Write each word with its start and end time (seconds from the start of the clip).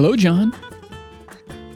Hello, 0.00 0.16
Jon. 0.16 0.50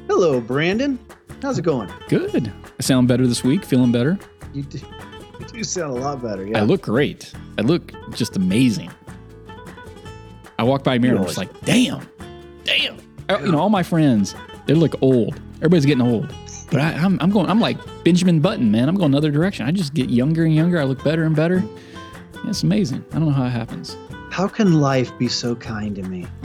Hello, 0.09 0.41
Brandon. 0.41 0.99
How's 1.43 1.59
it 1.59 1.63
going? 1.63 1.93
Good. 2.09 2.51
I 2.79 2.83
sound 2.83 3.07
better 3.07 3.27
this 3.27 3.45
week. 3.45 3.67
Feeling 3.67 3.93
better. 3.93 4.19
You 4.55 4.63
do, 4.63 4.79
you 5.39 5.45
do 5.45 5.63
sound 5.63 5.99
a 5.99 6.01
lot 6.01 6.23
better. 6.23 6.47
Yeah. 6.47 6.61
I 6.61 6.63
look 6.63 6.81
great. 6.81 7.35
I 7.59 7.61
look 7.61 7.93
just 8.15 8.37
amazing. 8.37 8.91
I 10.59 10.63
walk 10.63 10.83
by 10.85 10.95
a 10.95 10.99
mirror 10.99 11.17
and 11.17 11.27
just 11.27 11.37
like, 11.37 11.51
damn, 11.67 12.09
damn. 12.65 12.97
Uh, 13.29 13.41
You 13.45 13.53
know, 13.53 13.59
all 13.59 13.69
my 13.69 13.83
friends, 13.83 14.35
they 14.65 14.73
look 14.73 14.95
old. 15.03 15.39
Everybody's 15.57 15.85
getting 15.85 16.01
old. 16.01 16.35
But 16.71 16.81
I, 16.81 16.93
I'm, 16.95 17.19
I'm 17.21 17.29
going, 17.29 17.51
I'm 17.51 17.61
like 17.61 17.77
Benjamin 18.05 18.41
Button, 18.41 18.71
man. 18.73 18.89
I'm 18.89 18.95
going 18.97 19.13
another 19.13 19.33
direction. 19.33 19.67
I 19.67 19.71
just 19.71 19.93
get 19.93 20.09
younger 20.09 20.45
and 20.47 20.55
younger. 20.55 20.81
I 20.81 20.85
look 20.85 21.05
better 21.05 21.25
and 21.25 21.37
better. 21.37 21.63
Yeah, 22.37 22.49
it's 22.49 22.63
amazing. 22.63 23.05
I 23.11 23.19
don't 23.19 23.27
know 23.27 23.35
how 23.35 23.45
it 23.45 23.51
happens. 23.51 23.99
How 24.35 24.49
can 24.49 24.81
life 24.81 25.17
be 25.17 25.29
so 25.29 25.55
kind 25.55 25.95
to 25.95 26.03
me? 26.03 26.27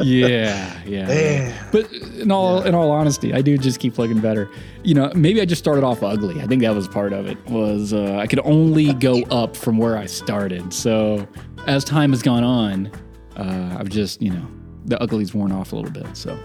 Yeah, 0.00 0.80
yeah. 0.86 1.68
But 1.72 1.90
in 1.92 2.30
all 2.30 2.62
in 2.62 2.72
all 2.74 2.92
honesty, 2.92 3.34
I 3.34 3.42
do 3.42 3.58
just 3.58 3.80
keep 3.80 3.98
looking 3.98 4.20
better. 4.20 4.48
You 4.84 4.94
know, 4.94 5.10
maybe 5.16 5.40
I 5.40 5.44
just 5.44 5.58
started 5.58 5.82
off 5.82 6.04
ugly. 6.04 6.40
I 6.40 6.46
think 6.46 6.62
that 6.62 6.72
was 6.74 6.86
part 6.86 7.12
of 7.12 7.26
it. 7.26 7.36
Was 7.46 7.92
uh, 7.92 8.16
I 8.16 8.28
could 8.28 8.40
only 8.44 8.92
go 8.94 9.22
up 9.24 9.56
from 9.56 9.76
where 9.76 9.96
I 9.98 10.06
started. 10.06 10.72
So 10.72 11.26
as 11.66 11.82
time 11.84 12.10
has 12.10 12.22
gone 12.22 12.44
on, 12.44 12.92
uh, 13.36 13.76
I've 13.78 13.88
just 13.88 14.22
you 14.22 14.30
know 14.30 14.46
the 14.84 15.02
ugly's 15.02 15.34
worn 15.34 15.50
off 15.50 15.72
a 15.72 15.76
little 15.76 15.90
bit. 15.90 16.16
So 16.16 16.38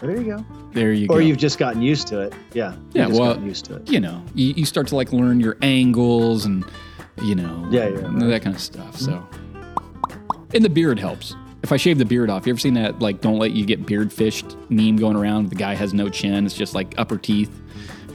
there 0.00 0.16
you 0.20 0.24
go. 0.36 0.44
there 0.72 0.92
you 0.92 1.04
Or 1.06 1.08
go. 1.08 1.14
Or 1.14 1.20
you've 1.20 1.38
just 1.38 1.58
gotten 1.58 1.80
used 1.82 2.06
to 2.08 2.20
it. 2.20 2.34
Yeah. 2.52 2.74
Yeah, 2.92 3.06
just 3.06 3.18
well- 3.20 3.32
gotten 3.34 3.46
used 3.48 3.64
to 3.66 3.76
it. 3.76 3.88
you 3.90 4.00
know 4.00 4.22
you, 4.34 4.52
you 4.56 4.64
start 4.64 4.86
to 4.88 4.96
like 4.96 5.12
learn 5.12 5.40
your 5.40 5.56
angles 5.62 6.44
and 6.46 6.64
you 7.22 7.34
know 7.34 7.66
Yeah, 7.70 7.88
yeah, 7.88 8.00
right. 8.00 8.18
that 8.28 8.42
kind 8.42 8.54
of 8.54 8.60
stuff. 8.62 8.96
So 8.98 9.26
and 10.54 10.64
the 10.64 10.68
beard 10.70 10.98
helps. 10.98 11.34
If 11.62 11.72
I 11.72 11.76
shave 11.78 11.98
the 11.98 12.04
beard 12.04 12.30
off, 12.30 12.46
you 12.46 12.52
ever 12.52 12.60
seen 12.60 12.74
that 12.74 13.00
like 13.00 13.20
don't 13.20 13.38
let 13.38 13.52
you 13.52 13.64
get 13.66 13.86
beard 13.86 14.12
fished 14.12 14.56
meme 14.68 14.96
going 14.96 15.16
around? 15.16 15.48
The 15.50 15.56
guy 15.56 15.74
has 15.74 15.92
no 15.92 16.08
chin; 16.08 16.46
it's 16.46 16.54
just 16.54 16.74
like 16.74 16.94
upper 16.96 17.16
teeth. 17.18 17.50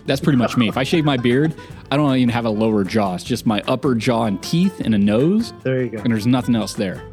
That's 0.06 0.22
pretty 0.22 0.38
much 0.38 0.56
me. 0.58 0.68
If 0.70 0.78
I 0.78 0.84
shave 0.84 1.04
my 1.06 1.18
beard, 1.18 1.54
I 1.92 1.98
don't 1.98 2.16
even 2.16 2.30
have 2.30 2.46
a 2.46 2.50
lower 2.50 2.84
jaw. 2.84 3.16
It's 3.16 3.24
just 3.24 3.46
my 3.46 3.62
upper 3.68 3.94
jaw 3.94 4.24
and 4.26 4.42
teeth 4.42 4.80
and 4.80 4.96
a 4.96 4.98
nose, 4.98 5.54
There 5.64 5.84
you 5.84 5.90
go. 5.90 5.98
and 6.00 6.12
there's 6.12 6.26
nothing 6.26 6.56
else 6.56 6.74
there. 6.74 7.04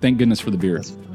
Thank 0.00 0.18
goodness 0.18 0.40
for 0.40 0.50
the 0.50 0.56
beard. 0.58 0.78
That's 0.78 0.90
funny. 0.90 1.09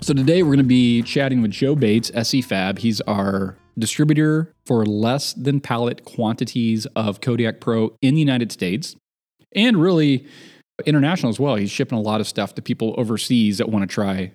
So 0.00 0.14
today 0.14 0.42
we're 0.42 0.50
going 0.50 0.58
to 0.58 0.64
be 0.64 1.02
chatting 1.02 1.42
with 1.42 1.50
Joe 1.50 1.74
Bates, 1.74 2.10
SC 2.22 2.42
Fab. 2.44 2.78
He's 2.78 3.00
our 3.02 3.56
distributor 3.78 4.52
for 4.64 4.86
less 4.86 5.32
than 5.32 5.60
pallet 5.60 6.04
quantities 6.04 6.86
of 6.94 7.20
Kodiak 7.20 7.60
Pro 7.60 7.96
in 8.02 8.14
the 8.14 8.20
United 8.20 8.52
States 8.52 8.94
and 9.54 9.76
really 9.76 10.26
international 10.84 11.30
as 11.30 11.40
well. 11.40 11.56
He's 11.56 11.70
shipping 11.70 11.98
a 11.98 12.00
lot 12.00 12.20
of 12.20 12.28
stuff 12.28 12.54
to 12.54 12.62
people 12.62 12.94
overseas 12.96 13.58
that 13.58 13.68
want 13.68 13.82
to 13.82 13.92
try 13.92 14.32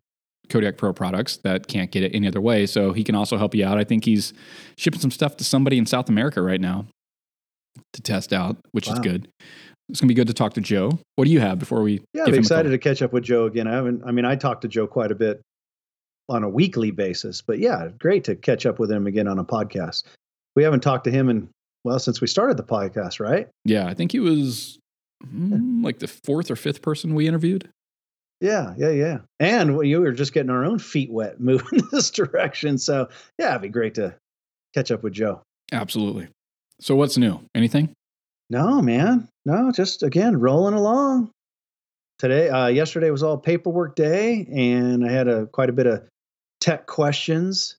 Kodiak 0.50 0.78
Pro 0.78 0.92
products 0.94 1.38
that 1.38 1.68
can't 1.68 1.92
get 1.92 2.03
it 2.03 2.14
any 2.14 2.28
other 2.28 2.42
way. 2.42 2.66
So 2.66 2.92
he 2.92 3.03
can 3.03 3.16
also 3.16 3.38
help 3.38 3.56
you 3.56 3.66
out. 3.66 3.78
I 3.78 3.84
think 3.84 4.03
he's 4.03 4.34
shipping 4.78 5.00
some 5.00 5.12
stuff 5.12 5.38
to 5.38 5.44
somebody 5.44 5.78
in 5.78 5.86
South 5.86 6.09
America 6.09 6.42
right 6.42 6.59
now 6.59 6.86
to 7.94 8.02
test 8.02 8.34
out, 8.34 8.58
which 8.72 8.90
is 8.90 9.00
good. 9.00 9.30
It's 9.90 10.00
going 10.00 10.08
to 10.08 10.14
be 10.14 10.16
good 10.16 10.28
to 10.28 10.34
talk 10.34 10.53
to 10.56 10.62
Joe. 10.62 11.00
What 11.16 11.25
do 11.25 11.31
you 11.31 11.40
have 11.40 11.59
before 11.59 11.81
we 11.81 12.02
Yeah, 12.14 12.25
I'm 12.25 12.34
excited 12.34 12.70
to 12.70 12.78
catch 12.78 13.02
up 13.02 13.14
with 13.14 13.23
Joe 13.23 13.46
again. 13.46 13.68
I 13.68 13.73
haven't, 13.73 14.03
I 14.06 14.12
mean, 14.12 14.25
I 14.25 14.36
talked 14.36 14.62
to 14.64 14.68
Joe 14.68 14.88
quite 14.88 15.12
a 15.12 15.16
bit 15.16 15.42
on 16.32 16.44
a 16.44 16.50
weekly 16.50 16.92
basis, 16.92 17.42
but 17.42 17.60
yeah, 17.60 17.90
great 18.00 18.24
to 18.26 18.36
catch 18.36 18.66
up 18.66 18.80
with 18.80 18.92
him 18.92 19.06
again 19.06 19.28
on 19.28 19.38
a 19.38 19.44
podcast. 19.44 20.04
We 20.56 20.64
haven't 20.64 20.81
talked 20.81 21.03
to 21.03 21.12
him 21.12 21.30
in, 21.30 21.50
well, 21.84 22.00
since 22.00 22.22
we 22.22 22.28
started 22.28 22.58
the 22.58 22.64
podcast, 22.64 23.19
right? 23.19 23.50
Yeah, 23.66 23.88
I 23.88 23.94
think 23.94 24.12
he 24.12 24.19
was 24.19 24.80
mm, 25.25 25.84
like 25.84 26.00
the 26.00 26.08
fourth 26.08 26.50
or 26.50 26.56
fifth 26.56 26.81
person 26.81 27.14
we 27.14 27.28
interviewed. 27.28 27.69
Yeah, 28.40 28.74
yeah, 28.78 28.90
yeah. 28.90 29.18
And 29.40 29.78
we 29.78 29.96
were 29.96 30.12
just 30.14 30.34
getting 30.34 30.50
our 30.50 30.66
own 30.66 30.80
feet 30.80 31.12
wet 31.12 31.40
moving 31.40 31.81
this 31.92 32.09
direction. 32.09 32.78
So 32.78 33.09
yeah, 33.38 33.52
it'd 33.52 33.62
be 33.62 33.69
great 33.69 33.96
to 33.96 34.16
catch 34.74 34.92
up 34.92 35.03
with 35.03 35.13
Joe. 35.13 35.42
Absolutely. 35.72 36.28
So 36.80 36.96
what's 36.96 37.18
new? 37.18 37.40
Anything? 37.53 37.94
No, 38.50 38.81
man. 38.81 39.28
No, 39.46 39.72
just 39.72 40.03
again, 40.03 40.40
rolling 40.40 40.74
along. 40.74 41.31
Today, 42.19 42.50
uh, 42.50 42.68
yesterday 42.68 43.09
was 43.09 43.24
all 43.24 43.38
paperwork 43.38 43.96
day, 43.96 44.46
and 44.52 45.06
I 45.06 45.12
had 45.12 45.28
a 45.28 45.48
quite 45.48 45.69
a 45.69 45.74
bit 45.74 45.88
of 45.88 46.03
tech 46.62 46.88
questions. 46.88 47.76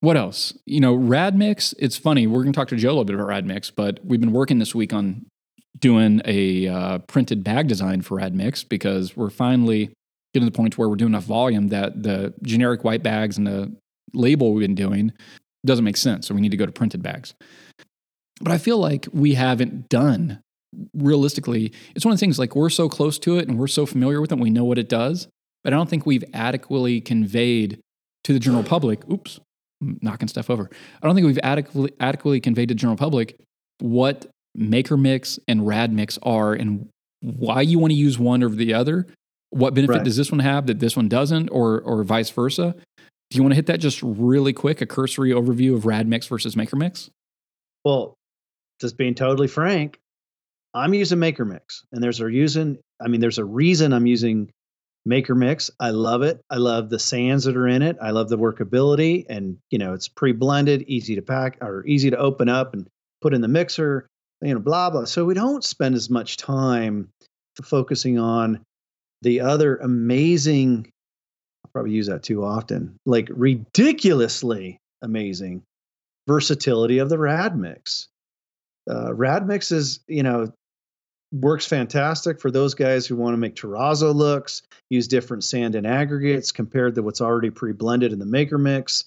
What 0.00 0.16
else? 0.16 0.52
You 0.66 0.80
know, 0.80 0.96
Radmix, 0.96 1.74
it's 1.78 1.96
funny. 1.96 2.26
We're 2.26 2.42
going 2.42 2.52
to 2.52 2.56
talk 2.56 2.68
to 2.68 2.76
Joe 2.76 2.88
a 2.88 2.90
little 2.90 3.04
bit 3.04 3.14
about 3.14 3.28
Radmix, 3.28 3.70
but 3.74 4.00
we've 4.04 4.20
been 4.20 4.32
working 4.32 4.58
this 4.58 4.74
week 4.74 4.92
on 4.92 5.26
doing 5.78 6.20
a 6.24 6.68
uh, 6.68 6.98
printed 6.98 7.44
bag 7.44 7.68
design 7.68 8.02
for 8.02 8.18
Radmix 8.18 8.66
because 8.68 9.16
we're 9.16 9.30
finally 9.30 9.90
getting 10.32 10.46
to 10.46 10.52
the 10.52 10.56
point 10.56 10.76
where 10.76 10.88
we're 10.88 10.96
doing 10.96 11.12
enough 11.12 11.24
volume 11.24 11.68
that 11.68 12.02
the 12.02 12.34
generic 12.42 12.84
white 12.84 13.02
bags 13.02 13.38
and 13.38 13.46
the 13.46 13.74
label 14.12 14.52
we've 14.52 14.66
been 14.66 14.74
doing 14.74 15.12
doesn't 15.64 15.84
make 15.84 15.96
sense. 15.96 16.26
So 16.26 16.34
we 16.34 16.40
need 16.40 16.50
to 16.50 16.56
go 16.56 16.66
to 16.66 16.72
printed 16.72 17.02
bags. 17.02 17.34
But 18.40 18.52
I 18.52 18.58
feel 18.58 18.78
like 18.78 19.08
we 19.12 19.34
haven't 19.34 19.88
done 19.88 20.42
realistically. 20.94 21.72
It's 21.94 22.04
one 22.04 22.12
of 22.12 22.18
the 22.18 22.20
things 22.20 22.38
like 22.38 22.54
we're 22.54 22.70
so 22.70 22.88
close 22.88 23.18
to 23.20 23.38
it 23.38 23.48
and 23.48 23.58
we're 23.58 23.66
so 23.66 23.86
familiar 23.86 24.20
with 24.20 24.32
it, 24.32 24.38
we 24.38 24.50
know 24.50 24.64
what 24.64 24.78
it 24.78 24.88
does. 24.88 25.28
But 25.64 25.72
I 25.72 25.76
don't 25.76 25.88
think 25.88 26.06
we've 26.06 26.24
adequately 26.32 27.00
conveyed 27.00 27.80
to 28.26 28.32
the 28.32 28.40
general 28.40 28.64
public. 28.64 29.08
Oops, 29.08 29.38
I'm 29.80 29.98
knocking 30.02 30.26
stuff 30.26 30.50
over. 30.50 30.68
I 31.00 31.06
don't 31.06 31.14
think 31.14 31.26
we've 31.28 31.38
adequately 31.44 31.92
adequately 32.00 32.40
conveyed 32.40 32.68
to 32.68 32.74
the 32.74 32.78
general 32.78 32.96
public 32.96 33.36
what 33.78 34.26
Maker 34.56 34.96
Mix 34.96 35.38
and 35.46 35.64
Rad 35.66 35.92
Mix 35.92 36.18
are 36.24 36.52
and 36.52 36.88
why 37.20 37.60
you 37.60 37.78
want 37.78 37.92
to 37.92 37.96
use 37.96 38.18
one 38.18 38.42
over 38.42 38.54
the 38.56 38.74
other. 38.74 39.06
What 39.50 39.74
benefit 39.74 39.92
Right. 39.96 40.04
does 40.04 40.16
this 40.16 40.32
one 40.32 40.40
have 40.40 40.66
that 40.66 40.80
this 40.80 40.96
one 40.96 41.08
doesn't, 41.08 41.50
or 41.50 41.80
or 41.82 42.02
vice 42.02 42.30
versa? 42.30 42.74
Do 43.30 43.36
you 43.36 43.42
want 43.42 43.52
to 43.52 43.56
hit 43.56 43.66
that 43.66 43.78
just 43.78 44.02
really 44.02 44.52
quick, 44.52 44.80
a 44.80 44.86
cursory 44.86 45.30
overview 45.30 45.74
of 45.74 45.86
Rad 45.86 46.08
Mix 46.08 46.26
versus 46.26 46.56
Maker 46.56 46.76
Mix? 46.76 47.10
Well, 47.84 48.14
just 48.80 48.96
being 48.96 49.14
totally 49.14 49.46
frank, 49.48 49.98
I'm 50.74 50.94
using 50.94 51.18
Maker 51.20 51.44
Mix, 51.44 51.84
and 51.92 52.02
there's 52.02 52.18
a 52.20 52.26
reason. 52.26 52.78
I 53.00 53.06
mean, 53.08 53.20
there's 53.20 53.38
a 53.38 53.44
reason 53.44 53.92
I'm 53.92 54.06
using 54.06 54.50
Maker 55.06 55.34
Mix. 55.34 55.70
I 55.80 55.90
love 55.90 56.22
it. 56.22 56.40
I 56.50 56.56
love 56.56 56.90
the 56.90 56.98
sands 56.98 57.44
that 57.44 57.56
are 57.56 57.68
in 57.68 57.82
it. 57.82 57.96
I 58.02 58.10
love 58.10 58.28
the 58.28 58.38
workability, 58.38 59.24
and 59.28 59.58
you 59.70 59.78
know, 59.78 59.94
it's 59.94 60.08
pre-blended, 60.08 60.82
easy 60.82 61.14
to 61.14 61.22
pack 61.22 61.58
or 61.62 61.86
easy 61.86 62.10
to 62.10 62.18
open 62.18 62.48
up 62.48 62.74
and 62.74 62.86
put 63.22 63.32
in 63.32 63.40
the 63.40 63.48
mixer. 63.48 64.06
You 64.42 64.54
know, 64.54 64.60
blah 64.60 64.90
blah. 64.90 65.04
So 65.04 65.24
we 65.24 65.34
don't 65.34 65.64
spend 65.64 65.94
as 65.94 66.10
much 66.10 66.36
time 66.36 67.08
focusing 67.62 68.18
on 68.18 68.60
the 69.22 69.40
other 69.40 69.76
amazing. 69.76 70.90
I'll 71.64 71.70
probably 71.72 71.92
use 71.92 72.08
that 72.08 72.22
too 72.22 72.44
often. 72.44 72.96
Like 73.06 73.28
ridiculously 73.30 74.78
amazing 75.02 75.62
versatility 76.26 76.98
of 76.98 77.08
the 77.08 77.18
rad 77.18 77.56
mix 77.56 78.08
uh, 78.90 79.14
rad 79.14 79.46
mix 79.46 79.72
is 79.72 80.00
you 80.06 80.22
know 80.22 80.52
works 81.32 81.66
fantastic 81.66 82.40
for 82.40 82.50
those 82.50 82.74
guys 82.74 83.06
who 83.06 83.16
want 83.16 83.34
to 83.34 83.38
make 83.38 83.56
terrazzo 83.56 84.14
looks 84.14 84.62
use 84.90 85.08
different 85.08 85.42
sand 85.42 85.74
and 85.74 85.86
aggregates 85.86 86.52
compared 86.52 86.94
to 86.94 87.02
what's 87.02 87.20
already 87.20 87.50
pre-blended 87.50 88.12
in 88.12 88.18
the 88.18 88.26
maker 88.26 88.58
mix 88.58 89.04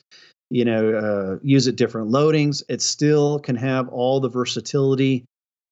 you 0.50 0.66
know 0.66 0.94
uh, 0.94 1.40
use 1.44 1.68
it 1.68 1.75
different 1.75 2.09
loadings. 2.09 2.63
It 2.69 2.81
still 2.81 3.40
can 3.40 3.56
have 3.56 3.88
all 3.90 4.19
the 4.19 4.29
versatility 4.29 5.25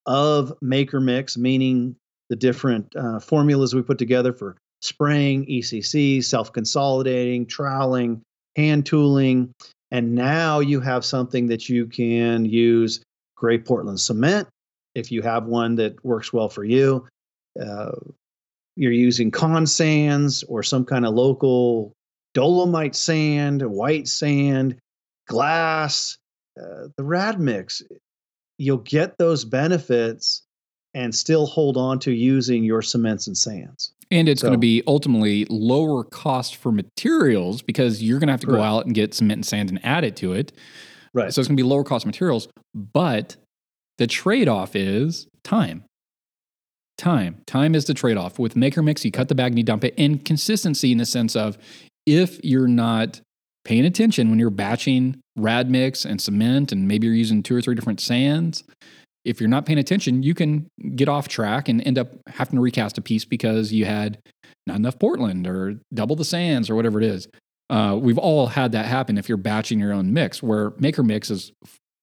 of 0.05 0.53
maker 0.61 1.01
mix 1.01 1.37
meaning 1.37 1.95
the 2.29 2.35
different 2.35 2.95
uh, 2.95 3.19
formulas 3.19 3.73
we 3.75 3.81
put 3.81 3.97
together 3.97 4.31
for 4.31 4.55
spraying 4.81 5.45
ecc 5.47 6.23
self-consolidating 6.23 7.45
troweling 7.45 8.21
hand 8.55 8.85
tooling 8.85 9.51
and 9.91 10.13
now 10.15 10.59
you 10.59 10.79
have 10.79 11.03
something 11.03 11.47
that 11.47 11.67
you 11.67 11.87
can 11.87 12.45
use 12.45 13.01
gray 13.35 13.57
Portland 13.57 13.99
cement 13.99 14.47
if 14.97 15.11
you 15.11 15.21
have 15.21 15.45
one 15.45 15.75
that 15.75 16.03
works 16.03 16.33
well 16.33 16.49
for 16.49 16.63
you. 16.63 17.05
Uh, 17.61 17.91
you're 18.75 18.91
using 18.91 19.31
con 19.31 19.65
sands 19.67 20.43
or 20.43 20.63
some 20.63 20.85
kind 20.85 21.05
of 21.05 21.13
local 21.13 21.93
dolomite 22.33 22.95
sand, 22.95 23.61
white 23.61 24.07
sand, 24.07 24.77
glass, 25.27 26.17
uh, 26.59 26.87
the 26.97 27.03
rad 27.03 27.39
mix. 27.39 27.83
You'll 28.57 28.77
get 28.77 29.17
those 29.17 29.45
benefits 29.45 30.43
and 30.93 31.13
still 31.13 31.45
hold 31.45 31.77
on 31.77 31.99
to 31.99 32.11
using 32.11 32.63
your 32.63 32.81
cements 32.81 33.27
and 33.27 33.37
sands. 33.37 33.93
And 34.09 34.27
it's 34.27 34.41
going 34.41 34.53
to 34.53 34.59
be 34.59 34.81
ultimately 34.87 35.45
lower 35.49 36.03
cost 36.03 36.55
for 36.55 36.71
materials 36.71 37.61
because 37.61 38.01
you're 38.01 38.19
going 38.19 38.27
to 38.27 38.33
have 38.33 38.41
to 38.41 38.47
go 38.47 38.61
out 38.61 38.85
and 38.85 38.95
get 38.95 39.13
cement 39.13 39.37
and 39.39 39.45
sand 39.45 39.69
and 39.69 39.83
add 39.85 40.03
it 40.03 40.15
to 40.17 40.33
it. 40.33 40.53
Right. 41.13 41.31
So 41.31 41.41
it's 41.41 41.47
going 41.47 41.57
to 41.57 41.63
be 41.63 41.67
lower 41.67 41.83
cost 41.83 42.05
materials, 42.05 42.47
but 42.73 43.35
the 43.97 44.07
trade 44.07 44.47
off 44.47 44.75
is 44.75 45.27
time. 45.43 45.83
Time. 46.97 47.41
Time 47.45 47.75
is 47.75 47.85
the 47.85 47.93
trade 47.93 48.17
off. 48.17 48.39
With 48.39 48.55
Maker 48.55 48.81
Mix, 48.81 49.05
you 49.05 49.11
cut 49.11 49.27
the 49.27 49.35
bag 49.35 49.51
and 49.51 49.57
you 49.57 49.63
dump 49.63 49.83
it. 49.83 49.93
And 49.97 50.23
consistency 50.25 50.91
in 50.91 50.97
the 50.97 51.05
sense 51.05 51.35
of 51.35 51.57
if 52.05 52.43
you're 52.43 52.67
not 52.67 53.21
paying 53.65 53.85
attention 53.85 54.29
when 54.29 54.39
you're 54.39 54.49
batching 54.49 55.19
rad 55.35 55.69
mix 55.69 56.05
and 56.05 56.21
cement, 56.21 56.71
and 56.71 56.87
maybe 56.87 57.05
you're 57.05 57.15
using 57.15 57.43
two 57.43 57.55
or 57.55 57.61
three 57.61 57.75
different 57.75 57.99
sands, 57.99 58.63
if 59.25 59.41
you're 59.41 59.49
not 59.49 59.65
paying 59.65 59.77
attention, 59.77 60.23
you 60.23 60.33
can 60.33 60.67
get 60.95 61.09
off 61.09 61.27
track 61.27 61.67
and 61.67 61.85
end 61.85 61.97
up 61.97 62.07
having 62.27 62.55
to 62.55 62.61
recast 62.61 62.97
a 62.97 63.01
piece 63.01 63.25
because 63.25 63.73
you 63.73 63.85
had 63.85 64.19
not 64.65 64.77
enough 64.77 64.97
Portland 64.97 65.45
or 65.45 65.79
double 65.93 66.15
the 66.15 66.25
sands 66.25 66.69
or 66.69 66.75
whatever 66.75 66.99
it 66.99 67.05
is. 67.05 67.27
Uh, 67.69 67.97
we've 67.99 68.17
all 68.17 68.47
had 68.47 68.71
that 68.71 68.85
happen 68.85 69.17
if 69.17 69.27
you're 69.27 69.37
batching 69.37 69.79
your 69.79 69.91
own 69.91 70.13
mix, 70.13 70.41
where 70.41 70.71
Maker 70.79 71.03
Mix 71.03 71.29
is 71.29 71.51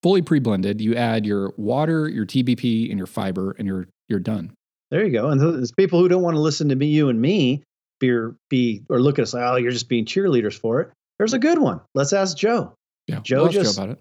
fully 0.04 0.20
pre-blended. 0.20 0.82
You 0.82 0.94
add 0.96 1.24
your 1.24 1.54
water, 1.56 2.06
your 2.10 2.26
TBP, 2.26 2.90
and 2.90 2.98
your 2.98 3.06
fiber, 3.06 3.56
and 3.58 3.66
you're 3.66 3.88
you're 4.06 4.20
done. 4.20 4.52
There 4.90 5.02
you 5.02 5.10
go. 5.10 5.30
And 5.30 5.40
there's 5.40 5.72
people 5.72 5.98
who 5.98 6.08
don't 6.08 6.22
want 6.22 6.36
to 6.36 6.40
listen 6.40 6.68
to 6.68 6.76
me, 6.76 6.88
you 6.88 7.08
and 7.08 7.18
me, 7.18 7.62
be 8.00 8.10
be 8.50 8.82
or 8.90 9.00
look 9.00 9.18
at 9.18 9.22
us 9.22 9.32
like, 9.32 9.42
oh, 9.42 9.56
you're 9.56 9.72
just 9.72 9.88
being 9.88 10.04
cheerleaders 10.04 10.58
for 10.58 10.82
it. 10.82 10.90
There's 11.18 11.32
a 11.32 11.38
good 11.38 11.58
one. 11.58 11.80
Let's 11.94 12.12
ask 12.12 12.36
Joe. 12.36 12.74
Yeah, 13.06 13.20
Joe 13.20 13.44
we'll 13.44 13.52
just- 13.52 13.76
Joe 13.76 13.82
about 13.82 13.96
it. 13.96 14.00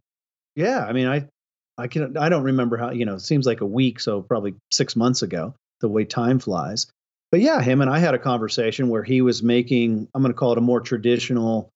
Yeah, 0.55 0.85
I 0.85 0.91
mean, 0.91 1.07
I, 1.07 1.25
I 1.79 1.87
can, 1.87 2.15
I 2.17 2.29
don't 2.29 2.43
remember 2.43 2.75
how. 2.77 2.91
You 2.91 3.05
know, 3.05 3.15
it 3.15 3.21
seems 3.21 3.47
like 3.47 3.61
a 3.61 3.65
week, 3.65 4.01
so 4.01 4.21
probably 4.21 4.55
six 4.71 4.95
months 4.97 5.21
ago. 5.21 5.55
The 5.79 5.87
way 5.87 6.03
time 6.03 6.39
flies. 6.39 6.87
But 7.31 7.39
yeah, 7.41 7.61
him 7.61 7.81
and 7.81 7.89
I 7.89 7.99
had 7.99 8.13
a 8.13 8.19
conversation 8.19 8.89
where 8.89 9.03
he 9.03 9.21
was 9.21 9.41
making. 9.41 10.07
I'm 10.13 10.21
going 10.21 10.33
to 10.33 10.37
call 10.37 10.51
it 10.51 10.57
a 10.57 10.61
more 10.61 10.81
traditional 10.81 11.69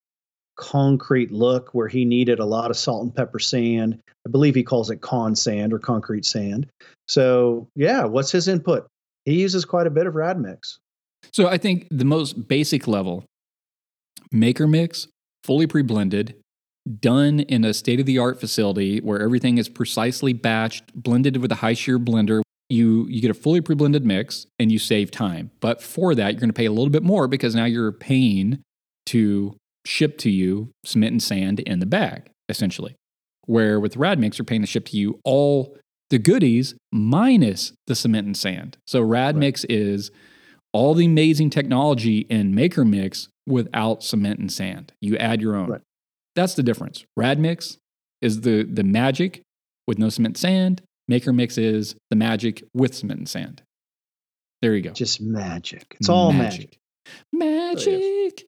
concrete 0.58 1.30
look, 1.32 1.70
where 1.72 1.88
he 1.88 2.04
needed 2.04 2.38
a 2.38 2.44
lot 2.44 2.70
of 2.70 2.76
salt 2.76 3.02
and 3.02 3.14
pepper 3.14 3.38
sand. 3.38 3.98
I 4.26 4.30
believe 4.30 4.54
he 4.54 4.62
calls 4.62 4.90
it 4.90 5.00
con 5.00 5.34
sand 5.34 5.72
or 5.72 5.78
concrete 5.78 6.26
sand. 6.26 6.66
So 7.06 7.68
yeah, 7.74 8.04
what's 8.04 8.30
his 8.30 8.48
input? 8.48 8.86
He 9.24 9.40
uses 9.40 9.64
quite 9.64 9.86
a 9.86 9.90
bit 9.90 10.06
of 10.06 10.14
rad 10.14 10.38
mix. 10.38 10.78
So 11.32 11.48
I 11.48 11.58
think 11.58 11.86
the 11.90 12.04
most 12.04 12.48
basic 12.48 12.86
level, 12.86 13.24
maker 14.30 14.66
mix, 14.66 15.08
fully 15.44 15.66
pre-blended, 15.66 16.34
done 17.00 17.40
in 17.40 17.64
a 17.64 17.74
state-of-the-art 17.74 18.40
facility 18.40 18.98
where 19.00 19.20
everything 19.20 19.58
is 19.58 19.68
precisely 19.68 20.32
batched, 20.32 20.82
blended 20.94 21.36
with 21.36 21.52
a 21.52 21.56
high 21.56 21.74
shear 21.74 21.98
blender. 21.98 22.42
You 22.70 23.06
you 23.08 23.20
get 23.22 23.30
a 23.30 23.34
fully 23.34 23.60
pre-blended 23.60 24.04
mix 24.04 24.46
and 24.58 24.72
you 24.72 24.78
save 24.78 25.10
time. 25.10 25.50
But 25.60 25.82
for 25.82 26.14
that, 26.14 26.32
you're 26.32 26.40
going 26.40 26.50
to 26.50 26.54
pay 26.54 26.66
a 26.66 26.72
little 26.72 26.90
bit 26.90 27.02
more 27.02 27.28
because 27.28 27.54
now 27.54 27.64
you're 27.64 27.92
paying 27.92 28.60
to 29.06 29.56
ship 29.88 30.18
to 30.18 30.30
you 30.30 30.70
cement 30.84 31.12
and 31.12 31.22
sand 31.22 31.60
in 31.60 31.80
the 31.80 31.86
bag, 31.86 32.30
essentially. 32.48 32.94
Where 33.46 33.80
with 33.80 33.96
Radmix, 33.96 34.36
you're 34.36 34.44
paying 34.44 34.60
to 34.60 34.66
ship 34.66 34.84
to 34.86 34.96
you 34.96 35.18
all 35.24 35.76
the 36.10 36.18
goodies 36.18 36.74
minus 36.92 37.72
the 37.86 37.94
cement 37.94 38.26
and 38.26 38.36
sand. 38.36 38.76
So 38.86 39.02
Radmix 39.02 39.64
is 39.68 40.10
all 40.72 40.94
the 40.94 41.06
amazing 41.06 41.48
technology 41.48 42.18
in 42.28 42.54
Maker 42.54 42.84
Mix 42.84 43.28
without 43.46 44.02
cement 44.02 44.38
and 44.38 44.52
sand. 44.52 44.92
You 45.00 45.16
add 45.16 45.40
your 45.40 45.56
own. 45.56 45.70
Right. 45.70 45.80
That's 46.36 46.54
the 46.54 46.62
difference. 46.62 47.04
Radmix 47.18 47.78
is 48.20 48.42
the 48.42 48.64
the 48.64 48.84
magic 48.84 49.42
with 49.86 49.98
no 49.98 50.10
cement 50.10 50.36
and 50.36 50.38
sand. 50.38 50.82
Maker 51.08 51.32
Mix 51.32 51.56
is 51.56 51.96
the 52.10 52.16
magic 52.16 52.62
with 52.74 52.94
cement 52.94 53.20
and 53.20 53.28
sand. 53.28 53.62
There 54.60 54.74
you 54.74 54.82
go. 54.82 54.90
Just 54.90 55.22
magic. 55.22 55.96
It's 55.98 56.10
all 56.10 56.32
magic. 56.32 56.76
Magic. 57.32 58.42
Oh, 58.42 58.44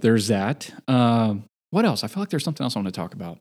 There's 0.00 0.28
that. 0.28 0.70
Um, 0.88 1.44
what 1.70 1.84
else? 1.84 2.04
I 2.04 2.08
feel 2.08 2.22
like 2.22 2.30
there's 2.30 2.44
something 2.44 2.64
else 2.64 2.76
I 2.76 2.80
want 2.80 2.88
to 2.88 2.92
talk 2.92 3.14
about. 3.14 3.38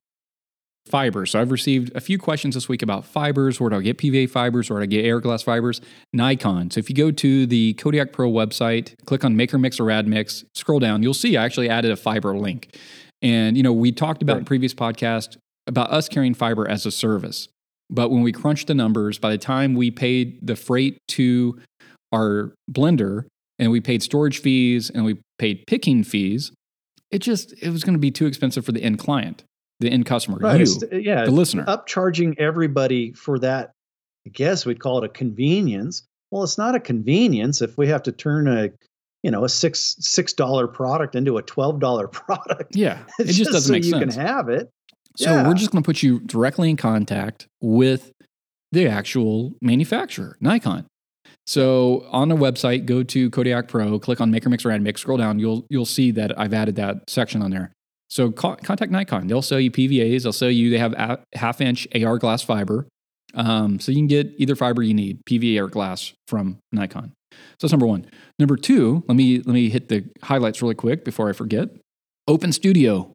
Fibers. 0.88 1.32
So 1.32 1.40
I've 1.40 1.52
received 1.52 1.96
a 1.96 2.02
few 2.02 2.18
questions 2.18 2.56
this 2.56 2.68
week 2.68 2.82
about 2.82 3.06
fibers. 3.06 3.60
Where 3.60 3.70
do 3.70 3.76
I 3.76 3.82
get 3.82 3.98
PVA 3.98 4.30
fibers? 4.30 4.70
Where 4.70 4.80
do 4.80 4.84
I 4.84 4.88
get 4.88 5.10
AR 5.10 5.20
glass 5.20 5.44
fibers? 5.44 5.80
Nycon. 6.16 6.74
So 6.74 6.80
if 6.80 6.90
you 6.90 6.96
go 6.96 7.12
to 7.12 7.46
the 7.46 7.74
Kodiak 7.74 8.12
Pro 8.12 8.32
website, 8.32 8.96
click 9.06 9.24
on 9.24 9.36
Maker 9.36 9.60
Mix 9.60 9.80
or 9.80 9.86
Rad 9.86 10.08
Mix, 10.08 10.44
scroll 10.56 10.80
down, 10.80 11.04
you'll 11.04 11.14
see 11.14 11.38
I 11.38 11.46
actually 11.46 11.70
added 11.70 11.92
a 11.92 11.96
fiber 11.96 12.36
link. 12.36 12.76
And 13.22 13.58
you 13.58 13.64
know, 13.64 13.74
we 13.74 13.92
talked 13.92 14.24
about 14.24 14.38
in 14.38 14.46
previous 14.46 14.74
podcast 14.74 15.38
about 15.68 15.92
us 15.92 16.10
carrying 16.10 16.34
fiber 16.34 16.68
as 16.68 16.86
a 16.86 16.92
service. 16.92 17.48
But 17.90 18.10
when 18.10 18.22
we 18.22 18.32
crunched 18.32 18.68
the 18.68 18.74
numbers, 18.74 19.20
by 19.20 19.30
the 19.30 19.38
time 19.38 19.76
we 19.76 19.92
paid 19.92 20.40
the 20.48 20.56
freight 20.56 20.98
to 21.10 21.60
our 22.14 22.54
blender 22.72 23.26
and 23.60 23.72
we 23.72 23.82
paid 23.82 24.02
storage 24.02 24.40
fees 24.40 24.90
and 24.90 25.06
we 25.06 25.20
paid 25.42 25.66
picking 25.68 26.04
fees, 26.04 26.52
it 27.10 27.20
just 27.20 27.54
it 27.62 27.70
was 27.72 27.84
going 27.84 27.96
to 27.96 28.00
be 28.00 28.12
too 28.12 28.28
expensive 28.28 28.64
for 28.64 28.72
the 28.72 28.84
end 28.84 29.00
client, 29.00 29.44
the 29.80 29.90
end 29.90 30.06
customer, 30.06 30.38
Right. 30.38 30.58
you, 30.60 30.64
it's- 30.64 31.02
yeah. 31.04 31.26
the 31.26 31.32
listener. 31.32 31.66
upcharging 31.66 32.36
everybody 32.40 33.12
for 33.14 33.40
that 33.40 33.72
i 34.28 34.30
guess 34.30 34.68
we'd 34.68 34.80
call 34.80 35.00
it 35.00 35.04
a 35.04 35.10
convenience 35.10 36.04
well 36.30 36.44
it's 36.44 36.58
not 36.60 36.76
a 36.76 36.80
convenience 36.80 37.60
if 37.64 37.76
we 37.76 37.88
have 37.88 38.04
to 38.04 38.12
turn 38.12 38.48
a 38.48 38.70
you 39.24 39.32
know 39.32 39.44
a 39.44 39.50
six 39.50 39.96
six 40.00 40.32
dollar 40.34 40.68
product 40.68 41.16
into 41.16 41.38
a 41.38 41.42
twelve 41.42 41.80
dollar 41.80 42.08
product 42.20 42.76
Yeah, 42.76 43.00
it 43.20 43.28
It's 43.30 43.36
just 43.38 43.52
doesn't 43.52 43.68
so 43.68 43.74
make 43.74 43.84
you 43.84 43.90
sense. 43.92 44.16
can 44.16 44.26
have 44.28 44.48
it 44.50 44.70
So 45.18 45.32
Yeah. 45.32 45.48
we're 45.48 45.56
just 45.56 45.72
going 45.72 45.82
to 45.82 45.88
put 45.88 46.04
you 46.04 46.20
directly 46.20 46.70
in 46.70 46.78
contact 46.78 47.48
with 47.62 48.12
the 48.72 48.88
actual 48.88 49.54
manufacturer, 49.62 50.38
Nycon. 50.42 50.86
So 51.52 52.08
on 52.12 52.30
the 52.30 52.38
website, 52.38 52.86
go 52.86 53.04
to 53.04 53.30
Kodiak 53.30 53.68
Pro, 53.68 54.00
click 54.00 54.22
on 54.22 54.32
Maker 54.32 54.50
Mix 54.50 54.64
or 54.64 54.70
Rad 54.70 54.82
Mix, 54.82 55.02
scroll 55.02 55.18
down. 55.18 55.38
You'll 55.38 55.68
you'll 55.70 55.86
see 55.86 56.10
that 56.12 56.40
I've 56.40 56.54
added 56.54 56.78
that 56.78 57.10
section 57.10 57.42
on 57.42 57.52
there. 57.52 57.74
So 58.10 58.32
co- 58.32 58.56
contact 58.56 58.90
Nycon. 58.90 59.28
They'll 59.28 59.42
sell 59.42 59.60
you 59.60 59.70
PVAs. 59.70 60.24
They'll 60.24 60.32
sell 60.32 60.50
you. 60.50 60.70
They 60.70 60.78
have 60.78 60.94
a- 60.94 61.20
half 61.36 61.60
inch 61.60 61.90
AR 61.94 62.18
glass 62.20 62.42
fiber, 62.42 62.88
um, 63.34 63.82
so 63.82 63.92
you 63.92 63.98
can 63.98 64.08
get 64.08 64.32
either 64.38 64.56
fiber 64.56 64.82
you 64.82 64.94
need, 64.94 65.26
PVA 65.26 65.62
or 65.62 65.68
glass 65.68 66.14
from 66.26 66.60
Nycon. 66.74 67.12
So 67.32 67.38
that's 67.68 67.74
number 67.74 67.86
one. 67.86 68.06
Number 68.40 68.56
two, 68.56 69.04
let 69.10 69.18
me 69.18 69.40
let 69.40 69.54
me 69.54 69.68
hit 69.68 69.90
the 69.90 70.06
highlights 70.24 70.62
really 70.62 70.76
quick 70.76 71.04
before 71.04 71.28
I 71.28 71.34
forget. 71.34 71.68
Open 72.30 72.54
Studio 72.54 73.12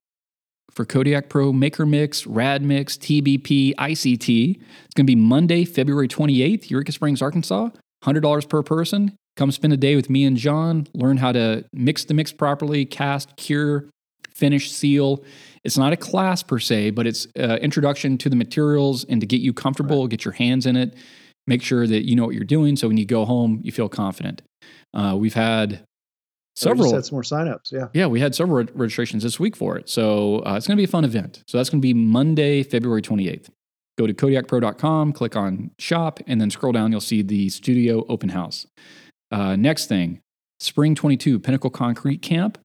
for 0.70 0.84
Kodiak 0.84 1.30
Pro 1.30 1.54
Maker 1.54 1.86
Mix, 1.86 2.26
Rad 2.26 2.60
Mix, 2.60 2.98
TBP, 2.98 3.74
ICT. 3.76 4.56
It's 4.84 4.94
going 4.94 5.06
to 5.06 5.10
be 5.10 5.16
Monday, 5.16 5.64
February 5.64 6.06
28th, 6.06 6.68
Eureka 6.68 6.92
Springs, 6.92 7.22
Arkansas. 7.22 7.70
$100 8.04 8.48
per 8.48 8.62
person. 8.62 9.16
Come 9.36 9.50
spend 9.50 9.72
a 9.72 9.76
day 9.76 9.96
with 9.96 10.08
me 10.08 10.24
and 10.24 10.36
Jon. 10.36 10.86
Learn 10.94 11.18
how 11.18 11.32
to 11.32 11.64
mix 11.72 12.04
the 12.04 12.14
mix 12.14 12.32
properly, 12.32 12.86
cast, 12.86 13.36
cure, 13.36 13.90
finish, 14.30 14.70
seal. 14.70 15.24
It's 15.64 15.76
not 15.76 15.92
a 15.92 15.96
class 15.96 16.42
per 16.42 16.58
se, 16.58 16.90
but 16.90 17.06
it's 17.06 17.26
uh, 17.38 17.58
introduction 17.60 18.18
to 18.18 18.28
the 18.28 18.36
materials 18.36 19.04
and 19.04 19.20
to 19.20 19.26
get 19.26 19.40
you 19.40 19.52
comfortable, 19.52 20.06
get 20.06 20.24
your 20.24 20.32
hands 20.32 20.64
in 20.66 20.76
it, 20.76 20.94
make 21.46 21.62
sure 21.62 21.86
that 21.86 22.06
you 22.06 22.16
know 22.16 22.24
what 22.24 22.34
you're 22.34 22.44
doing. 22.44 22.76
So 22.76 22.88
when 22.88 22.96
you 22.96 23.06
go 23.06 23.24
home, 23.24 23.60
you 23.62 23.72
feel 23.72 23.88
confident. 23.88 24.42
Uh, 24.94 25.16
we've 25.18 25.34
had 25.34 25.72
we 25.72 25.78
several 26.54 26.94
had 26.94 27.04
some 27.04 27.16
more 27.16 27.22
signups 27.22 27.70
yeah 27.70 27.88
yeah, 27.92 28.06
we 28.06 28.18
had 28.18 28.34
several 28.34 28.64
registrations 28.74 29.22
this 29.22 29.38
week 29.38 29.56
for 29.56 29.76
it. 29.76 29.88
So 29.88 30.38
uh, 30.46 30.54
it's 30.56 30.66
going 30.66 30.76
to 30.76 30.80
be 30.80 30.84
a 30.84 30.88
fun 30.88 31.04
event. 31.04 31.42
So 31.46 31.58
that's 31.58 31.68
going 31.68 31.80
to 31.80 31.86
be 31.86 31.94
Monday, 31.94 32.62
February 32.62 33.02
28th. 33.02 33.48
Go 33.98 34.06
to 34.06 34.14
kodiakpro.com, 34.14 35.12
click 35.12 35.36
on 35.36 35.70
shop, 35.78 36.20
and 36.26 36.40
then 36.40 36.50
scroll 36.50 36.72
down. 36.72 36.92
You'll 36.92 37.00
see 37.00 37.22
the 37.22 37.48
studio 37.48 38.04
open 38.08 38.30
house. 38.30 38.66
Uh, 39.30 39.56
next 39.56 39.86
thing, 39.86 40.20
Spring 40.60 40.94
22, 40.94 41.38
Pinnacle 41.38 41.70
Concrete 41.70 42.22
Camp. 42.22 42.58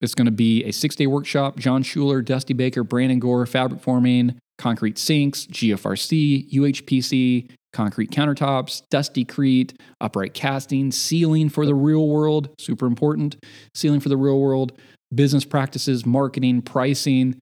It's 0.00 0.14
going 0.14 0.26
to 0.26 0.32
be 0.32 0.62
a 0.64 0.72
six 0.72 0.96
day 0.96 1.06
workshop. 1.06 1.58
Jon 1.58 1.82
Schuler, 1.82 2.20
Dusty 2.20 2.52
Baker, 2.52 2.84
Brandon 2.84 3.18
Gore, 3.18 3.46
fabric 3.46 3.80
forming, 3.80 4.38
concrete 4.58 4.98
sinks, 4.98 5.46
GFRC, 5.46 6.50
UHPC, 6.52 7.50
concrete 7.72 8.10
countertops, 8.10 8.82
Dusty 8.90 9.24
Crete, 9.24 9.78
upright 10.00 10.34
casting, 10.34 10.92
sealing 10.92 11.48
for 11.48 11.64
the 11.66 11.74
real 11.74 12.08
world, 12.08 12.50
super 12.58 12.86
important, 12.86 13.36
sealing 13.74 14.00
for 14.00 14.08
the 14.08 14.16
real 14.16 14.38
world, 14.38 14.72
business 15.14 15.44
practices, 15.44 16.04
marketing, 16.04 16.62
pricing, 16.62 17.38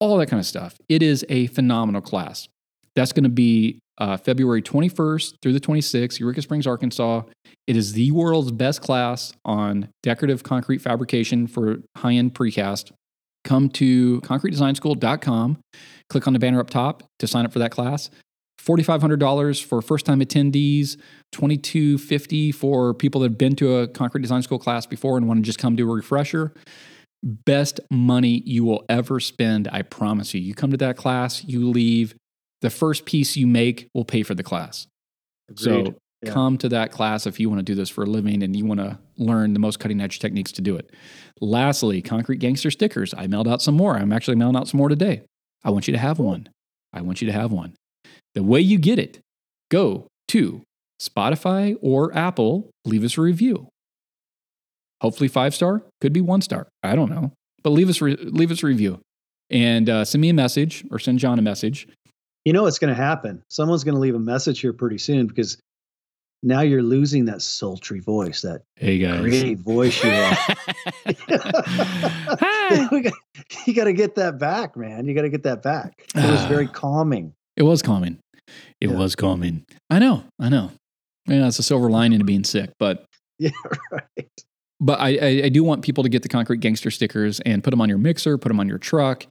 all 0.00 0.16
that 0.18 0.26
kind 0.26 0.40
of 0.40 0.46
stuff. 0.46 0.76
It 0.88 1.02
is 1.02 1.24
a 1.28 1.46
phenomenal 1.48 2.00
class. 2.00 2.48
That's 2.96 3.12
going 3.12 3.24
to 3.24 3.30
be 3.30 3.80
uh, 3.98 4.16
February 4.16 4.62
21st 4.62 5.34
through 5.42 5.52
the 5.52 5.60
26th, 5.60 6.18
Eureka 6.18 6.42
Springs, 6.42 6.66
Arkansas. 6.66 7.22
It 7.66 7.76
is 7.76 7.92
the 7.92 8.10
world's 8.10 8.50
best 8.50 8.80
class 8.80 9.32
on 9.44 9.88
decorative 10.02 10.42
concrete 10.42 10.78
fabrication 10.78 11.46
for 11.46 11.78
high 11.96 12.14
end 12.14 12.34
precast. 12.34 12.92
Come 13.44 13.68
to 13.70 14.20
concretedesignschool.com, 14.22 15.58
click 16.08 16.26
on 16.26 16.32
the 16.32 16.38
banner 16.38 16.60
up 16.60 16.70
top 16.70 17.04
to 17.18 17.26
sign 17.26 17.44
up 17.44 17.52
for 17.52 17.58
that 17.58 17.70
class. 17.70 18.10
$4,500 18.60 19.64
for 19.64 19.80
first 19.80 20.04
time 20.04 20.20
attendees, 20.20 20.96
2,250 21.32 22.52
for 22.52 22.92
people 22.92 23.22
that 23.22 23.30
have 23.30 23.38
been 23.38 23.56
to 23.56 23.76
a 23.76 23.88
concrete 23.88 24.20
design 24.20 24.42
school 24.42 24.58
class 24.58 24.84
before 24.84 25.16
and 25.16 25.26
want 25.26 25.38
to 25.38 25.42
just 25.42 25.58
come 25.58 25.76
do 25.76 25.90
a 25.90 25.94
refresher. 25.94 26.52
Best 27.22 27.80
money 27.90 28.42
you 28.44 28.64
will 28.64 28.84
ever 28.88 29.20
spend, 29.20 29.68
I 29.72 29.82
promise 29.82 30.34
you. 30.34 30.40
You 30.40 30.54
come 30.54 30.70
to 30.70 30.76
that 30.78 30.96
class, 30.96 31.44
you 31.44 31.68
leave, 31.68 32.14
the 32.60 32.70
first 32.70 33.04
piece 33.04 33.36
you 33.36 33.46
make 33.46 33.88
will 33.94 34.04
pay 34.04 34.22
for 34.22 34.34
the 34.34 34.42
class. 34.42 34.86
Agreed. 35.48 35.86
So 35.86 35.94
Yeah. 36.22 36.32
come 36.32 36.58
to 36.58 36.68
that 36.68 36.92
class 36.92 37.26
if 37.26 37.40
you 37.40 37.48
want 37.48 37.60
to 37.60 37.62
do 37.64 37.74
this 37.74 37.88
for 37.88 38.02
a 38.04 38.06
living 38.06 38.42
and 38.42 38.54
you 38.54 38.66
want 38.66 38.80
to 38.80 38.98
learn 39.16 39.54
the 39.54 39.58
most 39.58 39.78
cutting 39.80 40.00
edge 40.02 40.18
techniques 40.18 40.52
to 40.52 40.60
do 40.60 40.76
it. 40.76 40.90
Lastly, 41.40 42.02
concrete 42.02 42.38
gangster 42.38 42.70
stickers. 42.70 43.14
I 43.16 43.26
mailed 43.26 43.48
out 43.48 43.62
some 43.62 43.74
more. 43.74 43.96
I'm 43.96 44.12
actually 44.12 44.36
mailing 44.36 44.56
out 44.56 44.68
some 44.68 44.76
more 44.78 44.90
today. 44.90 45.22
I 45.64 45.70
want 45.70 45.88
you 45.88 45.92
to 45.92 45.98
have 45.98 46.18
one. 46.18 46.48
I 46.92 47.00
want 47.00 47.22
you 47.22 47.26
to 47.26 47.32
have 47.32 47.52
one. 47.52 47.72
The 48.34 48.42
way 48.42 48.60
you 48.60 48.78
get 48.78 48.98
it, 48.98 49.20
go 49.70 50.08
to 50.28 50.62
Spotify 51.00 51.76
or 51.80 52.14
Apple, 52.14 52.70
leave 52.84 53.02
us 53.02 53.16
a 53.16 53.22
review. 53.22 53.68
Hopefully 55.00 55.28
five 55.28 55.54
star, 55.54 55.82
could 56.00 56.12
be 56.12 56.20
one 56.20 56.42
star. 56.42 56.68
I 56.82 56.94
don't 56.94 57.08
know, 57.10 57.32
but 57.62 57.70
leave 57.70 57.88
us 57.88 58.00
re- 58.02 58.16
leave 58.16 58.50
us 58.50 58.62
a 58.62 58.66
review 58.66 59.00
and 59.48 59.88
uh, 59.88 60.04
send 60.04 60.20
me 60.20 60.28
a 60.28 60.34
message 60.34 60.84
or 60.90 60.98
send 60.98 61.18
Jon 61.18 61.38
a 61.38 61.42
message 61.42 61.88
You 62.44 62.52
know 62.52 62.62
what's 62.62 62.78
going 62.78 62.94
to 62.94 63.00
happen? 63.00 63.42
Someone's 63.48 63.84
going 63.84 63.94
to 63.94 64.00
leave 64.00 64.14
a 64.14 64.20
message 64.20 64.60
here 64.60 64.72
pretty 64.72 64.98
soon 64.98 65.26
because 65.26 65.58
now 66.42 66.60
you're 66.60 66.82
losing 66.82 67.26
that 67.26 67.42
sultry 67.42 68.00
voice, 68.00 68.42
that 68.42 68.62
hey 68.76 68.98
guys, 68.98 69.20
great 69.20 69.58
voice 69.58 70.02
you 70.02 70.10
have. 70.10 70.58
you 73.66 73.74
got 73.74 73.84
to 73.84 73.92
get 73.92 74.14
that 74.14 74.38
back, 74.38 74.76
man. 74.76 75.06
You 75.06 75.14
got 75.14 75.22
to 75.22 75.28
get 75.28 75.42
that 75.42 75.62
back. 75.62 75.92
It 76.14 76.30
was 76.30 76.44
very 76.46 76.66
calming. 76.66 77.34
It 77.56 77.64
was 77.64 77.82
calming. 77.82 78.18
It 78.80 78.88
yeah. 78.88 78.96
was 78.96 79.14
calming. 79.14 79.66
I 79.90 79.98
know. 79.98 80.24
I 80.38 80.48
know. 80.48 80.72
Yeah, 81.26 81.46
it's 81.46 81.58
a 81.58 81.62
silver 81.62 81.90
lining 81.90 82.20
to 82.20 82.24
being 82.24 82.44
sick, 82.44 82.70
but 82.78 83.04
yeah, 83.38 83.50
right. 83.92 84.28
But 84.80 84.98
I, 84.98 85.08
I, 85.08 85.42
I 85.44 85.48
do 85.50 85.62
want 85.62 85.82
people 85.82 86.02
to 86.04 86.08
get 86.08 86.22
the 86.22 86.28
concrete 86.28 86.60
gangster 86.60 86.90
stickers 86.90 87.38
and 87.40 87.62
put 87.62 87.70
them 87.70 87.82
on 87.82 87.90
your 87.90 87.98
mixer, 87.98 88.38
put 88.38 88.48
them 88.48 88.58
on 88.58 88.66
your 88.66 88.78
truck. 88.78 89.26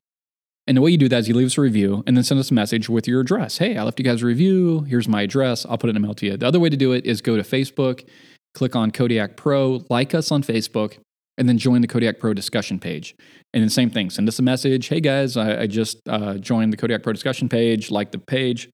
And 0.70 0.78
the 0.78 0.84
way 0.84 0.92
you 0.92 1.00
do 1.00 1.10
that 1.10 1.22
is 1.22 1.28
you 1.28 1.34
leave 1.34 1.48
us 1.48 1.58
a 1.58 1.62
review 1.62 2.04
and 2.06 2.16
then 2.16 2.24
send 2.24 2.40
us 2.40 2.52
a 2.52 2.54
message 2.54 2.90
with 2.90 3.08
your 3.08 3.22
address. 3.22 3.58
Hey, 3.58 3.76
I 3.76 3.82
left 3.82 3.98
you 3.98 4.06
guys 4.06 4.22
a 4.22 4.28
review. 4.28 4.82
Here's 4.82 5.08
my 5.08 5.24
address. 5.24 5.66
I'll 5.66 5.80
put 5.80 5.88
it 5.88 5.96
in 5.96 6.00
the 6.00 6.08
mail 6.08 6.14
to 6.14 6.28
you. 6.28 6.38
The 6.38 6.46
other 6.46 6.60
way 6.60 6.70
to 6.70 6.78
do 6.78 6.92
it 6.92 7.08
is 7.08 7.24
go 7.24 7.38
to 7.38 7.42
Facebook, 7.42 8.08
click 8.54 8.76
on 8.76 8.92
Kodiak 8.92 9.36
Pro, 9.36 9.84
like 9.90 10.14
us 10.14 10.32
on 10.32 10.44
Facebook, 10.44 11.00
and 11.40 11.50
then 11.50 11.58
join 11.58 11.82
the 11.82 11.88
Kodiak 11.88 12.20
Pro 12.20 12.36
discussion 12.36 12.78
page. 12.78 13.16
And 13.52 13.64
then 13.64 13.70
same 13.72 13.90
thing, 13.90 14.12
send 14.12 14.28
us 14.28 14.38
a 14.38 14.44
message. 14.44 14.90
Hey 14.90 15.00
guys, 15.02 15.38
I, 15.38 15.62
I 15.62 15.66
just 15.66 16.08
uh, 16.08 16.36
joined 16.36 16.72
the 16.72 16.78
Kodiak 16.78 17.02
Pro 17.02 17.14
discussion 17.14 17.50
page. 17.50 17.90
Like 17.90 18.12
the 18.12 18.20
page. 18.20 18.70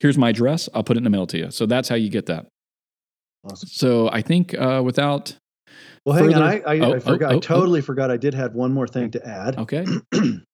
Here's 0.00 0.18
my 0.18 0.30
address. 0.30 0.68
I'll 0.74 0.82
put 0.82 0.96
it 0.96 0.98
in 0.98 1.04
the 1.04 1.10
mail 1.10 1.28
to 1.28 1.38
you. 1.38 1.52
So 1.52 1.66
that's 1.66 1.88
how 1.88 1.94
you 1.94 2.10
get 2.10 2.26
that. 2.26 2.48
Awesome. 3.44 3.68
So 3.68 4.10
I 4.10 4.22
think 4.22 4.58
uh, 4.58 4.82
without 4.84 5.38
well, 6.04 6.16
hang 6.16 6.34
on. 6.34 6.42
I, 6.42 6.60
I, 6.66 6.78
oh, 6.80 6.94
I 6.94 6.98
forgot. 6.98 7.30
Oh, 7.30 7.34
oh, 7.34 7.36
I 7.36 7.40
totally 7.40 7.80
forgot. 7.80 8.10
I 8.10 8.16
did 8.16 8.34
have 8.34 8.54
one 8.54 8.72
more 8.72 8.88
thing 8.88 9.12
to 9.12 9.24
add. 9.24 9.56
Okay. 9.56 9.86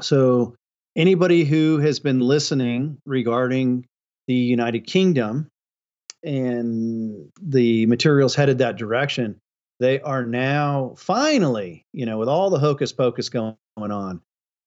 so, 0.00 0.56
anybody 0.96 1.44
who 1.44 1.78
has 1.78 2.00
been 2.00 2.20
listening 2.20 2.98
regarding 3.06 3.86
the 4.26 4.34
United 4.34 4.86
Kingdom 4.86 5.48
and 6.22 7.28
the 7.40 7.86
materials 7.86 8.34
headed 8.34 8.58
that 8.58 8.76
direction, 8.76 9.40
they 9.80 10.00
are 10.00 10.24
now 10.24 10.94
finally, 10.96 11.84
you 11.92 12.06
know, 12.06 12.18
with 12.18 12.28
all 12.28 12.50
the 12.50 12.58
hocus 12.58 12.92
pocus 12.92 13.28
going 13.28 13.56
on, 13.76 14.20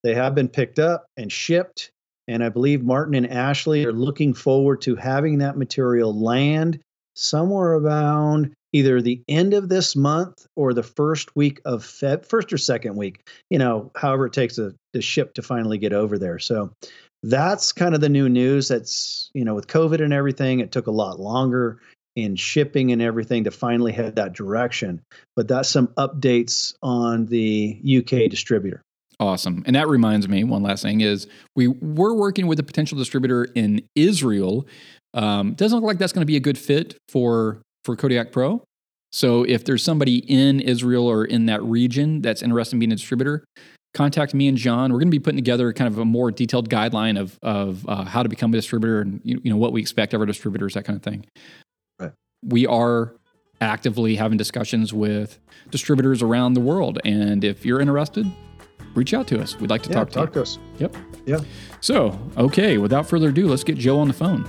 they 0.04 0.14
have 0.14 0.36
been 0.36 0.50
picked 0.50 0.80
up 0.80 1.06
and 1.18 1.32
shipped. 1.32 1.92
And 2.30 2.44
I 2.44 2.50
believe 2.50 2.84
Martin 2.84 3.16
and 3.16 3.30
Ashley 3.30 3.86
are 3.86 3.94
looking 3.94 4.34
forward 4.34 4.82
to 4.82 4.96
having 4.96 5.38
that 5.38 5.58
material 5.58 6.14
land 6.14 6.80
somewhere 7.16 7.76
around 7.76 8.54
either 8.74 9.02
the 9.02 9.22
end 9.28 9.54
of 9.54 9.70
this 9.70 9.96
month 9.96 10.46
or 10.56 10.74
the 10.74 10.84
first 10.84 11.36
week 11.36 11.62
of 11.66 11.84
Feb, 11.84 12.26
first 12.26 12.52
or 12.52 12.58
second 12.58 12.96
week, 12.96 13.28
you 13.50 13.58
know, 13.58 13.92
however 13.96 14.28
it 14.28 14.34
takes 14.34 14.56
the, 14.58 14.76
the 14.94 15.02
ship 15.02 15.34
to 15.36 15.42
finally 15.42 15.78
get 15.78 15.94
over 15.94 16.18
there. 16.18 16.40
So 16.40 16.72
that's 17.24 17.72
kind 17.72 17.96
of 17.96 18.02
the 18.02 18.10
new 18.10 18.30
news. 18.30 18.68
That's, 18.68 19.30
you 19.34 19.46
know, 19.46 19.56
with 19.56 19.68
COVID 19.68 20.04
and 20.04 20.14
everything, 20.14 20.60
it 20.60 20.72
took 20.72 20.88
a 20.88 20.92
lot 20.92 21.20
longer 21.20 21.80
in 22.16 22.36
shipping 22.36 22.92
and 22.92 23.02
everything 23.02 23.44
to 23.44 23.52
finally 23.52 23.92
head 23.92 24.16
that 24.16 24.34
direction. 24.34 25.02
But 25.36 25.48
that's 25.48 25.70
some 25.70 25.88
updates 25.90 26.74
on 26.82 27.28
the 27.28 27.80
UK 27.86 28.30
distributor. 28.30 28.82
Awesome. 29.20 29.64
And 29.66 29.76
that 29.76 29.88
reminds 29.88 30.28
me, 30.28 30.44
one 30.44 30.62
last 30.62 30.84
thing 30.84 31.02
is 31.02 31.28
we 31.56 31.68
were 31.68 32.14
working 32.14 32.46
with 32.48 32.60
a 32.60 32.64
potential 32.64 32.98
distributor 32.98 33.46
in 33.56 33.82
Israel. 33.96 34.68
Um, 35.14 35.54
doesn't 35.54 35.80
look 35.80 35.88
like 35.88 35.98
that's 35.98 36.14
going 36.14 36.22
to 36.22 36.28
be 36.28 36.36
a 36.36 36.42
good 36.42 36.58
fit 36.58 36.96
for 37.10 37.62
for 37.88 37.96
Kodiak 37.96 38.32
Pro. 38.32 38.62
So 39.14 39.44
if 39.44 39.64
there's 39.64 39.82
somebody 39.82 40.18
in 40.18 40.60
Israel 40.60 41.08
or 41.08 41.24
in 41.24 41.46
that 41.46 41.64
region 41.64 42.22
that's 42.22 42.42
interested 42.42 42.76
in 42.76 42.80
being 42.80 42.92
a 42.92 42.96
distributor, 42.96 43.46
contact 43.94 44.34
me 44.34 44.50
and 44.50 44.58
Jon. 44.58 44.92
We're 44.92 45.00
going 45.00 45.08
to 45.08 45.18
be 45.18 45.20
putting 45.20 45.38
together 45.38 45.72
kind 45.72 45.88
of 45.88 45.98
a 45.98 46.06
more 46.06 46.30
detailed 46.30 46.70
guideline 46.70 47.20
of 47.20 47.40
of 47.42 47.88
uh, 47.88 48.04
how 48.04 48.24
to 48.24 48.30
become 48.30 48.54
a 48.54 48.58
distributor 48.58 49.02
and 49.02 49.22
you 49.24 49.40
know 49.46 49.58
what 49.58 49.72
we 49.72 49.82
expect 49.82 50.14
of 50.14 50.20
our 50.20 50.26
distributors, 50.26 50.74
that 50.74 50.84
kind 50.84 50.98
of 50.98 51.04
thing. 51.04 51.26
Right. 52.00 52.12
We 52.44 52.68
are 52.68 53.16
actively 53.62 54.18
having 54.18 54.38
discussions 54.38 54.94
with 54.94 55.40
distributors 55.72 56.22
around 56.22 56.54
the 56.54 56.60
world, 56.60 57.00
and 57.06 57.44
if 57.44 57.66
you're 57.66 57.80
interested, 57.80 58.30
reach 58.94 59.14
out 59.14 59.28
to 59.30 59.42
us. 59.42 59.58
We'd 59.60 59.70
like 59.70 59.84
to 59.84 59.90
yeah, 59.90 59.96
talk 59.96 60.10
to 60.10 60.14
talk 60.14 60.30
you. 60.30 60.34
to 60.34 60.42
us. 60.42 60.60
Yep. 60.78 60.96
Yeah. 61.26 61.40
So, 61.80 62.20
okay, 62.36 62.78
without 62.78 63.08
further 63.08 63.30
ado, 63.30 63.48
let's 63.48 63.64
get 63.64 63.78
Joe 63.78 64.00
on 64.00 64.10
the 64.10 64.14
phone. 64.14 64.46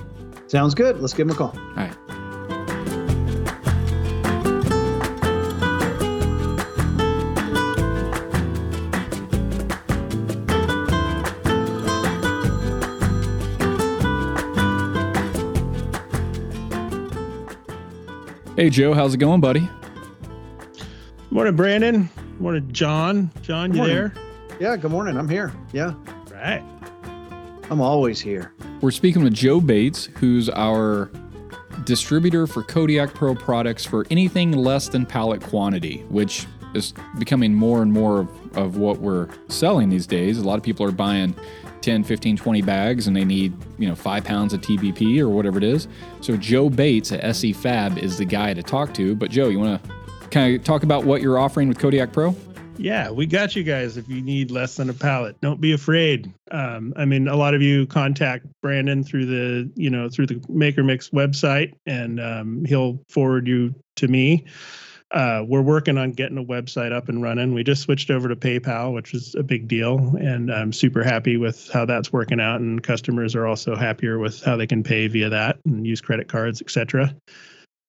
Sounds 0.47 0.75
good. 0.75 0.99
Let's 0.99 1.13
give 1.13 1.27
him 1.27 1.33
a 1.33 1.37
call. 1.37 1.57
All 1.57 1.75
right. 1.75 2.08
Hey, 18.59 18.69
Joe, 18.69 18.93
how's 18.93 19.13
it 19.13 19.19
going, 19.19 19.39
buddy? 19.39 19.69
Morning, 21.31 21.55
Brandon. 21.55 22.09
Morning, 22.39 22.69
Jon. 22.73 23.31
Jon, 23.41 23.73
you 23.73 23.85
there? 23.85 24.13
Yeah, 24.59 24.75
good 24.75 24.91
morning. 24.91 25.15
I'm 25.15 25.29
here. 25.29 25.53
Yeah. 25.71 25.93
Right. 26.29 26.61
I'm 27.71 27.79
always 27.79 28.19
here. 28.19 28.51
We're 28.81 28.91
speaking 28.91 29.23
with 29.23 29.33
Joe 29.33 29.61
Bates, 29.61 30.09
who's 30.17 30.49
our 30.49 31.09
distributor 31.85 32.47
for 32.47 32.61
Kodiak 32.63 33.13
Pro 33.13 33.33
products 33.33 33.85
for 33.85 34.05
anything 34.11 34.51
less 34.51 34.89
than 34.89 35.05
pallet 35.05 35.41
quantity, 35.41 36.03
which 36.09 36.45
is 36.75 36.93
becoming 37.17 37.53
more 37.55 37.81
and 37.81 37.93
more 37.93 38.19
of, 38.19 38.57
of 38.57 38.75
what 38.75 38.99
we're 38.99 39.29
selling 39.47 39.87
these 39.87 40.05
days. 40.05 40.37
A 40.37 40.43
lot 40.43 40.57
of 40.57 40.63
people 40.63 40.85
are 40.85 40.91
buying 40.91 41.33
10, 41.81 42.03
15, 42.03 42.37
20 42.37 42.61
bags 42.61 43.07
and 43.07 43.15
they 43.15 43.25
need, 43.25 43.53
you 43.77 43.87
know, 43.87 43.95
five 43.95 44.23
pounds 44.23 44.53
of 44.53 44.61
TBP 44.61 45.19
or 45.19 45.29
whatever 45.29 45.57
it 45.57 45.63
is. 45.63 45.87
So 46.21 46.37
Joe 46.37 46.69
Bates 46.69 47.11
at 47.11 47.35
SC 47.35 47.53
Fab 47.53 47.97
is 47.97 48.17
the 48.17 48.25
guy 48.25 48.53
to 48.53 48.63
talk 48.63 48.93
to. 48.95 49.15
But 49.15 49.31
Joe, 49.31 49.49
you 49.49 49.59
want 49.59 49.83
to 49.83 49.91
kind 50.29 50.55
of 50.55 50.63
talk 50.63 50.83
about 50.83 51.05
what 51.05 51.21
you're 51.21 51.39
offering 51.39 51.67
with 51.67 51.79
Kodiak 51.79 52.11
Pro? 52.11 52.35
Yeah, 52.77 53.11
we 53.11 53.25
got 53.25 53.57
you 53.57 53.63
guys 53.63 53.97
if 53.97 54.07
you 54.07 54.21
need 54.21 54.51
less 54.51 54.77
than 54.77 54.89
a 54.89 54.93
pallet. 54.93 55.39
Don't 55.41 55.59
be 55.59 55.73
afraid. 55.73 56.33
Um, 56.51 56.93
I 56.95 57.03
mean, 57.03 57.27
a 57.27 57.35
lot 57.35 57.53
of 57.53 57.61
you 57.61 57.85
contact 57.85 58.45
Brandon 58.61 59.03
through 59.03 59.25
the, 59.25 59.69
you 59.75 59.89
know, 59.89 60.07
through 60.07 60.27
the 60.27 60.41
Maker 60.47 60.81
Mix 60.81 61.09
website 61.09 61.73
and 61.85 62.21
um, 62.21 62.63
he'll 62.63 63.03
forward 63.09 63.47
you 63.47 63.75
to 63.97 64.07
me 64.07 64.45
uh, 65.11 65.43
we're 65.47 65.61
working 65.61 65.97
on 65.97 66.11
getting 66.11 66.37
a 66.37 66.43
website 66.43 66.91
up 66.91 67.09
and 67.09 67.21
running. 67.21 67.53
We 67.53 67.63
just 67.63 67.81
switched 67.81 68.11
over 68.11 68.27
to 68.27 68.35
PayPal, 68.35 68.93
which 68.93 69.13
is 69.13 69.33
a 69.35 69.43
big 69.43 69.67
deal, 69.67 70.15
and 70.19 70.53
I'm 70.53 70.71
super 70.71 71.03
happy 71.03 71.37
with 71.37 71.69
how 71.71 71.85
that's 71.85 72.13
working 72.13 72.39
out. 72.39 72.61
And 72.61 72.81
customers 72.81 73.35
are 73.35 73.47
also 73.47 73.75
happier 73.75 74.19
with 74.19 74.43
how 74.43 74.55
they 74.55 74.67
can 74.67 74.83
pay 74.83 75.07
via 75.07 75.29
that 75.29 75.59
and 75.65 75.85
use 75.85 76.01
credit 76.01 76.27
cards, 76.27 76.61
etc. 76.61 77.15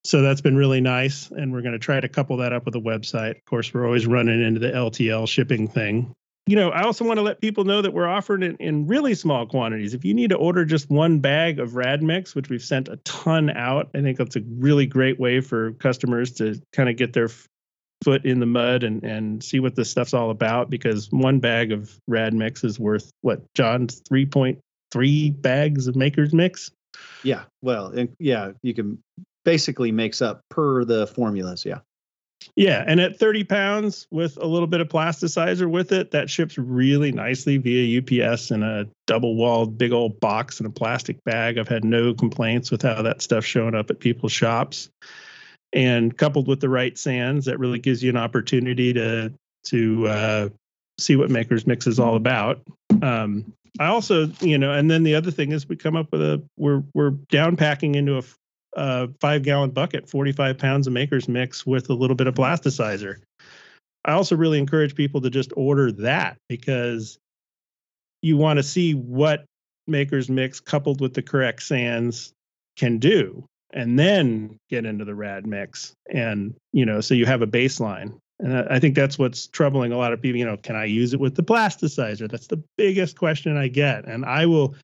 So 0.05 0.23
that's 0.23 0.41
been 0.41 0.57
really 0.57 0.81
nice, 0.81 1.31
and 1.31 1.53
we're 1.53 1.61
going 1.61 1.73
to 1.73 1.79
try 1.79 2.01
to 2.01 2.09
couple 2.09 2.39
that 2.39 2.55
up 2.55 2.65
with 2.65 2.75
a 2.75 2.81
website. 2.81 3.37
Of 3.37 3.45
course, 3.45 3.75
we're 3.75 3.85
always 3.85 4.07
running 4.07 4.43
into 4.43 4.59
the 4.59 4.71
LTL 4.71 5.29
shipping 5.29 5.69
thing, 5.69 6.15
you 6.51 6.57
know, 6.57 6.71
I 6.71 6.83
also 6.83 7.05
want 7.05 7.19
to 7.19 7.23
let 7.23 7.41
people 7.41 7.63
know 7.63 7.81
that 7.81 7.95
we're 7.95 8.09
offering 8.09 8.43
it 8.43 8.57
in 8.59 8.89
really 8.89 9.15
small 9.15 9.47
quantities. 9.47 9.95
If 9.95 10.05
you 10.05 10.13
need 10.13 10.31
to 10.31 10.37
order 10.37 10.65
just 10.65 10.91
one 10.91 11.21
bag 11.21 11.61
of 11.61 11.77
Rad 11.77 12.03
Mix, 12.03 12.35
which 12.35 12.51
we've 12.51 12.61
sent 12.61 12.89
a 12.89 12.97
ton 13.05 13.51
out, 13.51 13.89
I 13.95 14.01
think 14.01 14.19
that's 14.19 14.35
a 14.35 14.43
really 14.59 14.85
great 14.85 15.21
way 15.21 15.41
for 15.41 15.71
customers 15.75 16.33
to 16.33 16.61
kind 16.73 16.89
of 16.89 16.97
get 16.97 17.13
their 17.13 17.29
foot 18.03 18.25
in 18.25 18.41
the 18.41 18.47
mud 18.47 18.83
and 18.83 19.05
and 19.05 19.45
see 19.45 19.61
what 19.61 19.77
this 19.77 19.93
stuff's 19.93 20.13
all 20.13 20.31
about. 20.31 20.71
Because 20.71 21.07
one 21.13 21.39
bag 21.39 21.71
of 21.71 21.97
Rad 22.09 22.35
Mix 22.35 22.65
is 22.65 22.81
worth 22.81 23.13
what, 23.21 23.43
Jon's 23.55 24.03
three 24.09 24.27
point 24.27 24.59
three 24.91 25.31
bags 25.31 25.87
of 25.87 25.95
Maker's 25.95 26.35
Mix. 26.35 26.73
Yeah, 27.23 27.45
well, 27.63 27.87
and 27.87 28.09
yeah, 28.19 28.51
you 28.65 28.75
can 28.75 28.99
basically 29.45 29.93
makes 29.93 30.21
up 30.21 30.41
per 30.51 30.85
the 30.85 31.07
formulas. 31.07 31.65
Yeah. 31.65 31.79
Yeah, 32.57 32.85
and 32.87 33.01
at 33.01 33.19
30 33.19 33.45
pounds 33.45 34.07
with 34.11 34.37
a 34.37 34.47
little 34.47 34.67
bit 34.67 34.81
of 34.81 34.89
plasticizer 34.89 35.71
with 35.71 35.93
it, 35.93 36.11
that 36.11 36.31
ships 36.31 36.59
really 36.59 37.13
nicely 37.13 37.59
via 37.59 38.01
UPS 38.01 38.51
in 38.51 38.63
a 38.63 38.87
double 39.07 39.37
walled 39.37 39.79
big 39.79 39.93
old 39.93 40.19
box 40.21 40.61
in 40.61 40.67
a 40.67 40.71
plastic 40.71 41.23
bag. 41.25 41.59
I've 41.59 41.69
had 41.69 41.85
no 41.85 42.15
complaints 42.15 42.71
with 42.71 42.83
how 42.83 43.03
that 43.03 43.23
stuff's 43.23 43.47
showing 43.47 43.75
up 43.75 43.91
at 43.91 44.01
people's 44.01 44.33
shops. 44.33 44.91
And 45.73 46.17
coupled 46.17 46.49
with 46.49 46.61
the 46.61 46.69
right 46.69 46.99
sands, 46.99 47.47
that 47.47 47.59
really 47.59 47.79
gives 47.79 48.03
you 48.03 48.11
an 48.11 48.17
opportunity 48.17 48.93
to 48.95 49.33
to 49.67 50.07
uh, 50.09 50.49
see 50.99 51.17
what 51.17 51.31
Maker's 51.31 51.67
Mix 51.67 51.87
is 51.87 52.01
all 52.01 52.17
about. 52.17 52.61
Um, 53.03 53.53
I 53.79 53.87
also, 53.87 54.27
you 54.41 54.59
know, 54.59 54.73
and 54.73 54.91
then 54.91 55.05
the 55.05 55.15
other 55.15 55.31
thing 55.31 55.53
is 55.53 55.69
we 55.69 55.77
come 55.77 55.95
up 55.95 56.11
with 56.11 56.23
a 56.23 56.43
we're 56.57 56.83
we're 56.93 57.11
down 57.11 57.57
packing 57.57 57.95
into 57.95 58.19
a 58.19 58.23
a 58.81 59.09
five 59.21 59.43
gallon 59.43 59.71
bucket, 59.71 60.09
45 60.09 60.57
pounds 60.57 60.87
of 60.87 60.95
maker's 60.95 61.29
mix 61.29 61.67
with 61.67 61.91
a 61.91 61.95
little 61.95 62.17
bit 62.17 62.27
of 62.27 62.35
plasticizer. 62.35 63.17
I 64.07 64.13
also 64.13 64.35
really 64.37 64.59
encourage 64.59 64.95
people 64.95 65.21
to 65.21 65.29
just 65.29 65.53
order 65.55 65.93
that 65.93 66.39
because 66.49 67.19
you 68.23 68.39
want 68.39 68.57
to 68.57 68.63
see 68.63 68.95
what 68.95 69.45
maker's 69.87 70.31
mix 70.31 70.61
coupled 70.61 71.03
with 71.03 71.13
the 71.13 71.21
correct 71.21 71.63
sands 71.63 72.33
can 72.77 72.99
do 72.99 73.45
and 73.75 73.99
then 73.99 74.57
get 74.71 74.87
into 74.87 75.05
the 75.05 75.15
rad 75.15 75.47
mix 75.47 75.93
and 76.11 76.55
you 76.73 76.87
know 76.87 77.01
so 77.01 77.13
you 77.13 77.27
have 77.27 77.43
a 77.43 77.47
baseline. 77.47 78.17
And 78.39 78.57
i 78.71 78.79
think 78.79 78.95
that's 78.95 79.19
what's 79.19 79.47
troubling 79.49 79.93
a 79.93 79.99
lot 79.99 80.15
of 80.15 80.23
people 80.23 80.39
you 80.39 80.47
know 80.47 80.57
can 80.57 80.77
i 80.77 80.87
use 80.87 81.13
it 81.13 81.21
with 81.21 81.35
the 81.35 81.43
plasticizer? 81.43 82.31
That's 82.31 82.47
the 82.47 82.63
biggest 82.79 83.19
question 83.19 83.59
i 83.59 83.69
get. 83.69 84.07
And 84.07 84.25
i 84.25 84.47
will 84.47 84.75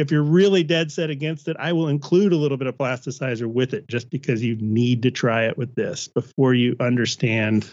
if 0.00 0.10
you're 0.10 0.22
really 0.22 0.62
dead 0.62 0.90
set 0.90 1.10
against 1.10 1.46
it, 1.46 1.56
I 1.58 1.74
will 1.74 1.88
include 1.88 2.32
a 2.32 2.36
little 2.36 2.56
bit 2.56 2.66
of 2.66 2.76
plasticizer 2.76 3.46
with 3.46 3.74
it 3.74 3.86
just 3.86 4.08
because 4.08 4.42
you 4.42 4.56
need 4.56 5.02
to 5.02 5.10
try 5.10 5.44
it 5.44 5.58
with 5.58 5.74
this 5.74 6.08
before 6.08 6.54
you 6.54 6.74
understand. 6.80 7.68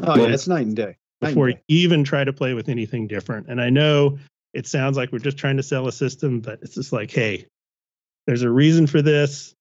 Oh, 0.00 0.14
yeah, 0.14 0.34
it's 0.34 0.46
night 0.46 0.66
and 0.66 0.76
day. 0.76 0.96
Night 1.22 1.30
Before 1.30 1.48
and 1.48 1.58
you 1.66 1.78
even 1.78 2.04
try 2.04 2.22
to 2.22 2.34
play 2.34 2.52
with 2.52 2.68
anything 2.68 3.06
different. 3.06 3.48
And 3.48 3.60
I 3.60 3.70
know 3.70 4.18
it 4.52 4.66
sounds 4.66 4.98
like 4.98 5.10
we're 5.10 5.20
just 5.20 5.38
trying 5.38 5.56
to 5.56 5.62
sell 5.62 5.88
a 5.88 5.92
system, 5.92 6.40
but 6.40 6.58
it's 6.60 6.74
just 6.74 6.92
like, 6.92 7.10
hey, 7.10 7.46
there's 8.26 8.42
a 8.42 8.50
reason 8.50 8.86
for 8.86 9.00
this. 9.00 9.54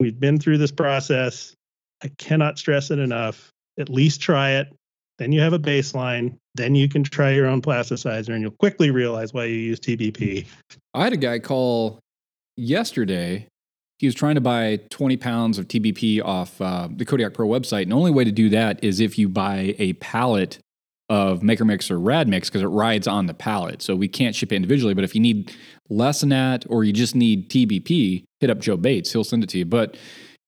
We've 0.00 0.18
been 0.18 0.40
through 0.40 0.58
this 0.58 0.72
process. 0.72 1.54
I 2.02 2.08
cannot 2.18 2.58
stress 2.58 2.90
it 2.90 2.98
enough. 2.98 3.48
At 3.78 3.88
least 3.88 4.20
try 4.20 4.54
it. 4.54 4.74
Then 5.22 5.30
you 5.30 5.40
have 5.40 5.52
a 5.52 5.58
baseline. 5.58 6.36
Then 6.56 6.74
you 6.74 6.88
can 6.88 7.04
try 7.04 7.30
your 7.30 7.46
own 7.46 7.62
plasticizer 7.62 8.30
and 8.30 8.42
you'll 8.42 8.50
quickly 8.58 8.90
realize 8.90 9.32
why 9.32 9.44
you 9.44 9.54
use 9.54 9.78
TBP. 9.78 10.44
I 10.94 11.04
had 11.04 11.12
a 11.12 11.16
guy 11.16 11.38
call 11.38 12.00
yesterday. 12.56 13.46
He 14.00 14.08
was 14.08 14.16
trying 14.16 14.34
to 14.34 14.40
buy 14.40 14.80
20 14.90 15.16
pounds 15.18 15.58
of 15.58 15.68
TBP 15.68 16.24
off 16.24 16.60
uh, 16.60 16.88
the 16.90 17.04
Kodiak 17.04 17.34
Pro 17.34 17.46
website. 17.46 17.82
And 17.82 17.92
the 17.92 17.96
only 17.96 18.10
way 18.10 18.24
to 18.24 18.32
do 18.32 18.48
that 18.48 18.82
is 18.82 18.98
if 18.98 19.16
you 19.16 19.28
buy 19.28 19.76
a 19.78 19.92
pallet 19.92 20.58
of 21.08 21.40
Maker 21.44 21.64
Mix 21.64 21.88
or 21.88 22.00
Rad 22.00 22.26
Mix 22.26 22.50
because 22.50 22.62
it 22.62 22.66
rides 22.66 23.06
on 23.06 23.26
the 23.26 23.34
pallet. 23.34 23.80
So 23.80 23.94
we 23.94 24.08
can't 24.08 24.34
ship 24.34 24.50
it 24.50 24.56
individually. 24.56 24.94
But 24.94 25.04
if 25.04 25.14
you 25.14 25.20
need 25.20 25.54
less 25.88 26.18
than 26.18 26.30
that 26.30 26.64
or 26.68 26.82
you 26.82 26.92
just 26.92 27.14
need 27.14 27.48
TBP, 27.48 28.24
hit 28.40 28.50
up 28.50 28.58
Joe 28.58 28.76
Bates. 28.76 29.12
He'll 29.12 29.22
send 29.22 29.44
it 29.44 29.50
to 29.50 29.58
you. 29.58 29.66
But 29.66 29.96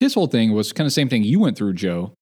his 0.00 0.14
whole 0.14 0.26
thing 0.26 0.52
was 0.52 0.73
kind 0.73 0.85
of 0.85 0.88
the 0.88 0.95
same 0.95 1.09
thing 1.09 1.23
you 1.23 1.38
went 1.38 1.57
through, 1.57 1.75
Joe, 1.75 2.12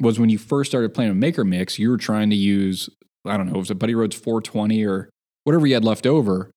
was 0.00 0.18
when 0.18 0.30
you 0.30 0.38
first 0.38 0.70
started 0.70 0.94
playing 0.94 1.10
with 1.10 1.18
Maker 1.18 1.44
Mix, 1.44 1.78
you 1.78 1.90
were 1.90 1.96
trying 1.96 2.30
to 2.30 2.36
use, 2.36 2.88
I 3.24 3.36
don't 3.36 3.46
know, 3.46 3.56
it 3.56 3.58
was 3.58 3.70
it 3.70 3.78
Buddy 3.78 3.94
Rhodes 3.94 4.16
420 4.16 4.84
or 4.84 5.10
whatever 5.44 5.66
you 5.66 5.74
had 5.74 5.84
left 5.84 6.06
over, 6.06 6.50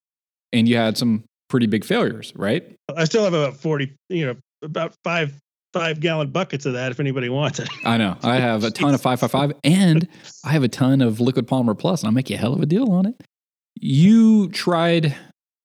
and 0.51 0.67
you 0.67 0.75
had 0.75 0.97
some 0.97 1.23
pretty 1.49 1.67
big 1.67 1.85
failures, 1.85 2.33
right? 2.35 2.75
I 2.95 3.05
still 3.05 3.23
have 3.23 3.33
about 3.33 3.55
40, 3.57 3.93
you 4.09 4.25
know, 4.25 4.35
about 4.61 4.95
five 5.03 5.33
five 5.73 5.99
gallon 5.99 6.29
buckets 6.29 6.67
of 6.67 6.73
that 6.73 6.91
if 6.91 6.99
anybody 6.99 7.29
wants 7.29 7.59
it. 7.59 7.67
I 7.83 7.97
know. 7.97 8.15
I 8.21 8.35
have 8.35 8.63
a 8.63 8.69
ton 8.69 8.93
of 8.93 9.01
555 9.03 9.59
and 9.63 10.07
I 10.45 10.51
have 10.51 10.63
a 10.63 10.67
ton 10.67 11.01
of 11.01 11.19
Liquid 11.19 11.47
Polymer 11.47 11.77
Plus, 11.77 12.01
and 12.01 12.07
I'll 12.07 12.13
make 12.13 12.29
you 12.29 12.35
a 12.35 12.39
hell 12.39 12.53
of 12.53 12.61
a 12.61 12.65
deal 12.67 12.91
on 12.91 13.07
it. 13.07 13.21
You 13.75 14.49
tried 14.49 15.15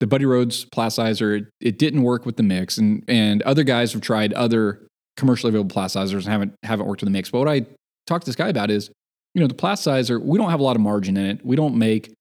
the 0.00 0.06
Buddy 0.06 0.24
Rhodes 0.24 0.64
plasticizer. 0.64 1.38
It, 1.38 1.44
it 1.60 1.78
didn't 1.78 2.02
work 2.02 2.24
with 2.24 2.36
the 2.36 2.42
mix, 2.42 2.78
and 2.78 3.04
and 3.06 3.42
other 3.42 3.64
guys 3.64 3.92
have 3.92 4.02
tried 4.02 4.32
other 4.32 4.86
commercially 5.18 5.50
available 5.50 5.74
plasticizers 5.74 6.24
and 6.24 6.26
haven't 6.26 6.54
haven't 6.62 6.86
worked 6.86 7.02
in 7.02 7.06
the 7.06 7.10
mix. 7.10 7.30
But 7.30 7.40
what 7.40 7.48
I 7.48 7.66
talked 8.06 8.24
to 8.24 8.28
this 8.28 8.36
guy 8.36 8.48
about 8.48 8.70
is, 8.70 8.90
you 9.34 9.40
know, 9.40 9.48
the 9.48 9.54
plasticizer. 9.54 10.22
We 10.22 10.38
don't 10.38 10.50
have 10.50 10.60
a 10.60 10.62
lot 10.62 10.76
of 10.76 10.80
margin 10.80 11.16
in 11.16 11.26
it. 11.26 11.44
We 11.44 11.56
don't 11.56 11.76
make 11.76 12.12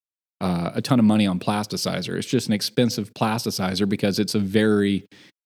uh, 0.41 0.71
a 0.73 0.81
ton 0.81 0.99
of 0.99 1.05
money 1.05 1.25
on 1.25 1.39
plasticizer. 1.39 2.17
It's 2.17 2.27
just 2.27 2.47
an 2.47 2.53
expensive 2.53 3.13
plasticizer 3.13 3.87
because 3.87 4.19
it's 4.19 4.35
a 4.35 4.39
very 4.39 5.05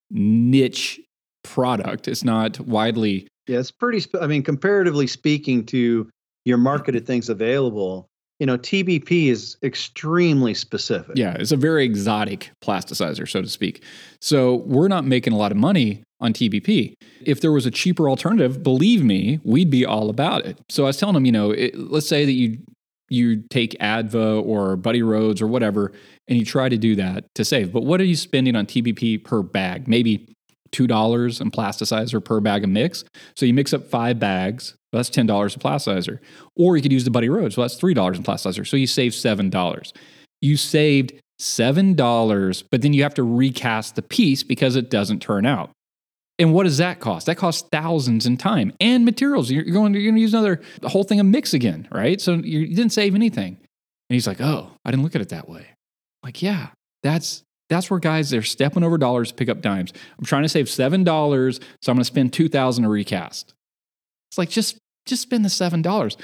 niche 0.09 0.99
product. 1.43 2.07
It's 2.07 2.23
not 2.23 2.59
widely 2.61 3.27
Yeah, 3.47 3.59
it's 3.59 3.71
pretty. 3.71 3.99
Sp- 4.01 4.21
I 4.21 4.27
mean, 4.27 4.43
comparatively 4.43 5.07
speaking 5.07 5.65
to 5.67 6.09
your 6.45 6.57
marketed 6.57 7.05
things 7.05 7.29
available, 7.29 8.07
you 8.39 8.47
know, 8.47 8.57
TBP 8.57 9.27
is 9.27 9.57
extremely 9.61 10.53
specific. 10.53 11.15
Yeah, 11.15 11.35
it's 11.37 11.51
a 11.51 11.57
very 11.57 11.85
exotic 11.85 12.51
plasticizer, 12.63 13.29
so 13.29 13.41
to 13.41 13.47
speak. 13.47 13.83
So 14.21 14.55
we're 14.55 14.87
not 14.87 15.05
making 15.05 15.33
a 15.33 15.37
lot 15.37 15.51
of 15.51 15.57
money 15.57 16.01
on 16.21 16.33
TBP. 16.33 16.93
If 17.25 17.41
there 17.41 17.51
was 17.51 17.65
a 17.65 17.71
cheaper 17.71 18.09
alternative, 18.09 18.63
believe 18.63 19.03
me, 19.03 19.39
we'd 19.43 19.69
be 19.69 19.85
all 19.85 20.09
about 20.09 20.45
it. 20.45 20.59
So 20.69 20.83
I 20.83 20.87
was 20.87 20.97
telling 20.97 21.15
him, 21.15 21.25
you 21.25 21.31
know, 21.31 21.51
it, 21.51 21.75
let's 21.75 22.07
say 22.07 22.25
that 22.25 22.33
you 22.33 22.59
you 23.09 23.43
take 23.49 23.77
Adva 23.79 24.41
or 24.45 24.77
Buddy 24.77 25.03
Rhodes 25.03 25.41
or 25.41 25.47
whatever, 25.47 25.91
and 26.29 26.39
you 26.39 26.45
try 26.45 26.69
to 26.69 26.77
do 26.77 26.95
that 26.95 27.25
to 27.35 27.43
save. 27.43 27.73
But 27.73 27.83
what 27.83 27.99
are 27.99 28.05
you 28.05 28.15
spending 28.15 28.55
on 28.55 28.65
TBP 28.65 29.25
per 29.25 29.43
bag? 29.43 29.87
Maybe 29.87 30.33
two 30.71 30.87
dollars 30.87 31.41
in 31.41 31.51
plasticizer 31.51 32.23
per 32.23 32.39
bag 32.39 32.63
of 32.63 32.69
mix. 32.69 33.03
So 33.35 33.45
you 33.45 33.53
mix 33.53 33.73
up 33.73 33.83
five 33.89 34.19
bags. 34.19 34.75
Well, 34.93 34.99
that's 34.99 35.09
ten 35.09 35.25
dollars 35.25 35.55
in 35.55 35.61
plasticizer. 35.61 36.19
Or 36.55 36.77
you 36.77 36.81
could 36.81 36.93
use 36.93 37.03
the 37.03 37.11
Buddy 37.11 37.27
Rhodes. 37.27 37.57
Well, 37.57 37.65
that's 37.65 37.75
three 37.75 37.93
dollars 37.93 38.17
in 38.17 38.23
plasticizer. 38.23 38.65
So 38.65 38.77
you 38.77 38.87
save 38.87 39.13
seven 39.13 39.49
dollars. 39.49 39.91
You 40.39 40.55
saved 40.55 41.13
seven 41.37 41.95
dollars, 41.95 42.61
but 42.61 42.81
then 42.81 42.93
you 42.93 43.03
have 43.03 43.15
to 43.15 43.23
recast 43.23 43.95
the 43.95 44.01
piece 44.01 44.43
because 44.43 44.75
it 44.75 44.89
doesn't 44.89 45.21
turn 45.21 45.45
out. 45.45 45.71
And 46.41 46.53
what 46.53 46.63
does 46.63 46.79
that 46.79 46.99
cost? 46.99 47.27
That 47.27 47.37
costs 47.37 47.69
thousands 47.71 48.25
in 48.25 48.35
time 48.35 48.73
and 48.81 49.05
materials. 49.05 49.51
You're 49.51 49.63
going, 49.63 49.93
you're 49.93 50.03
going 50.03 50.15
to 50.15 50.21
use 50.21 50.33
another 50.33 50.59
the 50.81 50.89
whole 50.89 51.03
thing 51.03 51.19
of 51.19 51.25
mix 51.27 51.53
again, 51.53 51.87
right? 51.91 52.19
So 52.19 52.33
you 52.33 52.67
didn't 52.67 52.91
save 52.91 53.15
anything. 53.15 53.57
And 53.57 54.15
he's 54.15 54.27
like, 54.27 54.41
"Oh, 54.41 54.71
I 54.83 54.91
didn't 54.91 55.03
look 55.03 55.15
at 55.15 55.21
it 55.21 55.29
that 55.29 55.47
way." 55.47 55.67
like, 56.23 56.41
yeah, 56.41 56.69
that's 57.03 57.43
that's 57.69 57.89
where 57.89 57.99
guys 57.99 58.29
they're 58.29 58.41
stepping 58.41 58.83
over 58.83 58.97
dollars 58.97 59.29
to 59.29 59.35
pick 59.35 59.49
up 59.49 59.61
dimes. 59.61 59.93
I'm 60.17 60.25
trying 60.25 60.43
to 60.43 60.49
save 60.49 60.69
seven 60.69 61.03
dollars, 61.03 61.59
so 61.81 61.91
I'm 61.91 61.95
going 61.95 62.01
to 62.01 62.05
spend 62.05 62.33
two 62.33 62.49
thousand 62.49 62.83
to 62.83 62.89
recast. 62.89 63.53
It's 64.29 64.37
like 64.37 64.49
just 64.49 64.77
just 65.05 65.21
spend 65.21 65.45
the 65.45 65.49
seven 65.49 65.81
dollars. 65.81 66.17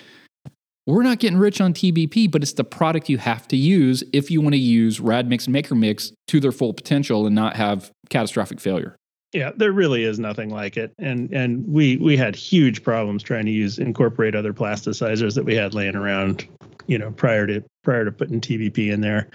We're 0.85 1.03
not 1.03 1.19
getting 1.19 1.37
rich 1.37 1.59
on 1.59 1.73
TBP, 1.73 2.31
but 2.31 2.41
it's 2.41 2.53
the 2.53 2.63
product 2.63 3.09
you 3.09 3.17
have 3.17 3.45
to 3.49 3.57
use 3.57 4.05
if 4.13 4.31
you 4.31 4.39
want 4.39 4.53
to 4.53 4.59
use 4.59 5.01
Rad 5.01 5.27
Mix 5.27 5.45
and 5.45 5.53
Maker 5.53 5.75
Mix 5.75 6.13
to 6.29 6.39
their 6.39 6.53
full 6.53 6.73
potential 6.73 7.25
and 7.25 7.35
not 7.35 7.57
have 7.57 7.91
catastrophic 8.09 8.61
failure. 8.61 8.95
Yeah, 9.33 9.51
there 9.55 9.71
really 9.73 10.03
is 10.03 10.19
nothing 10.19 10.49
like 10.49 10.77
it, 10.77 10.93
and 10.97 11.31
and 11.33 11.67
we 11.67 11.97
we 11.97 12.15
had 12.15 12.35
huge 12.35 12.81
problems 12.81 13.21
trying 13.23 13.45
to 13.45 13.51
use 13.51 13.77
incorporate 13.77 14.35
other 14.35 14.53
plasticizers 14.53 15.35
that 15.35 15.43
we 15.43 15.53
had 15.53 15.73
laying 15.73 15.95
around, 15.97 16.47
you 16.87 16.97
know, 16.97 17.11
prior 17.11 17.45
to 17.47 17.61
prior 17.83 18.05
to 18.05 18.11
putting 18.11 18.39
TBP 18.39 18.89
in 18.91 19.01
there. 19.01 19.27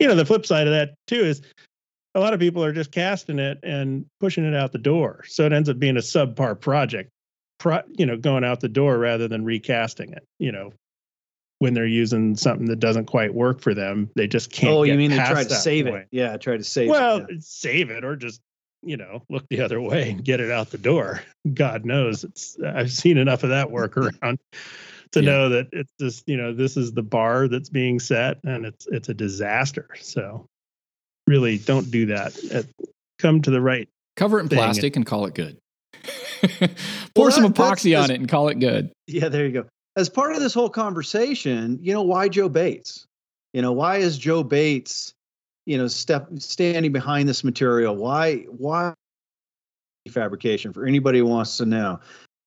You 0.00 0.08
know, 0.08 0.16
the 0.16 0.26
flip 0.26 0.46
side 0.46 0.66
of 0.66 0.72
that 0.72 0.94
too 1.06 1.20
is 1.24 1.42
a 2.16 2.20
lot 2.20 2.34
of 2.34 2.40
people 2.40 2.64
are 2.64 2.72
just 2.72 2.90
casting 2.90 3.38
it 3.38 3.58
and 3.62 4.04
pushing 4.18 4.44
it 4.44 4.54
out 4.54 4.72
the 4.72 4.78
door, 4.78 5.22
so 5.28 5.46
it 5.46 5.52
ends 5.52 5.68
up 5.68 5.78
being 5.78 5.96
a 5.96 6.00
subpar 6.00 6.58
project, 6.60 7.10
pro, 7.58 7.82
you 7.96 8.04
know, 8.04 8.16
going 8.16 8.42
out 8.42 8.58
the 8.60 8.68
door 8.68 8.98
rather 8.98 9.28
than 9.28 9.44
recasting 9.44 10.12
it. 10.12 10.24
You 10.40 10.50
know, 10.50 10.72
when 11.60 11.72
they're 11.72 11.86
using 11.86 12.36
something 12.36 12.66
that 12.66 12.80
doesn't 12.80 13.06
quite 13.06 13.32
work 13.32 13.60
for 13.60 13.74
them, 13.74 14.10
they 14.16 14.26
just 14.26 14.50
can't. 14.50 14.72
Oh, 14.72 14.82
you 14.82 14.94
mean 14.94 15.10
they 15.10 15.18
try 15.18 15.44
to 15.44 15.54
save 15.54 15.86
point. 15.86 16.02
it? 16.02 16.08
Yeah, 16.10 16.36
try 16.36 16.56
to 16.56 16.64
save 16.64 16.90
Well, 16.90 17.18
it. 17.18 17.26
yeah. 17.30 17.36
save 17.40 17.90
it 17.90 18.04
or 18.04 18.16
just 18.16 18.40
you 18.86 18.96
know 18.96 19.22
look 19.28 19.44
the 19.50 19.60
other 19.60 19.80
way 19.80 20.10
and 20.10 20.24
get 20.24 20.40
it 20.40 20.50
out 20.50 20.70
the 20.70 20.78
door. 20.78 21.20
God 21.52 21.84
knows 21.84 22.24
it's 22.24 22.56
I've 22.64 22.92
seen 22.92 23.18
enough 23.18 23.42
of 23.42 23.50
that 23.50 23.70
work 23.70 23.96
around 23.98 24.38
to 25.12 25.22
Yeah. 25.22 25.30
know 25.30 25.48
that 25.50 25.68
it's 25.72 25.92
just 26.00 26.24
you 26.26 26.36
know 26.36 26.52
this 26.54 26.76
is 26.76 26.92
the 26.92 27.02
bar 27.02 27.48
that's 27.48 27.68
being 27.68 27.98
set 28.00 28.38
and 28.44 28.64
it's 28.66 28.86
it's 28.86 29.08
a 29.08 29.14
disaster. 29.14 29.88
So 30.00 30.46
really 31.26 31.58
don't 31.58 31.90
do 31.90 32.06
that. 32.06 32.36
It- 32.44 32.66
come 33.18 33.40
to 33.42 33.50
the 33.50 33.60
right. 33.62 33.88
Cover 34.16 34.38
it 34.38 34.42
in 34.42 34.48
plastic 34.50 34.94
and 34.96 35.04
call 35.06 35.24
it 35.26 35.34
good. 35.34 35.56
Pour 36.60 36.68
Well, 37.16 37.30
some 37.30 37.44
that- 37.44 37.54
epoxy 37.54 37.96
on 37.96 38.02
that's- 38.02 38.10
it 38.10 38.20
and 38.20 38.28
call 38.28 38.48
it 38.48 38.58
good. 38.60 38.92
Yeah, 39.06 39.28
there 39.28 39.46
you 39.46 39.52
go. 39.52 39.64
As 39.96 40.10
part 40.10 40.34
of 40.34 40.40
this 40.40 40.52
whole 40.52 40.68
conversation, 40.68 41.78
you 41.80 41.94
know, 41.94 42.02
why 42.02 42.28
Joe 42.28 42.50
Bates? 42.50 43.06
You 43.54 43.62
know, 43.62 43.72
why 43.72 43.96
is 43.96 44.18
Joe 44.18 44.42
Bates, 44.42 45.14
you 45.66 45.76
know, 45.76 45.88
step 45.88 46.28
standing 46.38 46.92
behind 46.92 47.28
this 47.28 47.44
material? 47.44 47.94
Why 47.94 48.46
why 48.48 48.94
fabrication 50.10 50.72
for 50.72 50.86
anybody 50.86 51.18
who 51.18 51.26
wants 51.26 51.58
to 51.58 51.66
know? 51.66 52.00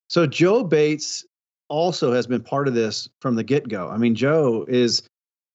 So 0.09 0.25
Joe 0.25 0.63
Bates 0.63 1.25
also 1.67 2.13
has 2.13 2.25
been 2.25 2.41
part 2.41 2.67
of 2.67 2.73
this 2.73 3.07
from 3.21 3.35
the 3.35 3.43
get-go. 3.43 3.89
I 3.89 3.97
mean, 3.97 4.15
Joe 4.15 4.65
is 4.67 5.03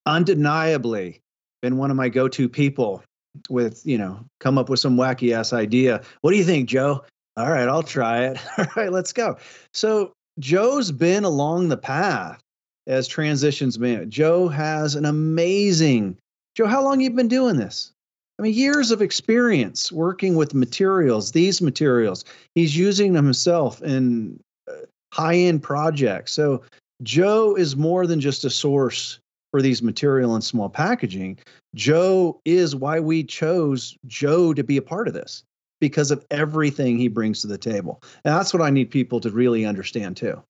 undeniably 0.06 1.20
been 1.60 1.76
one 1.76 1.90
of 1.90 1.96
my 1.96 2.08
go-to 2.08 2.48
people 2.48 3.02
with, 3.48 3.84
you 3.84 3.98
know, 3.98 4.20
come 4.38 4.58
up 4.58 4.68
with 4.68 4.78
some 4.78 4.96
wacky 4.96 5.32
ass 5.32 5.52
idea. 5.52 6.02
What 6.20 6.30
do 6.30 6.36
you 6.36 6.44
think, 6.44 6.68
Joe? 6.68 7.04
All 7.36 7.50
right, 7.50 7.68
I'll 7.68 7.82
try 7.82 8.26
it. 8.26 8.38
All 8.58 8.66
right, 8.76 8.92
let's 8.92 9.12
go. 9.12 9.38
So 9.72 10.12
Joe's 10.38 10.92
been 10.92 11.24
along 11.24 11.68
the 11.68 11.76
path 11.76 12.40
as 12.86 13.08
transitions 13.08 13.78
man. 13.78 14.10
Joe 14.10 14.48
has 14.48 14.94
an 14.94 15.04
amazing 15.04 16.16
Joe, 16.54 16.66
how 16.66 16.82
long 16.82 17.00
you 17.00 17.10
been 17.10 17.28
doing 17.28 17.56
this? 17.56 17.92
I 18.38 18.42
mean, 18.42 18.54
years 18.54 18.90
of 18.90 19.00
experience 19.00 19.92
working 19.92 20.34
with 20.34 20.54
materials, 20.54 21.32
these 21.32 21.62
materials. 21.62 22.24
He's 22.54 22.76
using 22.76 23.12
them 23.12 23.24
himself 23.24 23.80
in 23.82 24.40
uh, 24.68 24.86
high-end 25.12 25.62
projects. 25.62 26.32
So 26.32 26.62
Joe 27.02 27.54
is 27.56 27.76
more 27.76 28.06
than 28.06 28.20
just 28.20 28.44
a 28.44 28.50
source 28.50 29.20
for 29.52 29.62
these 29.62 29.82
material 29.82 30.34
and 30.34 30.42
small 30.42 30.68
packaging. 30.68 31.38
Joe 31.76 32.40
is 32.44 32.74
why 32.74 32.98
we 32.98 33.22
chose 33.22 33.96
Joe 34.06 34.52
to 34.52 34.64
be 34.64 34.76
a 34.76 34.82
part 34.82 35.06
of 35.06 35.14
this 35.14 35.44
because 35.80 36.10
of 36.10 36.24
everything 36.30 36.98
he 36.98 37.08
brings 37.08 37.40
to 37.42 37.46
the 37.46 37.58
table. 37.58 38.00
And 38.24 38.34
that's 38.34 38.52
what 38.52 38.62
I 38.62 38.70
need 38.70 38.90
people 38.90 39.20
to 39.20 39.30
really 39.30 39.64
understand 39.64 40.16
too. 40.16 40.42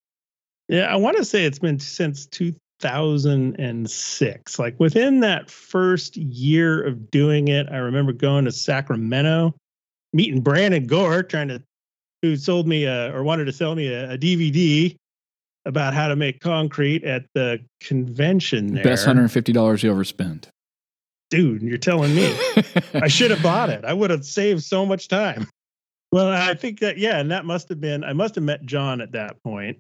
Yeah, 0.69 0.87
I 0.87 0.97
want 0.97 1.19
to 1.19 1.25
say 1.25 1.45
it's 1.45 1.59
been 1.59 1.79
since 1.79 2.25
2006. 2.81 4.59
Like 4.59 4.79
within 4.79 5.21
that 5.21 5.51
first 5.51 6.17
year 6.17 6.83
of 6.87 7.11
doing 7.11 7.49
it, 7.49 7.67
I 7.71 7.77
remember 7.77 8.13
going 8.13 8.45
to 8.45 8.53
Sacramento, 8.53 9.55
meeting 10.13 10.41
Brandon 10.41 10.87
Gore, 10.87 11.23
trying 11.23 11.49
to, 11.49 11.63
who 12.23 12.37
sold 12.37 12.67
me 12.67 12.85
a, 12.85 13.13
or 13.15 13.23
wanted 13.23 13.47
to 13.47 13.53
sell 13.53 13.75
me 13.75 13.89
a, 13.89 14.13
a 14.13 14.19
DVD 14.19 14.97
about 15.67 15.95
how 15.95 16.09
to 16.09 16.17
make 16.17 16.41
concrete 16.41 17.05
at 17.05 17.25
the 17.35 17.59
convention 17.81 18.75
there. 18.75 18.85
Best 18.85 19.07
$150 19.07 19.83
you 19.83 19.91
ever 19.91 20.05
spent. 20.05 20.49
dude, 21.31 21.63
you're 21.63 21.79
telling 21.79 22.15
me 22.15 22.37
I 22.95 23.09
should 23.09 23.31
have 23.31 23.43
bought 23.43 23.71
it. 23.71 23.85
I 23.85 23.93
would 23.93 24.11
have 24.11 24.25
saved 24.25 24.63
so 24.63 24.85
much 24.87 25.09
time. 25.09 25.49
Well, 26.13 26.29
I 26.29 26.55
think 26.55 26.79
that 26.81 26.97
yeah, 26.97 27.19
and 27.19 27.31
that 27.33 27.45
must 27.45 27.69
have 27.71 27.81
been 27.81 28.05
I 28.05 28.13
must 28.13 28.37
have 28.37 28.45
met 28.45 28.65
Jon 28.65 29.01
at 29.01 29.13
that 29.13 29.43
point. 29.43 29.79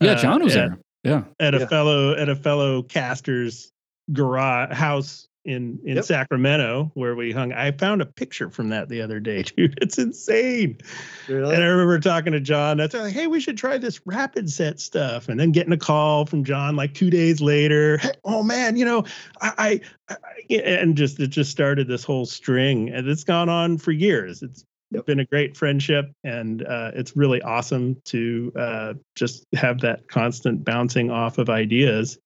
yeah, 0.00 0.12
uh, 0.12 0.22
Jon 0.22 0.42
was 0.42 0.56
at, 0.56 0.70
there. 0.70 0.78
Yeah. 1.08 1.22
at 1.40 1.54
a 1.54 1.60
Yeah. 1.60 1.66
fellow 1.66 2.14
at 2.14 2.28
a 2.28 2.36
fellow 2.36 2.82
caster's 2.82 3.72
garage 4.12 4.72
house 4.74 5.24
in 5.44 5.78
in 5.84 5.96
Yep. 5.96 6.04
Sacramento 6.04 6.90
where 6.94 7.14
we 7.14 7.32
hung. 7.32 7.52
I 7.54 7.70
found 7.72 8.02
a 8.02 8.06
picture 8.06 8.50
from 8.50 8.68
that 8.70 8.88
the 8.90 9.00
other 9.00 9.18
day, 9.18 9.42
dude. 9.56 9.78
It's 9.80 9.96
insane. 9.96 10.78
Really? 11.26 11.54
And 11.54 11.64
I 11.64 11.66
remember 11.68 11.98
talking 12.00 12.32
to 12.34 12.40
Jon. 12.40 12.76
That's 12.76 12.94
like, 12.94 13.14
hey, 13.14 13.28
we 13.28 13.40
should 13.40 13.56
try 13.56 13.78
this 13.78 14.00
rapid 14.04 14.50
set 14.50 14.78
stuff. 14.80 15.28
And 15.28 15.40
then 15.40 15.52
getting 15.52 15.72
a 15.72 15.78
call 15.78 16.26
from 16.26 16.44
Jon 16.44 16.76
like 16.76 16.92
two 16.92 17.08
days 17.08 17.40
later. 17.40 17.96
Hey, 17.98 18.12
oh 18.24 18.42
man, 18.42 18.76
you 18.76 18.84
know, 18.84 19.04
I, 19.40 19.80
I, 20.10 20.14
I 20.50 20.54
and 20.54 20.96
just 20.96 21.18
it 21.20 21.28
just 21.28 21.50
started 21.50 21.88
this 21.88 22.04
whole 22.04 22.26
string, 22.26 22.90
and 22.90 23.08
it's 23.08 23.24
gone 23.24 23.48
on 23.48 23.78
for 23.78 23.92
years. 23.92 24.42
It's 24.42 24.64
Yep. 24.90 25.06
been 25.06 25.20
a 25.20 25.24
great 25.24 25.56
friendship, 25.56 26.10
and 26.24 26.64
uh, 26.64 26.92
it's 26.94 27.14
really 27.16 27.42
awesome 27.42 28.00
to 28.06 28.52
uh, 28.56 28.94
just 29.14 29.44
have 29.54 29.80
that 29.82 30.08
constant 30.08 30.64
bouncing 30.64 31.10
off 31.10 31.36
of 31.36 31.50
ideas. 31.50 32.18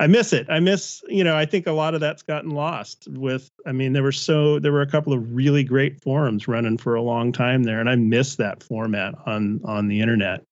I 0.00 0.06
miss 0.06 0.32
it. 0.32 0.46
I 0.48 0.60
miss, 0.60 1.02
you 1.08 1.24
know, 1.24 1.36
I 1.36 1.44
think 1.44 1.66
a 1.66 1.72
lot 1.72 1.94
of 1.94 2.00
that's 2.00 2.22
gotten 2.22 2.50
lost 2.50 3.06
with, 3.10 3.50
I 3.66 3.72
mean, 3.72 3.92
there 3.92 4.02
were 4.02 4.12
so, 4.12 4.58
there 4.58 4.72
were 4.72 4.80
a 4.80 4.90
couple 4.90 5.12
of 5.12 5.34
really 5.34 5.62
great 5.62 6.02
forums 6.02 6.48
running 6.48 6.78
for 6.78 6.94
a 6.94 7.02
long 7.02 7.32
time 7.32 7.64
there, 7.64 7.80
and 7.80 7.90
I 7.90 7.96
miss 7.96 8.36
that 8.36 8.62
format 8.62 9.14
on, 9.26 9.60
on 9.64 9.88
the 9.88 10.00
internet 10.00 10.42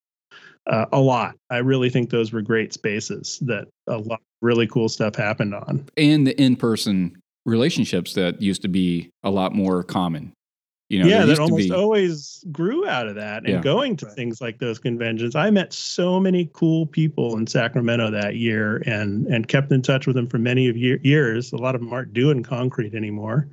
uh, 0.67 0.85
a 0.93 1.01
lot. 1.01 1.35
I 1.49 1.59
really 1.59 1.89
think 1.89 2.11
those 2.11 2.31
were 2.31 2.43
great 2.43 2.75
spaces 2.75 3.39
that 3.47 3.69
a 3.87 3.97
lot 3.97 4.21
of 4.21 4.27
really 4.43 4.67
cool 4.67 4.91
stuff 4.91 5.17
happened 5.17 5.55
on. 5.55 5.89
And 5.97 6.27
the 6.27 6.39
in 6.39 6.57
person 6.57 7.17
relationships 7.47 8.13
that 8.13 8.43
used 8.43 8.61
to 8.63 8.69
be 8.69 9.11
a 9.23 9.31
lot 9.31 9.55
more 9.55 9.83
common. 9.83 10.35
You 10.89 11.01
know, 11.01 11.07
yeah, 11.09 11.27
that 11.27 11.39
almost 11.39 11.69
be- 11.69 11.75
always 11.75 12.43
grew 12.51 12.87
out 12.89 13.09
of 13.09 13.15
that 13.17 13.45
and 13.45 13.49
Yeah. 13.55 13.61
going 13.61 13.95
to 13.97 14.07
Right. 14.07 14.15
things 14.15 14.41
like 14.41 14.59
those 14.59 14.79
conventions. 14.79 15.35
I 15.37 15.51
met 15.51 15.73
so 15.75 16.19
many 16.19 16.49
cool 16.55 16.87
people 16.87 17.37
in 17.37 17.47
Sacramento 17.47 18.11
that 18.11 18.37
year 18.37 18.83
and 18.87 19.27
and 19.27 19.47
kept 19.49 19.71
in 19.71 19.83
touch 19.83 20.07
with 20.07 20.17
them 20.17 20.27
for 20.27 20.39
many 20.39 20.67
of 20.69 20.77
year, 20.79 20.99
years. 21.03 21.53
A 21.53 21.57
lot 21.57 21.75
of 21.75 21.83
them 21.83 21.93
aren't 21.93 22.15
doing 22.15 22.43
concrete 22.43 22.95
anymore. 22.95 23.49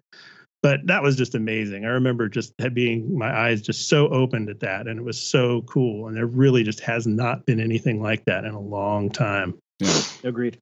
But 0.64 0.88
that 0.88 1.04
was 1.04 1.16
just 1.18 1.36
amazing. 1.36 1.84
I 1.86 1.90
remember 1.90 2.28
just 2.30 2.54
had 2.58 2.74
being 2.74 3.16
my 3.18 3.38
eyes 3.38 3.62
just 3.62 3.88
so 3.90 4.08
opened 4.08 4.50
at 4.50 4.62
that 4.62 4.88
and 4.88 4.98
it 4.98 5.04
was 5.04 5.20
so 5.20 5.62
cool 5.64 6.08
and 6.08 6.16
there 6.16 6.26
really 6.26 6.64
just 6.64 6.80
has 6.80 7.06
not 7.06 7.46
been 7.46 7.60
anything 7.60 8.02
like 8.02 8.24
that 8.26 8.46
in 8.46 8.52
a 8.54 8.60
long 8.60 9.10
time. 9.10 9.56
Yeah. 9.80 9.94
Agreed. 10.24 10.58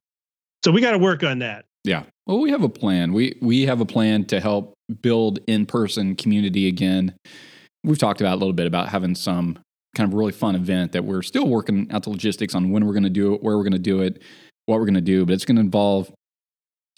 So 0.64 0.72
we 0.72 0.80
got 0.80 0.90
to 0.90 0.98
work 0.98 1.22
on 1.22 1.38
that. 1.38 1.66
Yeah. 1.84 2.04
Well, 2.26 2.40
we 2.40 2.50
have 2.50 2.62
a 2.62 2.68
plan. 2.68 3.12
We 3.12 3.36
we 3.42 3.66
have 3.66 3.80
a 3.80 3.86
plan 3.86 4.24
to 4.26 4.40
help 4.40 4.74
build 5.02 5.38
in-person 5.46 6.16
community 6.16 6.66
again. 6.66 7.14
We've 7.84 7.98
talked 7.98 8.20
about 8.20 8.34
a 8.34 8.40
little 8.40 8.54
bit 8.54 8.66
about 8.66 8.88
having 8.88 9.14
some 9.14 9.58
kind 9.94 10.08
of 10.08 10.14
really 10.14 10.32
fun 10.32 10.54
event 10.54 10.92
that 10.92 11.04
we're 11.04 11.22
still 11.22 11.46
working 11.46 11.86
out 11.92 12.02
the 12.02 12.10
logistics 12.10 12.54
on 12.54 12.70
when 12.70 12.86
we're 12.86 12.94
going 12.94 13.04
to 13.04 13.10
do 13.10 13.34
it, 13.34 13.42
where 13.42 13.56
we're 13.56 13.62
going 13.62 13.72
to 13.72 13.78
do 13.78 14.00
it, 14.00 14.22
what 14.66 14.78
we're 14.80 14.86
going 14.86 14.94
to 14.94 15.00
do, 15.00 15.24
but 15.24 15.34
it's 15.34 15.44
going 15.44 15.56
to 15.56 15.62
involve 15.62 16.10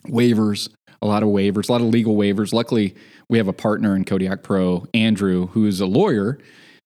waivers, 0.07 0.69
a 1.03 1.07
lot 1.07 1.23
of 1.23 1.29
waivers, 1.29 1.69
a 1.69 1.73
lot 1.73 1.81
of 1.81 1.89
legal 1.89 2.17
waivers. 2.17 2.53
Luckily, 2.53 2.95
we 3.29 3.39
have 3.39 3.49
a 3.49 3.53
partner 3.53 3.97
in 3.97 4.05
Kodiak 4.05 4.43
Pro, 4.43 4.87
Andrew, 4.95 5.49
who's 5.49 5.81
a 5.81 5.87
lawyer. 5.87 6.39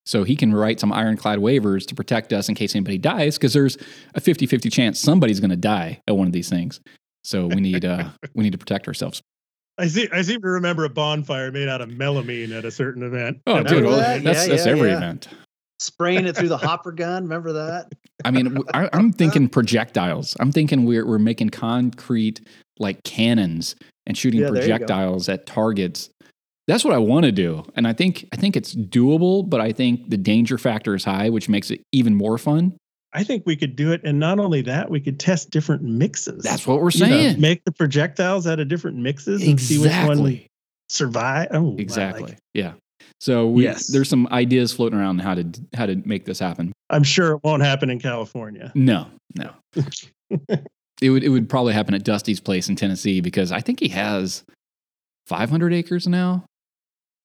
So 0.07 0.25
he 0.25 0.35
can 0.35 0.53
write 0.53 0.81
some 0.81 0.93
ironclad 0.93 1.39
waivers 1.39 1.87
to 1.87 1.95
protect 1.95 2.33
us 2.33 2.49
in 2.49 2.55
case 2.55 2.75
anybody 2.75 2.99
dies, 2.99 3.37
because 3.37 3.53
there's 3.53 3.77
a 4.15 4.21
50 4.21 4.47
50 4.47 4.71
chance 4.71 4.99
somebody's 4.99 5.41
going 5.41 5.51
to 5.51 5.57
die 5.57 6.01
at 6.09 6.17
one 6.17 6.27
of 6.27 6.33
these 6.33 6.49
things. 6.49 6.81
So 7.25 7.47
we 7.47 7.57
need 7.61 7.85
uh, 7.85 8.11
we 8.35 8.45
need 8.45 8.53
to 8.53 8.59
protect 8.59 8.89
ourselves. 8.89 9.23
I 9.79 9.87
see 9.87 10.09
I 10.13 10.23
seem 10.23 10.41
to 10.43 10.49
remember 10.49 10.85
a 10.85 10.91
bonfire 10.91 11.51
made 11.51 11.69
out 11.69 11.81
of 11.81 11.89
melamine 11.91 12.57
at 12.57 12.65
a 12.65 12.71
certain 12.71 13.03
event. 13.03 13.41
Oh, 13.47 13.63
dude, 13.63 13.85
well, 13.85 13.97
that? 13.97 14.23
that's 14.23 14.47
Yeah, 14.47 14.53
that's 14.55 14.67
yeah, 14.67 14.73
every 14.73 14.91
yeah. 14.91 14.97
event. 14.99 15.29
Spraying 15.79 16.27
it 16.27 16.37
through 16.37 16.49
the 16.49 16.57
hopper 16.59 16.93
gun. 16.93 17.23
Remember 17.23 17.53
that? 17.53 17.93
I 18.25 18.31
mean, 18.31 18.59
I, 18.75 18.89
am 18.93 19.13
thinking 19.15 19.49
projectiles. 19.49 20.37
I'm 20.39 20.53
thinking 20.53 20.85
we're 20.85 21.07
we're 21.07 21.19
making 21.19 21.51
concrete 21.51 22.41
like 22.79 23.03
cannons 23.05 23.77
and 24.07 24.17
shooting 24.17 24.41
Yeah, 24.41 24.51
there 24.51 24.63
you 24.63 24.69
go. 24.69 24.75
projectiles 24.77 25.29
at 25.29 25.47
targets. 25.47 26.11
That's 26.67 26.85
what 26.85 26.95
I 26.95 26.99
want 26.99 27.25
to 27.25 27.33
do, 27.33 27.65
and 27.75 27.89
I 27.89 27.93
think 27.93 28.29
I 28.33 28.37
think 28.37 28.57
it's 28.57 28.75
doable. 28.77 29.49
But 29.49 29.61
I 29.61 29.73
think 29.73 30.11
the 30.11 30.19
danger 30.19 30.59
factor 30.59 30.95
is 30.95 31.05
high, 31.05 31.31
which 31.31 31.49
makes 31.49 31.71
it 31.71 31.81
even 31.93 32.15
more 32.15 32.39
fun. 32.39 32.77
I 33.13 33.25
think 33.25 33.43
we 33.45 33.57
could 33.57 33.75
do 33.77 33.93
it, 33.93 34.03
and 34.05 34.21
not 34.21 34.39
only 34.39 34.63
that, 34.63 34.89
we 34.91 35.01
could 35.01 35.19
test 35.19 35.51
different 35.51 35.83
mixes. 35.83 36.45
That's 36.45 36.67
what 36.67 36.81
we're 36.81 36.91
You 36.91 37.01
know, 37.01 37.07
saying. 37.09 37.41
make 37.41 37.65
the 37.65 37.73
projectiles 37.73 38.47
out 38.47 38.61
of 38.61 38.69
different 38.69 38.99
mixes 38.99 39.43
and 39.47 39.61
see 39.61 39.79
which 39.79 39.91
one 39.91 40.11
exactly. 40.13 40.47
survive. 40.89 41.49
Oh, 41.51 41.57
I 41.57 41.61
like 41.71 41.81
Exactly. 41.81 42.37
yeah. 42.55 42.73
So 43.19 43.49
we, 43.49 43.65
Yes. 43.65 43.89
there's 43.89 44.09
some 44.09 44.29
ideas 44.31 44.73
floating 44.73 44.99
around 44.99 45.21
how 45.21 45.35
to 45.35 45.45
how 45.75 45.87
to 45.87 45.97
make 46.07 46.25
this 46.25 46.39
happen. 46.39 46.73
I'm 46.89 47.03
sure 47.03 47.33
it 47.33 47.41
won't 47.43 47.63
happen 47.63 47.91
in 47.91 47.99
California. 47.99 48.71
No, 48.75 49.09
no. 49.35 49.53
it 51.03 51.11
would 51.11 51.25
it 51.25 51.29
would 51.29 51.49
probably 51.49 51.73
happen 51.75 51.95
at 51.95 52.05
Dusty's 52.05 52.41
place 52.41 52.69
in 52.69 52.77
Tennessee 52.77 53.21
because 53.21 53.53
I 53.53 53.61
think 53.61 53.81
he 53.81 53.89
has 53.89 54.45
500 55.27 55.73
acres 55.73 56.07
now. 56.07 56.45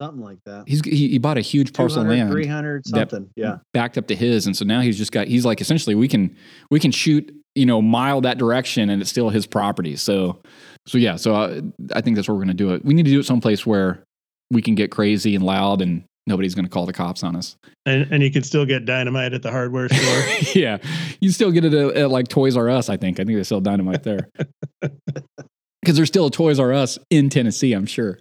Something 0.01 0.23
like 0.23 0.39
that. 0.45 0.65
He's 0.67 0.84
he, 0.84 1.08
he 1.08 1.17
bought 1.19 1.38
a 1.38 1.41
huge 1.41 1.71
parcel 1.73 2.01
of 2.01 2.10
land 2.10 2.29
300, 2.29 2.86
something. 2.86 3.29
Yeah. 3.36 3.60
backed 3.73 3.97
up 3.97 4.08
to 4.08 4.15
his, 4.15 4.45
and 4.45 4.55
so 4.55 4.65
now 4.65 4.81
he's 4.81 4.97
just 4.97 5.13
got 5.13 5.27
he's 5.27 5.45
like 5.45 5.62
essentially 5.62 5.95
we 5.95 6.10
can 6.10 6.36
we 6.69 6.81
can 6.81 6.91
shoot 6.91 7.34
you 7.55 7.65
know 7.65 7.81
mile 7.81 8.19
that 8.21 8.38
direction 8.38 8.89
and 8.89 9.01
it's 9.01 9.10
still 9.10 9.29
his 9.29 9.47
property. 9.47 9.95
So 9.95 10.41
so 10.86 10.97
yeah, 10.97 11.15
so 11.15 11.34
I, 11.34 11.62
I 11.93 12.01
think 12.01 12.15
that's 12.15 12.27
where 12.27 12.36
we're 12.36 12.41
gonna 12.41 12.53
do 12.53 12.73
it. 12.73 12.84
We 12.84 12.93
need 12.93 13.05
to 13.05 13.12
do 13.12 13.19
it 13.19 13.25
someplace 13.25 13.65
where 13.65 14.03
we 14.51 14.62
can 14.62 14.75
get 14.75 14.91
crazy 14.91 15.34
and 15.34 15.45
loud 15.45 15.81
and 15.81 16.03
nobody's 16.27 16.55
gonna 16.55 16.67
call 16.67 16.86
the 16.86 16.93
cops 16.93 17.23
on 17.23 17.38
us. 17.38 17.55
And, 17.86 18.12
and 18.12 18.21
you 18.21 18.31
can 18.31 18.43
still 18.43 18.65
get 18.65 18.86
dynamite 18.86 19.34
at 19.34 19.43
the 19.43 19.51
hardware 19.51 19.88
store. 19.88 20.51
yeah, 20.62 20.77
you 21.21 21.31
still 21.31 21.51
get 21.51 21.63
it 21.63 21.73
at, 21.73 21.95
at 21.95 22.12
like 22.12 22.27
Toys 22.27 22.58
R 22.58 22.69
Us. 22.69 22.89
I 22.89 22.97
think 22.97 23.19
I 23.19 23.23
think 23.23 23.38
they 23.38 23.43
sell 23.43 23.62
dynamite 23.62 24.03
there 24.03 24.29
because 24.81 25.95
there's 25.95 26.10
still 26.10 26.25
a 26.25 26.31
Toys 26.31 26.60
R 26.60 26.73
Us 26.73 26.99
in 27.10 27.29
Tennessee. 27.29 27.71
I'm 27.71 27.86
sure. 27.86 28.19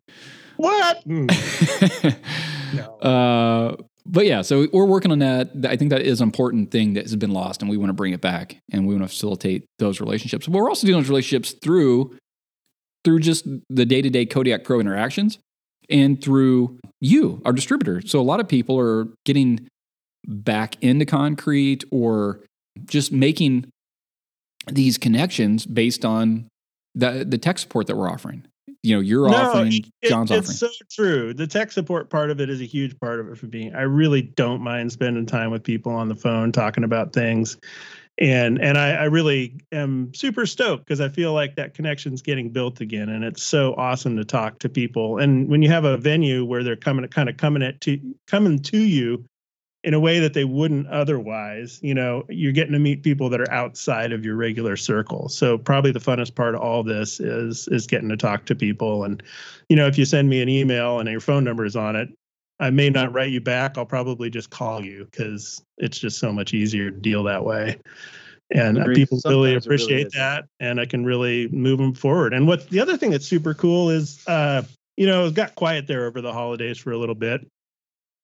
What? 0.65 1.03
Hmm. 1.03 1.27
No. 2.75 2.97
uh, 2.97 3.77
but 4.07 4.27
yeah, 4.27 4.43
so 4.43 4.67
we're 4.73 4.85
working 4.85 5.13
on 5.13 5.21
that. 5.21 5.51
I 5.65 5.77
think 5.77 5.91
that 5.91 6.03
is 6.03 6.21
an 6.21 6.27
important 6.27 6.71
thing 6.71 6.95
that 6.95 7.05
has 7.05 7.17
been 7.17 7.31
lost, 7.31 7.63
and 7.63 7.71
we 7.71 7.77
want 7.77 7.91
to 7.91 7.95
bring 7.95 8.13
it 8.13 8.21
back, 8.21 8.59
and 8.73 8.87
we 8.87 8.95
want 8.95 9.05
to 9.05 9.09
facilitate 9.09 9.65
those 9.79 10.01
relationships. 10.01 10.47
But 10.47 10.59
we're 10.59 10.69
also 10.69 10.87
doing 10.87 11.01
those 11.01 11.09
relationships 11.09 11.53
through 11.63 12.17
through 13.05 13.21
just 13.21 13.47
the 13.71 13.87
day 13.87 14.03
to 14.03 14.11
day 14.11 14.27
Kodiak 14.27 14.65
Pro 14.65 14.81
interactions, 14.81 15.39
and 15.89 16.23
through 16.23 16.79
you, 17.01 17.41
our 17.45 17.53
distributor. 17.53 18.03
So 18.05 18.21
a 18.21 18.23
lot 18.23 18.41
of 18.41 18.49
people 18.49 18.79
are 18.79 19.09
getting 19.25 19.69
back 20.27 20.83
into 20.83 21.07
concrete 21.07 21.85
or 21.91 22.41
just 22.87 23.13
making 23.13 23.67
these 24.67 24.99
connections 24.99 25.65
based 25.65 26.05
on 26.05 26.49
the 26.95 27.25
the 27.27 27.39
tech 27.39 27.59
support 27.59 27.87
that 27.87 27.97
we're 27.97 28.11
offering. 28.11 28.47
You 28.83 28.97
know, 28.97 29.01
you're 29.01 29.29
offering, 29.29 29.73
it- 30.03 30.09
Jon's 30.09 30.31
offering. 30.31 30.45
it's 30.45 30.59
so 30.59 30.69
true. 30.91 31.35
The 31.35 31.47
tech 31.47 31.73
support 31.73 32.11
part 32.11 32.31
of 32.31 32.41
it 32.41 32.49
is 32.51 32.61
a 32.61 32.65
huge 32.67 32.99
part 32.99 33.21
of 33.21 33.29
it 33.29 33.39
for 33.39 33.47
me. 33.47 33.73
I 33.73 33.83
really 33.83 34.23
don't 34.23 34.63
mind 34.63 34.93
spending 34.93 35.27
time 35.27 35.51
with 35.51 35.63
people 35.63 35.93
on 35.93 36.09
the 36.09 36.15
phone 36.15 36.53
talking 36.53 36.85
about 36.85 37.13
things. 37.13 37.59
And 38.17 38.61
and 38.63 38.79
I, 38.79 38.91
I 38.91 39.05
really 39.05 39.57
am 39.73 40.15
super 40.15 40.47
stoked 40.47 40.85
because 40.87 41.01
I 41.01 41.09
feel 41.09 41.33
like 41.33 41.57
that 41.57 41.75
connection's 41.75 42.23
getting 42.23 42.51
built 42.51 42.81
again. 42.81 43.09
And 43.09 43.25
it's 43.25 43.43
so 43.43 43.75
awesome 43.77 44.17
to 44.17 44.25
talk 44.25 44.61
to 44.61 44.69
people. 44.69 45.19
And 45.19 45.49
when 45.49 45.63
you 45.63 45.69
have 45.71 45.85
a 45.85 45.97
venue 45.97 46.45
where 46.45 46.63
they're 46.63 46.77
coming 46.77 47.09
kind 47.09 47.29
of 47.29 47.37
coming 47.37 47.63
at 47.63 47.81
to 47.83 47.99
coming 48.29 48.61
to 48.61 48.79
you 48.79 49.25
in 49.85 49.93
a 49.93 50.01
way 50.01 50.19
that 50.19 50.33
they 50.33 50.45
wouldn't 50.45 50.87
otherwise, 50.89 51.79
you 51.83 51.93
know, 51.93 52.25
you're 52.31 52.53
getting 52.53 52.73
to 52.73 52.79
meet 52.79 53.03
people 53.03 53.29
that 53.29 53.41
are 53.41 53.53
outside 53.53 54.13
of 54.13 54.25
your 54.25 54.35
regular 54.35 54.77
circle. 54.77 55.29
So 55.29 55.59
probably 55.59 55.93
the 55.93 56.01
funnest 56.01 56.35
part 56.35 56.55
of 56.55 56.63
all 56.63 56.83
this 56.83 57.21
is 57.21 57.69
is 57.69 57.87
getting 57.87 58.09
to 58.09 58.17
talk 58.17 58.47
to 58.47 58.55
people. 58.55 59.05
And, 59.05 59.23
you 59.69 59.77
know, 59.77 59.87
if 59.87 59.99
you 59.99 60.07
send 60.07 60.31
me 60.31 60.41
an 60.41 60.49
email 60.49 60.99
and 60.99 61.09
your 61.09 61.21
phone 61.21 61.45
number 61.45 61.67
is 61.67 61.77
on 61.77 61.97
it, 61.97 62.09
I 62.61 62.71
may 62.71 62.89
not 62.89 63.13
write 63.13 63.31
you 63.31 63.43
back. 63.43 63.77
I'll 63.77 63.85
probably 63.85 64.31
just 64.31 64.49
call 64.49 64.83
you 64.83 65.07
because 65.11 65.63
it's 65.77 65.99
just 65.99 66.19
so 66.19 66.33
much 66.33 66.55
easier 66.55 66.91
to 66.91 66.97
deal 66.97 67.23
that 67.25 67.45
way. 67.45 67.79
And 68.55 68.79
uh, 68.79 68.87
people 68.95 69.19
really 69.19 69.21
Sometimes 69.21 69.25
really 69.25 69.57
appreciate 69.57 70.07
is. 70.07 70.13
that, 70.15 70.47
and 70.61 70.81
I 70.81 70.87
can 70.87 71.05
really 71.05 71.49
move 71.49 71.79
them 71.79 71.93
forward. 71.93 72.33
And 72.33 72.47
what 72.47 72.71
the 72.71 72.81
other 72.81 72.97
thing 72.97 73.11
that's 73.11 73.27
super 73.27 73.53
cool 73.53 73.91
is, 73.91 74.23
uh, 74.27 74.63
you 74.97 75.07
know, 75.07 75.27
it 75.27 75.35
got 75.35 75.57
quiet 75.57 75.87
there 75.87 76.07
over 76.07 76.23
the 76.23 76.33
holidays 76.33 76.79
for 76.79 76.93
a 76.93 76.97
little 76.97 77.15
bit, 77.15 77.47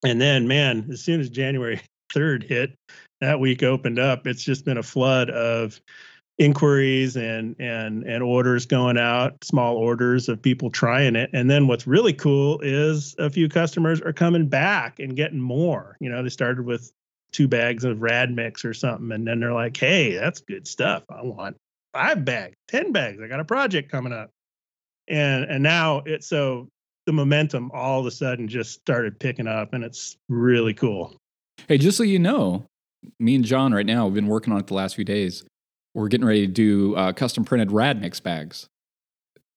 and 0.03 0.19
then, 0.19 0.47
man, 0.47 0.87
as 0.91 1.01
soon 1.01 1.19
as 1.19 1.29
January 1.29 1.81
3rd 2.13 2.43
hit, 2.43 2.75
that 3.19 3.39
week 3.39 3.63
opened 3.63 3.99
up, 3.99 4.25
it's 4.27 4.43
just 4.43 4.65
been 4.65 4.77
a 4.77 4.83
flood 4.83 5.29
of 5.29 5.79
inquiries 6.37 7.15
and 7.15 7.55
and 7.59 8.03
and 8.03 8.23
orders 8.23 8.65
going 8.65 8.97
out, 8.97 9.43
small 9.43 9.75
orders 9.75 10.27
of 10.27 10.41
people 10.41 10.71
trying 10.71 11.15
it. 11.15 11.29
And 11.33 11.49
then 11.49 11.67
what's 11.67 11.85
really 11.85 12.13
cool 12.13 12.59
is 12.61 13.15
a 13.19 13.29
few 13.29 13.47
customers 13.47 14.01
are 14.01 14.13
coming 14.13 14.47
back 14.47 14.99
and 14.99 15.15
getting 15.15 15.39
more. 15.39 15.97
You 15.99 16.09
know, 16.09 16.23
they 16.23 16.29
started 16.29 16.65
with 16.65 16.91
two 17.31 17.47
bags 17.47 17.83
of 17.83 18.01
rad 18.01 18.31
mix 18.31 18.65
or 18.65 18.73
something 18.73 19.11
and 19.11 19.27
then 19.27 19.39
they're 19.39 19.53
like, 19.53 19.77
"Hey, 19.77 20.15
that's 20.15 20.41
good 20.41 20.67
stuff. 20.67 21.03
I 21.09 21.21
want 21.21 21.55
5 21.93 22.25
bags, 22.25 22.55
10 22.69 22.91
bags. 22.91 23.21
I 23.21 23.27
got 23.27 23.39
a 23.39 23.45
project 23.45 23.91
coming 23.91 24.13
up." 24.13 24.31
and 25.07 25.43
and 25.45 25.61
now 25.61 26.01
it's 26.05 26.27
so 26.27 26.67
the 27.11 27.15
momentum 27.15 27.69
all 27.73 27.99
of 27.99 28.05
a 28.05 28.11
sudden 28.11 28.47
just 28.47 28.71
started 28.71 29.19
picking 29.19 29.47
up, 29.47 29.73
and 29.73 29.83
it's 29.83 30.15
really 30.29 30.73
cool. 30.73 31.13
Hey, 31.67 31.77
just 31.77 31.97
so 31.97 32.03
you 32.03 32.19
know, 32.19 32.65
me 33.19 33.35
and 33.35 33.43
Jon 33.43 33.73
right 33.73 33.85
now, 33.85 34.05
we've 34.05 34.15
been 34.15 34.27
working 34.27 34.53
on 34.53 34.59
it 34.59 34.67
the 34.67 34.73
last 34.73 34.95
few 34.95 35.03
days. 35.03 35.43
We're 35.93 36.07
getting 36.07 36.25
ready 36.25 36.47
to 36.47 36.51
do 36.51 36.95
uh, 36.95 37.11
custom 37.11 37.43
printed 37.43 37.71
rad 37.71 37.99
mix 37.99 38.21
bags, 38.21 38.67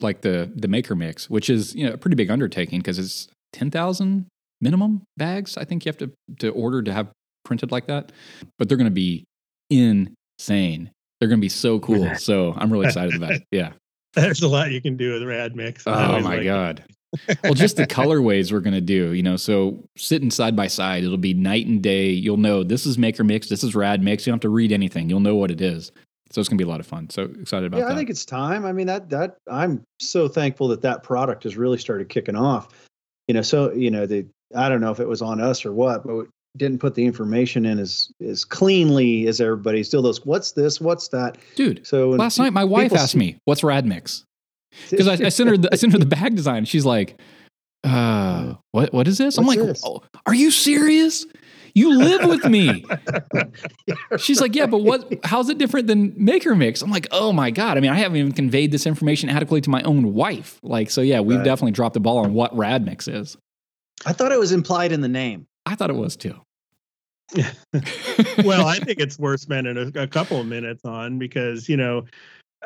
like 0.01 0.23
the 0.23 0.51
the 0.55 0.67
maker 0.67 0.97
mix, 0.97 1.31
which 1.31 1.49
is 1.49 1.77
you 1.77 1.87
know 1.87 1.93
a 1.93 1.97
pretty 1.97 2.17
big 2.17 2.29
undertaking 2.29 2.81
because 2.81 2.99
it's 2.99 3.29
ten 3.53 3.71
thousand 3.71 4.27
minimum 4.61 5.03
bags. 5.17 5.57
I 5.57 5.64
think 5.64 5.85
you 5.85 5.90
have 5.90 5.99
to 5.99 6.11
to 6.40 6.49
order 6.49 6.83
to 6.83 6.93
have 6.93 7.09
printed 7.45 7.71
like 7.71 7.87
that, 7.87 8.11
but 8.59 8.69
they're 8.69 8.79
going 8.79 8.87
to 8.87 8.90
be 8.90 9.25
insane. 9.71 10.90
They're 11.21 11.29
going 11.29 11.38
to 11.38 11.45
be 11.45 11.49
so 11.49 11.79
cool. 11.79 12.11
So 12.19 12.53
I'm 12.57 12.73
really 12.73 12.87
excited 12.87 13.14
about 13.14 13.31
it. 13.31 13.45
Yeah. 13.53 13.75
There's 14.14 14.43
a 14.43 14.49
lot 14.49 14.71
you 14.71 14.81
can 14.81 14.97
do 14.97 15.12
with 15.12 15.23
rad 15.25 15.57
mix. 15.57 15.85
Oh 15.87 15.93
my 16.21 16.37
like 16.37 16.45
god. 16.45 16.85
well, 17.44 17.55
just 17.55 17.77
the 17.77 17.87
colorways 17.87 18.53
we're 18.53 18.61
gonna 18.61 18.81
do, 18.81 19.12
you 19.12 19.22
know. 19.22 19.37
So 19.37 19.83
sitting 19.96 20.31
side 20.31 20.57
by 20.57 20.66
side, 20.66 21.05
it'll 21.05 21.16
be 21.16 21.35
night 21.35 21.66
and 21.66 21.83
day. 21.83 22.11
You'll 22.11 22.37
know 22.37 22.62
this 22.62 22.87
is 22.87 22.98
Maker 22.98 23.24
Mix, 23.24 23.48
this 23.48 23.64
is 23.64 23.74
Rad 23.74 24.03
Mix. 24.03 24.27
You 24.27 24.31
don't 24.31 24.37
have 24.37 24.42
to 24.42 24.48
read 24.48 24.72
anything. 24.72 25.09
You'll 25.09 25.20
know 25.20 25.37
what 25.37 25.50
it 25.50 25.61
is. 25.61 25.92
So 26.31 26.40
it's 26.40 26.48
gonna 26.48 26.59
be 26.59 26.64
a 26.64 26.68
lot 26.68 26.81
of 26.81 26.87
fun. 26.87 27.11
So 27.11 27.24
excited 27.40 27.66
about 27.66 27.77
that. 27.77 27.83
yeah, 27.83 27.88
that. 27.88 27.94
I 27.94 27.96
think 27.96 28.11
it's 28.11 28.24
time. 28.24 28.64
I 28.64 28.72
mean 28.72 28.87
that 28.87 29.11
that 29.11 29.37
I'm 29.50 29.83
so 30.00 30.29
thankful 30.29 30.68
that 30.68 30.83
that 30.83 31.03
product 31.03 31.44
has 31.44 31.57
really 31.57 31.79
started 31.79 32.09
kicking 32.09 32.37
off. 32.37 32.68
You 33.29 33.35
know, 33.35 33.42
so 33.42 33.72
you 33.72 33.90
know 33.90 34.07
the 34.07 34.27
I 34.55 34.68
don't 34.68 34.81
know 34.81 34.90
if 34.90 35.00
it 35.00 35.09
was 35.09 35.22
on 35.22 35.40
us 35.40 35.64
or 35.64 35.72
what, 35.72 36.05
but 36.07 36.14
we 36.14 36.24
didn't 36.57 36.79
put 36.79 36.94
the 36.94 37.05
information 37.05 37.66
in 37.66 37.79
as 37.79 38.11
as 38.24 38.44
cleanly 38.44 39.27
as 39.27 39.40
everybody 39.40 39.83
still 39.83 40.03
those 40.03 40.24
what's 40.24 40.53
this 40.53 40.81
what's 40.81 41.09
that 41.09 41.37
dude 41.57 41.85
so 41.87 42.11
last 42.11 42.38
night 42.38 42.53
my 42.53 42.64
wife 42.64 42.92
asked 42.92 43.12
see, 43.12 43.18
me 43.18 43.37
what's 43.44 43.62
radmix 43.62 44.24
because 44.90 45.08
I, 45.08 45.26
I, 45.26 45.28
sent 45.28 45.50
her 45.50 45.56
the, 45.56 45.68
I 45.72 45.76
sent 45.76 45.92
her 45.92 45.98
the 45.98 46.06
bag 46.16 46.37
design. 46.37 46.64
She's 46.64 46.84
like 46.84 47.20
uh 47.82 48.54
what 48.72 48.92
what 48.92 49.06
is 49.06 49.18
this? 49.18 49.37
What's 49.37 49.38
i'm 49.38 49.46
like 49.46 49.58
this? 49.58 49.82
oh, 49.84 50.02
are 50.26 50.34
you 50.34 50.50
serious? 50.50 51.26
You 51.76 51.98
live 51.98 52.28
with 52.28 52.44
me. 52.44 52.84
She's 54.18 54.40
like 54.40 54.54
yeah 54.54 54.66
but 54.66 54.78
what 54.78 55.12
how's 55.24 55.48
it 55.48 55.58
different 55.58 55.87
than 55.87 56.14
maker 56.16 56.54
mix? 56.54 56.82
I'm 56.82 56.90
like 56.90 57.08
oh 57.10 57.32
my 57.32 57.50
god. 57.50 57.76
I 57.76 57.80
mean 57.80 57.90
i 57.90 57.96
haven't 57.96 58.16
even 58.16 58.32
conveyed 58.32 58.70
this 58.70 58.87
information 58.87 59.28
adequately 59.28 59.60
to 59.62 59.70
my 59.70 59.82
own 59.82 60.14
wife. 60.14 60.60
Like 60.62 60.90
so 60.90 61.00
yeah 61.00 61.20
we've 61.20 61.38
right. 61.38 61.44
definitely 61.44 61.72
dropped 61.72 61.94
the 61.94 62.00
ball 62.00 62.18
on 62.18 62.32
what 62.32 62.54
radmix 62.56 63.12
is. 63.12 63.37
I 64.06 64.12
thought 64.12 64.32
it 64.32 64.38
was 64.38 64.52
implied 64.52 64.92
in 64.92 65.00
the 65.00 65.08
name. 65.08 65.46
I 65.66 65.74
thought 65.74 65.90
it 65.90 65.96
was 65.96 66.16
too. 66.16 66.40
well, 68.44 68.66
I 68.66 68.78
think 68.78 69.00
it's 69.00 69.18
worth 69.18 69.40
spending 69.40 69.76
a, 69.76 70.02
a, 70.02 70.06
couple 70.06 70.40
of 70.40 70.46
minutes 70.46 70.84
on 70.84 71.18
because 71.18 71.68
you 71.68 71.76
know, 71.76 72.04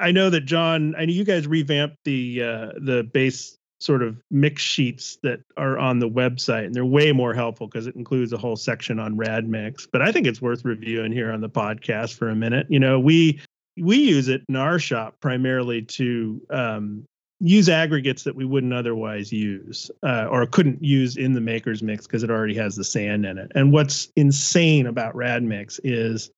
I 0.01 0.13
know 0.13 0.31
that 0.31 0.43
Jon, 0.43 0.95
I 0.97 1.05
know 1.05 1.13
you 1.13 1.25
guys 1.25 1.47
revamped 1.47 1.97
the 2.05 2.43
uh, 2.43 2.67
the 2.81 3.09
base 3.13 3.57
sort 3.81 4.03
of 4.03 4.21
mix 4.31 4.63
sheets 4.63 5.19
that 5.23 5.41
are 5.57 5.79
on 5.79 6.01
the 6.01 6.09
website, 6.09 6.67
and 6.67 6.75
they're 6.75 6.85
way 6.85 7.13
more 7.13 7.33
helpful 7.33 7.69
because 7.69 7.87
it 7.87 7.95
includes 7.95 8.33
a 8.33 8.39
whole 8.39 8.57
section 8.57 8.99
on 8.99 9.17
rad 9.17 9.49
mix. 9.49 9.87
But 9.87 10.03
I 10.03 10.11
think 10.11 10.27
it's 10.27 10.43
worth 10.43 10.65
reviewing 10.65 11.13
here 11.13 11.33
on 11.33 11.41
the 11.41 11.49
podcast 11.49 12.15
for 12.15 12.29
a 12.29 12.35
minute. 12.35 12.67
You 12.69 12.81
know, 12.81 12.99
we 12.99 13.41
we 13.77 13.97
use 13.97 14.29
it 14.29 14.43
in 14.49 14.57
our 14.57 14.79
shop 14.79 15.15
primarily 15.21 15.83
to 15.83 16.41
um, 16.51 17.05
use 17.41 17.69
aggregates 17.69 18.25
that 18.25 18.35
we 18.35 18.45
wouldn't 18.45 18.73
otherwise 18.73 19.33
use 19.33 19.91
uh, 20.03 20.27
or 20.27 20.45
couldn't 20.47 20.83
use 20.83 21.17
in 21.17 21.35
the 21.35 21.41
maker's 21.41 21.83
mix 21.83 22.07
because 22.07 22.23
it 22.23 22.31
already 22.31 22.55
has 22.55 22.75
the 22.75 22.85
sand 22.85 23.25
in 23.25 23.39
it. 23.39 23.53
And 23.55 23.73
what's 23.73 24.09
insane 24.17 24.87
about 24.87 25.15
Rad 25.15 25.43
Mix 25.43 25.79
is 25.85 26.31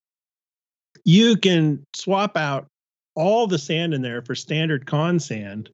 you 1.05 1.37
can 1.37 1.83
swap 1.95 2.37
out 2.37 2.67
all 3.15 3.47
the 3.47 3.59
sand 3.59 3.95
in 3.95 4.03
there 4.03 4.23
for 4.23 4.35
standard 4.35 4.87
con 4.87 5.19
sand 5.19 5.71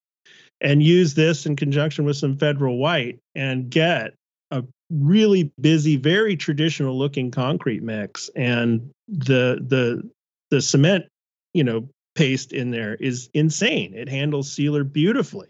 and 0.60 0.82
use 0.82 1.14
this 1.14 1.46
in 1.46 1.54
conjunction 1.56 2.04
with 2.04 2.16
some 2.16 2.36
federal 2.36 2.78
white 2.78 3.18
and 3.34 3.70
get 3.70 4.14
a 4.50 4.64
really 4.90 5.50
busy 5.60 5.96
very 5.96 6.36
traditional 6.36 6.96
looking 6.96 7.30
concrete 7.30 7.82
mix 7.82 8.30
and 8.36 8.90
the 9.08 9.58
the 9.68 10.08
the 10.50 10.62
cement 10.62 11.04
you 11.52 11.64
know 11.64 11.88
paste 12.16 12.52
in 12.52 12.70
there 12.70 12.94
is 12.96 13.28
insane. 13.34 13.94
It 13.94 14.08
handles 14.08 14.50
sealer 14.50 14.82
beautifully, 14.82 15.48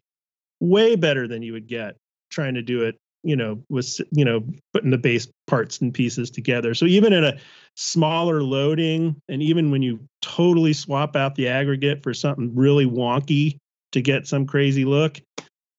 way 0.61 0.97
better 0.97 1.27
than 1.27 1.43
you 1.43 1.55
would 1.55 1.69
get 1.69 1.97
trying 2.29 2.55
to 2.55 2.63
do 2.63 2.83
it, 2.83 2.99
you 3.27 3.35
know, 3.35 3.61
with, 3.69 4.01
you 4.13 4.25
know, 4.25 4.45
putting 4.73 4.91
the 4.91 4.99
base 4.99 5.27
parts 5.47 5.81
and 5.81 5.93
pieces 5.93 6.31
together. 6.31 6.75
So 6.75 6.87
even 6.87 7.13
in 7.13 7.25
a 7.25 7.39
smaller 7.75 8.43
loading, 8.43 9.17
and 9.29 9.43
even 9.43 9.71
when 9.71 9.83
you 9.83 9.99
totally 10.23 10.73
swap 10.73 11.17
out 11.17 11.35
the 11.35 11.49
aggregate 11.49 12.05
for 12.05 12.15
something 12.15 12.55
really 12.55 12.87
wonky 12.87 13.59
to 13.93 14.01
get 14.01 14.29
some 14.29 14.47
crazy 14.47 14.85
look, 14.85 15.21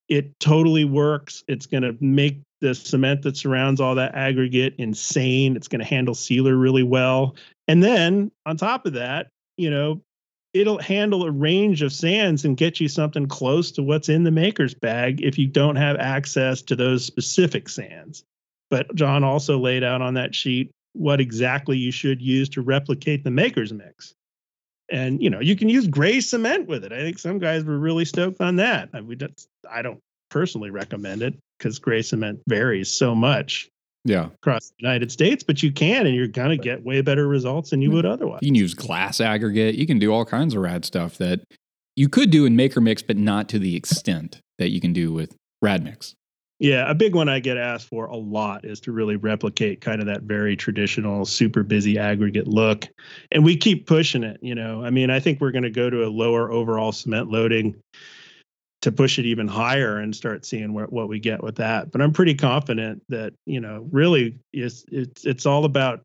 it 0.09 0.37
totally 0.39 0.83
works. 0.83 1.43
It's 1.47 1.65
going 1.65 1.83
to 1.83 1.95
make 2.01 2.41
the 2.59 2.75
cement 2.75 3.21
that 3.21 3.37
surrounds 3.37 3.79
all 3.79 3.95
that 3.95 4.15
aggregate 4.15 4.75
insane. 4.77 5.55
It's 5.55 5.67
going 5.67 5.79
to 5.79 5.85
handle 5.85 6.15
sealer 6.15 6.55
really 6.55 6.83
well. 6.83 7.35
And 7.67 7.81
then 7.81 8.31
on 8.45 8.57
top 8.57 8.85
of 8.85 8.93
that, 8.93 9.27
you 9.57 9.69
know, 9.69 10.01
it'll 10.59 10.81
handle 10.81 11.23
a 11.23 11.31
range 11.31 11.81
of 11.81 11.93
sands 11.93 12.45
and 12.45 12.57
get 12.57 12.79
you 12.79 12.87
something 12.87 13.27
close 13.27 13.71
to 13.71 13.83
what's 13.83 14.09
in 14.09 14.23
the 14.23 14.31
maker's 14.31 14.73
bag 14.73 15.21
if 15.21 15.37
you 15.37 15.47
don't 15.47 15.75
have 15.75 15.97
access 15.97 16.61
to 16.63 16.75
those 16.75 17.05
specific 17.05 17.69
sands. 17.69 18.23
But 18.69 18.93
Jon 18.95 19.23
also 19.23 19.59
laid 19.59 19.83
out 19.83 20.01
on 20.01 20.15
that 20.15 20.35
sheet 20.35 20.71
what 20.93 21.21
exactly 21.21 21.77
you 21.77 21.91
should 21.91 22.21
use 22.21 22.49
to 22.49 22.61
replicate 22.61 23.23
the 23.23 23.31
maker's 23.31 23.71
mix. 23.71 24.13
And 24.89 25.21
you 25.21 25.29
know, 25.29 25.39
you 25.39 25.55
can 25.55 25.69
use 25.69 25.87
gray 25.87 26.21
cement 26.21 26.67
with 26.67 26.83
it. 26.83 26.93
I 26.93 26.99
think 26.99 27.19
some 27.19 27.39
guys 27.39 27.63
were 27.63 27.77
really 27.77 28.05
stoked 28.05 28.41
on 28.41 28.55
that. 28.57 28.89
I, 28.93 29.01
we, 29.01 29.17
I 29.69 29.81
don't 29.81 29.99
personally 30.29 30.71
recommend 30.71 31.21
it 31.21 31.35
because 31.57 31.79
gray 31.79 32.01
cement 32.01 32.41
varies 32.47 32.91
so 32.91 33.13
much 33.13 33.69
yeah. 34.07 34.29
across 34.41 34.69
the 34.69 34.75
united 34.79 35.11
states 35.11 35.43
but 35.43 35.61
you 35.61 35.71
can 35.71 36.05
and 36.05 36.15
you're 36.15 36.27
going 36.27 36.49
to 36.49 36.57
get 36.57 36.83
way 36.83 37.01
better 37.01 37.27
results 37.27 37.71
than 37.71 37.81
you 37.81 37.91
would 37.91 38.05
otherwise. 38.05 38.39
You 38.41 38.49
can 38.49 38.55
use 38.55 38.73
glass 38.73 39.19
aggregate. 39.19 39.75
You 39.75 39.85
can 39.85 39.99
do 39.99 40.13
all 40.13 40.25
kinds 40.25 40.53
of 40.53 40.61
rad 40.61 40.85
stuff 40.85 41.17
that 41.17 41.41
you 41.95 42.09
could 42.09 42.29
do 42.29 42.45
in 42.45 42.55
maker 42.55 42.81
mix 42.81 43.01
but 43.01 43.17
not 43.17 43.49
to 43.49 43.59
the 43.59 43.75
extent 43.75 44.41
that 44.57 44.69
you 44.69 44.79
can 44.79 44.93
do 44.93 45.11
with 45.11 45.35
rad 45.61 45.83
mix. 45.83 46.13
Yeah 46.59 46.89
a 46.89 46.95
big 46.95 47.13
one 47.13 47.29
i 47.29 47.39
get 47.39 47.57
asked 47.57 47.87
for 47.87 48.05
a 48.05 48.15
lot 48.15 48.65
is 48.65 48.79
to 48.81 48.91
really 48.91 49.15
replicate 49.15 49.81
kind 49.81 49.99
of 49.99 50.07
that 50.07 50.23
very 50.23 50.55
traditional 50.55 51.25
super 51.25 51.63
busy 51.63 51.99
aggregate 51.99 52.47
look 52.47 52.85
and 53.31 53.43
we 53.43 53.57
keep 53.57 53.87
pushing 53.87 54.23
it 54.23 54.39
you 54.41 54.55
know? 54.55 54.83
I 54.83 54.89
mean 54.89 55.09
i 55.09 55.19
think 55.19 55.41
we're 55.41 55.51
going 55.51 55.63
to 55.63 55.69
go 55.69 55.89
to 55.89 56.05
a 56.05 56.09
lower 56.09 56.51
overall 56.51 56.91
cement 56.91 57.29
loading 57.29 57.75
to 58.81 58.91
push 58.91 59.17
it 59.17 59.25
even 59.25 59.47
higher 59.47 59.97
and 59.97 60.15
start 60.15 60.45
seeing 60.45 60.73
where, 60.73 60.85
what 60.85 61.09
we 61.09 61.19
get 61.19 61.43
with 61.43 61.55
that. 61.55 61.91
But 61.91 62.01
I'm 62.01 62.13
pretty 62.13 62.35
confident 62.35 63.01
that 63.09 63.33
you 63.45 63.59
know 63.59 63.87
really 63.91 64.39
it's 64.53 64.85
it's 64.91 65.25
it's 65.25 65.45
all 65.45 65.65
about 65.65 66.01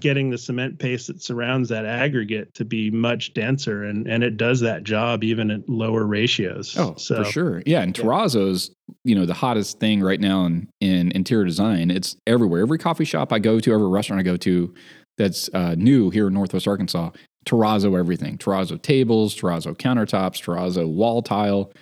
getting 0.00 0.30
the 0.30 0.38
cement 0.38 0.78
paste 0.78 1.08
that 1.08 1.22
surrounds 1.22 1.68
that 1.68 1.84
aggregate 1.84 2.54
to 2.54 2.64
be 2.64 2.90
much 2.90 3.34
denser 3.34 3.84
and 3.84 4.06
and 4.06 4.22
it 4.22 4.36
does 4.36 4.60
that 4.60 4.84
job 4.84 5.24
even 5.24 5.50
at 5.50 5.68
lower 5.68 6.06
ratios. 6.06 6.76
Oh, 6.76 6.94
so, 6.96 7.24
for 7.24 7.30
sure. 7.30 7.62
Yeah, 7.66 7.82
and 7.82 7.94
terrazzo's 7.94 8.70
you 9.04 9.14
know 9.14 9.26
the 9.26 9.34
hottest 9.34 9.78
thing 9.80 10.00
right 10.00 10.20
now 10.20 10.44
in 10.44 10.68
in 10.80 11.12
interior 11.12 11.44
design. 11.44 11.90
It's 11.90 12.16
everywhere. 12.26 12.62
Every 12.62 12.78
coffee 12.78 13.04
shop 13.04 13.32
I 13.32 13.38
go 13.38 13.60
to, 13.60 13.72
every 13.72 13.88
restaurant 13.88 14.20
I 14.20 14.24
go 14.24 14.36
to 14.36 14.74
that's 15.16 15.50
uh, 15.52 15.74
new 15.76 16.10
here 16.10 16.28
in 16.28 16.34
Northwest 16.34 16.68
Arkansas, 16.68 17.10
terrazzo 17.44 17.98
everything. 17.98 18.38
Terrazzo 18.38 18.80
tables, 18.80 19.34
terrazzo 19.34 19.76
countertops, 19.76 20.42
terrazzo 20.42 20.88
wall 20.88 21.22
tile 21.22 21.72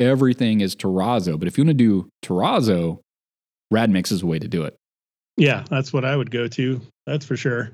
everything 0.00 0.60
is 0.60 0.74
terrazzo. 0.74 1.38
But 1.38 1.46
if 1.46 1.56
you 1.56 1.64
want 1.64 1.78
to 1.78 1.84
do 1.84 2.08
terrazzo, 2.24 3.00
Radmix 3.72 4.10
is 4.10 4.22
a 4.22 4.26
way 4.26 4.38
to 4.38 4.48
do 4.48 4.64
it. 4.64 4.76
Yeah, 5.36 5.64
that's 5.70 5.92
what 5.92 6.04
I 6.04 6.16
would 6.16 6.30
go 6.30 6.48
to. 6.48 6.80
That's 7.06 7.24
for 7.24 7.36
sure. 7.36 7.70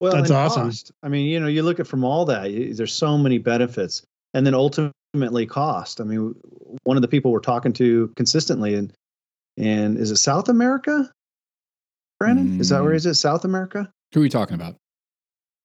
Well, 0.00 0.12
that's 0.12 0.30
awesome. 0.30 0.64
Cost. 0.64 0.92
I 1.02 1.08
mean, 1.08 1.26
you 1.26 1.38
know, 1.40 1.46
you 1.46 1.62
look 1.62 1.80
at 1.80 1.86
from 1.86 2.04
all 2.04 2.24
that, 2.26 2.74
there's 2.76 2.92
so 2.92 3.16
many 3.18 3.38
benefits, 3.38 4.02
and 4.32 4.46
then 4.46 4.54
ultimately 4.54 5.46
cost. 5.46 6.00
I 6.00 6.04
mean, 6.04 6.34
one 6.84 6.96
of 6.96 7.02
the 7.02 7.08
people 7.08 7.30
we're 7.30 7.40
talking 7.40 7.72
to 7.74 8.12
consistently, 8.16 8.74
and 8.74 8.92
and 9.56 9.98
is 9.98 10.10
it 10.10 10.16
South 10.16 10.48
America? 10.48 11.10
Brandon, 12.18 12.58
mm. 12.58 12.60
is 12.60 12.70
that 12.70 12.82
where 12.82 12.92
mm. 12.92 12.96
is 12.96 13.06
it? 13.06 13.14
South 13.14 13.44
America? 13.44 13.90
Who 14.12 14.20
are 14.20 14.22
we 14.22 14.28
talking 14.28 14.54
about? 14.54 14.76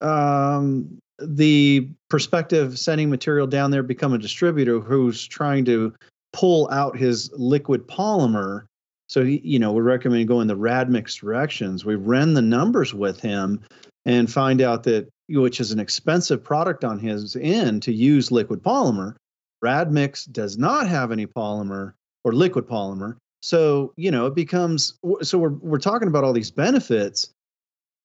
Um, 0.02 1.00
the 1.22 1.90
perspective 2.10 2.78
sending 2.80 3.10
material 3.10 3.48
down 3.48 3.72
there 3.72 3.84
become 3.84 4.14
a 4.14 4.18
distributor 4.18 4.80
who's 4.80 5.26
trying 5.26 5.66
to 5.66 5.94
pull 6.34 6.70
out 6.72 6.98
his 6.98 7.32
liquid 7.34 7.88
polymer. 7.88 8.66
So 9.08 9.24
he, 9.24 9.42
you 9.44 9.60
know 9.60 9.72
we 9.72 9.82
recommend 9.82 10.28
going 10.28 10.48
the 10.48 10.58
radmix 10.58 11.20
directions. 11.20 11.86
We 11.86 11.96
ran 11.96 12.34
the 12.34 12.42
numbers 12.42 12.94
with 12.94 13.20
him 13.20 13.62
and 14.06 14.32
find 14.32 14.62
out 14.62 14.84
that 14.84 15.10
which 15.30 15.60
is 15.60 15.72
an 15.72 15.80
expensive 15.80 16.44
product 16.44 16.84
on 16.84 17.00
his 17.00 17.36
end 17.36 17.84
to 17.84 17.94
use 17.94 18.32
liquid 18.32 18.64
polymer. 18.64 19.16
Radmix 19.64 20.32
does 20.32 20.58
not 20.58 20.88
have 20.88 21.12
any 21.12 21.28
polymer 21.28 21.94
or 22.24 22.34
liquid 22.34 22.68
polymer. 22.68 23.18
So 23.42 23.94
you 23.96 24.12
know 24.12 24.26
it 24.26 24.36
becomes 24.36 24.98
so 25.22 25.38
we're, 25.38 25.50
we're 25.50 25.80
talking 25.80 26.08
about 26.08 26.24
all 26.24 26.34
these 26.34 26.52
benefits 26.52 27.32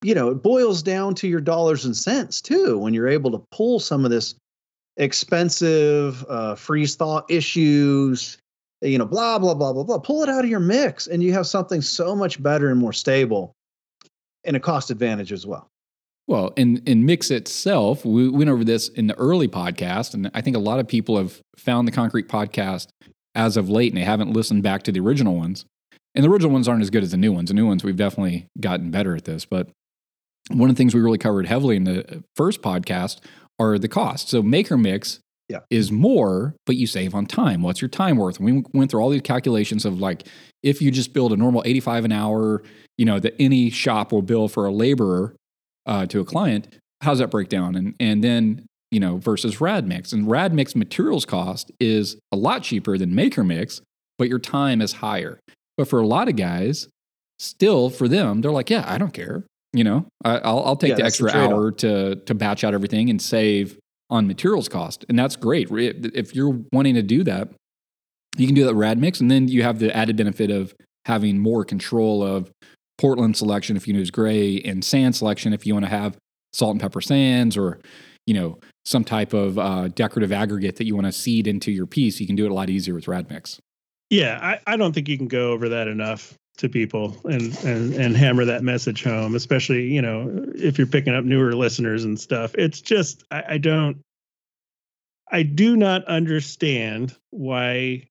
you 0.04 0.14
know, 0.14 0.28
it 0.28 0.42
boils 0.42 0.82
down 0.82 1.14
to 1.16 1.28
your 1.28 1.40
dollars 1.40 1.84
and 1.84 1.96
cents 1.96 2.40
too 2.40 2.78
when 2.78 2.92
you're 2.92 3.08
able 3.08 3.30
to 3.30 3.42
pull 3.50 3.80
some 3.80 4.04
of 4.04 4.10
this 4.10 4.34
expensive 4.96 6.24
uh, 6.28 6.54
freeze 6.54 6.94
thaw 6.94 7.22
issues, 7.28 8.38
you 8.82 8.98
know, 8.98 9.06
blah 9.06 9.38
blah 9.38 9.54
blah 9.54 9.72
blah 9.72 9.82
blah. 9.82 9.98
Pull 9.98 10.22
it 10.22 10.28
out 10.28 10.44
of 10.44 10.50
your 10.50 10.60
mix, 10.60 11.06
and 11.06 11.22
you 11.22 11.32
have 11.32 11.46
something 11.46 11.80
so 11.80 12.14
much 12.14 12.42
better 12.42 12.70
and 12.70 12.78
more 12.78 12.92
stable, 12.92 13.54
and 14.44 14.56
a 14.56 14.60
cost 14.60 14.90
advantage 14.90 15.32
as 15.32 15.46
well. 15.46 15.68
Well, 16.26 16.52
in 16.56 16.82
in 16.86 17.06
mix 17.06 17.30
itself, 17.30 18.04
we 18.04 18.28
went 18.28 18.50
over 18.50 18.62
this 18.62 18.88
in 18.88 19.06
the 19.06 19.14
early 19.14 19.48
podcast, 19.48 20.12
and 20.12 20.30
I 20.34 20.42
think 20.42 20.54
a 20.54 20.60
lot 20.60 20.80
of 20.80 20.86
people 20.86 21.16
have 21.16 21.40
found 21.56 21.88
the 21.88 21.92
concrete 21.92 22.28
podcast 22.28 22.88
as 23.34 23.56
of 23.56 23.70
late, 23.70 23.90
and 23.90 24.00
they 24.00 24.04
haven't 24.04 24.32
listened 24.32 24.62
back 24.62 24.82
to 24.84 24.92
the 24.92 25.00
original 25.00 25.34
ones. 25.34 25.64
And 26.14 26.24
the 26.24 26.30
original 26.30 26.52
ones 26.52 26.68
aren't 26.68 26.82
as 26.82 26.90
good 26.90 27.02
as 27.02 27.10
the 27.10 27.16
new 27.16 27.32
ones. 27.32 27.48
The 27.48 27.54
new 27.54 27.66
ones 27.66 27.82
we've 27.82 27.96
definitely 27.96 28.46
gotten 28.60 28.92
better 28.92 29.16
at 29.16 29.24
this. 29.24 29.44
But 29.44 29.68
one 30.50 30.68
of 30.70 30.76
the 30.76 30.78
things 30.78 30.94
we 30.94 31.00
really 31.00 31.18
covered 31.18 31.46
heavily 31.46 31.76
in 31.76 31.84
the 31.84 32.22
first 32.36 32.62
podcast 32.62 33.20
are 33.58 33.78
the 33.78 33.88
costs. 33.88 34.30
So 34.30 34.42
Maker 34.42 34.76
Mix 34.76 35.20
Yeah. 35.48 35.60
is 35.70 35.90
more, 35.92 36.54
but 36.66 36.76
you 36.76 36.86
save 36.86 37.14
on 37.14 37.26
time. 37.26 37.62
What's 37.62 37.80
your 37.80 37.88
time 37.88 38.16
worth? 38.16 38.38
And 38.40 38.46
we 38.46 38.64
went 38.74 38.90
through 38.90 39.00
all 39.00 39.10
these 39.10 39.22
calculations 39.22 39.84
of 39.84 40.00
like 40.00 40.26
if 40.62 40.80
you 40.82 40.90
just 40.90 41.12
build 41.12 41.32
a 41.32 41.36
normal 41.36 41.62
85 41.64 42.04
an 42.06 42.12
hour, 42.12 42.62
you 42.98 43.04
know, 43.04 43.18
that 43.20 43.34
any 43.38 43.70
shop 43.70 44.12
will 44.12 44.22
bill 44.22 44.48
for 44.48 44.66
a 44.66 44.72
laborer 44.72 45.34
uh, 45.86 46.06
to 46.06 46.20
a 46.20 46.24
client, 46.24 46.68
how 47.02 47.10
does 47.10 47.18
that 47.18 47.30
break 47.30 47.48
down? 47.48 47.74
And 47.76 47.94
and 48.00 48.24
then 48.24 48.66
you 48.90 49.00
know 49.00 49.16
versus 49.16 49.60
rad 49.60 49.86
mix 49.88 50.12
and 50.12 50.30
rad 50.30 50.52
mix 50.54 50.76
materials 50.76 51.24
cost 51.24 51.72
is 51.80 52.16
a 52.32 52.36
lot 52.36 52.62
cheaper 52.62 52.96
than 52.96 53.12
maker 53.14 53.42
mix 53.42 53.80
but 54.18 54.28
your 54.28 54.38
time 54.38 54.80
is 54.80 54.92
higher 54.92 55.40
but 55.76 55.88
for 55.88 56.00
a 56.00 56.06
lot 56.06 56.28
of 56.28 56.36
guys 56.36 56.86
still 57.40 57.90
for 57.90 58.06
them 58.06 58.40
they're 58.40 58.52
like 58.52 58.70
yeah 58.70 58.84
i 58.86 58.96
don't 58.96 59.12
care 59.12 59.42
you 59.74 59.84
know 59.84 60.06
I, 60.24 60.38
i'll, 60.38 60.64
I'll 60.64 60.76
take 60.76 60.90
Yeah, 60.90 60.96
the 60.96 61.02
that's 61.02 61.18
the 61.18 61.26
extra 61.26 61.40
hour 61.40 61.70
to 61.72 62.16
to 62.16 62.34
batch 62.34 62.64
out 62.64 62.72
everything 62.72 63.10
and 63.10 63.20
save 63.20 63.78
on 64.10 64.26
materials 64.26 64.68
cost. 64.68 65.04
And 65.08 65.18
that's 65.18 65.34
great. 65.34 65.68
If 65.70 66.34
you're 66.34 66.60
wanting 66.72 66.94
to 66.94 67.02
do 67.02 67.24
that 67.24 67.48
you 68.36 68.46
can 68.46 68.54
do 68.54 68.64
that 68.64 68.74
with 68.74 68.80
rad 68.80 68.98
mix 68.98 69.20
and 69.20 69.30
then 69.30 69.48
you 69.48 69.62
have 69.62 69.78
the 69.78 69.94
added 69.96 70.16
benefit 70.16 70.50
of 70.50 70.74
having 71.06 71.38
more 71.38 71.64
control 71.64 72.22
of 72.22 72.50
portland 72.98 73.36
selection 73.36 73.76
if 73.76 73.86
you 73.86 73.94
use 73.94 74.10
gray 74.10 74.60
and 74.60 74.84
sand 74.84 75.14
selection 75.14 75.52
if 75.52 75.66
you 75.66 75.74
want 75.74 75.84
to 75.84 75.90
have 75.90 76.16
salt 76.52 76.72
and 76.72 76.80
pepper 76.80 77.00
sands 77.00 77.56
or 77.56 77.80
you 78.26 78.34
know 78.34 78.58
some 78.84 79.04
type 79.04 79.32
of 79.32 79.58
uh, 79.58 79.88
decorative 79.88 80.30
aggregate 80.30 80.76
that 80.76 80.86
you 80.86 80.94
want 80.94 81.06
to 81.06 81.12
seed 81.12 81.46
into 81.46 81.72
your 81.72 81.86
piece 81.86 82.20
you 82.20 82.26
can 82.26 82.36
do 82.36 82.44
it 82.44 82.50
a 82.50 82.54
lot 82.54 82.70
easier 82.70 82.94
with 82.94 83.08
rad 83.08 83.28
mix. 83.30 83.58
Yeah, 84.10 84.38
I, 84.40 84.74
I 84.74 84.76
don't 84.76 84.92
think 84.92 85.08
you 85.08 85.16
can 85.16 85.28
go 85.28 85.52
over 85.52 85.70
that 85.70 85.88
enough 85.88 86.34
to 86.56 86.68
people 86.68 87.16
and, 87.24 87.56
and 87.64 87.94
and 87.94 88.16
hammer 88.16 88.44
that 88.44 88.62
message 88.62 89.02
home, 89.02 89.34
especially, 89.34 89.88
you 89.88 90.02
know, 90.02 90.46
if 90.54 90.78
you're 90.78 90.86
picking 90.86 91.14
up 91.14 91.24
newer 91.24 91.54
listeners 91.54 92.04
and 92.04 92.18
stuff. 92.18 92.54
It's 92.56 92.80
just 92.80 93.24
I, 93.30 93.44
I 93.50 93.58
don't 93.58 94.00
I 95.30 95.42
do 95.42 95.76
not 95.76 96.04
understand 96.04 97.16
why 97.30 98.08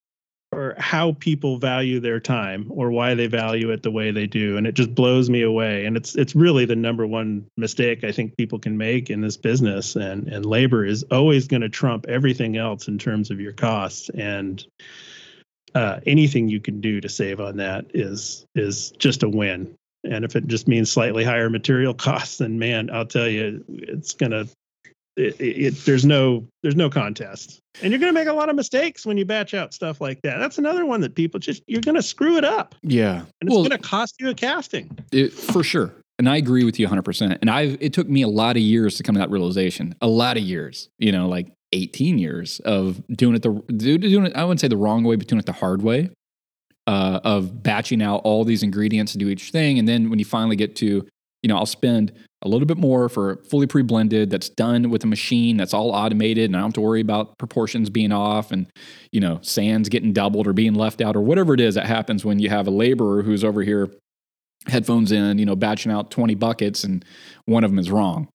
or 0.52 0.76
how 0.78 1.14
people 1.14 1.58
value 1.58 2.00
their 2.00 2.20
time 2.20 2.68
or 2.70 2.92
why 2.92 3.16
they 3.16 3.28
value 3.28 3.72
it 3.72 3.82
the 3.82 3.92
way 3.92 4.12
they 4.12 4.28
do. 4.28 4.58
And 4.58 4.68
it 4.68 4.76
just 4.76 4.94
blows 4.94 5.30
me 5.30 5.42
away. 5.42 5.86
And 5.86 5.98
it's 5.98 6.16
it's 6.16 6.36
really 6.36 6.66
the 6.66 6.76
number 6.76 7.08
one 7.08 7.48
mistake 7.58 8.04
I 8.04 8.12
think 8.12 8.38
people 8.38 8.60
can 8.60 8.78
make 8.78 9.10
in 9.10 9.22
this 9.22 9.38
business. 9.38 9.96
And 9.96 10.28
and 10.28 10.46
labor 10.46 10.86
is 10.86 11.04
always 11.12 11.48
going 11.48 11.62
to 11.62 11.70
trump 11.70 12.06
everything 12.08 12.58
else 12.58 12.88
in 12.88 12.98
terms 12.98 13.32
of 13.32 13.40
your 13.40 13.54
costs. 13.54 14.10
And 14.10 14.64
uh, 15.76 16.00
anything 16.06 16.50
you 16.50 16.60
can 16.60 16.82
do 16.82 17.02
to 17.02 17.10
save 17.10 17.40
on 17.40 17.58
that 17.58 17.86
is 17.94 18.46
is 18.56 18.92
just 18.92 19.24
a 19.24 19.30
win. 19.30 19.74
And 20.04 20.26
if 20.26 20.36
it 20.36 20.48
just 20.48 20.68
means 20.68 20.92
slightly 20.92 21.24
higher 21.24 21.50
material 21.50 21.94
costs, 21.94 22.38
then 22.38 22.60
man, 22.60 22.90
I'll 22.92 23.06
tell 23.06 23.28
you, 23.28 23.64
it's 23.70 24.14
gonna. 24.14 24.48
It, 25.16 25.40
it, 25.40 25.44
it, 25.44 25.86
there's 25.86 26.06
no 26.06 26.48
there's 26.64 26.76
no 26.76 26.90
contest, 26.90 27.60
and 27.84 27.92
you're 27.92 28.00
gonna 28.00 28.14
make 28.14 28.28
a 28.28 28.34
lot 28.34 28.50
of 28.50 28.56
mistakes 28.56 29.06
when 29.06 29.16
you 29.16 29.26
batch 29.26 29.54
out 29.54 29.72
stuff 29.72 30.02
like 30.02 30.20
that. 30.24 30.40
That's 30.40 30.58
another 30.58 30.88
one 30.88 31.02
that 31.02 31.14
people 31.14 31.40
just 31.40 31.62
you're 31.68 31.82
gonna 31.82 32.02
screw 32.02 32.38
it 32.38 32.44
up, 32.44 32.74
yeah 32.82 33.24
and 33.40 33.52
it's 33.52 33.56
gonna 33.56 33.78
cost 33.78 34.16
you 34.20 34.30
a 34.30 34.34
casting. 34.34 34.98
It, 35.12 35.32
for 35.32 35.64
sure. 35.64 35.94
And 36.20 36.30
I 36.30 36.38
agree 36.38 36.64
with 36.64 36.80
you 36.80 36.88
100%. 36.88 37.40
And 37.42 37.50
I've 37.50 37.78
it 37.80 37.94
took 37.94 38.08
me 38.08 38.22
a 38.22 38.28
lot 38.28 38.56
of 38.56 38.62
years 38.62 38.98
to 38.98 39.04
come 39.04 39.16
to 39.16 39.20
that 39.20 39.30
realization. 39.30 39.96
A 40.02 40.08
lot 40.08 40.38
of 40.38 40.44
years, 40.44 40.90
you 40.98 41.12
know, 41.12 41.28
like 41.28 41.52
18 41.74 42.18
years 42.18 42.60
of 42.62 43.06
doing 43.08 43.36
it 43.36 43.42
the 43.42 43.50
doing 43.50 44.28
it 44.28 44.36
I 44.36 44.44
wouldn't 44.44 44.62
say 44.62 44.68
the 44.68 44.78
wrong 44.78 45.04
way, 45.04 45.16
but 45.16 45.28
doing 45.28 45.40
it 45.40 45.46
the 45.46 45.54
hard 45.54 45.82
way. 45.82 46.10
Uh, 46.86 47.22
of 47.24 47.64
batching 47.64 48.02
out 48.02 48.20
all 48.26 48.44
these 48.44 48.62
ingredients 48.62 49.14
to 49.14 49.18
do 49.18 49.30
each 49.30 49.52
thing 49.52 49.80
and 49.80 49.88
then 49.88 50.10
when 50.10 50.20
you 50.20 50.26
finally 50.26 50.58
get 50.58 50.76
to, 50.76 50.86
you 50.86 51.48
know, 51.48 51.56
I'll 51.56 51.66
spend 51.66 52.12
a 52.42 52.50
little 52.50 52.66
bit 52.66 52.78
more 52.78 53.08
for 53.08 53.42
fully 53.50 53.68
pre-blended 53.68 54.30
that's 54.30 54.50
done 54.50 54.90
with 54.90 55.02
a 55.06 55.08
machine 55.08 55.56
that's 55.56 55.74
all 55.74 55.92
automated 55.92 56.50
and 56.50 56.58
I 56.58 56.60
don't 56.60 56.68
have 56.68 56.74
to 56.74 56.82
worry 56.82 57.00
about 57.00 57.38
proportions 57.38 57.90
being 57.90 58.12
off 58.12 58.52
and 58.52 58.68
you 59.14 59.22
know, 59.22 59.40
sands 59.42 59.88
getting 59.88 60.12
doubled 60.12 60.46
or 60.46 60.52
being 60.52 60.74
left 60.74 61.00
out 61.00 61.16
or 61.16 61.22
whatever 61.22 61.54
it 61.54 61.62
is 61.62 61.76
that 61.76 61.86
happens 61.86 62.26
when 62.26 62.40
you 62.40 62.50
have 62.50 62.68
a 62.68 62.72
laborer 62.72 63.22
who's 63.22 63.46
over 63.46 63.62
here 63.62 63.90
headphones 64.68 65.12
in, 65.12 65.38
you 65.38 65.46
know, 65.46 65.56
batching 65.56 65.92
out 65.92 66.12
20 66.12 66.36
buckets 66.36 66.84
and 66.84 67.06
one 67.46 67.64
of 67.64 67.72
them 67.72 67.80
is 67.80 67.92
wrong. 67.92 68.28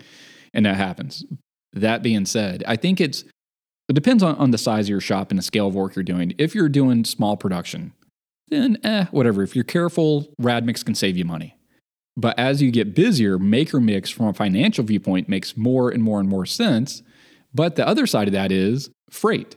And 0.54 0.66
that 0.66 0.76
happens. 0.76 1.24
That 1.72 2.02
being 2.02 2.26
said, 2.26 2.64
I 2.66 2.76
think 2.76 3.00
it's, 3.00 3.24
it 3.88 3.94
depends 3.94 4.22
on, 4.22 4.34
on 4.36 4.50
the 4.50 4.58
size 4.58 4.86
of 4.86 4.90
your 4.90 5.00
shop 5.00 5.30
and 5.30 5.38
the 5.38 5.42
scale 5.42 5.68
of 5.68 5.74
work 5.74 5.96
you're 5.96 6.02
doing. 6.02 6.34
If 6.38 6.54
you're 6.54 6.68
doing 6.68 7.04
small 7.04 7.36
production, 7.36 7.92
then 8.48 8.78
eh, 8.84 9.06
whatever. 9.10 9.42
If 9.42 9.54
you're 9.54 9.64
careful, 9.64 10.32
Rad 10.38 10.64
Mix 10.64 10.82
can 10.82 10.94
save 10.94 11.16
you 11.16 11.24
money. 11.24 11.56
But 12.16 12.38
as 12.38 12.60
you 12.60 12.70
get 12.70 12.94
busier, 12.94 13.38
Maker 13.38 13.80
Mix 13.80 14.10
from 14.10 14.26
a 14.26 14.34
financial 14.34 14.84
viewpoint 14.84 15.28
makes 15.28 15.56
more 15.56 15.90
and 15.90 16.02
more 16.02 16.18
and 16.18 16.28
more 16.28 16.46
sense. 16.46 17.02
But 17.54 17.76
the 17.76 17.86
other 17.86 18.06
side 18.06 18.28
of 18.28 18.32
that 18.32 18.50
is 18.50 18.90
freight. 19.10 19.56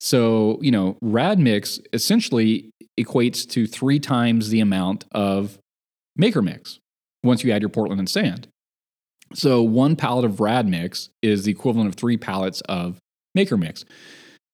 So, 0.00 0.58
you 0.60 0.70
know, 0.70 0.96
Rad 1.00 1.38
Mix 1.38 1.78
essentially 1.92 2.70
equates 2.98 3.48
to 3.50 3.66
three 3.66 4.00
times 4.00 4.48
the 4.48 4.60
amount 4.60 5.04
of 5.12 5.58
Maker 6.16 6.42
Mix 6.42 6.80
once 7.22 7.44
you 7.44 7.52
add 7.52 7.62
your 7.62 7.68
Portland 7.68 8.00
and 8.00 8.08
sand. 8.08 8.48
So 9.32 9.62
one 9.62 9.96
pallet 9.96 10.24
of 10.24 10.40
Rad 10.40 10.68
Mix 10.68 11.08
is 11.22 11.44
the 11.44 11.52
equivalent 11.52 11.88
of 11.88 11.94
three 11.94 12.16
pallets 12.16 12.60
of 12.62 12.98
Maker 13.34 13.56
Mix. 13.56 13.84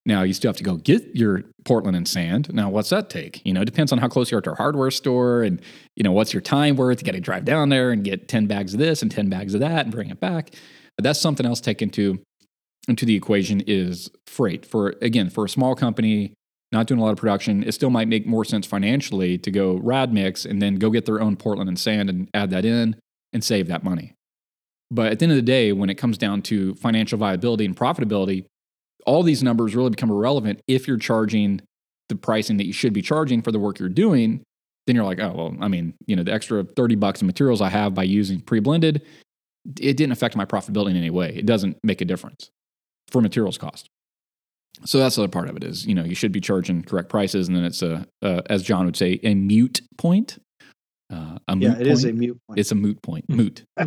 Now 0.04 0.22
you 0.22 0.34
still 0.34 0.50
have 0.50 0.56
to 0.58 0.64
go 0.64 0.76
get 0.76 1.16
your 1.16 1.42
Portland 1.64 1.96
and 1.96 2.06
sand. 2.06 2.52
Now 2.52 2.70
what's 2.70 2.90
that 2.90 3.10
take? 3.10 3.42
You 3.44 3.54
know, 3.54 3.62
it 3.62 3.64
depends 3.64 3.90
on 3.90 3.98
how 3.98 4.08
close 4.08 4.30
you 4.30 4.38
are 4.38 4.42
to 4.42 4.52
a 4.52 4.54
hardware 4.54 4.90
store 4.90 5.42
and 5.42 5.60
you 5.96 6.04
know 6.04 6.12
what's 6.12 6.32
your 6.32 6.42
time 6.42 6.76
worth. 6.76 7.00
You 7.00 7.06
got 7.06 7.12
to 7.12 7.20
drive 7.20 7.44
down 7.44 7.70
there 7.70 7.90
and 7.90 8.04
get 8.04 8.28
10 8.28 8.46
bags 8.46 8.74
of 8.74 8.78
this 8.78 9.02
and 9.02 9.10
10 9.10 9.28
bags 9.28 9.54
of 9.54 9.60
that 9.60 9.86
and 9.86 9.90
bring 9.92 10.10
it 10.10 10.20
back. 10.20 10.50
But 10.96 11.02
that's 11.02 11.20
something 11.20 11.46
else 11.46 11.60
to 11.60 11.64
take 11.64 11.82
into 11.82 12.22
into 12.86 13.04
the 13.04 13.16
equation 13.16 13.62
is 13.66 14.10
freight. 14.26 14.64
For 14.64 14.94
again, 15.02 15.30
for 15.30 15.44
a 15.44 15.48
small 15.48 15.74
company 15.74 16.34
not 16.70 16.86
doing 16.86 17.00
a 17.00 17.04
lot 17.04 17.12
of 17.12 17.18
production, 17.18 17.64
it 17.64 17.72
still 17.72 17.90
might 17.90 18.08
make 18.08 18.26
more 18.26 18.44
sense 18.44 18.66
financially 18.66 19.38
to 19.38 19.50
go 19.50 19.76
rad 19.76 20.12
mix 20.12 20.44
and 20.44 20.60
then 20.60 20.76
go 20.76 20.90
get 20.90 21.06
their 21.06 21.20
own 21.20 21.36
Portland 21.36 21.68
and 21.68 21.78
sand 21.78 22.10
and 22.10 22.28
add 22.34 22.50
that 22.50 22.64
in 22.64 22.96
and 23.32 23.42
save 23.42 23.66
that 23.68 23.82
money. 23.82 24.15
But 24.90 25.12
at 25.12 25.18
the 25.18 25.24
end 25.24 25.32
of 25.32 25.36
the 25.36 25.42
day, 25.42 25.72
when 25.72 25.90
it 25.90 25.96
comes 25.96 26.16
down 26.16 26.42
to 26.42 26.74
financial 26.76 27.18
viability 27.18 27.64
and 27.64 27.76
profitability, 27.76 28.46
all 29.04 29.22
these 29.22 29.42
numbers 29.42 29.74
really 29.74 29.90
become 29.90 30.10
irrelevant 30.10 30.60
if 30.66 30.86
you're 30.86 30.98
charging 30.98 31.60
the 32.08 32.16
pricing 32.16 32.56
that 32.58 32.66
you 32.66 32.72
should 32.72 32.92
be 32.92 33.02
charging 33.02 33.42
for 33.42 33.52
the 33.52 33.58
work 33.58 33.78
you're 33.78 33.88
doing. 33.88 34.42
Then 34.86 34.94
you're 34.94 35.04
like, 35.04 35.20
oh, 35.20 35.32
well, 35.34 35.56
I 35.60 35.68
mean, 35.68 35.94
you 36.06 36.14
know, 36.14 36.22
the 36.22 36.32
extra 36.32 36.62
30 36.62 36.94
bucks 36.96 37.20
in 37.20 37.26
materials 37.26 37.60
I 37.60 37.68
have 37.68 37.94
by 37.94 38.04
using 38.04 38.40
pre 38.40 38.60
blended, 38.60 39.02
it 39.80 39.96
didn't 39.96 40.12
affect 40.12 40.36
my 40.36 40.44
profitability 40.44 40.90
in 40.90 40.96
any 40.96 41.10
way. 41.10 41.34
It 41.34 41.46
doesn't 41.46 41.78
make 41.82 42.00
a 42.00 42.04
difference 42.04 42.50
for 43.10 43.20
materials 43.20 43.58
cost. 43.58 43.88
So 44.84 44.98
that's 44.98 45.16
the 45.16 45.22
other 45.22 45.30
part 45.30 45.48
of 45.48 45.56
it 45.56 45.64
is, 45.64 45.86
you 45.86 45.94
know, 45.94 46.04
you 46.04 46.14
should 46.14 46.32
be 46.32 46.40
charging 46.40 46.82
correct 46.82 47.08
prices. 47.08 47.48
And 47.48 47.56
then 47.56 47.64
it's 47.64 47.82
a, 47.82 48.06
uh, 48.22 48.42
as 48.46 48.62
Jon 48.62 48.84
would 48.84 48.96
say, 48.96 49.18
a 49.22 49.34
mute 49.34 49.80
point. 49.96 50.38
Uh, 51.12 51.38
a 51.48 51.56
Yeah, 51.56 51.70
moot 51.70 51.80
it 51.80 51.86
is 51.86 52.04
a 52.04 52.08
point. 52.08 52.18
mute 52.18 52.38
point. 52.46 52.58
It's 52.60 52.72
a 52.72 52.74
moot 52.74 53.00
point. 53.02 53.28
Moot. 53.28 53.64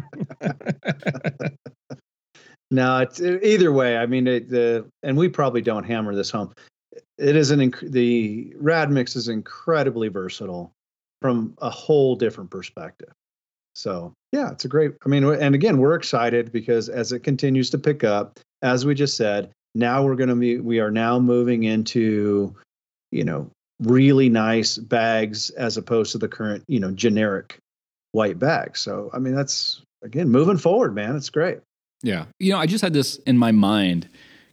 No, 2.71 2.99
it's 2.99 3.19
either 3.19 3.71
way. 3.73 3.97
I 3.97 4.05
mean, 4.05 4.27
it, 4.27 4.47
the 4.47 4.85
and 5.01 5.17
we 5.17 5.27
probably 5.27 5.61
don't 5.61 5.83
hammer 5.83 6.13
this 6.13 6.29
home. 6.29 6.53
It 7.17 7.35
is 7.35 7.49
an 7.49 7.59
inc- 7.59 7.91
the 7.91 8.53
rad 8.59 8.91
mix 8.91 9.15
is 9.15 9.27
incredibly 9.27 10.07
versatile 10.07 10.71
from 11.19 11.55
a 11.63 11.69
whole 11.71 12.15
different 12.15 12.51
perspective. 12.51 13.11
So 13.73 14.13
yeah, 14.31 14.51
it's 14.51 14.65
a 14.65 14.67
great. 14.67 14.91
I 15.03 15.09
mean, 15.09 15.23
and 15.23 15.55
again, 15.55 15.79
we're 15.79 15.95
excited 15.95 16.51
because 16.51 16.89
as 16.89 17.11
it 17.11 17.21
continues 17.21 17.71
to 17.71 17.79
pick 17.79 18.03
up, 18.03 18.39
as 18.61 18.85
we 18.85 18.93
just 18.93 19.17
said, 19.17 19.49
now 19.73 20.03
we're 20.03 20.15
going 20.15 20.29
to 20.29 20.35
be 20.35 20.59
we 20.59 20.79
are 20.79 20.91
now 20.91 21.17
moving 21.19 21.63
into, 21.63 22.55
you 23.11 23.23
know, 23.23 23.49
really 23.81 24.29
nice 24.29 24.77
bags 24.77 25.49
as 25.51 25.77
opposed 25.77 26.11
to 26.11 26.17
the 26.17 26.27
current 26.27 26.63
you 26.67 26.79
know 26.79 26.91
generic 26.91 27.57
white 28.11 28.39
bag. 28.39 28.77
So 28.77 29.09
I 29.13 29.19
mean, 29.19 29.35
that's 29.35 29.81
again 30.03 30.29
moving 30.29 30.57
forward, 30.57 30.95
man. 30.95 31.15
It's 31.15 31.29
great. 31.29 31.59
Yeah. 32.01 32.25
You 32.39 32.53
know, 32.53 32.59
I 32.59 32.65
just 32.65 32.81
had 32.81 32.93
this 32.93 33.17
in 33.25 33.37
my 33.37 33.51
mind, 33.51 34.09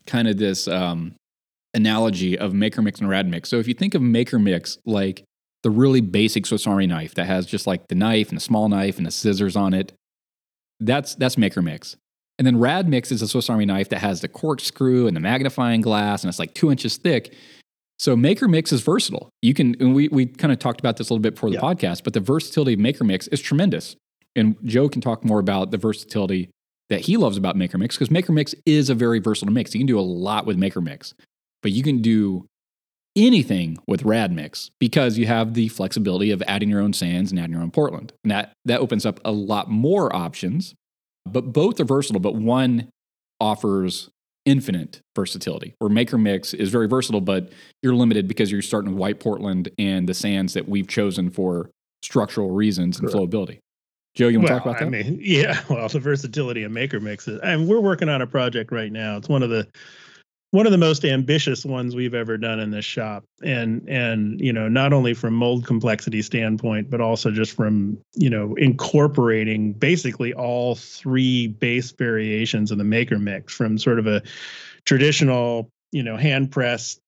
kind 0.06 0.28
of 0.28 0.36
this 0.36 0.66
um, 0.66 1.14
analogy 1.74 2.38
of 2.38 2.54
Maker 2.54 2.82
Mix 2.82 3.00
and 3.00 3.08
Rad 3.08 3.28
Mix. 3.28 3.48
So 3.48 3.58
if 3.58 3.68
you 3.68 3.74
think 3.74 3.94
of 3.94 4.02
Maker 4.02 4.38
Mix 4.38 4.78
like 4.84 5.22
the 5.62 5.70
really 5.70 6.00
basic 6.00 6.46
Swiss 6.46 6.66
Army 6.66 6.86
knife 6.86 7.14
that 7.14 7.26
has 7.26 7.46
just 7.46 7.66
like 7.66 7.88
the 7.88 7.94
knife 7.94 8.28
and 8.28 8.36
the 8.36 8.42
small 8.42 8.68
knife 8.68 8.98
and 8.98 9.06
the 9.06 9.10
scissors 9.10 9.56
on 9.56 9.74
it, 9.74 9.92
that's 10.80 11.14
that's 11.14 11.38
Maker 11.38 11.62
Mix. 11.62 11.96
And 12.38 12.46
then 12.46 12.58
Rad 12.58 12.88
Mix 12.88 13.10
is 13.10 13.22
a 13.22 13.28
Swiss 13.28 13.48
Army 13.48 13.64
knife 13.64 13.88
that 13.90 14.00
has 14.00 14.20
the 14.20 14.28
corkscrew 14.28 15.06
and 15.06 15.16
the 15.16 15.20
magnifying 15.20 15.80
glass, 15.80 16.22
and 16.22 16.28
it's 16.28 16.38
like 16.38 16.52
two 16.52 16.70
inches 16.70 16.96
thick. 16.98 17.34
So 17.98 18.14
Maker 18.16 18.46
Mix 18.48 18.72
is 18.72 18.82
versatile. 18.82 19.30
You 19.42 19.54
can, 19.54 19.74
and 19.80 19.94
we, 19.94 20.08
we 20.08 20.26
kind 20.26 20.52
of 20.52 20.58
talked 20.58 20.80
about 20.80 20.96
this 20.98 21.08
a 21.08 21.12
little 21.14 21.22
bit 21.22 21.34
before 21.34 21.48
the 21.50 21.54
Yeah. 21.56 21.60
podcast, 21.62 22.04
but 22.04 22.12
the 22.12 22.20
versatility 22.20 22.74
of 22.74 22.78
Maker 22.78 23.04
Mix 23.04 23.26
is 23.28 23.40
tremendous. 23.40 23.96
And 24.34 24.56
Joe 24.64 24.88
can 24.88 25.00
talk 25.00 25.24
more 25.24 25.38
about 25.38 25.70
the 25.70 25.78
versatility 25.78 26.50
that 26.90 27.00
he 27.00 27.16
loves 27.16 27.36
about 27.38 27.56
Maker 27.56 27.78
Mix 27.78 27.96
because 27.96 28.10
Maker 28.10 28.32
Mix 28.32 28.54
is 28.66 28.90
a 28.90 28.94
very 28.94 29.18
versatile 29.18 29.52
mix. 29.52 29.74
You 29.74 29.80
can 29.80 29.86
do 29.86 29.98
a 29.98 30.02
lot 30.02 30.44
with 30.46 30.56
Maker 30.58 30.80
Mix, 30.82 31.14
but 31.62 31.72
you 31.72 31.82
can 31.82 32.02
do 32.02 32.44
anything 33.16 33.78
with 33.86 34.02
Rad 34.02 34.30
Mix 34.30 34.70
because 34.78 35.16
you 35.16 35.26
have 35.26 35.54
the 35.54 35.68
flexibility 35.68 36.30
of 36.30 36.42
adding 36.46 36.68
your 36.68 36.82
own 36.82 36.92
sands 36.92 37.30
and 37.30 37.40
adding 37.40 37.52
your 37.54 37.62
own 37.62 37.70
Portland. 37.70 38.12
And 38.22 38.30
that, 38.30 38.52
that 38.66 38.80
opens 38.80 39.06
up 39.06 39.20
a 39.24 39.32
lot 39.32 39.70
more 39.70 40.14
options, 40.14 40.74
but 41.24 41.52
both 41.52 41.80
are 41.80 41.84
versatile, 41.84 42.20
but 42.20 42.34
one 42.34 42.90
offers 43.40 44.10
infinite 44.46 45.02
versatility. 45.14 45.74
Where 45.78 45.90
Maker 45.90 46.16
Mix 46.16 46.54
is 46.54 46.70
very 46.70 46.88
versatile, 46.88 47.20
but 47.20 47.52
you're 47.82 47.94
limited 47.94 48.26
because 48.26 48.50
you're 48.50 48.62
starting 48.62 48.92
with 48.92 48.98
white 48.98 49.20
Portland 49.20 49.68
and 49.78 50.08
the 50.08 50.14
sands 50.14 50.54
that 50.54 50.68
we've 50.68 50.88
chosen 50.88 51.28
for 51.28 51.70
structural 52.02 52.50
reasons 52.50 52.98
and 52.98 53.08
flowability. 53.08 53.58
Joe, 54.14 54.28
you 54.28 54.38
want 54.38 54.48
to 54.48 54.54
talk 54.54 54.62
about 54.62 54.78
that? 54.78 54.86
I 54.86 54.88
mean, 54.88 55.18
yeah. 55.22 55.60
Well, 55.68 55.88
the 55.88 56.00
versatility 56.00 56.62
of 56.62 56.72
maker 56.72 57.00
mix 57.00 57.26
mixes. 57.26 57.40
And 57.42 57.68
we're 57.68 57.80
working 57.80 58.08
on 58.08 58.22
a 58.22 58.26
project 58.26 58.72
right 58.72 58.90
now. 58.90 59.18
It's 59.18 59.28
one 59.28 59.42
of 59.42 59.50
the 59.50 59.68
one 60.52 60.66
of 60.66 60.72
the 60.72 60.78
most 60.78 61.04
ambitious 61.04 61.64
ones 61.64 61.94
we've 61.94 62.14
ever 62.14 62.38
done 62.38 62.60
in 62.60 62.70
this 62.70 62.84
shop. 62.84 63.24
And 63.42 63.86
and 63.88 64.40
you 64.40 64.52
know, 64.52 64.68
not 64.68 64.92
only 64.92 65.14
from 65.14 65.34
mold 65.34 65.66
complexity 65.66 66.22
standpoint, 66.22 66.90
but 66.90 67.00
also 67.00 67.30
just 67.30 67.52
from, 67.52 67.98
you 68.14 68.30
know, 68.30 68.54
incorporating 68.54 69.72
basically 69.72 70.32
all 70.32 70.74
three 70.74 71.48
base 71.48 71.90
variations 71.92 72.70
of 72.70 72.78
the 72.78 72.84
maker 72.84 73.18
mix 73.18 73.52
from 73.52 73.78
sort 73.78 73.98
of 73.98 74.06
a 74.06 74.22
traditional, 74.84 75.68
you 75.92 76.02
know, 76.02 76.16
hand 76.16 76.50
press 76.50 76.98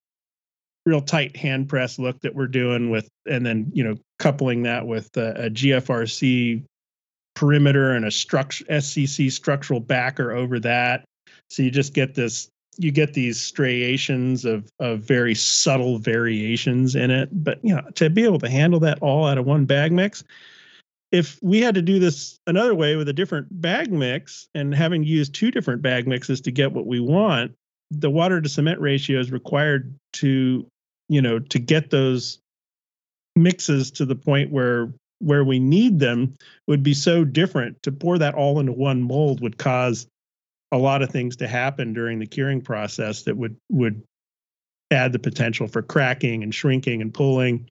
real 0.87 1.01
tight 1.03 1.37
hand 1.37 1.69
press 1.69 1.99
look 1.99 2.19
that 2.21 2.35
we're 2.35 2.47
doing 2.47 2.89
with 2.89 3.11
and 3.29 3.45
then 3.45 3.71
you 3.75 3.85
know 3.85 3.95
coupling 4.19 4.63
that 4.63 4.87
with 4.87 5.15
a, 5.19 5.45
a 5.45 5.51
GFRC 5.51 6.65
perimeter 7.35 7.93
and 7.93 8.05
a 8.05 8.11
structure 8.11 8.65
SCC 8.65 9.31
structural 9.31 9.81
backer 9.81 10.33
over 10.33 10.59
that. 10.61 11.05
So 11.51 11.63
you 11.63 11.71
just 11.71 11.95
get 11.95 12.15
this 12.15 12.49
you 12.79 12.93
get 12.93 13.13
these 13.13 13.41
striations 13.41 14.45
of 14.45 14.71
of 14.79 15.01
very 15.01 15.35
subtle 15.35 15.99
variations 15.99 16.95
in 16.95 17.11
it. 17.11 17.29
But 17.33 17.59
you 17.63 17.75
know, 17.75 17.83
to 17.97 18.09
be 18.09 18.25
able 18.25 18.39
to 18.39 18.49
handle 18.49 18.81
that 18.81 18.99
all 19.01 19.27
out 19.27 19.39
of 19.39 19.45
one 19.45 19.65
bag 19.65 19.93
mix, 19.93 20.25
if 21.11 21.39
we 21.43 21.61
had 21.61 21.75
to 21.75 21.83
do 21.83 21.99
this 21.99 22.39
another 22.47 22.75
way 22.75 22.97
with 22.97 23.09
a 23.09 23.13
different 23.13 23.49
bag 23.61 23.93
mix 23.93 24.49
and 24.55 24.75
having 24.75 25.03
to 25.03 25.09
use 25.09 25.29
two 25.29 25.51
different 25.51 25.83
bag 25.83 26.07
mixes 26.07 26.41
to 26.43 26.51
get 26.51 26.73
what 26.73 26.87
we 26.87 27.01
want, 27.01 27.53
the 27.91 28.11
water 28.11 28.41
to 28.41 28.49
cement 28.49 28.81
ratio 28.81 29.19
is 29.19 29.33
required 29.33 29.95
to, 30.15 30.67
you 31.09 31.23
know, 31.23 31.39
to 31.39 31.59
get 31.59 31.91
those 31.91 32.39
mixes 33.37 33.91
to 33.93 34.05
the 34.05 34.17
point 34.17 34.51
where 34.53 34.93
where 35.21 35.43
we 35.43 35.59
need 35.59 35.99
them 35.99 36.37
would 36.69 36.83
be 36.83 36.95
so 36.95 37.25
different 37.25 37.83
to 37.83 37.91
pour 37.91 38.19
that 38.19 38.35
all 38.35 38.61
into 38.61 38.73
one 38.73 39.03
mold 39.03 39.41
would 39.41 39.59
cause 39.59 40.07
a 40.73 40.79
lot 40.79 41.03
of 41.03 41.11
things 41.11 41.37
to 41.37 41.49
happen 41.49 41.93
during 41.93 42.19
the 42.19 42.27
curing 42.27 42.61
process 42.61 43.23
that 43.23 43.37
would 43.37 43.57
would 43.71 44.03
add 44.91 45.13
the 45.13 45.19
potential 45.19 45.69
for 45.69 45.83
cracking 45.83 46.43
and 46.43 46.55
shrinking 46.55 47.03
and 47.03 47.13
pulling 47.13 47.69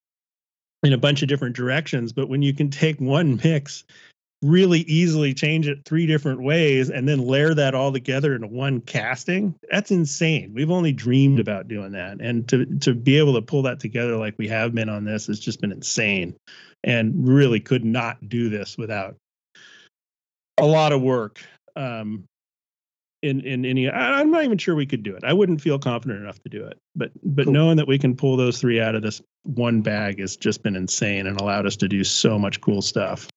in 0.84 0.94
a 0.94 0.98
bunch 0.98 1.22
of 1.22 1.28
different 1.28 1.56
directions. 1.56 2.14
But 2.14 2.30
when 2.30 2.42
you 2.42 2.54
can 2.54 2.70
take 2.70 3.00
one 3.00 3.40
mix 3.44 3.84
really 4.44 4.82
easily 4.82 5.34
change 5.34 5.68
it 5.68 5.80
three 5.84 6.06
different 6.06 6.42
ways 6.42 6.92
and 6.92 7.10
then 7.10 7.20
layer 7.20 7.56
that 7.56 7.74
all 7.74 7.92
together 7.92 8.36
into 8.36 8.46
one 8.46 8.80
casting 8.82 9.56
that's 9.72 9.90
insane. 9.90 10.54
We've 10.54 10.70
only 10.70 10.92
dreamed 10.92 11.40
about 11.40 11.68
doing 11.68 11.94
that. 11.94 12.22
And 12.22 12.48
to 12.50 12.66
to 12.82 12.94
be 12.94 13.18
able 13.18 13.34
to 13.34 13.42
pull 13.42 13.64
that 13.64 13.80
together 13.80 14.16
like 14.16 14.36
we 14.38 14.48
have 14.48 14.76
been 14.76 14.90
on 14.90 15.06
this 15.06 15.26
has 15.28 15.40
just 15.40 15.60
been 15.60 15.72
insane 15.72 16.36
and 16.84 17.28
really 17.28 17.60
could 17.60 17.84
not 17.84 18.30
do 18.30 18.50
this 18.50 18.78
without 18.78 19.16
a 20.60 20.66
lot 20.66 20.92
of 20.92 21.02
work 21.02 21.42
um 21.76 22.24
in 23.28 23.42
in 23.42 23.66
any 23.66 23.90
I- 23.90 24.20
i'm 24.20 24.32
not 24.32 24.44
even 24.44 24.58
sure 24.58 24.74
we 24.76 24.86
could 24.86 25.04
do 25.04 25.16
it 25.16 25.24
i 25.24 25.34
wouldn't 25.34 25.62
feel 25.62 25.78
confident 25.78 26.22
enough 26.22 26.42
to 26.44 26.50
do 26.50 26.64
it 26.66 26.78
but 26.96 27.12
but 27.24 27.46
Cool. 27.46 27.54
knowing 27.54 27.78
that 27.78 27.88
we 27.88 28.00
can 28.00 28.16
pull 28.16 28.38
those 28.38 28.60
three 28.60 28.80
out 28.82 28.96
of 28.96 29.02
this 29.04 29.22
one 29.44 29.82
bag 29.82 30.20
has 30.20 30.36
just 30.38 30.64
been 30.64 30.76
insane 30.76 31.28
and 31.28 31.40
allowed 31.40 31.66
us 31.66 31.76
to 31.78 31.88
do 31.88 32.04
so 32.04 32.40
much 32.40 32.60
cool 32.62 32.82
stuff 32.82 33.28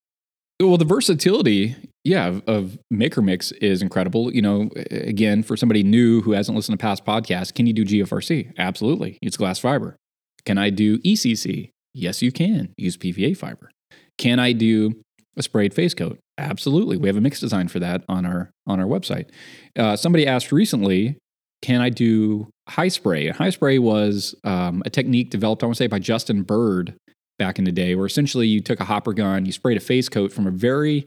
Well, 0.60 0.76
the 0.76 0.84
versatility, 0.84 1.74
yeah, 2.04 2.26
of, 2.26 2.42
of 2.46 2.78
Maker 2.90 3.22
Mix 3.22 3.50
is 3.62 3.80
incredible. 3.80 4.30
You 4.34 4.42
know, 4.42 4.68
again, 4.90 5.42
for 5.42 5.56
somebody 5.56 5.82
new 5.82 6.20
who 6.20 6.32
hasn't 6.32 6.54
listened 6.54 6.78
to 6.78 6.82
past 6.82 7.02
podcasts, 7.06 7.54
can 7.54 7.66
you 7.66 7.72
do 7.72 7.82
GFRC? 7.84 8.52
Absolutely. 8.58 9.16
It's 9.22 9.38
glass 9.38 9.58
fiber. 9.58 9.96
Can 10.44 10.58
I 10.58 10.68
do 10.68 10.98
ECC? 10.98 11.70
Yes, 11.94 12.20
you 12.20 12.30
can. 12.30 12.74
Use 12.76 12.98
PVA 12.98 13.34
fiber. 13.36 13.70
Can 14.18 14.38
I 14.38 14.52
do 14.52 15.00
a 15.40 15.42
sprayed 15.42 15.74
face 15.74 15.94
coat? 15.94 16.18
Absolutely. 16.38 16.96
We 16.96 17.08
have 17.08 17.16
a 17.16 17.20
mix 17.20 17.40
design 17.40 17.66
for 17.66 17.80
that 17.80 18.04
on 18.08 18.24
our 18.24 18.50
on 18.66 18.78
our 18.78 18.86
website. 18.86 19.30
Uh, 19.76 19.96
somebody 19.96 20.26
asked 20.26 20.52
recently, 20.52 21.18
can 21.62 21.80
I 21.80 21.90
do 21.90 22.48
high 22.68 22.88
spray? 22.88 23.26
And 23.26 23.36
high 23.36 23.50
spray 23.50 23.78
was 23.78 24.34
um, 24.44 24.82
a 24.86 24.90
technique 24.90 25.30
developed, 25.30 25.62
I 25.62 25.66
want 25.66 25.76
to 25.76 25.82
say, 25.82 25.88
by 25.88 25.98
Justin 25.98 26.42
Bird 26.42 26.94
back 27.38 27.58
in 27.58 27.64
the 27.64 27.72
day, 27.72 27.94
where 27.94 28.06
essentially 28.06 28.46
you 28.46 28.60
took 28.60 28.80
a 28.80 28.84
hopper 28.84 29.12
gun, 29.12 29.46
you 29.46 29.52
sprayed 29.52 29.76
a 29.76 29.80
face 29.80 30.08
coat 30.08 30.32
from 30.32 30.46
a 30.46 30.50
very 30.50 31.06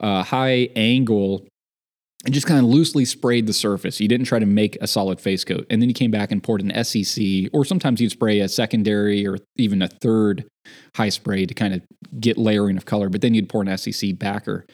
uh, 0.00 0.22
high 0.22 0.68
angle, 0.74 1.46
and 2.24 2.32
just 2.32 2.46
kind 2.46 2.58
of 2.58 2.66
loosely 2.66 3.04
sprayed 3.04 3.46
the 3.46 3.52
surface. 3.52 4.00
You 4.00 4.08
didn't 4.08 4.26
try 4.26 4.38
to 4.38 4.46
make 4.46 4.76
a 4.80 4.86
solid 4.86 5.20
face 5.20 5.44
coat, 5.44 5.66
and 5.70 5.80
then 5.82 5.88
you 5.88 5.94
came 5.94 6.10
back 6.10 6.30
and 6.32 6.42
poured 6.42 6.62
an 6.62 6.70
SCC, 6.70 7.48
or 7.52 7.64
sometimes 7.64 8.00
you'd 8.00 8.10
spray 8.10 8.40
a 8.40 8.48
secondary 8.48 9.26
or 9.26 9.38
even 9.56 9.82
a 9.82 9.88
third 9.88 10.44
high 10.96 11.10
spray 11.10 11.44
to 11.46 11.54
kind 11.54 11.74
of 11.74 11.82
get 12.20 12.38
layering 12.38 12.76
of 12.76 12.84
color, 12.86 13.08
but 13.08 13.20
then 13.20 13.34
you'd 13.34 13.48
pour 13.48 13.62
an 13.62 13.68
SCC 13.68 14.18
backer. 14.18 14.64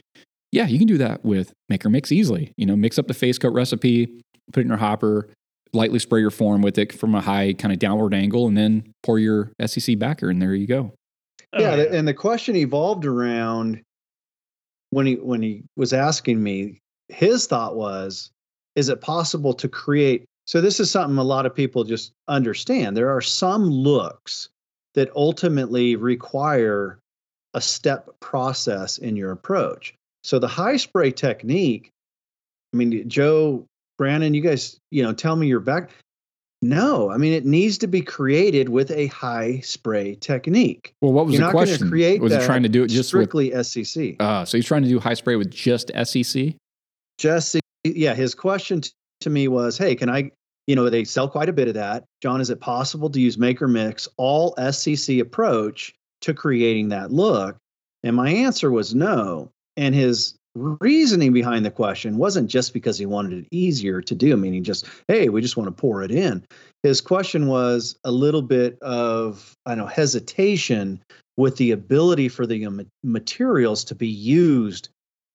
Yeah, 0.52 0.66
you 0.66 0.78
can 0.78 0.86
do 0.86 0.98
that 0.98 1.24
with 1.24 1.52
Maker 1.68 1.88
Mix 1.90 2.10
easily. 2.12 2.52
You 2.56 2.66
know, 2.66 2.76
mix 2.76 2.98
up 2.98 3.06
the 3.08 3.14
face 3.14 3.38
coat 3.38 3.52
recipe, 3.52 4.06
put 4.52 4.60
it 4.60 4.62
in 4.62 4.68
your 4.68 4.76
hopper, 4.78 5.28
lightly 5.72 5.98
spray 6.00 6.20
your 6.20 6.30
form 6.30 6.62
with 6.62 6.76
it 6.78 6.92
from 6.92 7.14
a 7.14 7.20
high 7.20 7.52
kind 7.52 7.72
of 7.72 7.78
downward 7.78 8.14
angle, 8.14 8.46
and 8.48 8.56
then 8.56 8.92
pour 9.02 9.18
your 9.18 9.52
SCC 9.60 9.98
backer, 9.98 10.28
and 10.30 10.40
there 10.42 10.54
you 10.54 10.66
go. 10.66 10.92
Oh, 11.52 11.60
yeah, 11.60 11.70
Oh, 11.72 11.76
the- 11.76 11.92
and 11.92 12.06
the 12.06 12.14
question 12.14 12.54
evolved 12.56 13.04
around 13.06 13.80
when 14.90 15.06
he 15.06 15.14
when 15.14 15.40
he 15.42 15.62
was 15.76 15.92
asking 15.92 16.42
me 16.42 16.78
his 17.12 17.46
thought 17.46 17.76
was 17.76 18.30
is 18.76 18.88
it 18.88 19.00
possible 19.00 19.52
to 19.54 19.68
create 19.68 20.24
so 20.46 20.60
this 20.60 20.80
is 20.80 20.90
something 20.90 21.18
a 21.18 21.22
lot 21.24 21.46
of 21.46 21.54
people 21.54 21.84
just 21.84 22.12
understand 22.28 22.96
there 22.96 23.10
are 23.14 23.20
some 23.20 23.64
looks 23.70 24.48
that 24.94 25.10
ultimately 25.14 25.96
require 25.96 26.98
a 27.54 27.60
step 27.60 28.08
process 28.20 28.98
in 28.98 29.16
your 29.16 29.32
approach 29.32 29.94
so 30.24 30.38
the 30.38 30.48
high 30.48 30.76
spray 30.76 31.10
technique 31.10 31.90
i 32.72 32.76
mean 32.76 33.08
joe 33.08 33.64
brandon 33.98 34.34
you 34.34 34.40
guys 34.40 34.78
you 34.90 35.02
know 35.02 35.12
tell 35.12 35.36
me 35.36 35.46
your 35.46 35.60
back 35.60 35.90
no 36.62 37.10
i 37.10 37.16
mean 37.16 37.32
it 37.32 37.44
needs 37.46 37.78
to 37.78 37.86
be 37.86 38.00
created 38.02 38.68
with 38.68 38.90
a 38.90 39.06
high 39.06 39.58
spray 39.60 40.14
technique 40.16 40.92
Well, 41.00 41.12
what 41.12 41.26
was 41.26 41.34
You're 41.34 41.40
the 41.40 41.46
not 41.46 41.52
question? 41.52 41.88
create 41.88 42.20
was 42.20 42.34
he 42.34 42.40
trying 42.44 42.62
to 42.62 42.68
do 42.68 42.82
it 42.84 42.88
just 42.88 43.12
with? 43.14 43.22
strictly 43.22 43.50
SCC. 43.50 44.20
Uh, 44.20 44.44
so 44.44 44.58
he's 44.58 44.66
trying 44.66 44.82
to 44.82 44.88
do 44.88 45.00
high 45.00 45.14
spray 45.14 45.36
with 45.36 45.50
just 45.50 45.88
SCC. 45.88 46.56
Just 47.20 47.60
yeah, 47.84 48.14
his 48.14 48.34
question 48.34 48.80
t- 48.80 48.90
to 49.20 49.28
me 49.28 49.46
was, 49.46 49.76
"Hey, 49.76 49.94
can 49.94 50.08
I? 50.08 50.30
You 50.66 50.74
know, 50.74 50.88
they 50.88 51.04
sell 51.04 51.28
quite 51.28 51.50
a 51.50 51.52
bit 51.52 51.68
of 51.68 51.74
that. 51.74 52.04
Jon, 52.22 52.40
is 52.40 52.48
it 52.48 52.60
possible 52.60 53.10
to 53.10 53.20
use 53.20 53.36
Maker 53.36 53.68
Mix 53.68 54.08
all 54.16 54.54
SCC 54.56 55.20
approach 55.20 55.92
to 56.22 56.32
creating 56.32 56.88
that 56.88 57.12
look?" 57.12 57.58
And 58.02 58.16
my 58.16 58.30
answer 58.30 58.70
was 58.70 58.94
no. 58.94 59.50
And 59.76 59.94
his 59.94 60.34
reasoning 60.54 61.34
behind 61.34 61.66
the 61.66 61.70
question 61.70 62.16
wasn't 62.16 62.48
just 62.48 62.72
because 62.72 62.96
he 62.96 63.04
wanted 63.04 63.34
it 63.34 63.48
easier 63.50 64.00
to 64.00 64.14
do, 64.14 64.34
meaning 64.38 64.64
just, 64.64 64.86
"Hey, 65.06 65.28
we 65.28 65.42
just 65.42 65.58
want 65.58 65.68
to 65.68 65.78
pour 65.78 66.02
it 66.02 66.10
in." 66.10 66.42
His 66.82 67.02
question 67.02 67.48
was 67.48 67.98
a 68.02 68.10
little 68.10 68.42
bit 68.42 68.78
of, 68.80 69.52
I 69.66 69.74
know, 69.74 69.86
hesitation 69.86 71.02
with 71.36 71.58
the 71.58 71.72
ability 71.72 72.28
for 72.28 72.46
the 72.46 72.64
um, 72.64 72.86
materials 73.04 73.84
to 73.84 73.94
be 73.94 74.08
used 74.08 74.88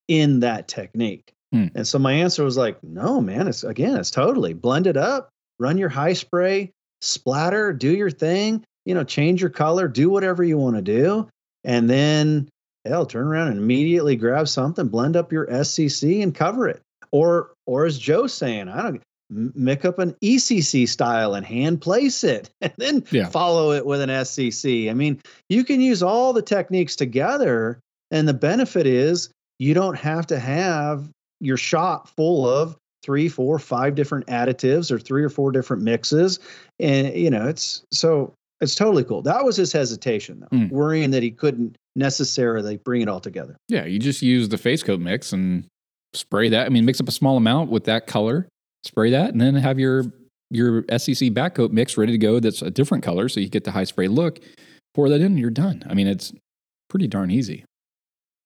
in 0.07 0.39
that 0.39 0.67
technique. 0.67 1.34
Hmm. 1.55 1.67
And 1.75 1.87
so 1.87 1.97
my 1.99 2.11
answer 2.11 2.43
was 2.43 2.57
like, 2.57 2.83
no, 2.83 3.21
man, 3.21 3.47
it's 3.47 3.63
again, 3.63 3.95
it's 3.97 4.11
totally 4.11 4.53
blend 4.53 4.87
it 4.87 4.97
up, 4.97 5.29
run 5.57 5.77
your 5.77 5.89
high 5.89 6.13
spray, 6.13 6.71
splatter, 7.01 7.71
do 7.71 7.95
your 7.95 8.11
thing, 8.11 8.63
you 8.85 8.93
know, 8.93 9.03
change 9.05 9.39
your 9.41 9.49
color, 9.49 9.87
do 9.87 10.09
whatever 10.09 10.43
you 10.43 10.57
want 10.57 10.75
to 10.75 10.81
do. 10.81 11.29
And 11.63 11.89
then 11.89 12.49
hell, 12.85 13.05
turn 13.05 13.25
around 13.25 13.47
and 13.49 13.57
immediately 13.57 14.15
grab 14.15 14.47
something, 14.47 14.87
blend 14.89 15.15
up 15.15 15.31
your 15.31 15.47
SCC 15.47 16.21
and 16.21 16.35
cover 16.35 16.67
it. 16.67 16.81
Or 17.11 17.51
or 17.65 17.85
as 17.85 17.97
Joe's 17.97 18.33
saying, 18.33 18.67
I 18.67 18.81
don't 18.81 19.01
make 19.29 19.85
up 19.85 19.97
an 19.97 20.15
ECC 20.21 20.87
style 20.87 21.33
and 21.33 21.45
hand 21.45 21.81
place 21.81 22.23
it 22.23 22.49
and 22.61 22.73
then 22.77 23.03
Yeah. 23.11 23.27
follow 23.29 23.71
it 23.71 23.85
with 23.85 24.01
an 24.01 24.09
SCC. 24.09 24.89
I 24.89 24.93
mean, 24.93 25.21
you 25.49 25.63
can 25.63 25.79
use 25.79 26.03
all 26.03 26.33
the 26.33 26.41
techniques 26.41 26.95
together 26.95 27.79
and 28.11 28.27
the 28.27 28.33
benefit 28.33 28.85
is 28.85 29.29
you 29.57 29.73
don't 29.73 29.97
have 29.97 30.27
to 30.27 30.37
have 30.37 31.09
your 31.41 31.57
shop 31.57 32.07
full 32.09 32.47
of 32.49 32.75
three, 33.03 33.29
four, 33.29 33.59
five 33.59 33.93
different 33.95 34.25
additives 34.27 34.91
or 34.91 34.97
three 34.97 35.23
or 35.23 35.29
four 35.29 35.51
different 35.51 35.83
mixes. 35.83 36.39
And, 36.79 37.13
you 37.15 37.29
know, 37.29 37.47
it's 37.47 37.83
so 37.91 38.33
it's 38.61 38.73
totally 38.73 39.03
cool. 39.03 39.21
That 39.21 39.43
was 39.43 39.57
his 39.57 39.71
hesitation, 39.71 40.39
though, 40.39 40.57
Mm. 40.57 40.71
worrying 40.71 41.11
that 41.11 41.21
he 41.21 41.29
couldn't 41.29 41.77
necessarily 41.95 42.77
bring 42.77 43.01
it 43.01 43.09
all 43.09 43.19
together. 43.19 43.57
Yeah, 43.67 43.85
you 43.85 43.99
just 43.99 44.21
use 44.21 44.49
the 44.49 44.57
face 44.57 44.81
coat 44.81 44.99
mix 45.01 45.33
and 45.33 45.65
spray 46.13 46.49
that. 46.49 46.65
I 46.65 46.69
mean, 46.69 46.85
mix 46.85 46.99
up 47.01 47.07
a 47.07 47.11
small 47.11 47.35
amount 47.37 47.69
with 47.69 47.83
that 47.83 48.07
color, 48.07 48.47
spray 48.85 49.11
that, 49.11 49.31
and 49.31 49.41
then 49.41 49.55
have 49.55 49.77
your 49.79 50.05
your 50.51 50.83
SCC 50.83 51.33
back 51.33 51.55
coat 51.55 51.71
mix 51.71 51.97
ready 51.97 52.11
to 52.13 52.17
go. 52.17 52.39
That's 52.39 52.61
a 52.61 52.71
different 52.71 53.03
color, 53.03 53.27
so 53.29 53.39
you 53.39 53.49
get 53.49 53.63
the 53.65 53.71
high 53.71 53.83
spray 53.83 54.07
look. 54.07 54.39
Pour 54.93 55.09
that 55.09 55.15
in, 55.19 55.25
and 55.33 55.39
you're 55.39 55.49
done. 55.49 55.83
I 55.89 55.93
mean, 55.93 56.07
it's 56.07 56.31
pretty 56.89 57.07
darn 57.07 57.29
easy. 57.31 57.65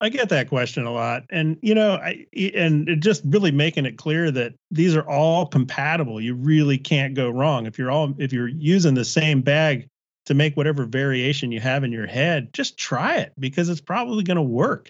I 0.01 0.09
get 0.09 0.29
that 0.29 0.47
question 0.47 0.85
a 0.85 0.91
lot, 0.91 1.25
and 1.29 1.57
you 1.61 1.75
know, 1.75 1.95
I 1.95 2.25
and 2.55 3.01
just 3.01 3.21
really 3.25 3.51
making 3.51 3.85
it 3.85 3.97
clear 3.97 4.31
that 4.31 4.53
these 4.71 4.95
are 4.95 5.07
all 5.07 5.45
compatible. 5.45 6.21
You 6.21 6.35
really 6.35 6.77
can't 6.77 7.15
go 7.15 7.29
wrong 7.29 7.65
if 7.65 7.77
you're 7.77 7.91
all 7.91 8.13
if 8.17 8.31
you're 8.31 8.47
using 8.47 8.93
the 8.93 9.03
same 9.03 9.41
bag 9.41 9.87
to 10.27 10.33
make 10.33 10.55
whatever 10.55 10.85
variation 10.85 11.51
you 11.51 11.59
have 11.59 11.83
in 11.83 11.91
your 11.91 12.07
head. 12.07 12.53
Just 12.53 12.77
try 12.77 13.17
it 13.17 13.33
because 13.39 13.67
it's 13.67 13.81
probably 13.81 14.23
going 14.23 14.37
to 14.37 14.41
work. 14.41 14.89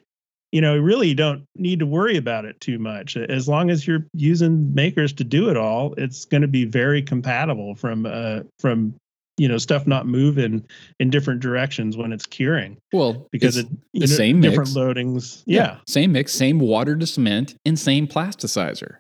You 0.52 0.62
know, 0.62 0.78
really 0.78 1.08
you 1.08 1.16
don't 1.16 1.46
need 1.56 1.80
to 1.80 1.86
worry 1.86 2.18
about 2.18 2.46
it 2.46 2.60
too 2.60 2.78
much. 2.78 3.18
As 3.18 3.48
long 3.48 3.70
as 3.70 3.88
you're 3.88 4.06
using 4.14 4.74
makers 4.76 5.14
to 5.14 5.24
do 5.24 5.50
it 5.50 5.58
all, 5.58 5.94
it's 5.98 6.26
going 6.26 6.42
to 6.42 6.48
be 6.48 6.66
very 6.66 7.02
compatible 7.02 7.74
from 7.74 8.06
uh 8.06 8.42
from 8.60 8.96
you 9.40 9.48
know 9.48 9.58
stuff 9.58 9.88
not 9.88 10.06
moving 10.06 10.64
in 11.00 11.10
different 11.10 11.40
directions 11.40 11.98
when 11.98 12.12
it's 12.14 12.26
curing 12.28 12.78
Well, 12.94 13.28
because 13.32 13.58
it's 13.58 13.70
it 13.70 13.78
you 13.94 14.02
the 14.02 14.08
know, 14.08 14.16
same 14.16 14.42
different 14.42 14.70
mix. 14.70 14.78
loadings. 14.78 15.44
Yeah, 15.48 15.78
same 15.88 16.12
mix, 16.12 16.34
same 16.34 16.60
water 16.60 16.96
to 16.96 17.08
cement, 17.08 17.56
and 17.66 17.80
same 17.80 18.08
plasticizer. 18.08 18.98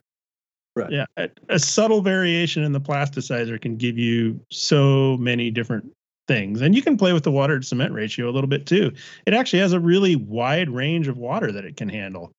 Right. 0.75 0.91
Yeah. 0.91 1.05
A, 1.17 1.29
a 1.49 1.59
subtle 1.59 2.01
variation 2.01 2.63
in 2.63 2.71
the 2.71 2.79
plasticizer 2.79 3.59
can 3.61 3.75
give 3.75 3.97
you 3.97 4.39
so 4.49 5.17
many 5.17 5.51
different 5.51 5.91
things, 6.27 6.61
and 6.61 6.73
you 6.75 6.81
can 6.81 6.95
play 6.95 7.11
with 7.11 7.23
the 7.23 7.31
water 7.31 7.59
to 7.59 7.65
cement 7.65 7.91
ratio 7.93 8.29
a 8.29 8.31
little 8.31 8.47
bit 8.47 8.65
too. 8.65 8.91
It 9.25 9.33
actually 9.33 9.59
has 9.59 9.73
a 9.73 9.79
really 9.79 10.15
wide 10.15 10.69
range 10.69 11.07
of 11.07 11.17
water 11.17 11.51
that 11.51 11.65
it 11.65 11.75
can 11.75 11.89
handle. 11.89 12.31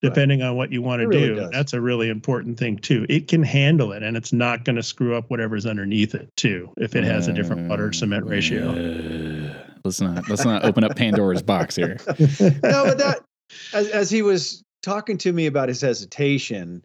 Right. 0.00 0.10
Depending 0.10 0.42
on 0.42 0.54
what 0.54 0.70
you 0.70 0.80
want 0.80 1.02
to 1.02 1.08
really 1.08 1.26
do, 1.26 1.34
does. 1.34 1.50
that's 1.50 1.72
a 1.72 1.80
really 1.80 2.08
important 2.08 2.56
thing 2.56 2.76
too. 2.76 3.04
It 3.08 3.26
can 3.26 3.42
handle 3.42 3.92
it, 3.92 4.04
and 4.04 4.16
it's 4.16 4.32
not 4.32 4.64
going 4.64 4.76
to 4.76 4.82
screw 4.82 5.16
up 5.16 5.28
whatever's 5.28 5.66
underneath 5.66 6.14
it 6.14 6.30
too. 6.36 6.72
If 6.76 6.94
it 6.94 7.02
has 7.02 7.26
a 7.26 7.32
different 7.32 7.68
water 7.68 7.90
to 7.90 7.98
cement 7.98 8.26
ratio. 8.26 8.70
Uh, 8.70 9.54
let's 9.84 10.00
not 10.00 10.28
let's 10.28 10.44
not 10.44 10.64
open 10.64 10.84
up 10.84 10.94
Pandora's 10.94 11.42
box 11.42 11.74
here. 11.74 11.98
no, 12.08 12.84
but 12.84 12.98
that 12.98 13.24
as, 13.72 13.88
as 13.88 14.08
he 14.08 14.22
was 14.22 14.62
talking 14.82 15.18
to 15.18 15.32
me 15.32 15.46
about 15.46 15.68
his 15.68 15.80
hesitation, 15.80 16.84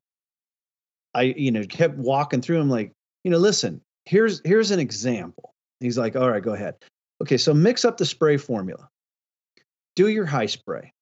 I 1.13 1.21
you 1.37 1.51
know 1.51 1.63
kept 1.65 1.95
walking 1.97 2.41
through 2.41 2.61
him 2.61 2.69
like 2.69 2.91
you 3.23 3.29
know 3.29 3.37
listen 3.37 3.79
here's 4.05 4.41
here's 4.43 4.71
an 4.71 4.79
example. 4.79 5.53
He's 5.79 5.97
like, 5.97 6.15
all 6.15 6.29
right, 6.29 6.43
go 6.43 6.53
ahead. 6.53 6.75
Okay, 7.21 7.37
so 7.37 7.53
mix 7.53 7.85
up 7.85 7.97
the 7.97 8.05
spray 8.05 8.37
formula. 8.37 8.89
Do 9.95 10.07
your 10.07 10.25
high 10.25 10.47
spray 10.47 10.92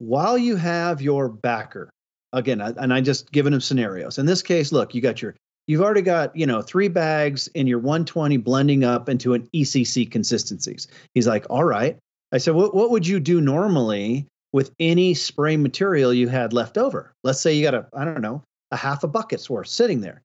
while 0.00 0.36
you 0.36 0.56
have 0.56 1.00
your 1.00 1.28
backer. 1.28 1.90
Again, 2.32 2.60
and 2.60 2.94
I 2.94 3.00
just 3.00 3.32
given 3.32 3.52
him 3.52 3.60
scenarios. 3.60 4.18
In 4.18 4.24
this 4.24 4.40
case, 4.40 4.70
look, 4.70 4.94
you 4.94 5.00
got 5.00 5.20
your 5.20 5.34
you've 5.66 5.82
already 5.82 6.02
got 6.02 6.34
you 6.36 6.46
know 6.46 6.62
three 6.62 6.88
bags 6.88 7.48
in 7.48 7.66
your 7.66 7.80
120 7.80 8.36
blending 8.38 8.84
up 8.84 9.08
into 9.08 9.34
an 9.34 9.48
ECC 9.54 10.10
consistencies. 10.10 10.86
He's 11.14 11.26
like, 11.26 11.46
all 11.50 11.64
right. 11.64 11.96
I 12.32 12.38
said, 12.38 12.54
what, 12.54 12.74
what 12.74 12.90
would 12.90 13.06
you 13.06 13.18
do 13.18 13.40
normally 13.40 14.26
with 14.52 14.70
any 14.78 15.14
spray 15.14 15.56
material 15.56 16.14
you 16.14 16.28
had 16.28 16.52
left 16.52 16.78
over? 16.78 17.12
Let's 17.24 17.40
say 17.40 17.54
you 17.54 17.64
got 17.64 17.74
a, 17.74 17.86
I 17.92 18.04
don't 18.04 18.20
know, 18.20 18.42
a 18.70 18.76
half 18.76 19.02
a 19.02 19.08
bucket's 19.08 19.50
worth 19.50 19.66
sitting 19.66 20.00
there. 20.00 20.22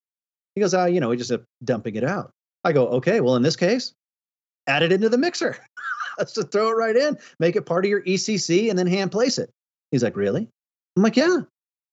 He 0.54 0.62
goes, 0.62 0.76
ah, 0.76 0.86
you 0.86 1.00
know, 1.00 1.10
we 1.10 1.18
just 1.18 1.34
dumping 1.64 1.96
it 1.96 2.04
out. 2.04 2.30
I 2.64 2.72
go, 2.72 2.88
okay, 2.90 3.22
well, 3.22 3.36
in 3.36 3.42
this 3.42 3.56
case, 3.56 3.94
add 4.68 4.84
it 4.84 4.92
into 4.92 5.10
the 5.10 5.18
mixer. 5.18 5.58
Let's 6.18 6.34
just 6.34 6.52
throw 6.52 6.70
it 6.70 6.74
right 6.74 6.96
in, 6.96 7.18
make 7.40 7.56
it 7.56 7.66
part 7.66 7.86
of 7.86 7.90
your 7.90 8.02
ECC, 8.04 8.70
and 8.70 8.78
then 8.78 8.88
hand 8.88 9.12
place 9.12 9.38
it. 9.38 9.50
He's 9.92 10.04
like, 10.04 10.16
really? 10.16 10.48
I'm 10.98 11.04
like, 11.04 11.18
yeah. 11.18 11.40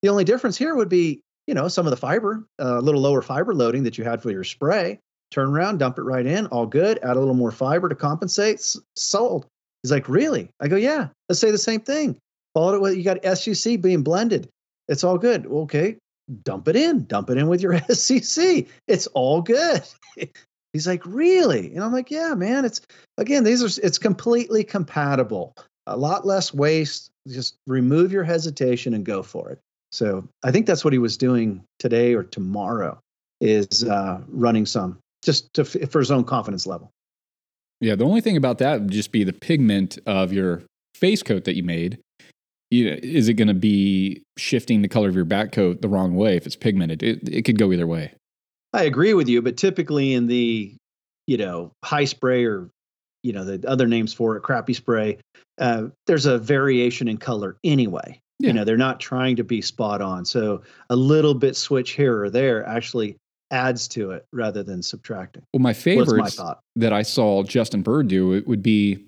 The 0.03 0.09
only 0.09 0.25
difference 0.25 0.57
here 0.59 0.75
would 0.75 0.89
be, 0.89 1.21
you 1.47 1.55
know, 1.55 1.69
some 1.69 1.87
of 1.87 1.91
the 1.91 1.97
fiber, 1.97 2.45
uh, 2.61 2.79
a 2.79 2.81
little 2.81 3.01
lower 3.01 3.23
fiber 3.23 3.55
loading 3.55 3.83
that 3.85 3.99
you 3.99 4.05
had 4.05 4.23
for 4.23 4.31
your 4.31 4.45
spray. 4.45 4.99
Turn 5.31 5.49
around, 5.49 5.79
dump 5.79 5.99
it 5.99 6.03
right 6.03 6.27
in, 6.27 6.47
all 6.49 6.67
good. 6.67 6.99
Add 7.03 7.17
a 7.17 7.21
little 7.21 7.35
more 7.35 7.51
fiber 7.53 7.89
to 7.89 7.95
compensate. 7.95 8.57
s- 8.59 8.79
Sold. 8.97 9.47
He's 9.83 9.91
like, 9.91 10.09
really? 10.09 10.49
I 10.61 10.69
go, 10.69 10.77
yeah. 10.77 11.09
Let's 11.29 11.41
say 11.41 11.51
the 11.51 11.59
same 11.59 11.81
thing. 11.81 12.19
Follow 12.55 12.75
it 12.75 12.81
with 12.83 12.97
you 12.97 13.03
got 13.03 13.23
SCC 13.23 13.81
being 13.81 14.03
blended. 14.03 14.49
It's 14.89 15.05
all 15.05 15.17
good. 15.17 15.47
Okay, 15.47 15.97
dump 16.45 16.69
it 16.69 16.77
in. 16.77 17.05
Dump 17.07 17.31
it 17.31 17.39
in 17.39 17.49
with 17.49 17.63
your 17.63 17.73
SCC. 17.89 18.69
It's 18.89 19.07
all 19.09 19.41
good. 19.41 19.83
He's 20.73 20.87
like, 20.87 21.05
really? 21.07 21.75
And 21.75 21.83
I'm 21.85 21.93
like, 21.93 22.11
yeah, 22.11 22.35
man. 22.35 22.65
It's 22.65 22.81
again, 23.19 23.45
these 23.45 23.63
are 23.63 23.87
it's 23.87 23.99
completely 23.99 24.65
compatible. 24.65 25.55
A 25.87 25.97
lot 25.97 26.27
less 26.27 26.53
waste. 26.53 27.11
Just 27.29 27.57
remove 27.67 28.13
your 28.13 28.25
hesitation 28.25 28.95
and 28.95 29.05
go 29.05 29.23
for 29.23 29.51
it. 29.51 29.59
So 29.93 30.27
I 30.43 30.51
think 30.51 30.67
that's 30.67 30.85
what 30.85 30.93
he 30.93 30.99
was 30.99 31.17
doing 31.17 31.63
today 31.79 32.15
or 32.15 32.23
tomorrow 32.23 32.99
is 33.41 33.85
uh, 33.85 34.21
running 34.29 34.67
some 34.67 34.99
just 35.23 35.53
to, 35.55 35.65
for 35.65 35.99
his 35.99 36.11
own 36.11 36.25
confidence 36.25 36.67
level. 36.67 36.91
Yeah, 37.81 37.97
the 37.97 38.05
only 38.05 38.21
thing 38.21 38.37
about 38.37 38.59
that 38.59 38.81
would 38.81 38.91
just 38.91 39.13
be 39.13 39.25
the 39.25 39.33
pigment 39.33 39.99
of 40.07 40.33
your 40.33 40.63
face 40.95 41.23
coat 41.23 41.45
that 41.45 41.57
you 41.57 41.63
made. 41.63 41.99
You 42.71 42.91
know, 42.91 42.97
is 43.03 43.29
it 43.29 43.35
going 43.35 43.49
to 43.49 43.55
be 43.55 44.23
shifting 44.39 44.83
the 44.83 44.89
color 44.89 45.09
of 45.09 45.15
your 45.15 45.25
back 45.25 45.53
coat 45.53 45.83
the 45.83 45.89
wrong 45.89 46.15
way 46.15 46.37
if 46.37 46.47
it's 46.47 46.57
pigmented? 46.57 47.03
It, 47.03 47.29
it 47.29 47.43
could 47.43 47.59
go 47.59 47.73
either 47.73 47.87
way. 47.87 48.15
I 48.73 48.85
agree 48.85 49.13
with 49.13 49.29
you, 49.29 49.43
but 49.43 49.57
typically 49.59 50.15
in 50.15 50.27
the, 50.27 50.75
you 51.27 51.37
know, 51.37 51.73
high 51.85 52.07
spray 52.07 52.47
or, 52.47 52.71
you 53.23 53.33
know, 53.33 53.45
the 53.45 53.69
other 53.69 53.87
names 53.87 54.13
for 54.13 54.37
it, 54.37 54.43
crappy 54.43 54.75
spray, 54.75 55.19
uh, 55.59 55.85
there's 56.07 56.27
a 56.27 56.39
variation 56.39 57.09
in 57.09 57.19
color 57.19 57.57
anyway. 57.65 58.21
Yeah. 58.39 58.49
You 58.49 58.53
know, 58.55 58.65
they're 58.65 58.77
not 58.77 58.99
trying 58.99 59.37
to 59.37 59.45
be 59.45 59.61
spot 59.61 60.01
on. 60.01 60.25
So 60.25 60.63
a 60.91 60.97
little 60.97 61.35
bit 61.35 61.57
switch 61.57 61.93
here 61.93 62.23
or 62.23 62.31
there 62.31 62.67
actually 62.67 63.17
adds 63.53 63.87
to 63.87 64.11
it 64.11 64.27
rather 64.33 64.63
than 64.63 64.83
subtracting. 64.83 65.45
Well, 65.53 65.61
my 65.61 65.75
favorite 65.75 66.35
that 66.77 66.93
I 66.93 67.03
saw 67.03 67.43
Justin 67.45 67.83
Bird 67.83 68.09
do 68.09 68.33
it 68.33 68.49
would 68.49 68.63
be 68.63 69.05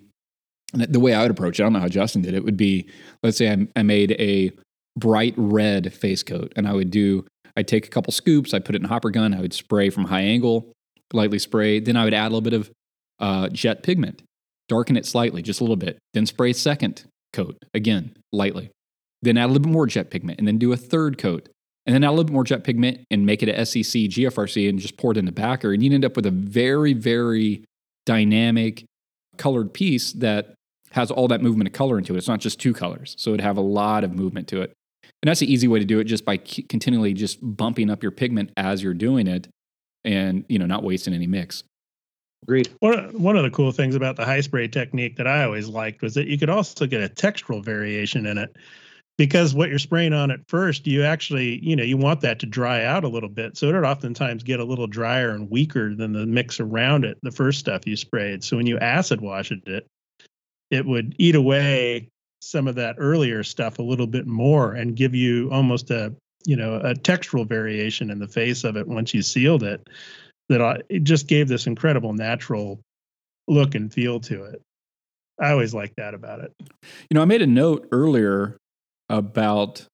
the 0.75 1.01
way 1.01 1.15
I 1.15 1.23
would 1.23 1.31
approach 1.31 1.59
it. 1.59 1.63
I 1.63 1.67
don't 1.67 1.73
know 1.73 1.81
how 1.81 1.89
Justin 1.89 2.23
did 2.23 2.35
it. 2.35 2.45
Would 2.45 2.57
be 2.57 2.89
let's 3.23 3.39
say 3.39 3.51
I, 3.51 3.67
I 3.75 3.83
made 3.83 4.13
a 4.13 4.53
bright 4.97 5.35
red 5.37 5.93
face 5.93 6.23
coat, 6.23 6.53
and 6.57 6.69
I 6.69 6.73
would 6.73 6.91
do 6.91 7.25
I'd 7.57 7.69
take 7.69 7.87
a 7.87 7.91
couple 7.91 8.13
scoops, 8.13 8.53
I 8.53 8.59
put 8.59 8.75
it 8.75 8.81
in 8.81 8.85
a 8.85 8.89
hopper 8.89 9.11
gun, 9.11 9.35
I 9.35 9.41
would 9.41 9.55
spray 9.55 9.91
from 9.91 10.05
high 10.05 10.23
angle, 10.23 10.73
lightly 11.13 11.39
spray. 11.39 11.81
Then 11.81 11.97
I 11.97 12.05
would 12.05 12.15
add 12.15 12.27
a 12.27 12.35
little 12.35 12.41
bit 12.41 12.53
of 12.53 12.71
uh, 13.21 13.49
jet 13.49 13.83
pigment, 13.83 14.23
darken 14.69 14.97
it 14.97 15.07
slightly, 15.07 15.43
just 15.43 15.61
a 15.61 15.65
little 15.65 15.77
bit. 15.77 15.99
Then 16.13 16.27
spray 16.27 16.51
a 16.51 16.55
second 16.55 17.05
coat 17.33 17.57
again 17.75 18.17
lightly. 18.33 18.71
Then 19.23 19.39
add 19.39 19.47
a 19.47 19.49
little 19.49 19.63
bit 19.63 19.73
more 19.73 19.87
jet 19.87 20.11
pigment, 20.11 20.39
and 20.39 20.47
then 20.47 20.59
do 20.59 20.73
a 20.73 20.77
third 20.77 21.19
coat. 21.19 21.49
And 21.87 21.95
then 21.95 22.05
add 22.05 22.09
a 22.09 22.13
little 22.13 22.25
bit 22.25 22.33
more 22.33 22.45
jet 22.45 22.65
pigment 22.65 23.01
and 23.11 23.27
make 23.27 23.43
it 23.43 23.49
a 23.49 23.53
SCC 23.53 24.09
GFRC 24.09 24.69
and 24.69 24.79
just 24.79 24.97
pour 24.97 25.13
it 25.13 25.19
in 25.19 25.27
the 25.27 25.33
backer. 25.33 25.73
And 25.73 25.83
you'd 25.83 25.93
end 25.93 26.05
up 26.05 26.17
with 26.17 26.25
a 26.25 26.31
very, 26.31 26.95
very 26.95 27.65
dynamic 28.07 28.85
colored 29.37 29.75
piece 29.75 30.13
that 30.15 30.55
has 30.93 31.11
all 31.11 31.29
that 31.29 31.43
movement 31.43 31.69
of 31.69 31.75
color 31.75 31.99
into 31.99 32.15
it. 32.15 32.19
It's 32.19 32.29
not 32.29 32.41
just 32.41 32.61
two 32.61 32.73
colors. 32.73 33.15
So 33.19 33.31
it'd 33.31 33.41
have 33.41 33.57
a 33.57 33.63
lot 33.63 34.05
of 34.05 34.15
movement 34.15 34.49
to 34.49 34.63
it. 34.63 34.73
And 35.23 35.29
that's 35.29 35.41
the 35.41 35.53
easy 35.53 35.69
way 35.69 35.79
to 35.79 35.85
do 35.85 35.99
it 35.99 36.05
just 36.05 36.25
by 36.25 36.37
continually 36.37 37.15
just 37.15 37.39
bumping 37.43 37.91
up 37.91 38.03
your 38.03 38.13
pigment 38.13 38.51
as 38.57 38.83
you're 38.83 38.95
doing 38.95 39.27
it 39.27 39.49
and, 40.05 40.45
you 40.49 40.59
know, 40.59 40.67
not 40.67 40.85
wasting 40.85 41.15
any 41.15 41.27
mix. 41.27 41.65
Agreed. 42.45 42.69
One, 42.81 43.23
one 43.23 43.37
of 43.37 43.43
the 43.43 43.51
cool 43.51 43.73
things 43.73 43.95
about 43.95 44.17
the 44.17 44.25
high 44.27 44.43
spray 44.43 44.69
technique 44.69 45.17
that 45.17 45.27
I 45.27 45.45
always 45.45 45.67
liked 45.67 46.03
was 46.03 46.13
that 46.15 46.27
you 46.27 46.39
could 46.39 46.51
also 46.51 46.87
get 46.87 47.03
a 47.03 47.09
textural 47.09 47.65
variation 47.65 48.27
in 48.27 48.37
it 48.37 48.55
because 49.17 49.55
what 49.55 49.71
you're 49.71 49.79
spraying 49.79 50.13
on 50.13 50.31
at 50.31 50.47
first, 50.47 50.87
you 50.87 51.05
actually, 51.05 51.65
you 51.65 51.75
know, 51.75 51.83
you 51.83 51.97
want 51.97 52.21
that 52.21 52.39
to 52.41 52.47
dry 52.47 52.85
out 52.85 53.03
a 53.03 53.09
little 53.09 53.31
bit. 53.31 53.57
So 53.57 53.71
it 53.71 53.73
would 53.73 53.85
oftentimes 53.85 54.43
get 54.43 54.61
a 54.61 54.65
little 54.65 54.87
drier 54.87 55.31
and 55.31 55.51
weaker 55.51 55.95
than 55.95 56.13
the 56.13 56.27
mix 56.27 56.61
around 56.61 57.07
it, 57.07 57.17
the 57.23 57.31
first 57.31 57.61
stuff 57.61 57.87
you 57.87 57.97
sprayed. 57.97 58.45
So 58.45 58.59
when 58.59 58.67
you 58.67 58.79
acid 58.79 59.23
washed 59.23 59.53
it, 59.67 59.87
it 60.71 60.85
would 60.85 61.15
eat 61.19 61.37
away 61.37 62.11
some 62.43 62.69
of 62.69 62.75
that 62.75 62.97
earlier 62.99 63.43
stuff 63.43 63.79
a 63.79 63.83
little 63.83 64.07
bit 64.07 64.27
more 64.27 64.75
and 64.75 64.97
give 64.97 65.15
you 65.15 65.51
almost 65.51 65.91
a, 65.91 66.15
you 66.45 66.57
know, 66.57 66.75
a 66.75 66.93
textural 66.93 67.49
variation 67.49 68.11
in 68.11 68.19
the 68.19 68.29
face 68.29 68.65
of 68.65 68.77
it 68.77 68.87
once 68.87 69.15
you 69.15 69.23
sealed 69.23 69.63
it 69.63 69.89
that 70.49 70.61
I, 70.61 70.79
it 70.89 71.05
just 71.05 71.27
gave 71.27 71.49
this 71.49 71.67
incredible 71.67 72.13
natural 72.13 72.81
look 73.49 73.75
and 73.75 73.93
feel 73.93 74.21
to 74.21 74.45
it. 74.45 74.63
I 75.41 75.51
always 75.51 75.75
like 75.75 75.95
that 75.97 76.15
about 76.15 76.41
it. 76.41 76.53
You 76.61 77.15
know, 77.15 77.23
I 77.23 77.25
made 77.25 77.43
a 77.43 77.47
note 77.47 77.89
earlier 77.93 78.57
about 79.09 79.87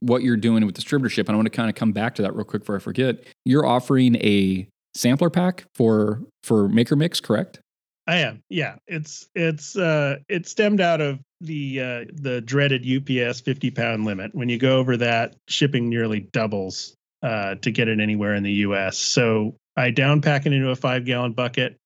what 0.00 0.22
you're 0.22 0.36
doing 0.36 0.64
with 0.64 0.76
distributorship, 0.76 1.20
and 1.20 1.30
I 1.30 1.34
want 1.34 1.46
to 1.46 1.50
kind 1.50 1.68
of 1.68 1.74
come 1.74 1.92
back 1.92 2.14
to 2.16 2.22
that 2.22 2.34
real 2.34 2.44
quick 2.44 2.62
before 2.62 2.76
I 2.76 2.78
forget. 2.78 3.24
You're 3.44 3.66
offering 3.66 4.16
a 4.16 4.68
sampler 4.94 5.30
pack 5.30 5.64
for 5.74 6.22
for 6.42 6.68
Maker 6.68 6.96
Mix, 6.96 7.20
correct? 7.20 7.60
I 8.06 8.16
am. 8.18 8.42
Yeah, 8.48 8.76
it's 8.86 9.26
it's 9.34 9.76
uh 9.76 10.18
it 10.28 10.46
stemmed 10.46 10.80
out 10.80 11.00
of 11.00 11.18
the 11.40 11.80
uh 11.80 12.04
the 12.12 12.40
dreaded 12.40 12.86
UPS 12.86 13.40
50 13.40 13.70
pound 13.72 14.04
limit. 14.04 14.34
When 14.34 14.48
you 14.48 14.58
go 14.58 14.78
over 14.78 14.96
that, 14.98 15.34
shipping 15.48 15.88
nearly 15.88 16.20
doubles 16.20 16.94
uh 17.22 17.54
to 17.56 17.70
get 17.70 17.88
it 17.88 18.00
anywhere 18.00 18.34
in 18.34 18.42
the 18.42 18.52
US. 18.52 18.96
So 18.96 19.54
I 19.76 19.90
down 19.90 20.20
pack 20.20 20.46
it 20.46 20.52
into 20.52 20.70
a 20.70 20.76
five 20.76 21.04
gallon 21.04 21.32
bucket 21.32 21.76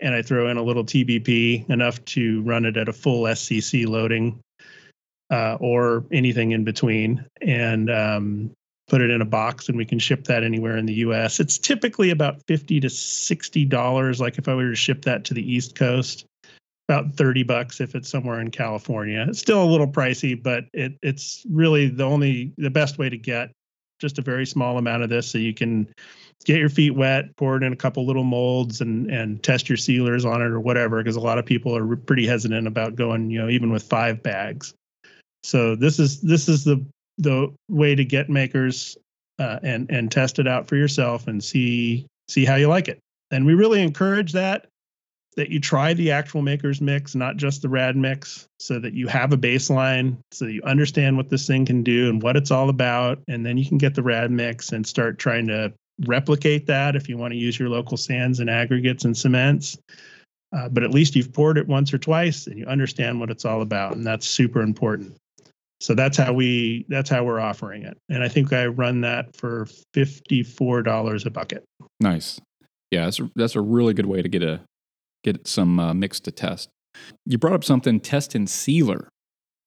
and 0.00 0.14
I 0.14 0.22
throw 0.22 0.48
in 0.48 0.56
a 0.56 0.62
little 0.62 0.84
TBP 0.84 1.70
enough 1.70 2.04
to 2.06 2.42
run 2.42 2.64
it 2.64 2.76
at 2.76 2.88
a 2.88 2.92
full 2.92 3.24
SCC 3.24 3.86
loading 3.86 4.40
uh, 5.30 5.56
or 5.60 6.04
anything 6.12 6.50
in 6.50 6.64
between. 6.64 7.24
And 7.40 7.90
um, 7.90 8.50
put 8.88 9.00
it 9.00 9.10
in 9.10 9.22
a 9.22 9.26
box 9.26 9.68
and 9.68 9.78
we 9.78 9.86
can 9.86 9.98
ship 9.98 10.24
that 10.24 10.44
anywhere 10.44 10.76
in 10.76 10.86
the 10.86 10.94
US. 10.94 11.40
It's 11.40 11.56
typically 11.56 12.10
about 12.10 12.42
50 12.46 12.80
to 12.80 12.90
60 12.90 13.64
dollars 13.66 14.20
like 14.20 14.38
if 14.38 14.48
I 14.48 14.54
were 14.54 14.70
to 14.70 14.76
ship 14.76 15.02
that 15.02 15.24
to 15.24 15.34
the 15.34 15.52
East 15.52 15.74
Coast. 15.74 16.26
About 16.88 17.14
30 17.14 17.44
bucks 17.44 17.80
if 17.80 17.94
it's 17.94 18.10
somewhere 18.10 18.40
in 18.40 18.50
California. 18.50 19.24
It's 19.28 19.38
still 19.38 19.62
a 19.62 19.64
little 19.64 19.86
pricey, 19.86 20.40
but 20.40 20.64
it 20.74 20.98
it's 21.00 21.46
really 21.48 21.88
the 21.88 22.04
only 22.04 22.52
the 22.58 22.70
best 22.70 22.98
way 22.98 23.08
to 23.08 23.16
get 23.16 23.52
just 24.02 24.18
a 24.18 24.22
very 24.22 24.44
small 24.44 24.76
amount 24.76 25.02
of 25.02 25.08
this 25.08 25.30
so 25.30 25.38
you 25.38 25.54
can 25.54 25.88
get 26.44 26.58
your 26.58 26.68
feet 26.68 26.94
wet, 26.94 27.34
pour 27.36 27.56
it 27.56 27.62
in 27.62 27.72
a 27.72 27.76
couple 27.76 28.04
little 28.04 28.24
molds 28.24 28.82
and 28.82 29.10
and 29.10 29.42
test 29.42 29.68
your 29.70 29.78
sealers 29.78 30.26
on 30.26 30.42
it 30.42 30.46
or 30.46 30.60
whatever 30.60 30.98
because 30.98 31.16
a 31.16 31.20
lot 31.20 31.38
of 31.38 31.46
people 31.46 31.74
are 31.74 31.96
pretty 31.96 32.26
hesitant 32.26 32.66
about 32.66 32.96
going, 32.96 33.30
you 33.30 33.40
know, 33.40 33.48
even 33.48 33.72
with 33.72 33.82
5 33.82 34.22
bags. 34.22 34.74
So 35.42 35.74
this 35.74 35.98
is 35.98 36.20
this 36.20 36.48
is 36.48 36.64
the 36.64 36.84
the 37.18 37.52
way 37.68 37.94
to 37.94 38.04
get 38.04 38.28
makers 38.28 38.98
uh, 39.38 39.60
and 39.62 39.90
and 39.90 40.10
test 40.10 40.38
it 40.38 40.46
out 40.46 40.66
for 40.66 40.76
yourself 40.76 41.26
and 41.28 41.42
see 41.42 42.06
see 42.28 42.44
how 42.44 42.56
you 42.56 42.68
like 42.68 42.88
it. 42.88 42.98
And 43.30 43.46
we 43.46 43.54
really 43.54 43.82
encourage 43.82 44.32
that 44.32 44.66
that 45.36 45.50
you 45.50 45.60
try 45.60 45.94
the 45.94 46.10
actual 46.10 46.42
makers 46.42 46.80
mix, 46.80 47.14
not 47.14 47.36
just 47.36 47.62
the 47.62 47.68
rad 47.68 47.96
mix, 47.96 48.46
so 48.58 48.78
that 48.78 48.92
you 48.92 49.06
have 49.08 49.32
a 49.32 49.36
baseline, 49.36 50.16
so 50.30 50.46
you 50.46 50.62
understand 50.62 51.16
what 51.16 51.30
this 51.30 51.46
thing 51.46 51.64
can 51.64 51.82
do 51.82 52.10
and 52.10 52.22
what 52.22 52.36
it's 52.36 52.50
all 52.50 52.68
about, 52.68 53.18
and 53.28 53.44
then 53.44 53.56
you 53.56 53.66
can 53.66 53.78
get 53.78 53.94
the 53.94 54.02
rad 54.02 54.30
mix 54.30 54.72
and 54.72 54.86
start 54.86 55.18
trying 55.18 55.46
to 55.46 55.72
replicate 56.06 56.66
that 56.66 56.96
if 56.96 57.08
you 57.08 57.16
want 57.16 57.32
to 57.32 57.38
use 57.38 57.58
your 57.58 57.68
local 57.68 57.96
sands 57.96 58.40
and 58.40 58.50
aggregates 58.50 59.04
and 59.04 59.16
cements. 59.16 59.78
Uh, 60.54 60.68
but 60.68 60.82
at 60.82 60.90
least 60.90 61.16
you've 61.16 61.32
poured 61.32 61.56
it 61.56 61.66
once 61.66 61.94
or 61.94 61.98
twice 61.98 62.46
and 62.46 62.58
you 62.58 62.66
understand 62.66 63.18
what 63.18 63.30
it's 63.30 63.46
all 63.46 63.62
about, 63.62 63.96
and 63.96 64.06
that's 64.06 64.26
super 64.26 64.60
important. 64.60 65.16
So 65.80 65.94
that's 65.94 66.16
how 66.16 66.32
we 66.32 66.84
that's 66.88 67.10
how 67.10 67.24
we're 67.24 67.40
offering 67.40 67.82
it. 67.82 67.98
And 68.08 68.22
i 68.22 68.28
think 68.28 68.52
i 68.52 68.66
run 68.66 69.00
that 69.00 69.34
for 69.34 69.66
$54 69.96 71.26
a 71.26 71.30
bucket. 71.30 71.64
Nice. 71.98 72.40
Yeah 72.92 73.06
that's 73.06 73.18
a, 73.18 73.30
that's 73.34 73.56
a 73.56 73.60
really 73.60 73.92
good 73.92 74.06
way 74.06 74.22
to 74.22 74.28
get 74.28 74.42
a 74.44 74.60
get 75.24 75.46
some 75.46 75.78
uh, 75.78 75.94
mix 75.94 76.20
to 76.20 76.30
test. 76.30 76.68
You 77.24 77.38
brought 77.38 77.54
up 77.54 77.64
something 77.64 78.00
test 78.00 78.34
and 78.34 78.48
sealer 78.48 79.08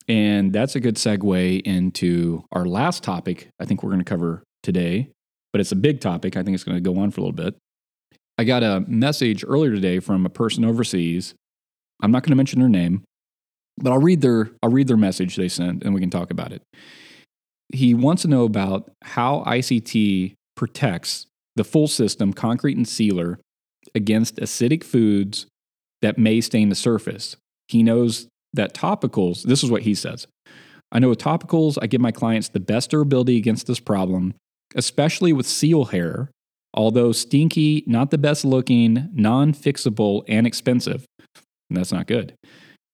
and 0.07 0.53
that's 0.53 0.75
a 0.75 0.79
good 0.79 0.95
segue 0.95 1.61
into 1.63 2.43
our 2.51 2.65
last 2.65 3.01
topic 3.01 3.49
i 3.59 3.65
think 3.65 3.81
we're 3.81 3.89
going 3.89 4.03
to 4.03 4.05
cover 4.05 4.43
today 4.61 5.09
but 5.55 5.61
it's 5.61 5.71
a 5.71 5.77
big 5.77 6.01
topic. 6.01 6.35
I 6.35 6.43
think 6.43 6.53
it's 6.53 6.65
going 6.65 6.75
to 6.75 6.81
go 6.81 6.99
on 6.99 7.11
for 7.11 7.21
a 7.21 7.23
little 7.23 7.31
bit. 7.31 7.55
I 8.37 8.43
got 8.43 8.61
a 8.61 8.83
message 8.89 9.45
earlier 9.47 9.71
today 9.71 10.01
from 10.01 10.25
a 10.25 10.29
person 10.29 10.65
overseas. 10.65 11.33
I'm 12.03 12.11
not 12.11 12.23
going 12.23 12.31
to 12.31 12.35
mention 12.35 12.59
their 12.59 12.67
name 12.67 13.05
but 13.77 13.91
I'll 13.91 13.99
read 13.99 14.19
their 14.19 14.51
I'll 14.61 14.69
read 14.69 14.87
their 14.89 14.97
message 14.97 15.35
they 15.37 15.47
sent 15.47 15.83
and 15.83 15.93
we 15.93 16.01
can 16.01 16.09
talk 16.09 16.29
about 16.29 16.51
it. 16.51 16.61
He 17.73 17.93
wants 17.93 18.23
to 18.23 18.27
know 18.27 18.43
about 18.43 18.91
how 19.01 19.43
ICT 19.47 20.33
protects 20.55 21.27
the 21.55 21.63
full 21.63 21.87
system 21.87 22.33
concrete 22.33 22.75
and 22.75 22.87
sealer 22.87 23.39
against 23.95 24.37
acidic 24.37 24.83
foods 24.83 25.47
that 26.01 26.17
may 26.17 26.41
stain 26.41 26.69
the 26.69 26.75
surface. 26.75 27.35
He 27.67 27.81
knows 27.81 28.27
that 28.53 28.73
topicals, 28.73 29.43
this 29.43 29.63
is 29.63 29.71
what 29.71 29.83
he 29.83 29.95
says. 29.95 30.27
I 30.91 30.99
know 30.99 31.09
with 31.09 31.19
topicals, 31.19 31.77
I 31.81 31.87
give 31.87 32.01
my 32.01 32.11
clients 32.11 32.49
the 32.49 32.59
best 32.59 32.91
durability 32.91 33.37
against 33.37 33.67
this 33.67 33.79
problem, 33.79 34.35
especially 34.75 35.33
with 35.33 35.47
seal 35.47 35.85
hair, 35.85 36.29
although 36.73 37.11
stinky, 37.11 37.83
not 37.87 38.11
the 38.11 38.17
best 38.17 38.45
looking, 38.45 39.09
non 39.13 39.53
fixable, 39.53 40.23
and 40.27 40.45
expensive. 40.45 41.05
And 41.69 41.77
that's 41.77 41.91
not 41.91 42.07
good 42.07 42.35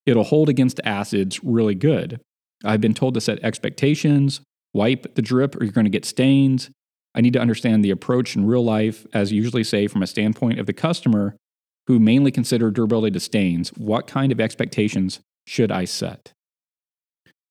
it'll 0.06 0.24
hold 0.24 0.48
against 0.48 0.80
acids 0.84 1.42
really 1.42 1.74
good. 1.74 2.20
I've 2.64 2.80
been 2.80 2.94
told 2.94 3.14
to 3.14 3.20
set 3.20 3.42
expectations, 3.42 4.40
wipe 4.74 5.14
the 5.14 5.22
drip, 5.22 5.56
or 5.56 5.64
you're 5.64 5.72
going 5.72 5.84
to 5.84 5.90
get 5.90 6.04
stains. 6.04 6.70
I 7.14 7.20
need 7.20 7.32
to 7.34 7.40
understand 7.40 7.84
the 7.84 7.90
approach 7.90 8.36
in 8.36 8.46
real 8.46 8.64
life, 8.64 9.06
as 9.12 9.32
usually 9.32 9.64
say 9.64 9.86
from 9.86 10.02
a 10.02 10.06
standpoint 10.06 10.58
of 10.58 10.66
the 10.66 10.72
customer 10.72 11.36
who 11.86 11.98
mainly 11.98 12.30
consider 12.30 12.70
durability 12.70 13.12
to 13.12 13.20
stains. 13.20 13.70
What 13.70 14.06
kind 14.06 14.32
of 14.32 14.40
expectations 14.40 15.20
should 15.46 15.70
I 15.70 15.84
set? 15.84 16.32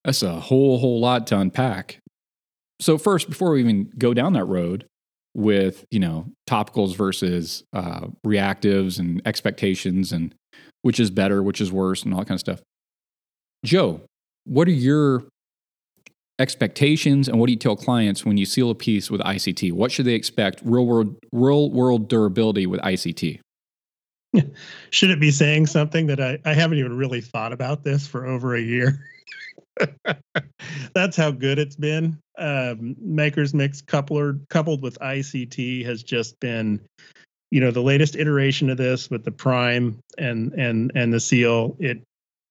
That's 0.04 0.22
a 0.22 0.40
whole, 0.40 0.78
whole 0.78 1.00
lot 1.00 1.26
to 1.28 1.38
unpack. 1.38 1.98
So, 2.80 2.98
first, 2.98 3.28
before 3.28 3.52
we 3.52 3.60
even 3.60 3.92
go 3.96 4.12
down 4.12 4.32
that 4.32 4.44
road 4.44 4.86
with, 5.34 5.84
you 5.90 6.00
know, 6.00 6.26
topicals 6.48 6.96
versus 6.96 7.62
uh, 7.72 8.08
reactives 8.26 8.98
and 8.98 9.22
expectations 9.24 10.12
and 10.12 10.34
which 10.82 10.98
is 10.98 11.10
better, 11.10 11.42
which 11.42 11.60
is 11.60 11.70
worse, 11.70 12.02
and 12.02 12.12
all 12.12 12.20
that 12.20 12.26
kind 12.26 12.36
of 12.36 12.40
stuff. 12.40 12.60
Joe, 13.64 14.00
what 14.44 14.66
are 14.66 14.72
your 14.72 15.24
expectations 16.38 17.28
and 17.28 17.38
what 17.38 17.46
do 17.46 17.52
you 17.52 17.58
tell 17.58 17.76
clients 17.76 18.24
when 18.24 18.36
you 18.36 18.46
seal 18.46 18.70
a 18.70 18.74
piece 18.74 19.10
with 19.10 19.20
ICT? 19.20 19.72
What 19.72 19.92
should 19.92 20.06
they 20.06 20.14
expect 20.14 20.60
real 20.64 20.86
world 20.86 21.16
real 21.32 21.70
world 21.70 22.08
durability 22.08 22.66
with 22.66 22.80
ICT? 22.80 23.40
should 24.90 25.10
it 25.10 25.20
be 25.20 25.30
saying 25.30 25.66
something 25.66 26.06
that 26.06 26.20
I, 26.20 26.38
I 26.44 26.54
haven't 26.54 26.78
even 26.78 26.96
really 26.96 27.20
thought 27.20 27.52
about 27.52 27.84
this 27.84 28.06
for 28.06 28.26
over 28.26 28.54
a 28.54 28.60
year? 28.60 29.04
That's 30.94 31.16
how 31.16 31.30
good 31.30 31.58
it's 31.58 31.76
been. 31.76 32.18
Um, 32.38 32.96
Makers 32.98 33.52
Mix 33.52 33.82
coupler 33.82 34.38
coupled 34.48 34.82
with 34.82 34.98
ICT 35.00 35.84
has 35.84 36.02
just 36.02 36.38
been 36.40 36.80
you 37.52 37.60
know 37.60 37.70
the 37.70 37.82
latest 37.82 38.16
iteration 38.16 38.70
of 38.70 38.78
this 38.78 39.10
with 39.10 39.24
the 39.24 39.30
prime 39.30 40.00
and 40.18 40.52
and 40.54 40.90
and 40.94 41.12
the 41.12 41.20
seal 41.20 41.76
it 41.78 42.02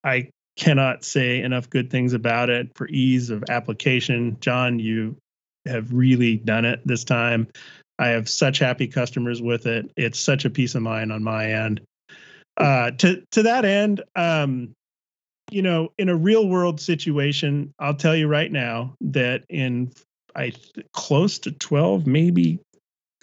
i 0.05 0.29
cannot 0.57 1.03
say 1.03 1.41
enough 1.41 1.69
good 1.69 1.89
things 1.89 2.13
about 2.13 2.49
it 2.49 2.75
for 2.75 2.87
ease 2.87 3.29
of 3.29 3.43
application. 3.49 4.37
Jon 4.39 4.79
you 4.79 5.15
have 5.65 5.93
really 5.93 6.37
done 6.37 6.65
it 6.65 6.81
this 6.85 7.03
time. 7.03 7.47
I 7.99 8.09
have 8.09 8.27
such 8.27 8.59
happy 8.59 8.87
customers 8.87 9.41
with 9.41 9.67
it. 9.67 9.91
It's 9.95 10.19
such 10.19 10.45
a 10.45 10.49
peace 10.49 10.75
of 10.75 10.81
mind 10.81 11.11
on 11.11 11.23
my 11.23 11.51
end. 11.51 11.81
Uh, 12.57 12.91
to 12.91 13.23
to 13.31 13.43
that 13.43 13.65
end 13.65 14.03
um, 14.15 14.73
you 15.49 15.61
know 15.61 15.91
in 15.97 16.09
a 16.09 16.15
real 16.15 16.47
world 16.47 16.79
situation 16.79 17.73
i'll 17.79 17.95
tell 17.95 18.15
you 18.15 18.27
right 18.27 18.51
now 18.51 18.93
that 19.01 19.43
in 19.49 19.91
i 20.35 20.51
close 20.93 21.39
to 21.39 21.51
12 21.51 22.07
maybe 22.07 22.59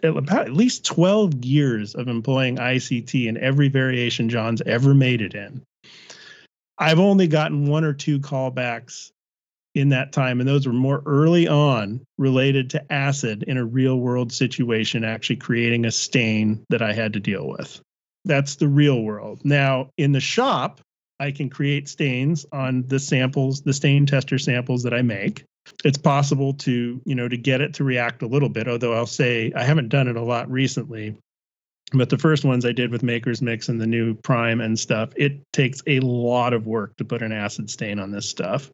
about 0.02 0.46
at 0.46 0.52
least 0.52 0.84
12 0.84 1.44
years 1.44 1.94
of 1.94 2.08
employing 2.08 2.56
ICT 2.56 3.26
in 3.26 3.36
every 3.38 3.68
variation 3.68 4.28
Jon's 4.28 4.62
ever 4.62 4.94
made 4.94 5.20
it 5.20 5.34
in. 5.34 5.62
I've 6.78 6.98
only 6.98 7.26
gotten 7.26 7.66
one 7.66 7.84
or 7.84 7.92
two 7.92 8.20
callbacks 8.20 9.10
in 9.74 9.90
that 9.90 10.12
time, 10.12 10.40
and 10.40 10.48
those 10.48 10.66
were 10.66 10.72
more 10.72 11.02
early 11.06 11.46
on 11.46 12.00
related 12.16 12.70
to 12.70 12.92
acid 12.92 13.44
in 13.44 13.56
a 13.56 13.64
real 13.64 13.98
world 13.98 14.32
situation, 14.32 15.04
actually 15.04 15.36
creating 15.36 15.84
a 15.84 15.90
stain 15.90 16.64
that 16.70 16.82
I 16.82 16.92
had 16.92 17.12
to 17.14 17.20
deal 17.20 17.48
with. 17.48 17.80
That's 18.24 18.56
the 18.56 18.68
real 18.68 19.02
world. 19.02 19.40
Now, 19.44 19.90
in 19.96 20.12
the 20.12 20.20
shop, 20.20 20.80
I 21.20 21.30
can 21.32 21.50
create 21.50 21.88
stains 21.88 22.46
on 22.52 22.86
the 22.86 22.98
samples, 22.98 23.62
the 23.62 23.72
stain 23.72 24.06
tester 24.06 24.38
samples 24.38 24.82
that 24.84 24.94
I 24.94 25.02
make 25.02 25.44
it's 25.84 25.98
possible 25.98 26.54
to 26.54 27.00
you 27.04 27.14
know 27.14 27.28
to 27.28 27.36
get 27.36 27.60
it 27.60 27.74
to 27.74 27.84
react 27.84 28.22
a 28.22 28.26
little 28.26 28.48
bit 28.48 28.68
although 28.68 28.94
i'll 28.94 29.06
say 29.06 29.52
i 29.54 29.62
haven't 29.62 29.88
done 29.88 30.08
it 30.08 30.16
a 30.16 30.22
lot 30.22 30.50
recently 30.50 31.16
but 31.92 32.10
the 32.10 32.18
first 32.18 32.44
ones 32.44 32.64
i 32.64 32.72
did 32.72 32.90
with 32.90 33.02
makers 33.02 33.40
mix 33.40 33.68
and 33.68 33.80
the 33.80 33.86
new 33.86 34.14
prime 34.14 34.60
and 34.60 34.78
stuff 34.78 35.10
it 35.16 35.40
takes 35.52 35.82
a 35.86 36.00
lot 36.00 36.52
of 36.52 36.66
work 36.66 36.96
to 36.96 37.04
put 37.04 37.22
an 37.22 37.32
acid 37.32 37.70
stain 37.70 37.98
on 37.98 38.10
this 38.10 38.28
stuff. 38.28 38.70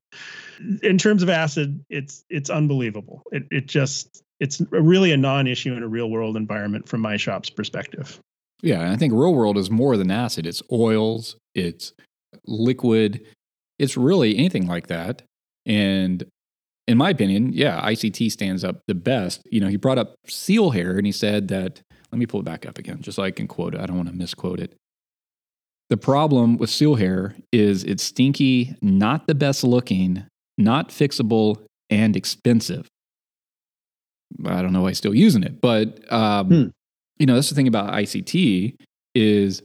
In 0.82 0.98
terms 0.98 1.22
of 1.22 1.28
acid 1.28 1.84
it's 1.90 2.24
it's 2.28 2.50
unbelievable. 2.50 3.22
It, 3.32 3.46
it 3.50 3.66
just 3.66 4.22
it's 4.40 4.60
really 4.70 5.12
a 5.12 5.16
non-issue 5.16 5.74
in 5.74 5.82
a 5.82 5.88
real 5.88 6.10
world 6.10 6.36
environment 6.36 6.88
from 6.88 7.00
my 7.00 7.16
shop's 7.16 7.50
perspective. 7.50 8.18
Yeah 8.62 8.80
and 8.80 8.90
i 8.90 8.96
think 8.96 9.12
real 9.12 9.34
world 9.34 9.58
is 9.58 9.70
more 9.70 9.96
than 9.96 10.10
acid. 10.10 10.46
It's 10.46 10.62
oils 10.72 11.36
it's 11.54 11.92
liquid 12.46 13.24
it's 13.78 13.96
really 13.96 14.36
anything 14.36 14.66
like 14.66 14.86
that. 14.88 15.22
And 15.66 16.24
in 16.86 16.98
my 16.98 17.10
opinion, 17.10 17.52
yeah, 17.52 17.80
ICT 17.80 18.30
stands 18.30 18.62
up 18.62 18.82
the 18.86 18.94
best. 18.94 19.42
You 19.50 19.60
know, 19.60 19.68
he 19.68 19.76
brought 19.76 19.98
up 19.98 20.14
seal 20.26 20.70
hair 20.70 20.96
and 20.96 21.06
he 21.06 21.12
said 21.12 21.48
that, 21.48 21.80
let 22.14 22.18
me 22.20 22.26
pull 22.26 22.38
it 22.38 22.44
back 22.44 22.64
up 22.64 22.78
again 22.78 23.02
just 23.02 23.16
so 23.16 23.24
I 23.24 23.32
can 23.32 23.48
quote 23.48 23.74
it. 23.74 23.80
I 23.80 23.86
don't 23.86 23.96
want 23.96 24.08
to 24.08 24.14
misquote 24.14 24.60
it. 24.60 24.76
The 25.90 25.96
problem 25.96 26.58
with 26.58 26.70
seal 26.70 26.94
hair 26.94 27.34
is 27.52 27.82
it's 27.82 28.04
stinky, 28.04 28.76
not 28.80 29.26
the 29.26 29.34
best 29.34 29.64
looking, 29.64 30.24
not 30.56 30.90
fixable, 30.90 31.64
and 31.90 32.14
expensive. 32.14 32.86
I 34.46 34.62
don't 34.62 34.72
know 34.72 34.82
why 34.82 34.90
he's 34.90 34.98
still 34.98 35.14
using 35.14 35.42
it, 35.42 35.60
but 35.60 36.00
um, 36.12 36.46
hmm. 36.46 36.66
you 37.18 37.26
know 37.26 37.34
that's 37.34 37.48
the 37.48 37.56
thing 37.56 37.66
about 37.66 37.92
ICT 37.92 38.76
is 39.16 39.62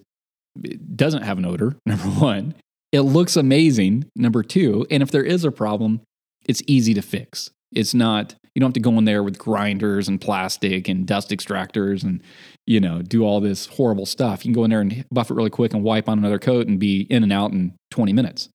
it 0.64 0.98
doesn't 0.98 1.22
have 1.22 1.38
an 1.38 1.46
odor, 1.46 1.76
number 1.86 2.08
one. 2.08 2.56
It 2.92 3.02
looks 3.02 3.36
amazing, 3.36 4.10
number 4.16 4.42
two. 4.42 4.88
And 4.90 5.04
if 5.04 5.12
there 5.12 5.24
is 5.24 5.46
a 5.46 5.52
problem, 5.52 6.02
it's 6.46 6.64
easy 6.66 6.96
to 6.96 7.04
fix. 7.04 7.52
It's 7.72 7.94
not, 7.94 8.34
you 8.54 8.60
don't 8.60 8.70
have 8.70 8.74
to 8.74 8.80
go 8.80 8.98
in 8.98 9.06
there 9.06 9.24
with 9.24 9.38
grinders 9.38 10.08
and 10.08 10.20
plastic 10.20 10.88
and 10.88 11.06
dust 11.06 11.30
extractors 11.30 12.04
and, 12.04 12.22
you 12.66 12.80
know, 12.80 13.02
do 13.02 13.24
all 13.24 13.40
this 13.40 13.66
horrible 13.68 14.06
stuff. 14.06 14.46
You 14.46 14.50
can 14.50 14.60
go 14.60 14.64
in 14.64 14.72
there 14.72 14.82
and 14.82 15.06
buff 15.12 15.32
it 15.32 15.36
really 15.36 15.50
quick 15.50 15.74
and 15.74 15.84
wipe 15.84 16.10
on 16.10 16.18
another 16.18 16.40
coat 16.40 16.68
and 16.68 16.80
be 16.80 17.02
in 17.10 17.24
and 17.24 17.34
out 17.34 17.52
in 17.52 17.76
20 17.92 18.14
minutes. 18.14 18.50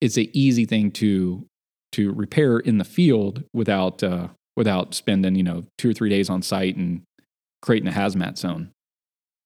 It's 0.00 0.16
an 0.16 0.28
easy 0.32 0.64
thing 0.64 0.90
to 0.92 1.44
to 1.92 2.12
repair 2.12 2.58
in 2.58 2.78
the 2.78 2.84
field 2.84 3.44
without 3.52 4.02
uh, 4.02 4.28
without 4.56 4.94
spending, 4.94 5.34
you 5.34 5.42
know, 5.42 5.64
two 5.78 5.90
or 5.90 5.92
three 5.94 6.10
days 6.10 6.28
on 6.28 6.42
site 6.42 6.76
and 6.76 7.02
creating 7.62 7.88
a 7.88 7.92
hazmat 7.92 8.36
zone. 8.38 8.70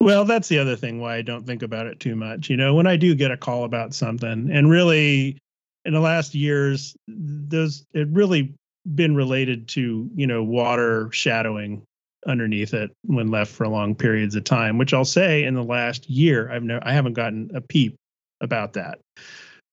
Well, 0.00 0.24
that's 0.24 0.48
the 0.48 0.58
other 0.58 0.74
thing 0.74 1.00
why 1.00 1.16
I 1.16 1.22
don't 1.22 1.46
think 1.46 1.62
about 1.62 1.86
it 1.86 2.00
too 2.00 2.16
much. 2.16 2.50
You 2.50 2.56
know, 2.56 2.74
when 2.74 2.88
I 2.88 2.96
do 2.96 3.14
get 3.14 3.30
a 3.30 3.36
call 3.36 3.64
about 3.64 3.94
something, 3.94 4.50
and 4.50 4.68
really 4.68 5.38
in 5.84 5.94
the 5.94 6.00
last 6.00 6.34
years, 6.34 6.96
those 7.06 7.84
it 7.94 8.08
really 8.08 8.54
been 8.94 9.14
related 9.14 9.68
to 9.68 10.10
you 10.14 10.26
know 10.26 10.42
water 10.42 11.08
shadowing 11.12 11.82
underneath 12.26 12.72
it 12.72 12.90
when 13.04 13.30
left 13.30 13.50
for 13.50 13.66
long 13.68 13.94
periods 13.94 14.34
of 14.34 14.44
time. 14.44 14.78
Which 14.78 14.94
I'll 14.94 15.04
say 15.04 15.44
in 15.44 15.54
the 15.54 15.64
last 15.64 16.08
year, 16.08 16.50
I've 16.50 16.62
no, 16.62 16.78
I 16.82 16.92
haven't 16.92 17.14
gotten 17.14 17.50
a 17.54 17.60
peep 17.60 17.96
about 18.40 18.74
that. 18.74 18.98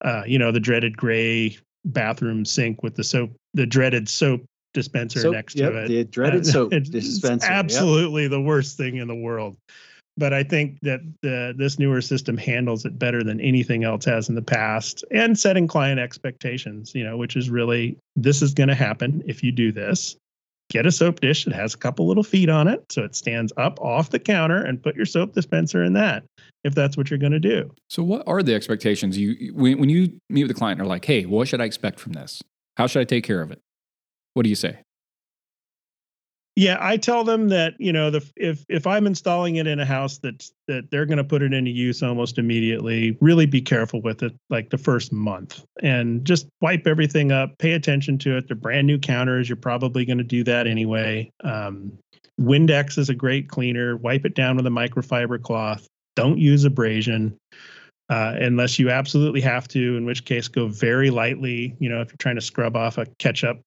Uh, 0.03 0.24
you 0.26 0.39
know, 0.39 0.51
the 0.51 0.60
dreaded 0.60 0.95
gray 0.95 1.57
bathroom 1.86 2.45
sink 2.45 2.84
with 2.84 2.95
the 2.95 3.03
soap, 3.03 3.32
the 3.53 3.66
dreaded 3.66 4.07
soap 4.07 4.43
dispenser 4.74 5.22
Soap- 5.22 5.34
next 5.34 5.55
yep, 5.55 5.72
to 5.72 5.78
it. 5.84 5.88
The 5.88 6.03
dreaded 6.05 6.45
soap 6.45 6.72
dispenser. 6.72 7.47
yep. 7.47 7.66
absolutely 7.66 8.28
the 8.28 8.41
worst 8.41 8.78
thing 8.78 8.97
in 8.97 9.07
the 9.07 9.16
world. 9.16 9.57
But 10.20 10.34
I 10.34 10.44
think 10.44 10.78
that 10.82 11.00
the, 11.22 11.54
this 11.58 11.80
newer 11.80 12.02
system 12.02 12.36
handles 12.36 12.84
it 12.84 13.00
better 13.00 13.24
than 13.24 13.40
anything 13.40 13.86
else 13.86 14.04
has 14.04 14.28
in 14.28 14.36
the 14.36 14.42
past, 14.42 15.06
and 15.12 15.40
setting 15.40 15.66
client 15.66 16.00
expectations. 16.00 16.94
You 16.94 17.06
know, 17.06 17.16
which 17.16 17.38
is 17.38 17.50
really 17.50 17.98
this 18.18 18.42
is 18.42 18.54
going 18.54 18.68
to 18.68 18.76
happen 18.76 19.24
if 19.26 19.42
you 19.42 19.54
do 19.54 19.72
this. 19.72 20.18
Get 20.70 20.86
a 20.86 20.92
soap 20.92 21.22
dish 21.22 21.46
that 21.46 21.54
has 21.56 21.74
a 21.74 21.78
couple 21.78 22.06
little 22.06 22.24
feet 22.24 22.50
on 22.50 22.68
it, 22.68 22.84
so 22.92 23.04
it 23.04 23.16
stands 23.16 23.52
up 23.58 23.80
off 23.80 24.10
the 24.10 24.20
counter, 24.20 24.62
and 24.64 24.84
put 24.84 24.96
your 24.96 25.06
soap 25.06 25.34
dispenser 25.34 25.84
in 25.84 25.94
that 25.94 26.26
if 26.66 26.76
that's 26.76 26.98
what 26.98 27.10
you're 27.10 27.18
going 27.18 27.32
to 27.32 27.40
do. 27.40 27.72
So, 27.90 28.04
what 28.04 28.28
are 28.28 28.44
the 28.44 28.54
expectations 28.54 29.18
you 29.18 29.54
when, 29.56 29.80
when 29.80 29.90
you 29.90 30.20
meet 30.30 30.44
with 30.44 30.52
a 30.52 30.60
client? 30.60 30.82
Are 30.82 30.86
like, 30.86 31.06
hey, 31.06 31.26
what 31.26 31.48
should 31.48 31.62
I 31.62 31.66
expect 31.66 31.98
from 32.00 32.12
this? 32.12 32.44
How 32.76 32.88
should 32.88 33.00
I 33.00 33.06
take 33.06 33.24
care 33.24 33.42
of 33.42 33.52
it? 33.52 33.62
What 34.34 34.44
do 34.44 34.50
you 34.50 34.56
say? 34.56 34.80
Yeah, 36.60 36.78
I 36.82 36.97
tell 36.97 37.24
them 37.24 37.47
that 37.47 37.76
you 37.80 37.93
know 37.93 38.12
the 38.12 38.30
if 38.36 38.66
if 38.68 38.86
I'm 38.86 39.07
installing 39.07 39.55
it 39.55 39.66
in 39.66 39.80
a 39.80 39.86
house 39.86 40.18
that's 40.18 40.51
that 40.68 40.91
they're 40.91 41.05
going 41.05 41.18
to 41.18 41.24
put 41.24 41.41
it 41.41 41.53
into 41.53 41.72
use 41.72 42.03
almost 42.03 42.38
immediately, 42.38 43.18
really 43.22 43.45
be 43.45 43.62
careful 43.62 44.01
with 44.01 44.24
it 44.24 44.36
like 44.49 44.70
the 44.70 44.78
first 44.78 45.14
month 45.14 45.64
and 45.82 46.26
just 46.26 46.49
wipe 46.60 46.86
everything 46.86 47.32
up. 47.32 47.57
Pay 47.60 47.72
attention 47.72 48.18
to 48.18 48.36
it. 48.36 48.49
They're 48.49 48.57
brand 48.57 48.88
new 48.88 48.99
counters. 48.99 49.47
You're 49.47 49.55
probably 49.55 50.03
going 50.03 50.18
to 50.18 50.24
do 50.26 50.43
that 50.43 50.68
anyway. 50.68 51.32
Um, 51.45 51.97
Windex 52.41 52.97
is 52.97 53.07
a 53.07 53.16
great 53.16 53.47
cleaner. 53.47 53.95
Wipe 53.95 54.26
it 54.26 54.36
down 54.36 54.57
with 54.57 54.68
a 54.68 54.70
microfiber 54.70 55.41
cloth. 55.41 55.88
Don't 56.18 56.39
use 56.39 56.66
abrasion. 56.66 57.38
Uh, 58.10 58.36
unless 58.41 58.78
you 58.78 58.89
absolutely 58.89 59.39
have 59.39 59.66
to, 59.70 59.95
in 59.95 60.03
which 60.03 60.26
case 60.26 60.49
go 60.49 60.68
very 60.68 61.10
lightly. 61.10 61.78
You 61.80 61.88
know, 61.88 62.01
if 62.01 62.10
you're 62.10 62.18
trying 62.18 62.36
to 62.36 62.41
scrub 62.41 62.76
off 62.76 62.97
a 62.97 63.05
ketchup 63.18 63.62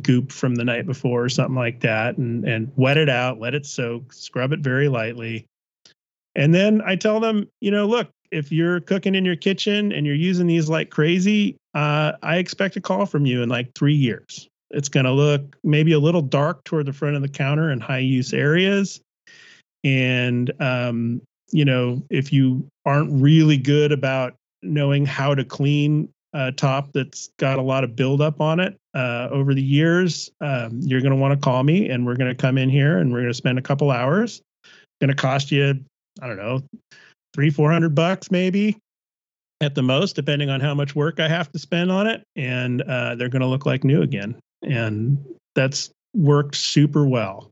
goop 0.00 0.32
from 0.32 0.54
the 0.54 0.64
night 0.64 0.86
before 0.86 1.24
or 1.24 1.28
something 1.28 1.54
like 1.54 1.80
that 1.80 2.16
and 2.16 2.44
and 2.48 2.72
wet 2.76 2.96
it 2.96 3.10
out 3.10 3.38
let 3.38 3.54
it 3.54 3.66
soak 3.66 4.12
scrub 4.12 4.52
it 4.52 4.60
very 4.60 4.88
lightly. 4.88 5.46
And 6.34 6.54
then 6.54 6.80
i 6.86 6.96
tell 6.96 7.20
them 7.20 7.48
you 7.60 7.70
know 7.70 7.86
look 7.86 8.08
if 8.30 8.50
you're 8.50 8.80
cooking 8.80 9.14
in 9.14 9.24
your 9.24 9.36
kitchen 9.36 9.92
and 9.92 10.06
you're 10.06 10.14
using 10.14 10.46
these 10.46 10.68
like 10.68 10.90
crazy 10.90 11.56
uh, 11.74 12.12
i 12.22 12.36
expect 12.36 12.76
a 12.76 12.80
call 12.80 13.04
from 13.04 13.26
you 13.26 13.42
in 13.42 13.48
like 13.48 13.74
three 13.74 13.94
years. 13.94 14.48
It's 14.70 14.88
going 14.88 15.04
to 15.04 15.12
look 15.12 15.56
maybe 15.62 15.92
a 15.92 15.98
little 15.98 16.22
dark 16.22 16.64
toward 16.64 16.86
the 16.86 16.94
front 16.94 17.14
of 17.14 17.20
the 17.20 17.28
counter 17.28 17.70
in 17.70 17.78
high 17.78 17.98
use 17.98 18.32
areas. 18.32 19.02
And 19.84 20.50
um, 20.62 21.20
you 21.52 21.64
know 21.64 22.02
if 22.10 22.32
you 22.32 22.66
aren't 22.84 23.12
really 23.12 23.58
good 23.58 23.92
about 23.92 24.34
knowing 24.62 25.06
how 25.06 25.34
to 25.34 25.44
clean 25.44 26.08
a 26.32 26.50
top 26.50 26.92
that's 26.92 27.30
got 27.36 27.58
a 27.58 27.62
lot 27.62 27.84
of 27.84 27.94
buildup 27.94 28.40
on 28.40 28.58
it 28.58 28.76
uh, 28.94 29.28
over 29.30 29.54
the 29.54 29.62
years, 29.62 30.30
um, 30.40 30.80
you're 30.82 31.00
going 31.00 31.12
to 31.12 31.16
want 31.16 31.32
to 31.32 31.42
call 31.42 31.62
me 31.62 31.88
and 31.88 32.04
we're 32.04 32.16
going 32.16 32.34
to 32.34 32.40
come 32.40 32.58
in 32.58 32.68
here 32.68 32.98
and 32.98 33.12
we're 33.12 33.20
going 33.20 33.30
to 33.30 33.34
spend 33.34 33.58
a 33.58 33.62
couple 33.62 33.90
hours. 33.90 34.42
Going 35.00 35.08
to 35.08 35.16
cost 35.16 35.50
you, 35.50 35.80
I 36.20 36.26
don't 36.26 36.36
know, 36.36 36.62
three, 37.34 37.50
four 37.50 37.72
hundred 37.72 37.94
bucks 37.94 38.30
maybe 38.30 38.78
at 39.60 39.74
the 39.74 39.82
most, 39.82 40.14
depending 40.16 40.50
on 40.50 40.60
how 40.60 40.74
much 40.74 40.94
work 40.94 41.20
I 41.20 41.28
have 41.28 41.50
to 41.52 41.58
spend 41.58 41.90
on 41.90 42.06
it. 42.06 42.22
And 42.36 42.82
uh, 42.82 43.14
they're 43.14 43.28
going 43.28 43.42
to 43.42 43.48
look 43.48 43.66
like 43.66 43.84
new 43.84 44.02
again. 44.02 44.36
And 44.62 45.24
that's 45.54 45.90
worked 46.14 46.56
super 46.56 47.06
well. 47.06 47.50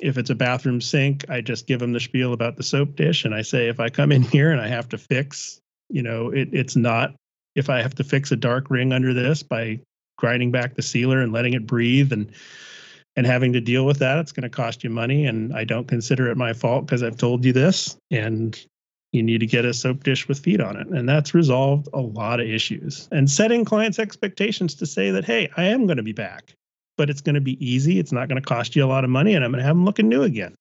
If 0.00 0.18
it's 0.18 0.30
a 0.30 0.34
bathroom 0.34 0.80
sink, 0.80 1.24
I 1.30 1.40
just 1.40 1.66
give 1.66 1.80
them 1.80 1.92
the 1.92 2.00
spiel 2.00 2.32
about 2.32 2.56
the 2.56 2.62
soap 2.62 2.96
dish. 2.96 3.24
And 3.24 3.34
I 3.34 3.42
say, 3.42 3.68
if 3.68 3.80
I 3.80 3.88
come 3.88 4.12
in 4.12 4.22
here 4.32 4.50
and 4.50 4.60
I 4.60 4.68
have 4.68 4.88
to 4.90 4.98
fix, 4.98 5.58
you 5.88 6.02
know, 6.02 6.30
it, 6.30 6.48
it's 6.52 6.76
not 6.76 7.14
if 7.54 7.70
I 7.70 7.80
have 7.80 7.94
to 7.94 8.04
fix 8.04 8.32
a 8.32 8.36
dark 8.36 8.68
ring 8.70 8.92
under 8.92 9.14
this 9.14 9.42
by 9.42 9.80
grinding 10.16 10.50
back 10.50 10.74
the 10.74 10.82
sealer 10.82 11.20
and 11.20 11.32
letting 11.32 11.54
it 11.54 11.66
breathe 11.66 12.12
and 12.12 12.30
and 13.16 13.26
having 13.26 13.54
to 13.54 13.60
deal 13.62 13.86
with 13.86 13.98
that, 13.98 14.18
it's 14.18 14.32
going 14.32 14.42
to 14.42 14.50
cost 14.50 14.84
you 14.84 14.90
money. 14.90 15.24
And 15.24 15.54
I 15.56 15.64
don't 15.64 15.88
consider 15.88 16.30
it 16.30 16.36
my 16.36 16.52
fault 16.52 16.84
because 16.84 17.02
I've 17.02 17.16
told 17.16 17.46
you 17.46 17.52
this. 17.52 17.96
And 18.10 18.62
you 19.12 19.22
need 19.22 19.38
to 19.38 19.46
get 19.46 19.64
a 19.64 19.72
soap 19.72 20.04
dish 20.04 20.28
with 20.28 20.38
feet 20.38 20.60
on 20.60 20.76
it. 20.76 20.86
And 20.88 21.08
that's 21.08 21.32
resolved 21.32 21.88
a 21.94 22.00
lot 22.00 22.40
of 22.40 22.46
issues. 22.46 23.08
And 23.10 23.30
setting 23.30 23.64
clients' 23.64 23.98
expectations 23.98 24.74
to 24.74 24.86
say 24.86 25.10
that, 25.10 25.24
hey, 25.24 25.48
I 25.56 25.64
am 25.64 25.86
going 25.86 25.96
to 25.96 26.02
be 26.02 26.12
back, 26.12 26.52
but 26.98 27.08
it's 27.08 27.22
going 27.22 27.34
to 27.34 27.40
be 27.40 27.64
easy. 27.66 27.98
It's 27.98 28.12
not 28.12 28.28
going 28.28 28.40
to 28.40 28.46
cost 28.46 28.76
you 28.76 28.84
a 28.84 28.86
lot 28.86 29.04
of 29.04 29.10
money, 29.10 29.34
and 29.34 29.42
I'm 29.42 29.50
going 29.50 29.60
to 29.60 29.66
have 29.66 29.76
them 29.76 29.86
looking 29.86 30.08
new 30.08 30.22
again. 30.22 30.54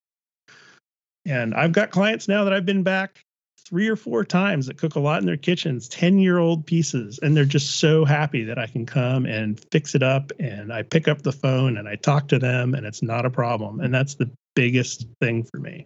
And 1.26 1.53
I've 1.53 1.74
got 1.74 1.91
clients 1.91 2.30
now 2.30 2.45
that 2.45 2.53
I've 2.53 2.66
been 2.66 2.84
back 2.84 3.24
three 3.68 3.88
or 3.88 3.95
four 3.95 4.24
times 4.24 4.68
that 4.68 4.78
cook 4.78 4.95
a 4.95 4.99
lot 4.99 5.20
in 5.20 5.26
their 5.26 5.38
kitchens, 5.38 5.88
10 5.89 6.20
year 6.20 6.38
old 6.38 6.66
pieces. 6.66 7.20
And 7.22 7.36
they're 7.36 7.45
just 7.45 7.80
so 7.80 8.05
happy 8.05 8.43
that 8.43 8.59
I 8.59 8.68
can 8.68 8.86
come 8.86 9.26
and 9.26 9.59
fix 9.72 9.95
it 9.95 10.03
up. 10.03 10.32
And 10.39 10.72
I 10.72 10.84
pick 10.84 11.07
up 11.07 11.24
the 11.24 11.32
phone 11.32 11.78
and 11.78 11.88
I 11.88 11.95
talk 11.95 12.28
to 12.30 12.39
them, 12.39 12.76
and 12.76 12.86
it's 12.86 13.01
not 13.01 13.26
a 13.26 13.30
problem. 13.30 13.80
And 13.80 13.93
that's 13.93 14.16
the 14.16 14.30
biggest 14.55 15.07
thing 15.20 15.43
for 15.43 15.59
me. 15.59 15.84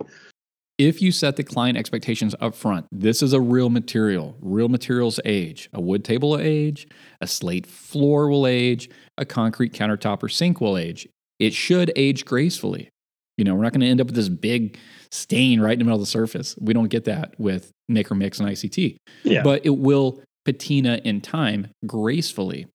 If 0.77 1.01
you 1.01 1.11
set 1.11 1.35
the 1.35 1.43
client 1.43 1.77
expectations 1.77 2.35
up 2.39 2.55
front, 2.55 2.87
this 2.89 3.21
is 3.21 3.33
a 3.33 3.41
real 3.41 3.69
material. 3.69 4.37
Real 4.39 4.69
materials 4.69 5.19
age. 5.25 5.69
A 5.73 5.81
wood 5.81 6.05
table 6.05 6.29
will 6.29 6.39
age, 6.39 6.87
a 7.19 7.27
slate 7.27 7.67
floor 7.67 8.29
will 8.29 8.47
age, 8.47 8.89
a 9.17 9.25
concrete 9.25 9.73
countertop 9.73 10.23
or 10.23 10.29
sink 10.29 10.61
will 10.61 10.77
age. 10.77 11.05
It 11.37 11.53
should 11.53 11.91
age 11.97 12.23
gracefully. 12.23 12.89
You 13.37 13.43
know, 13.43 13.55
we're 13.55 13.63
not 13.63 13.73
going 13.73 13.81
to 13.81 13.87
end 13.87 13.99
up 13.99 14.07
with 14.07 14.15
this 14.15 14.29
big 14.29 14.77
stain 15.11 15.59
right 15.59 15.73
in 15.73 15.79
the 15.79 15.85
middle 15.85 15.99
of 15.99 16.01
the 16.01 16.11
surface. 16.11 16.55
We 16.59 16.73
don't 16.73 16.89
get 16.89 17.05
that 17.05 17.33
with 17.39 17.71
Maker 17.87 18.15
Mix 18.15 18.39
and 18.39 18.49
ICT. 18.49 18.97
Yeah. 19.23 19.43
But 19.43 19.65
it 19.65 19.77
will 19.77 20.21
patina 20.45 20.99
in 21.03 21.21
time 21.21 21.67
gracefully. 21.85 22.67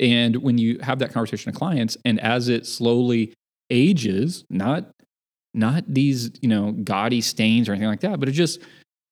And 0.00 0.36
when 0.36 0.58
you 0.58 0.78
have 0.82 0.98
that 1.00 1.12
conversation 1.12 1.50
with 1.50 1.58
clients, 1.58 1.96
and 2.04 2.18
as 2.20 2.48
it 2.48 2.66
slowly 2.66 3.34
ages, 3.70 4.44
not 4.50 4.90
not 5.54 5.84
these 5.86 6.30
you 6.40 6.48
know 6.48 6.72
gaudy 6.72 7.20
stains 7.20 7.68
or 7.68 7.72
anything 7.72 7.88
like 7.88 8.00
that, 8.00 8.18
but 8.18 8.28
it 8.28 8.32
just 8.32 8.60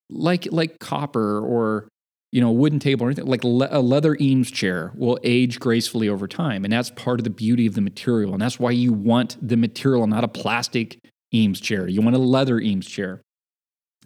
like 0.09 0.49
like 0.51 0.79
copper 0.81 1.41
or 1.41 1.89
you 2.33 2.41
know 2.41 2.49
a 2.49 2.53
wooden 2.53 2.81
table 2.81 3.05
or 3.05 3.09
anything 3.09 3.27
like 3.27 3.45
le- 3.45 3.69
a 3.71 3.81
leather 3.81 4.17
Eames 4.21 4.51
chair 4.51 4.93
will 4.97 5.19
age 5.23 5.61
gracefully 5.61 6.09
over 6.09 6.27
time, 6.27 6.65
and 6.65 6.73
that's 6.73 6.91
part 6.91 7.21
of 7.21 7.25
the 7.25 7.31
beauty 7.31 7.67
of 7.67 7.75
the 7.75 7.81
material, 7.81 8.33
and 8.33 8.43
that's 8.43 8.59
why 8.59 8.71
you 8.71 8.93
want 8.93 9.37
the 9.47 9.57
material, 9.57 10.07
not 10.07 10.25
a 10.25 10.29
plastic 10.29 10.99
Eames 11.35 11.61
chair. 11.61 11.89
You 11.89 12.03
want 12.03 12.17
a 12.17 12.19
leather 12.19 12.59
Eames 12.59 12.87
chair. 12.87 13.23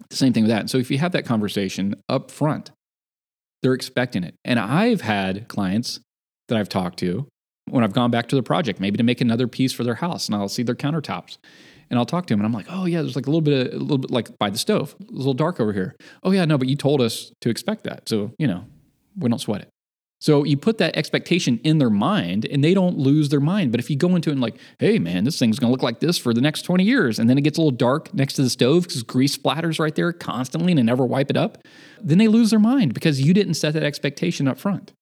The 0.09 0.15
same 0.15 0.33
thing 0.33 0.43
with 0.43 0.51
that. 0.51 0.69
So 0.69 0.77
if 0.77 0.91
you 0.91 0.97
have 0.97 1.13
that 1.13 1.25
conversation 1.25 1.95
up 2.09 2.29
front, 2.29 2.71
they're 3.61 3.73
expecting 3.73 4.23
it. 4.23 4.35
And 4.43 4.59
I've 4.59 5.01
had 5.01 5.47
clients 5.47 5.99
that 6.49 6.57
I've 6.57 6.69
talked 6.69 6.99
to 6.99 7.27
when 7.69 7.83
I've 7.83 7.93
gone 7.93 8.11
back 8.11 8.27
to 8.27 8.35
the 8.35 8.43
project, 8.43 8.79
maybe 8.79 8.97
to 8.97 9.03
make 9.03 9.21
another 9.21 9.47
piece 9.47 9.73
for 9.73 9.83
their 9.83 9.95
house, 9.95 10.27
and 10.27 10.35
I'll 10.35 10.49
see 10.49 10.63
their 10.63 10.75
countertops. 10.75 11.37
And 11.89 11.99
I'll 11.99 12.05
talk 12.05 12.25
to 12.27 12.33
them, 12.33 12.39
and 12.39 12.47
I'm 12.47 12.53
like, 12.53 12.65
"Oh 12.69 12.85
yeah, 12.85 13.01
there's 13.01 13.15
like 13.15 13.27
a 13.27 13.29
little 13.29 13.41
bit, 13.41 13.67
of, 13.67 13.73
a 13.73 13.77
little 13.83 13.99
bit 13.99 14.11
like 14.11 14.37
by 14.39 14.49
the 14.49 14.57
stove, 14.57 14.95
a 14.99 15.11
little 15.11 15.33
dark 15.35 15.59
over 15.59 15.71
here." 15.71 15.95
Oh 16.23 16.31
yeah, 16.31 16.45
no, 16.45 16.57
but 16.57 16.67
you 16.67 16.75
told 16.75 17.01
us 17.01 17.31
to 17.41 17.49
expect 17.49 17.83
that, 17.83 18.09
so 18.09 18.31
you 18.39 18.47
know, 18.47 18.65
we 19.17 19.29
don't 19.29 19.39
sweat 19.39 19.61
it. 19.61 19.69
So 20.25 20.43
you 20.43 20.57
put 20.57 20.79
that 20.79 20.97
expectation 20.97 21.59
in 21.63 21.77
their 21.77 21.91
mind, 21.91 22.45
and 22.45 22.63
they 22.63 22.73
don't 22.73 22.97
lose 22.97 23.29
their 23.29 23.39
mind. 23.39 23.69
But 23.69 23.79
if 23.79 23.91
you 23.91 23.95
go 23.95 24.15
into 24.15 24.31
it 24.31 24.33
and 24.33 24.41
like, 24.41 24.57
"Hey 24.79 24.97
man, 24.97 25.23
this 25.23 25.37
thing's 25.37 25.59
gonna 25.59 25.71
look 25.71 25.83
like 25.83 25.99
this 25.99 26.17
for 26.17 26.33
the 26.33 26.41
next 26.41 26.63
20 26.63 26.83
years," 26.83 27.19
and 27.19 27.29
then 27.29 27.37
it 27.37 27.43
gets 27.43 27.59
a 27.59 27.61
little 27.61 27.77
dark 27.77 28.11
next 28.11 28.33
to 28.33 28.41
the 28.41 28.49
stove 28.49 28.87
because 28.87 29.03
grease 29.03 29.37
splatters 29.37 29.77
right 29.77 29.93
there 29.93 30.11
constantly, 30.11 30.71
and 30.71 30.79
they 30.79 30.83
never 30.83 31.05
wipe 31.05 31.29
it 31.29 31.37
up, 31.37 31.59
then 32.01 32.17
they 32.17 32.27
lose 32.27 32.49
their 32.49 32.57
mind 32.57 32.95
because 32.95 33.21
you 33.21 33.35
didn't 33.35 33.53
set 33.53 33.75
that 33.75 33.83
expectation 33.83 34.47
up 34.47 34.57
front. 34.57 34.93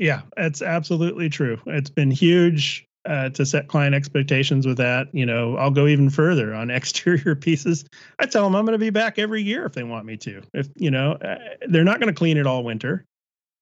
Yeah, 0.00 0.22
it's 0.38 0.62
absolutely 0.62 1.28
true. 1.28 1.60
It's 1.66 1.90
been 1.90 2.10
huge 2.10 2.86
uh, 3.04 3.28
to 3.28 3.44
set 3.44 3.68
client 3.68 3.94
expectations 3.94 4.66
with 4.66 4.78
that. 4.78 5.08
You 5.12 5.26
know, 5.26 5.58
I'll 5.58 5.72
go 5.72 5.86
even 5.86 6.08
further 6.08 6.54
on 6.54 6.70
exterior 6.80 7.34
pieces. 7.36 7.84
I 8.18 8.24
tell 8.24 8.44
them 8.44 8.56
I'm 8.56 8.64
going 8.64 8.72
to 8.72 8.82
be 8.82 8.88
back 8.88 9.18
every 9.18 9.42
year 9.42 9.66
if 9.66 9.74
they 9.74 9.82
want 9.82 10.06
me 10.06 10.16
to. 10.16 10.40
If 10.54 10.68
you 10.74 10.90
know, 10.90 11.12
uh, 11.12 11.36
they're 11.68 11.84
not 11.84 12.00
going 12.00 12.12
to 12.12 12.18
clean 12.18 12.38
it 12.38 12.46
all 12.46 12.64
winter, 12.64 13.04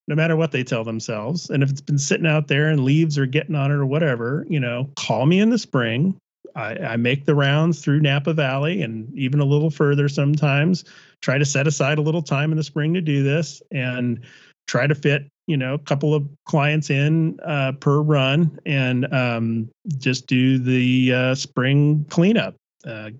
no 0.09 0.15
matter 0.15 0.37
what 0.37 0.53
they 0.53 0.65
tell 0.65 0.85
themselves. 0.85 1.51
And 1.51 1.63
if 1.63 1.71
it's 1.71 1.81
been 1.81 1.99
sitting 1.99 2.27
out 2.27 2.49
there 2.49 2.69
and 2.69 2.85
leaves 2.85 3.19
are 3.19 3.27
getting 3.27 3.55
on 3.55 3.71
it 3.71 3.75
or 3.75 3.87
whatever, 3.87 4.47
you 4.49 4.61
know, 4.61 4.91
call 4.97 5.27
me 5.27 5.41
in 5.41 5.51
the 5.51 5.59
spring. 5.59 6.17
I, 6.55 6.77
I 6.77 6.97
make 6.97 7.25
the 7.25 7.35
rounds 7.35 7.81
through 7.81 8.01
Napa 8.01 8.35
Valley 8.35 8.83
and 8.83 9.13
even 9.17 9.41
a 9.41 9.45
little 9.45 9.71
further 9.71 10.09
sometimes. 10.09 10.85
Try 11.23 11.39
to 11.39 11.45
set 11.45 11.67
aside 11.67 11.99
a 11.99 12.03
little 12.03 12.23
time 12.23 12.51
in 12.51 12.59
the 12.59 12.65
spring 12.65 12.93
to 12.95 13.01
do 13.01 13.23
this 13.23 13.63
and 13.71 14.21
try 14.67 14.87
to 14.87 14.95
fit 14.95 15.29
you 15.47 15.57
know 15.57 15.75
a 15.75 15.79
couple 15.79 16.15
of 16.15 16.29
clients 16.47 16.91
in 16.91 17.39
uh, 17.41 17.73
per 17.81 18.01
run 18.01 18.59
and 18.65 19.13
um, 19.13 19.69
just 19.99 20.27
do 20.27 20.59
the 20.59 21.13
uh, 21.13 21.35
spring 21.35 22.05
cleanup 22.09 22.55
uh, 22.87 23.11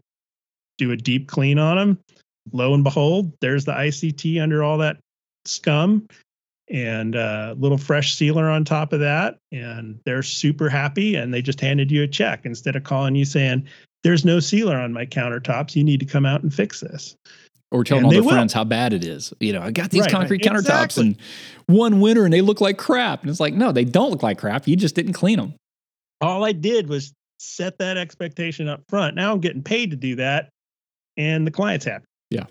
do 0.79 0.93
a 0.93 0.97
deep 0.97 1.29
clean 1.29 1.59
on 1.59 1.77
them 1.77 1.99
lo 2.53 2.75
and 2.75 2.85
behold 2.85 3.33
there's 3.41 3.65
the 3.65 3.73
ict 3.73 4.41
under 4.41 4.63
all 4.63 4.79
that 4.79 4.99
scum 5.45 6.07
and 6.73 7.15
a 7.15 7.21
uh, 7.21 7.55
little 7.59 7.79
fresh 7.79 8.15
sealer 8.15 8.49
on 8.49 8.65
top 8.65 8.93
of 8.93 9.01
that 9.01 9.37
and 9.53 10.01
they're 10.05 10.23
super 10.23 10.69
happy 10.69 11.15
and 11.15 11.33
they 11.33 11.43
just 11.43 11.61
handed 11.61 11.91
you 11.91 12.03
a 12.03 12.09
check 12.09 12.41
instead 12.45 12.75
of 12.75 12.83
calling 12.83 13.15
you 13.15 13.25
saying 13.25 13.65
there's 14.03 14.25
no 14.25 14.41
sealer 14.41 14.77
on 14.77 14.93
my 14.93 15.05
countertops 15.05 15.77
you 15.77 15.85
need 15.85 16.01
to 16.01 16.07
come 16.07 16.25
out 16.25 16.43
and 16.43 16.53
fix 16.53 16.81
this 16.81 17.15
or 17.71 17.85
telling 17.85 18.05
and 18.05 18.15
all 18.15 18.23
their 18.23 18.31
friends 18.31 18.53
how 18.53 18.65
bad 18.65 18.93
it 18.93 19.03
is. 19.03 19.33
You 19.41 19.55
know, 19.55 19.63
I 19.63 19.71
got 19.71 19.91
these 19.91 20.03
right, 20.03 20.11
concrete 20.11 20.45
right. 20.45 20.55
countertops 20.55 20.85
exactly. 20.85 21.07
and 21.07 21.17
one 21.67 22.01
winter 22.01 22.25
and 22.25 22.33
they 22.33 22.43
look 22.43 22.61
like 22.61 22.77
crap. 22.77 23.23
And 23.23 23.31
it's 23.31 23.41
like, 23.41 23.55
no, 23.55 23.73
they 23.73 23.85
don't 23.85 24.11
look 24.11 24.23
like 24.23 24.39
crap. 24.39 24.69
You 24.69 24.77
just 24.77 24.95
didn't 24.95 25.15
clean 25.15 25.39
them. 25.39 25.55
All 26.21 26.45
I 26.45 26.53
did 26.53 26.89
was 26.89 27.13
set 27.39 27.79
that 27.79 27.97
expectation 27.97 28.69
up 28.69 28.83
front. 28.89 29.17
Now 29.17 29.33
I'm 29.33 29.41
getting 29.41 29.63
paid 29.63 29.91
to 29.91 29.97
do 29.97 30.17
that, 30.17 30.51
and 31.17 31.47
the 31.47 31.51
client's 31.51 31.85
happy. 31.85 32.05
Yeah. 32.31 32.45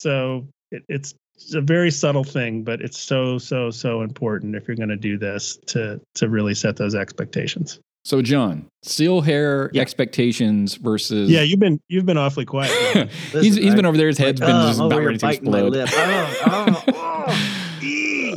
So 0.00 0.46
it, 0.70 0.84
it's 0.88 1.14
it's 1.40 1.54
a 1.54 1.60
very 1.60 1.90
subtle 1.90 2.24
thing, 2.24 2.64
but 2.64 2.80
it's 2.80 2.98
so 2.98 3.38
so 3.38 3.70
so 3.70 4.02
important 4.02 4.56
if 4.56 4.66
you're 4.66 4.76
going 4.76 4.88
to 4.88 4.96
do 4.96 5.16
this 5.16 5.56
to 5.66 6.00
to 6.14 6.28
really 6.28 6.54
set 6.54 6.76
those 6.76 6.94
expectations. 6.94 7.78
So, 8.04 8.22
Jon, 8.22 8.66
seal 8.82 9.20
hair 9.20 9.70
yeah. 9.72 9.82
expectations 9.82 10.74
versus 10.76 11.30
yeah, 11.30 11.42
you've 11.42 11.60
been 11.60 11.80
you've 11.88 12.06
been 12.06 12.18
awfully 12.18 12.44
quiet. 12.44 12.72
Listen, 12.94 13.42
he's 13.42 13.56
he's 13.56 13.72
I, 13.72 13.76
been 13.76 13.86
over 13.86 13.96
there. 13.96 14.08
His 14.08 14.18
head's 14.18 14.40
like, 14.40 14.48
been 14.48 14.56
oh, 14.56 14.66
just 14.66 14.80
about 14.80 15.04
ready 15.04 15.18
to 15.18 15.28
explode. 15.28 15.74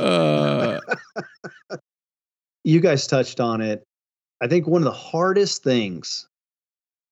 oh, 0.00 0.80
uh, 1.70 1.76
you 2.64 2.80
guys 2.80 3.06
touched 3.06 3.40
on 3.40 3.60
it. 3.60 3.82
I 4.40 4.46
think 4.46 4.66
one 4.66 4.82
of 4.82 4.86
the 4.86 4.92
hardest 4.92 5.62
things 5.62 6.26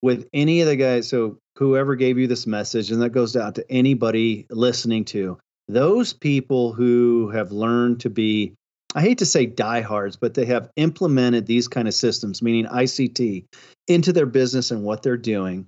with 0.02 0.28
any 0.32 0.60
of 0.60 0.66
the 0.66 0.76
guys. 0.76 1.08
So, 1.08 1.38
whoever 1.56 1.96
gave 1.96 2.18
you 2.18 2.26
this 2.26 2.46
message, 2.46 2.90
and 2.90 3.00
that 3.02 3.10
goes 3.10 3.36
out 3.36 3.54
to 3.56 3.70
anybody 3.70 4.46
listening 4.50 5.04
to 5.06 5.38
those 5.72 6.12
people 6.12 6.72
who 6.72 7.30
have 7.30 7.52
learned 7.52 8.00
to 8.00 8.10
be 8.10 8.54
I 8.94 9.02
hate 9.02 9.18
to 9.18 9.26
say 9.26 9.46
diehards, 9.46 10.16
but 10.16 10.34
they 10.34 10.46
have 10.46 10.70
implemented 10.74 11.46
these 11.46 11.68
kind 11.68 11.86
of 11.86 11.94
systems, 11.94 12.42
meaning 12.42 12.66
ICT, 12.66 13.44
into 13.86 14.12
their 14.12 14.26
business 14.26 14.72
and 14.72 14.82
what 14.82 15.02
they're 15.02 15.16
doing. 15.16 15.66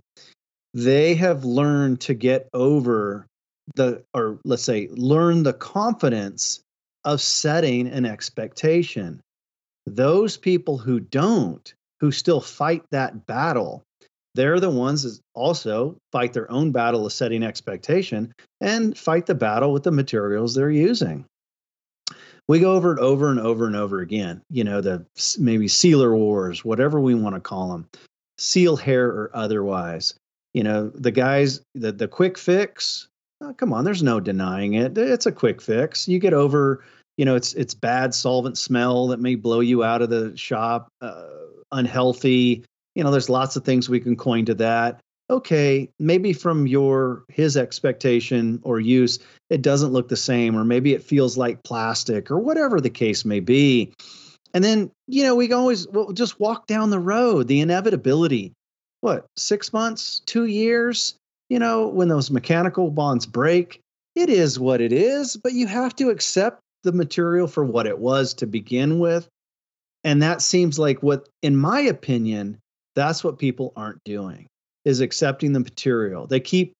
They 0.74 1.14
have 1.14 1.44
learned 1.44 2.00
to 2.00 2.14
get 2.14 2.48
over 2.52 3.26
the, 3.76 4.02
or 4.12 4.40
let's 4.44 4.64
say, 4.64 4.88
learn 4.90 5.44
the 5.44 5.52
confidence 5.52 6.60
of 7.04 7.20
setting 7.20 7.86
an 7.86 8.04
expectation. 8.04 9.20
Those 9.86 10.36
people 10.36 10.78
who 10.78 10.98
don't, 10.98 11.72
who 12.00 12.10
still 12.10 12.40
fight 12.40 12.82
that 12.90 13.26
battle, 13.26 13.84
they're 14.34 14.60
the 14.60 14.70
ones 14.70 15.02
that 15.02 15.18
also 15.34 15.96
fight 16.10 16.32
their 16.32 16.50
own 16.50 16.72
battle 16.72 17.06
of 17.06 17.12
setting 17.12 17.42
expectation 17.42 18.32
and 18.60 18.96
fight 18.96 19.26
the 19.26 19.34
battle 19.34 19.72
with 19.72 19.82
the 19.82 19.92
materials 19.92 20.54
they're 20.54 20.70
using 20.70 21.24
we 22.48 22.58
go 22.58 22.74
over 22.74 22.92
it 22.92 22.98
over 22.98 23.30
and 23.30 23.40
over 23.40 23.66
and 23.66 23.76
over 23.76 24.00
again. 24.00 24.42
You 24.50 24.64
know, 24.64 24.80
the 24.80 25.04
maybe 25.38 25.68
sealer 25.68 26.14
wars, 26.14 26.64
whatever 26.64 27.00
we 27.00 27.14
want 27.14 27.34
to 27.34 27.40
call 27.40 27.70
them, 27.70 27.88
seal 28.38 28.76
hair 28.76 29.06
or 29.06 29.30
otherwise. 29.34 30.14
You 30.54 30.64
know, 30.64 30.90
the 30.90 31.10
guys, 31.10 31.62
the 31.74 31.92
the 31.92 32.08
quick 32.08 32.36
fix. 32.36 33.08
Oh, 33.40 33.54
come 33.54 33.72
on, 33.72 33.84
there's 33.84 34.02
no 34.02 34.20
denying 34.20 34.74
it. 34.74 34.96
It's 34.96 35.26
a 35.26 35.32
quick 35.32 35.60
fix. 35.60 36.06
You 36.06 36.18
get 36.18 36.34
over, 36.34 36.84
you 37.16 37.24
know, 37.24 37.34
it's 37.34 37.54
it's 37.54 37.74
bad 37.74 38.14
solvent 38.14 38.58
smell 38.58 39.08
that 39.08 39.20
may 39.20 39.34
blow 39.34 39.60
you 39.60 39.82
out 39.82 40.02
of 40.02 40.10
the 40.10 40.36
shop, 40.36 40.88
uh, 41.00 41.28
unhealthy. 41.72 42.64
You 42.94 43.04
know, 43.04 43.10
there's 43.10 43.30
lots 43.30 43.56
of 43.56 43.64
things 43.64 43.88
we 43.88 44.00
can 44.00 44.16
coin 44.16 44.44
to 44.46 44.54
that 44.54 45.00
okay, 45.32 45.88
maybe 45.98 46.32
from 46.32 46.66
your 46.66 47.24
his 47.28 47.56
expectation 47.56 48.60
or 48.64 48.78
use, 48.78 49.18
it 49.48 49.62
doesn't 49.62 49.92
look 49.92 50.08
the 50.08 50.16
same, 50.16 50.56
or 50.56 50.64
maybe 50.64 50.92
it 50.92 51.02
feels 51.02 51.36
like 51.36 51.62
plastic, 51.64 52.30
or 52.30 52.38
whatever 52.38 52.80
the 52.80 52.90
case 52.90 53.24
may 53.24 53.40
be. 53.40 53.92
And 54.54 54.62
then, 54.62 54.90
you 55.06 55.24
know, 55.24 55.34
we 55.34 55.50
always 55.52 55.88
we'll 55.88 56.12
just 56.12 56.38
walk 56.38 56.66
down 56.66 56.90
the 56.90 56.98
road, 56.98 57.48
the 57.48 57.60
inevitability. 57.60 58.52
What, 59.00 59.26
six 59.36 59.72
months, 59.72 60.20
two 60.26 60.44
years? 60.44 61.14
You 61.48 61.58
know, 61.58 61.88
when 61.88 62.08
those 62.08 62.30
mechanical 62.30 62.90
bonds 62.90 63.26
break, 63.26 63.80
it 64.14 64.28
is 64.28 64.58
what 64.58 64.80
it 64.80 64.92
is, 64.92 65.36
but 65.36 65.54
you 65.54 65.66
have 65.66 65.96
to 65.96 66.10
accept 66.10 66.60
the 66.82 66.92
material 66.92 67.46
for 67.46 67.64
what 67.64 67.86
it 67.86 67.98
was 67.98 68.34
to 68.34 68.46
begin 68.46 68.98
with. 68.98 69.28
And 70.04 70.22
that 70.22 70.42
seems 70.42 70.78
like 70.78 71.02
what, 71.02 71.28
in 71.42 71.56
my 71.56 71.80
opinion, 71.80 72.58
that's 72.94 73.24
what 73.24 73.38
people 73.38 73.72
aren't 73.76 74.02
doing 74.04 74.46
is 74.84 75.00
accepting 75.00 75.52
the 75.52 75.60
material. 75.60 76.26
They 76.26 76.40
keep, 76.40 76.72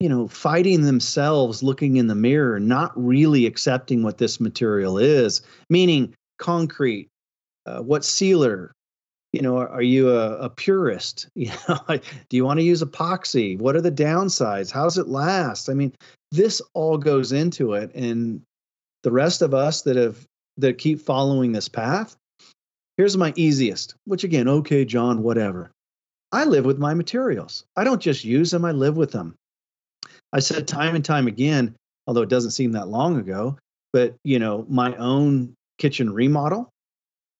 you 0.00 0.08
know, 0.08 0.28
fighting 0.28 0.82
themselves, 0.82 1.62
looking 1.62 1.96
in 1.96 2.06
the 2.06 2.14
mirror, 2.14 2.60
not 2.60 2.92
really 2.96 3.46
accepting 3.46 4.02
what 4.02 4.18
this 4.18 4.40
material 4.40 4.98
is, 4.98 5.42
meaning 5.68 6.14
concrete, 6.38 7.08
uh, 7.66 7.80
what 7.80 8.04
sealer, 8.04 8.72
you 9.32 9.42
know, 9.42 9.58
are, 9.58 9.68
are 9.68 9.82
you 9.82 10.10
a, 10.10 10.36
a, 10.38 10.50
purist? 10.50 11.28
You 11.34 11.50
know, 11.68 11.78
do 12.28 12.36
you 12.36 12.44
want 12.44 12.60
to 12.60 12.64
use 12.64 12.82
epoxy? 12.82 13.58
What 13.58 13.76
are 13.76 13.80
the 13.80 13.92
downsides? 13.92 14.70
How 14.70 14.84
does 14.84 14.98
it 14.98 15.08
last? 15.08 15.68
I 15.68 15.74
mean, 15.74 15.92
this 16.32 16.62
all 16.74 16.96
goes 16.96 17.32
into 17.32 17.74
it. 17.74 17.94
And 17.94 18.42
the 19.02 19.12
rest 19.12 19.42
of 19.42 19.54
us 19.54 19.82
that 19.82 19.96
have 19.96 20.24
that 20.58 20.78
keep 20.78 21.00
following 21.00 21.52
this 21.52 21.68
path, 21.68 22.16
here's 22.96 23.16
my 23.16 23.32
easiest, 23.36 23.94
which 24.04 24.24
again, 24.24 24.48
okay, 24.48 24.84
Jon, 24.84 25.22
whatever. 25.22 25.70
I 26.32 26.44
live 26.44 26.64
with 26.64 26.78
my 26.78 26.94
materials. 26.94 27.64
I 27.76 27.84
don't 27.84 28.00
just 28.00 28.24
use 28.24 28.50
them, 28.50 28.64
I 28.64 28.72
live 28.72 28.96
with 28.96 29.12
them. 29.12 29.34
I 30.32 30.40
said 30.40 30.66
time 30.66 30.94
and 30.94 31.04
time 31.04 31.26
again, 31.26 31.74
although 32.06 32.22
it 32.22 32.28
doesn't 32.28 32.50
seem 32.50 32.72
that 32.72 32.88
long 32.88 33.18
ago, 33.18 33.58
but 33.92 34.14
you 34.24 34.38
know, 34.38 34.66
my 34.68 34.94
own 34.96 35.54
kitchen 35.78 36.12
remodel, 36.12 36.68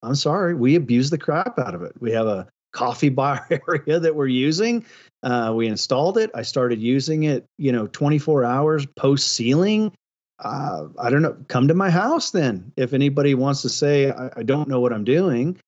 I'm 0.03 0.15
sorry, 0.15 0.53
we 0.53 0.75
abuse 0.75 1.09
the 1.09 1.17
crap 1.17 1.59
out 1.59 1.75
of 1.75 1.81
it. 1.81 1.93
We 1.99 2.11
have 2.11 2.27
a 2.27 2.47
coffee 2.71 3.09
bar 3.09 3.47
area 3.49 3.99
that 3.99 4.15
we're 4.15 4.27
using. 4.27 4.85
Uh, 5.23 5.53
we 5.55 5.67
installed 5.67 6.17
it. 6.17 6.31
I 6.33 6.43
started 6.43 6.79
using 6.79 7.23
it, 7.23 7.45
you 7.57 7.71
know, 7.71 7.87
24 7.87 8.45
hours 8.45 8.85
post 8.85 9.33
sealing. 9.33 9.91
Uh, 10.39 10.87
I 10.99 11.09
don't 11.09 11.21
know. 11.21 11.35
Come 11.47 11.67
to 11.67 11.73
my 11.73 11.89
house 11.89 12.31
then. 12.31 12.71
If 12.77 12.93
anybody 12.93 13.33
wants 13.33 13.61
to 13.63 13.69
say, 13.69 14.11
I, 14.11 14.29
I 14.37 14.43
don't 14.43 14.67
know 14.67 14.79
what 14.79 14.93
I'm 14.93 15.03
doing, 15.03 15.59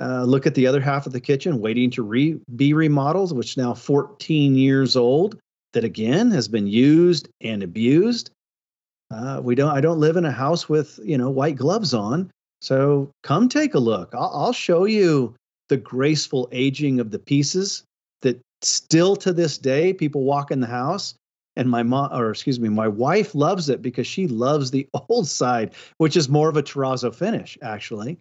uh, 0.00 0.24
look 0.24 0.46
at 0.46 0.54
the 0.54 0.66
other 0.66 0.80
half 0.80 1.06
of 1.06 1.12
the 1.12 1.20
kitchen 1.20 1.60
waiting 1.60 1.90
to 1.92 2.02
re- 2.02 2.40
be 2.56 2.72
remodeled, 2.72 3.36
which 3.36 3.56
now 3.56 3.72
14 3.72 4.56
years 4.56 4.96
old, 4.96 5.38
that 5.72 5.84
again 5.84 6.30
has 6.30 6.48
been 6.48 6.66
used 6.66 7.28
and 7.40 7.62
abused. 7.62 8.30
Uh, 9.10 9.40
we 9.42 9.54
don't. 9.54 9.70
I 9.70 9.80
don't 9.80 10.00
live 10.00 10.16
in 10.16 10.24
a 10.24 10.32
house 10.32 10.68
with 10.68 10.98
you 11.04 11.16
know 11.16 11.30
white 11.30 11.56
gloves 11.56 11.94
on. 11.94 12.30
So 12.60 13.10
come 13.22 13.48
take 13.48 13.74
a 13.74 13.78
look. 13.78 14.12
I'll, 14.14 14.30
I'll 14.34 14.52
show 14.52 14.86
you 14.86 15.34
the 15.68 15.76
graceful 15.76 16.48
aging 16.50 16.98
of 16.98 17.10
the 17.10 17.18
pieces 17.18 17.84
that 18.22 18.40
still 18.62 19.14
to 19.16 19.32
this 19.32 19.58
day 19.58 19.92
people 19.92 20.24
walk 20.24 20.50
in 20.50 20.60
the 20.60 20.66
house 20.66 21.14
and 21.56 21.70
my 21.70 21.82
mom 21.82 22.10
or 22.12 22.30
excuse 22.30 22.60
me 22.60 22.68
my 22.68 22.88
wife 22.88 23.34
loves 23.34 23.68
it 23.68 23.82
because 23.82 24.06
she 24.06 24.26
loves 24.28 24.70
the 24.70 24.88
old 25.08 25.26
side 25.26 25.72
which 25.98 26.16
is 26.16 26.28
more 26.28 26.48
of 26.48 26.56
a 26.56 26.62
terrazzo 26.62 27.14
finish 27.14 27.56
actually 27.62 28.18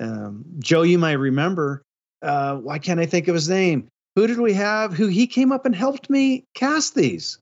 um, 0.00 0.44
Joe, 0.58 0.82
you 0.82 0.98
might 0.98 1.12
remember. 1.12 1.82
Uh, 2.22 2.56
why 2.56 2.78
can't 2.78 3.00
I 3.00 3.06
think 3.06 3.28
of 3.28 3.34
his 3.34 3.48
name? 3.48 3.88
Who 4.16 4.26
did 4.26 4.38
we 4.38 4.54
have? 4.54 4.92
Who 4.92 5.06
he 5.06 5.26
came 5.26 5.52
up 5.52 5.66
and 5.66 5.74
helped 5.74 6.10
me 6.10 6.44
cast 6.54 6.94
these 6.94 7.38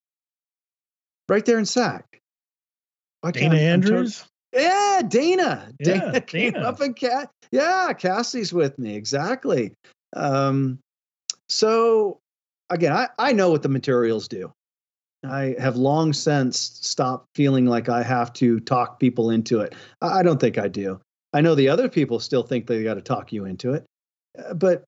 right 1.29 1.45
there 1.45 1.59
in 1.59 1.65
SAC. 1.65 2.21
Why 3.23 3.31
Dana 3.31 3.57
Andrews. 3.57 4.25
yeah, 4.53 5.01
Dana. 5.07 5.71
Yeah, 5.81 6.01
Dana 6.01 6.21
came 6.27 6.53
Dana. 6.53 6.67
up 6.67 6.81
and 6.81 6.95
cast. 6.95 7.29
Yeah, 7.51 7.93
cast 7.95 8.33
these 8.33 8.53
with 8.53 8.79
me 8.79 8.95
exactly. 8.95 9.73
Um, 10.15 10.79
so 11.49 12.19
again, 12.71 12.93
I, 12.93 13.09
I 13.19 13.33
know 13.33 13.51
what 13.51 13.63
the 13.63 13.69
materials 13.69 14.29
do. 14.29 14.53
I 15.25 15.57
have 15.59 15.77
long 15.77 16.13
since 16.13 16.59
stopped 16.59 17.29
feeling 17.35 17.67
like 17.67 17.89
I 17.89 18.03
have 18.03 18.33
to 18.35 18.61
talk 18.61 19.01
people 19.01 19.31
into 19.31 19.61
it. 19.61 19.75
I 20.01 20.23
don't 20.23 20.41
think 20.41 20.59
I 20.59 20.69
do. 20.69 21.01
I 21.33 21.41
know 21.41 21.55
the 21.55 21.69
other 21.69 21.89
people 21.89 22.21
still 22.21 22.43
think 22.43 22.67
they 22.67 22.83
got 22.83 22.95
to 22.95 23.03
talk 23.03 23.33
you 23.33 23.45
into 23.45 23.73
it. 23.73 23.85
Uh, 24.39 24.55
but 24.55 24.85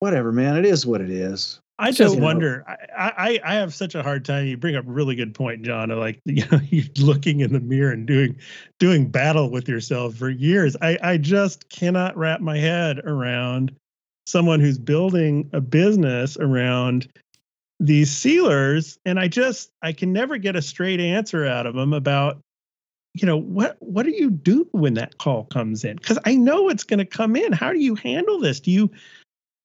whatever, 0.00 0.32
man. 0.32 0.56
It 0.56 0.64
is 0.64 0.86
what 0.86 1.00
it 1.00 1.10
is. 1.10 1.60
I 1.78 1.92
just 1.92 2.14
so, 2.14 2.20
wonder. 2.20 2.64
I, 2.68 3.12
I 3.16 3.40
I 3.42 3.54
have 3.54 3.72
such 3.72 3.94
a 3.94 4.02
hard 4.02 4.24
time. 4.24 4.46
You 4.46 4.58
bring 4.58 4.76
up 4.76 4.86
a 4.86 4.90
really 4.90 5.14
good 5.14 5.34
point, 5.34 5.62
Jon. 5.62 5.90
Of 5.90 5.98
like 5.98 6.20
you 6.26 6.44
know, 6.50 6.60
you 6.68 6.84
looking 6.98 7.40
in 7.40 7.52
the 7.52 7.60
mirror 7.60 7.92
and 7.92 8.06
doing 8.06 8.36
doing 8.78 9.08
battle 9.08 9.50
with 9.50 9.68
yourself 9.68 10.14
for 10.14 10.28
years. 10.28 10.76
I 10.82 10.98
I 11.02 11.16
just 11.16 11.68
cannot 11.70 12.16
wrap 12.16 12.40
my 12.40 12.58
head 12.58 12.98
around 13.00 13.74
someone 14.26 14.60
who's 14.60 14.78
building 14.78 15.48
a 15.54 15.60
business 15.60 16.36
around 16.36 17.08
these 17.80 18.14
sealers, 18.14 18.98
and 19.04 19.18
I 19.18 19.26
just 19.26 19.72
I 19.82 19.92
can 19.92 20.12
never 20.12 20.36
get 20.36 20.54
a 20.54 20.62
straight 20.62 21.00
answer 21.00 21.46
out 21.46 21.66
of 21.66 21.74
them 21.74 21.92
about 21.92 22.38
you 23.14 23.26
know 23.26 23.38
what 23.38 23.76
what 23.80 24.04
do 24.04 24.12
you 24.12 24.30
do 24.30 24.68
when 24.72 24.94
that 24.94 25.18
call 25.18 25.44
comes 25.44 25.84
in? 25.84 25.96
Because 25.96 26.18
i 26.24 26.36
know 26.36 26.68
it's 26.68 26.84
going 26.84 26.98
to 26.98 27.04
come 27.04 27.34
in. 27.34 27.52
How 27.52 27.72
do 27.72 27.80
you 27.80 27.96
handle 27.96 28.38
this? 28.38 28.60
Do 28.60 28.70
you 28.70 28.88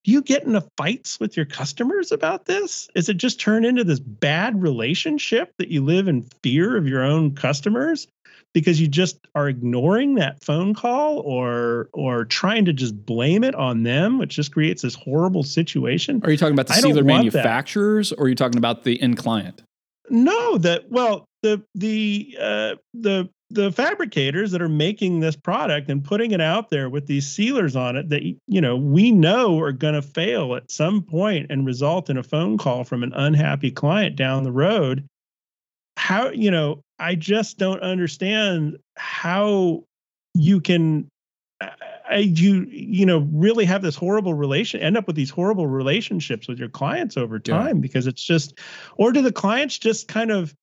do 0.05 0.11
you 0.11 0.22
get 0.22 0.43
into 0.43 0.66
fights 0.78 1.20
with 1.20 1.36
your 1.36 1.45
customers 1.45 2.11
about 2.11 2.45
this? 2.45 2.88
Is 2.95 3.09
it 3.09 3.18
just 3.18 3.39
turn 3.39 3.66
into 3.66 3.84
this 3.84 3.99
bad 3.99 4.61
relationship 4.61 5.53
that 5.57 5.70
you 5.70 5.84
live 5.84 6.07
in 6.07 6.28
fear 6.41 6.78
of 6.78 6.88
your 6.88 7.03
own 7.03 7.36
customers 7.36 8.07
because 8.55 8.79
you 8.79 8.87
just 8.87 9.19
are 9.35 9.49
ignoring 9.49 10.15
that 10.15 10.41
phone 10.41 10.73
call 10.73 11.19
or 11.19 11.89
or 11.93 12.23
trying 12.23 12.63
to 12.63 12.73
just 12.73 13.05
blame 13.05 13.43
it 13.43 13.53
on 13.53 13.83
them, 13.83 14.17
which 14.17 14.33
just 14.33 14.53
creates 14.53 14.81
this 14.81 14.95
horrible 14.95 15.43
situation? 15.43 16.21
Are 16.23 16.31
you 16.31 16.37
talking 16.37 16.53
about 16.53 16.67
the 16.67 16.73
sealer 16.73 17.03
manufacturers 17.03 18.09
that. 18.09 18.17
or 18.17 18.23
are 18.23 18.29
you 18.29 18.35
talking 18.35 18.57
about 18.57 18.85
the 18.85 18.99
end 19.01 19.17
client? 19.17 19.61
No, 20.09 20.57
that 20.59 20.89
well, 20.89 21.25
the 21.43 21.61
the 21.75 22.37
uh, 22.39 22.75
the 22.93 23.29
the 23.49 23.73
fabricators 23.73 24.51
that 24.51 24.61
are 24.61 24.69
making 24.69 25.19
this 25.19 25.35
product 25.35 25.89
and 25.89 26.03
putting 26.03 26.31
it 26.31 26.41
out 26.41 26.69
there 26.69 26.89
with 26.89 27.07
these 27.07 27.27
sealers 27.27 27.75
on 27.75 27.97
it 27.97 28.07
that 28.09 28.23
you 28.23 28.61
know 28.61 28.77
we 28.77 29.11
know 29.11 29.59
are 29.59 29.73
going 29.73 29.95
to 29.95 30.01
fail 30.01 30.55
at 30.55 30.71
some 30.71 31.01
point 31.01 31.47
and 31.49 31.65
result 31.65 32.09
in 32.09 32.17
a 32.17 32.23
phone 32.23 32.57
call 32.57 32.85
from 32.85 33.03
an 33.03 33.11
unhappy 33.13 33.69
client 33.69 34.15
down 34.15 34.43
the 34.43 34.51
road 34.51 35.05
how 36.05 36.29
you 36.29 36.51
know 36.51 36.83
i 36.99 37.15
just 37.15 37.57
don't 37.57 37.81
understand 37.81 38.77
how 38.95 39.83
you 40.35 40.61
can 40.61 41.07
uh, 41.61 41.69
I, 42.07 42.17
you 42.17 42.65
you 42.69 43.07
know 43.07 43.27
really 43.31 43.65
have 43.65 43.81
this 43.81 43.95
horrible 43.95 44.35
relation 44.35 44.81
end 44.81 44.97
up 44.97 45.07
with 45.07 45.15
these 45.15 45.31
horrible 45.31 45.65
relationships 45.65 46.47
with 46.47 46.59
your 46.59 46.69
clients 46.69 47.17
over 47.17 47.39
time 47.39 47.77
yeah. 47.77 47.81
because 47.81 48.05
it's 48.05 48.23
just 48.23 48.59
or 48.97 49.11
do 49.11 49.23
the 49.23 49.31
clients 49.31 49.79
just 49.79 50.07
kind 50.07 50.29
of 50.29 50.53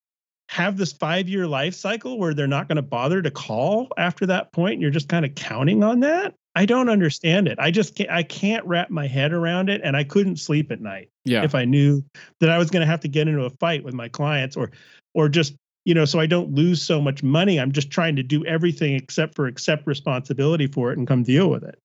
have 0.49 0.76
this 0.76 0.93
five 0.93 1.28
year 1.28 1.49
life 1.49 1.74
cycle 1.74 2.20
where 2.20 2.34
they're 2.34 2.47
not 2.47 2.68
going 2.68 2.76
to 2.76 2.82
bother 2.82 3.20
to 3.20 3.30
call 3.30 3.88
after 3.99 4.26
that 4.26 4.53
point 4.53 4.74
and 4.74 4.82
you're 4.82 4.93
just 4.93 5.09
kind 5.09 5.24
of 5.24 5.34
counting 5.34 5.82
on 5.82 5.99
that 6.01 6.34
i 6.55 6.64
don't 6.64 6.88
understand 6.88 7.49
it 7.49 7.59
i 7.59 7.68
just 7.68 7.97
can't 7.97 8.11
i 8.11 8.22
can't 8.22 8.64
wrap 8.64 8.90
my 8.90 9.09
head 9.09 9.32
around 9.32 9.68
it 9.68 9.80
and 9.82 9.97
i 9.97 10.05
couldn't 10.05 10.36
sleep 10.36 10.70
at 10.70 10.80
night 10.80 11.09
yeah. 11.24 11.43
if 11.43 11.57
i 11.57 11.64
knew 11.64 12.05
that 12.38 12.49
i 12.49 12.59
was 12.59 12.70
going 12.70 12.82
to 12.82 12.86
have 12.86 13.01
to 13.01 13.09
get 13.09 13.26
into 13.26 13.45
a 13.45 13.51
fight 13.51 13.82
with 13.82 13.95
my 13.95 14.09
clients 14.09 14.57
or 14.57 14.70
or 15.15 15.29
just 15.29 15.55
you 15.85 15.95
know 15.95 16.05
so 16.05 16.19
i 16.19 16.27
don't 16.27 16.53
lose 16.53 16.83
so 16.83 17.01
much 17.01 17.23
money 17.23 17.59
i'm 17.59 17.73
just 17.73 17.91
trying 17.91 18.17
to 18.17 18.23
do 18.23 18.45
everything 18.47 18.95
except 18.95 19.35
for 19.35 19.47
accept 19.47 19.87
responsibility 19.87 20.67
for 20.67 20.93
it 20.93 20.99
and 20.99 21.07
come 21.07 21.23
deal 21.23 21.49
with 21.49 21.63
it 21.63 21.79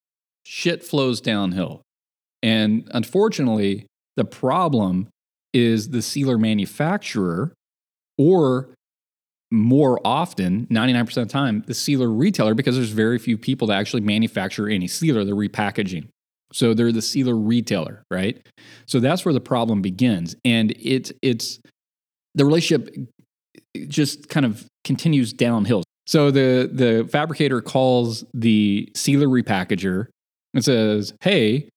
shit 0.45 0.83
flows 0.83 1.21
downhill 1.21 1.81
and 2.43 2.87
unfortunately 2.93 3.85
the 4.15 4.25
problem 4.25 5.07
is 5.53 5.89
the 5.89 6.01
sealer 6.01 6.37
manufacturer 6.37 7.53
or 8.17 8.69
more 9.51 9.99
often, 10.03 10.67
99% 10.67 11.07
of 11.07 11.13
the 11.13 11.25
time, 11.25 11.63
the 11.67 11.73
sealer 11.73 12.09
retailer, 12.09 12.53
because 12.53 12.75
there's 12.75 12.89
very 12.89 13.17
few 13.17 13.37
people 13.37 13.67
that 13.67 13.79
actually 13.79 14.01
manufacture 14.01 14.67
any 14.67 14.87
sealer, 14.87 15.23
they're 15.23 15.35
repackaging. 15.35 16.07
So 16.51 16.73
they're 16.73 16.91
the 16.91 17.01
sealer 17.01 17.35
retailer, 17.35 18.03
right? 18.11 18.45
So 18.85 18.99
that's 18.99 19.25
where 19.25 19.33
the 19.33 19.41
problem 19.41 19.81
begins. 19.81 20.35
And 20.43 20.71
it, 20.71 21.11
it's 21.21 21.59
the 22.35 22.45
relationship 22.45 22.93
just 23.87 24.29
kind 24.29 24.45
of 24.45 24.65
continues 24.83 25.33
downhill. 25.33 25.83
So 26.05 26.31
the, 26.31 26.69
the 26.71 27.07
fabricator 27.11 27.61
calls 27.61 28.23
the 28.33 28.89
sealer 28.95 29.27
repackager 29.27 30.07
and 30.53 30.63
says, 30.63 31.13
Hey, 31.21 31.69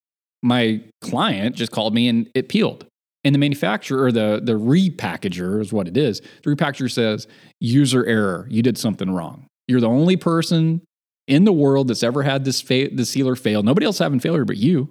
my 0.42 0.82
client 1.02 1.56
just 1.56 1.72
called 1.72 1.94
me 1.94 2.08
and 2.08 2.28
it 2.34 2.48
peeled. 2.48 2.86
And 3.22 3.34
the 3.34 3.38
manufacturer, 3.38 4.04
or 4.04 4.12
the, 4.12 4.40
the 4.42 4.54
repackager 4.54 5.60
is 5.60 5.72
what 5.72 5.86
it 5.86 5.96
is. 5.96 6.20
The 6.42 6.54
repackager 6.54 6.90
says, 6.90 7.26
user 7.60 8.06
error, 8.06 8.46
you 8.48 8.62
did 8.62 8.78
something 8.78 9.10
wrong. 9.10 9.46
You're 9.68 9.82
the 9.82 9.88
only 9.88 10.16
person 10.16 10.80
in 11.28 11.44
the 11.44 11.52
world 11.52 11.88
that's 11.88 12.02
ever 12.02 12.22
had 12.22 12.46
this, 12.46 12.62
fa- 12.62 12.88
the 12.92 13.04
sealer 13.04 13.36
fail. 13.36 13.62
Nobody 13.62 13.84
else 13.84 13.98
having 13.98 14.20
failure 14.20 14.46
but 14.46 14.56
you. 14.56 14.90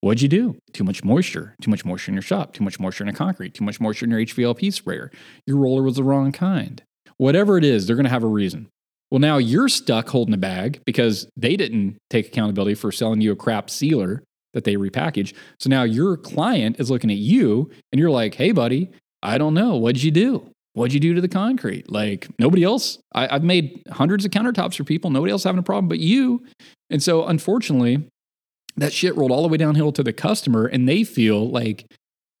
What'd 0.00 0.22
you 0.22 0.28
do? 0.28 0.56
Too 0.72 0.84
much 0.84 1.02
moisture. 1.02 1.54
Too 1.60 1.70
much 1.70 1.84
moisture 1.84 2.10
in 2.10 2.14
your 2.14 2.22
shop. 2.22 2.52
Too 2.52 2.64
much 2.64 2.78
moisture 2.78 3.04
in 3.04 3.10
the 3.10 3.16
concrete. 3.16 3.54
Too 3.54 3.64
much 3.64 3.80
moisture 3.80 4.04
in 4.04 4.10
your 4.10 4.20
HVLP 4.20 4.72
sprayer. 4.72 5.10
Your 5.46 5.56
roller 5.56 5.82
was 5.82 5.96
the 5.96 6.04
wrong 6.04 6.32
kind. 6.32 6.82
Whatever 7.16 7.56
it 7.56 7.64
is, 7.64 7.86
they're 7.86 7.96
going 7.96 8.04
to 8.04 8.10
have 8.10 8.22
a 8.22 8.28
reason. 8.28 8.68
Well, 9.10 9.20
now 9.20 9.38
you're 9.38 9.68
stuck 9.68 10.08
holding 10.08 10.34
a 10.34 10.38
bag 10.38 10.80
because 10.84 11.28
they 11.36 11.56
didn't 11.56 11.96
take 12.10 12.28
accountability 12.28 12.74
for 12.74 12.92
selling 12.92 13.20
you 13.20 13.32
a 13.32 13.36
crap 13.36 13.70
sealer 13.70 14.22
that 14.52 14.64
they 14.64 14.76
repackage. 14.76 15.34
So 15.60 15.70
now 15.70 15.84
your 15.84 16.16
client 16.16 16.76
is 16.78 16.90
looking 16.90 17.10
at 17.10 17.16
you 17.16 17.70
and 17.92 18.00
you're 18.00 18.10
like, 18.10 18.34
hey, 18.34 18.52
buddy, 18.52 18.90
I 19.22 19.38
don't 19.38 19.54
know. 19.54 19.76
What'd 19.76 20.02
you 20.02 20.10
do? 20.10 20.50
What'd 20.72 20.92
you 20.92 21.00
do 21.00 21.14
to 21.14 21.20
the 21.20 21.28
concrete? 21.28 21.90
Like 21.90 22.28
nobody 22.38 22.64
else. 22.64 22.98
I, 23.12 23.32
have 23.32 23.44
made 23.44 23.82
hundreds 23.90 24.24
of 24.24 24.30
countertops 24.30 24.76
for 24.76 24.84
people. 24.84 25.10
Nobody 25.10 25.32
else 25.32 25.44
having 25.44 25.58
a 25.58 25.62
problem 25.62 25.88
but 25.88 26.00
you. 26.00 26.44
And 26.90 27.02
so 27.02 27.26
unfortunately, 27.26 28.08
that 28.76 28.92
shit 28.92 29.16
rolled 29.16 29.32
all 29.32 29.42
the 29.42 29.48
way 29.48 29.56
downhill 29.56 29.92
to 29.92 30.02
the 30.02 30.12
customer 30.12 30.66
and 30.66 30.88
they 30.88 31.04
feel 31.04 31.48
like, 31.48 31.86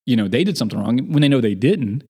you 0.04 0.16
know, 0.16 0.28
they 0.28 0.44
did 0.44 0.56
something 0.58 0.78
wrong 0.78 1.10
when 1.10 1.22
they 1.22 1.28
know 1.28 1.40
they 1.40 1.54
didn't. 1.54 2.04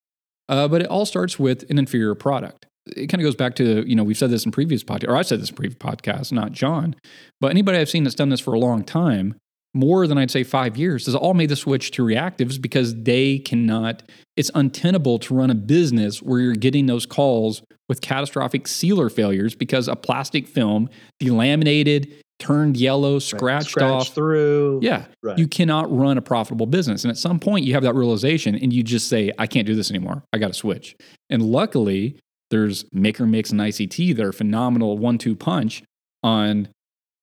Uh, 0.49 0.69
but 0.69 0.83
it 0.83 0.89
all 0.89 1.07
starts 1.07 1.39
with 1.39 1.69
an 1.71 1.79
inferior 1.79 2.15
product. 2.15 2.67
It 2.87 3.09
kind 3.09 3.21
of 3.21 3.27
goes 3.27 3.35
back 3.35 3.57
to, 3.57 3.89
you 3.89 3.97
know, 3.97 4.05
we've 4.05 4.17
said 4.17 4.31
this 4.31 4.45
in 4.45 4.53
previous 4.53 4.85
podcast, 4.85 5.09
or 5.09 5.17
I 5.17 5.23
said 5.23 5.41
this 5.41 5.51
in 5.51 5.57
previous 5.57 5.79
podcast, 5.79 6.31
not 6.31 6.53
Jon, 6.53 6.95
but 7.41 7.51
anybody 7.51 7.79
I've 7.79 7.89
seen 7.89 8.05
that's 8.05 8.15
done 8.15 8.29
this 8.29 8.41
for 8.41 8.55
a 8.55 8.59
long 8.59 8.85
time 8.85 9.35
more 9.77 10.07
than 10.07 10.17
I'd 10.17 10.31
say 10.31 10.43
five 10.43 10.77
years, 10.77 11.05
has 11.05 11.15
all 11.15 11.35
made 11.35 11.51
the 11.51 11.57
switch 11.57 11.91
to 11.93 12.03
reactives 12.03 12.61
because 12.61 13.03
they 13.03 13.39
cannot, 13.39 14.03
it's 14.37 14.51
untenable 14.55 15.19
to 15.21 15.35
run 15.35 15.51
a 15.51 15.55
business 15.55 16.23
where 16.23 16.41
you're 16.41 16.55
getting 16.55 16.87
those 16.87 17.05
calls 17.05 17.63
with 17.89 18.01
catastrophic 18.01 18.67
sealer 18.67 19.11
failures 19.11 19.55
because 19.55 19.87
a 19.87 19.95
plastic 19.95 20.49
film 20.49 20.89
delaminated, 21.23 22.11
turned 22.39 22.77
yellow, 22.77 23.19
scratched, 23.19 23.77
right. 23.77 23.85
off 23.85 24.09
through. 24.09 24.81
Yeah. 24.83 25.07
Right. 25.23 25.39
You 25.39 25.49
cannot 25.49 25.95
run 25.95 26.19
a 26.19 26.23
profitable 26.23 26.67
business. 26.67 27.05
And 27.05 27.11
at 27.11 27.17
some 27.17 27.39
point 27.39 27.65
you 27.65 27.75
have 27.75 27.83
that 27.83 27.95
realization 27.95 28.55
and 28.55 28.73
you 28.73 28.83
just 28.83 29.09
say, 29.09 29.33
I 29.39 29.47
can't 29.47 29.67
do 29.67 29.75
this 29.75 29.91
anymore. 29.91 30.23
I 30.33 30.39
got 30.39 30.49
to 30.49 30.55
switch. 30.55 30.97
And 31.31 31.43
luckily, 31.43 32.19
there's 32.51 32.85
Maker 32.93 33.27
Mix 33.27 33.51
and 33.51 33.61
ICT 33.61 34.17
that 34.17 34.25
are 34.25 34.33
phenomenal 34.33 34.99
one 34.99 35.19
two 35.19 35.35
punch 35.35 35.83
on 36.23 36.69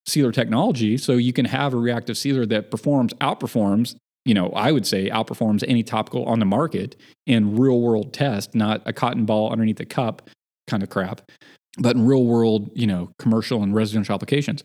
sealer 0.06 0.32
technology. 0.32 0.98
So 0.98 1.14
you 1.14 1.32
can 1.34 1.46
have 1.46 1.74
a 1.74 1.78
reactive 1.78 2.18
sealer 2.18 2.46
that 2.48 2.72
performs, 2.72 3.14
outperforms, 3.16 3.96
you 4.26 4.34
know, 4.34 4.50
I 4.50 4.72
would 4.72 4.86
say 4.86 5.10
outperforms 5.10 5.64
any 5.68 5.84
topical 5.84 6.26
on 6.26 6.40
the 6.40 6.46
market 6.46 6.96
in 7.26 7.58
real 7.58 7.80
world 7.82 8.14
test, 8.14 8.56
not 8.56 8.82
a 8.86 8.94
cotton 8.94 9.26
ball 9.26 9.52
underneath 9.52 9.78
the 9.78 9.86
cup 9.86 10.30
kind 10.68 10.82
of 10.82 10.90
crap, 10.90 11.22
but 11.80 11.96
in 11.96 12.06
real 12.06 12.26
world, 12.26 12.70
you 12.76 12.88
know, 12.88 13.12
commercial 13.20 13.64
and 13.64 13.74
residential 13.74 14.14
applications. 14.14 14.64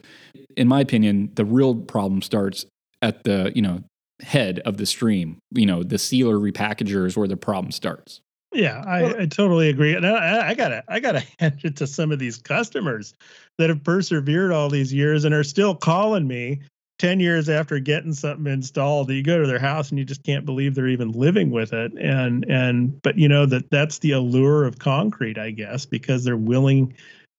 In 0.56 0.68
my 0.68 0.80
opinion, 0.80 1.30
the 1.34 1.44
real 1.44 1.74
problem 1.74 2.22
starts 2.22 2.66
at 3.00 3.24
the, 3.24 3.52
you 3.54 3.62
know, 3.62 3.82
head 4.20 4.60
of 4.60 4.76
the 4.76 4.86
stream. 4.86 5.38
You 5.52 5.66
know, 5.66 5.82
the 5.82 5.98
sealer 5.98 6.36
repackager 6.36 7.06
is 7.06 7.16
where 7.16 7.28
the 7.28 7.36
problem 7.36 7.72
starts. 7.72 8.20
Yeah, 8.52 8.82
I, 8.86 9.22
I 9.22 9.26
totally 9.26 9.68
agree. 9.68 9.94
And 9.94 10.06
I, 10.06 10.48
I, 10.48 10.54
gotta 10.54 10.82
I 10.88 11.00
gotta 11.00 11.22
hand 11.38 11.60
it 11.64 11.76
to 11.76 11.86
some 11.86 12.12
of 12.12 12.18
these 12.18 12.38
customers 12.38 13.14
that 13.58 13.68
have 13.68 13.84
persevered 13.84 14.52
all 14.52 14.68
these 14.68 14.92
years 14.92 15.24
and 15.24 15.34
are 15.34 15.44
still 15.44 15.74
calling 15.74 16.26
me 16.26 16.60
10 16.98 17.20
years 17.20 17.48
after 17.48 17.78
getting 17.78 18.12
something 18.12 18.52
installed 18.52 19.10
you 19.10 19.22
go 19.22 19.40
to 19.40 19.46
their 19.46 19.58
house 19.58 19.90
and 19.90 19.98
you 19.98 20.04
just 20.04 20.24
can't 20.24 20.44
believe 20.44 20.74
they're 20.74 20.88
even 20.88 21.12
living 21.12 21.50
with 21.50 21.72
it. 21.72 21.92
And 21.98 22.44
and 22.48 23.00
but 23.02 23.16
you 23.16 23.28
know 23.28 23.46
that 23.46 23.70
that's 23.70 23.98
the 23.98 24.12
allure 24.12 24.64
of 24.64 24.78
concrete 24.78 25.38
i 25.38 25.50
guess 25.50 25.86
because 25.86 26.24
they're 26.24 26.36
willing 26.36 26.94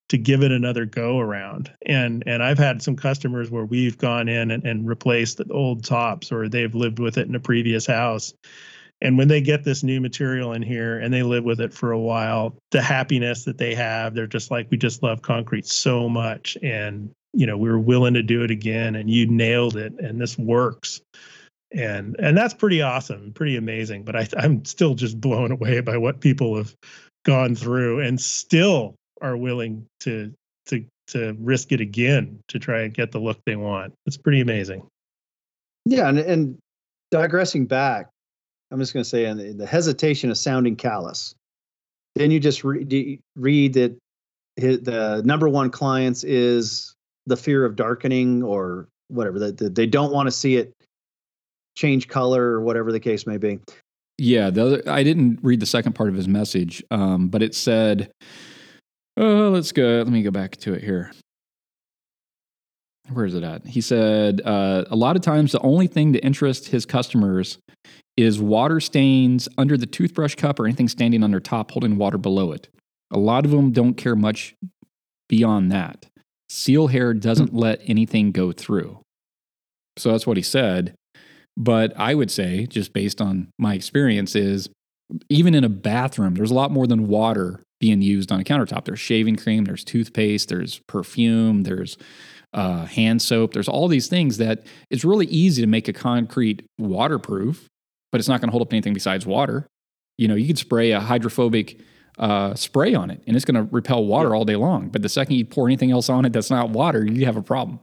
to 0.10 0.18
give 0.18 0.41
it 0.41 0.51
another 0.51 0.86
go 0.86 1.20
around. 1.20 1.72
And 1.86 2.24
and 2.26 2.41
i've 2.41 2.57
had 2.57 2.82
some 2.82 2.95
customers 2.95 3.51
where 3.51 3.66
we've 3.66 3.97
gone 3.97 4.30
in 4.30 4.51
and, 4.51 4.66
and 4.66 4.88
replaced 4.88 5.38
the 5.38 5.51
old 5.51 5.84
tops 5.84 6.32
or 6.32 6.47
they've 6.47 6.76
lived 6.76 6.99
with 6.99 7.18
it 7.18 7.28
in 7.28 7.36
a 7.36 7.39
previous 7.39 7.86
house. 7.86 8.34
And 9.01 9.18
when 9.18 9.30
they 9.30 9.39
get 9.39 9.64
this 9.64 9.82
new 9.82 10.01
material 10.01 10.51
in 10.51 10.62
here 10.62 10.99
and 10.99 11.14
they 11.14 11.24
live 11.24 11.45
with 11.45 11.62
it 11.62 11.74
for 11.74 11.91
a 11.91 11.99
while, 11.99 12.57
the 12.72 12.82
happiness 12.82 13.45
that 13.45 13.57
they 13.57 13.74
have, 13.74 14.14
they're 14.14 14.28
just 14.28 14.51
like, 14.51 14.68
we 14.70 14.78
just 14.78 15.01
love 15.01 15.22
concrete 15.22 15.66
so 15.66 16.10
much. 16.10 16.57
And, 16.62 17.12
you 17.34 17.46
know, 17.46 17.58
we 17.58 17.70
were 17.70 17.80
willing 17.80 18.14
to 18.16 18.24
do 18.24 18.44
it 18.44 18.52
again 18.52 18.96
and 18.96 19.10
you 19.10 19.28
nailed 19.28 19.76
it 19.76 19.94
and 20.00 20.20
this 20.20 20.38
works. 20.38 21.02
And 21.72 22.16
and 22.18 22.36
that's 22.36 22.54
pretty 22.54 22.82
awesome, 22.82 23.32
pretty 23.34 23.56
amazing. 23.56 24.04
But 24.04 24.16
I, 24.16 24.28
I'm 24.38 24.66
still 24.66 24.96
just 24.96 25.22
blown 25.22 25.52
away 25.52 25.82
by 25.82 25.98
what 25.98 26.20
people 26.20 26.58
have 26.58 26.74
gone 27.26 27.56
through 27.56 28.00
and 28.00 28.20
still 28.20 28.96
are 29.22 29.38
willing 29.38 29.86
to 30.02 30.34
to 30.68 30.84
to 31.08 31.36
risk 31.40 31.72
it 31.72 31.82
again 31.82 32.40
to 32.48 32.60
try 32.60 32.82
and 32.82 32.94
get 32.94 33.12
the 33.12 33.20
look 33.20 33.40
they 33.46 33.56
want. 33.56 33.94
It's 34.06 34.18
pretty 34.18 34.42
amazing. 34.42 34.88
Yeah, 35.86 36.10
and, 36.10 36.20
and 36.20 36.58
digressing 37.12 37.66
back, 37.66 38.10
I'm 38.72 38.80
just 38.80 38.94
going 38.94 39.04
to 39.04 39.10
say 39.10 39.26
and 39.26 39.60
the 39.60 39.66
hesitation 39.66 40.30
of 40.30 40.38
sounding 40.38 40.76
callous. 40.76 41.34
Then 42.16 42.32
you 42.32 42.40
just 42.40 42.64
read, 42.64 43.20
read 43.36 43.74
that 43.74 43.98
his, 44.56 44.82
the 44.82 45.22
number 45.26 45.50
one 45.50 45.70
clients 45.70 46.24
is 46.24 46.94
the 47.30 47.38
fear 47.38 47.64
of 47.64 47.76
darkening 47.76 48.44
or 48.44 48.90
whatever 49.08 49.40
that 49.40 49.58
the, 49.58 49.70
they 49.70 49.86
don't 49.86 50.12
want 50.12 50.28
to 50.28 50.32
see 50.32 50.58
it 50.58 50.74
change 51.76 52.08
color 52.08 52.44
or 52.44 52.62
whatever 52.62 52.92
the 52.92 53.00
case 53.00 53.26
may 53.26 53.38
be. 53.38 53.60
Yeah, 54.18 54.50
the 54.50 54.66
other, 54.66 54.84
I 54.86 55.04
didn't 55.04 55.40
read 55.42 55.62
the 55.62 55.66
second 55.66 55.94
part 55.94 56.10
of 56.10 56.16
his 56.16 56.28
message, 56.28 56.84
um, 56.92 57.30
but 57.30 57.42
it 57.42 57.56
said, 57.56 58.12
"Oh, 59.16 59.50
let's 59.50 59.72
go. 59.72 60.04
Let 60.04 60.10
me 60.10 60.24
go 60.24 60.32
back 60.32 60.58
to 60.58 60.74
it 60.74 60.84
here." 60.84 61.12
Where 63.14 63.26
is 63.26 63.34
it 63.34 63.44
at? 63.44 63.66
He 63.66 63.80
said, 63.80 64.42
uh, 64.44 64.84
"A 64.90 64.96
lot 64.96 65.16
of 65.16 65.22
times, 65.22 65.54
the 65.54 65.62
only 65.62 65.88
thing 65.88 66.12
that 66.12 66.26
interests 66.26 66.68
his 66.68 66.86
customers 66.86 67.60
is 68.18 68.42
water 68.42 68.82
stains 68.82 69.48
under 69.58 69.78
the 69.78 69.86
toothbrush 69.86 70.36
cup 70.36 70.60
or 70.60 70.66
anything 70.66 70.90
standing 70.90 71.24
on 71.24 71.32
their 71.32 71.40
top 71.40 71.72
holding 71.72 71.98
water 71.98 72.18
below 72.18 72.52
it. 72.52 72.68
A 73.12 73.18
lot 73.18 73.46
of 73.46 73.52
them 73.52 73.72
don't 73.72 73.94
care 73.94 74.16
much 74.16 74.56
beyond 75.30 75.72
that. 75.72 76.06
Seal 76.50 76.88
hair 76.88 77.14
doesn't 77.14 77.54
let 77.54 77.82
anything 77.86 78.32
go 78.32 78.52
through." 78.52 79.00
So 79.97 80.12
that's 80.12 80.28
what 80.28 80.38
he 80.38 80.43
said. 80.43 80.95
But 81.58 81.93
I 81.97 82.16
would 82.16 82.32
say, 82.32 82.66
just 82.66 82.93
based 82.93 83.22
on 83.22 83.50
my 83.58 83.74
experience, 83.74 84.36
is 84.36 84.70
even 85.30 85.54
in 85.54 85.64
a 85.64 85.70
bathroom, 85.70 86.36
there's 86.36 86.52
a 86.52 86.56
lot 86.56 86.72
more 86.72 86.88
than 86.88 87.08
water 87.08 87.62
being 87.80 88.02
used 88.02 88.32
on 88.32 88.39
a 88.39 88.43
countertop. 88.43 88.86
There's 88.86 89.00
shaving 89.00 89.36
cream, 89.36 89.66
there's 89.66 89.84
toothpaste, 89.84 90.50
there's 90.50 90.80
perfume, 90.88 91.64
there's 91.64 91.97
uh, 92.54 92.86
hand 92.86 93.22
soap. 93.22 93.54
There's 93.54 93.68
all 93.68 93.88
these 93.88 94.08
things 94.08 94.38
that 94.38 94.66
it's 94.89 95.06
really 95.06 95.28
easy 95.28 95.62
to 95.62 95.68
make 95.68 95.88
a 95.88 95.93
concrete 95.93 96.66
waterproof, 96.78 97.68
but 98.12 98.20
it's 98.20 98.28
not 98.28 98.41
going 98.41 98.50
to 98.50 98.52
hold 98.52 98.64
up 98.64 98.74
anything 98.74 98.93
besides 98.93 99.26
water. 99.26 99.68
You 100.18 100.28
know, 100.28 100.36
you 100.36 100.47
could 100.47 100.58
spray 100.58 100.91
a 100.91 101.00
hydrophobic 101.00 101.80
uh, 102.20 102.54
spray 102.54 102.94
on 102.94 103.10
it 103.10 103.22
and 103.26 103.36
it's 103.36 103.46
going 103.46 103.56
to 103.56 103.74
repel 103.74 104.06
water 104.06 104.36
all 104.36 104.46
day 104.46 104.56
long. 104.56 104.90
But 104.90 105.02
the 105.02 105.10
second 105.10 105.36
you 105.36 105.46
pour 105.46 105.68
anything 105.68 105.92
else 105.92 106.10
on 106.10 106.26
it 106.26 106.34
that's 106.34 106.50
not 106.52 106.70
water, 106.70 107.06
you 107.06 107.26
have 107.26 107.38
a 107.38 107.42
problem. 107.42 107.80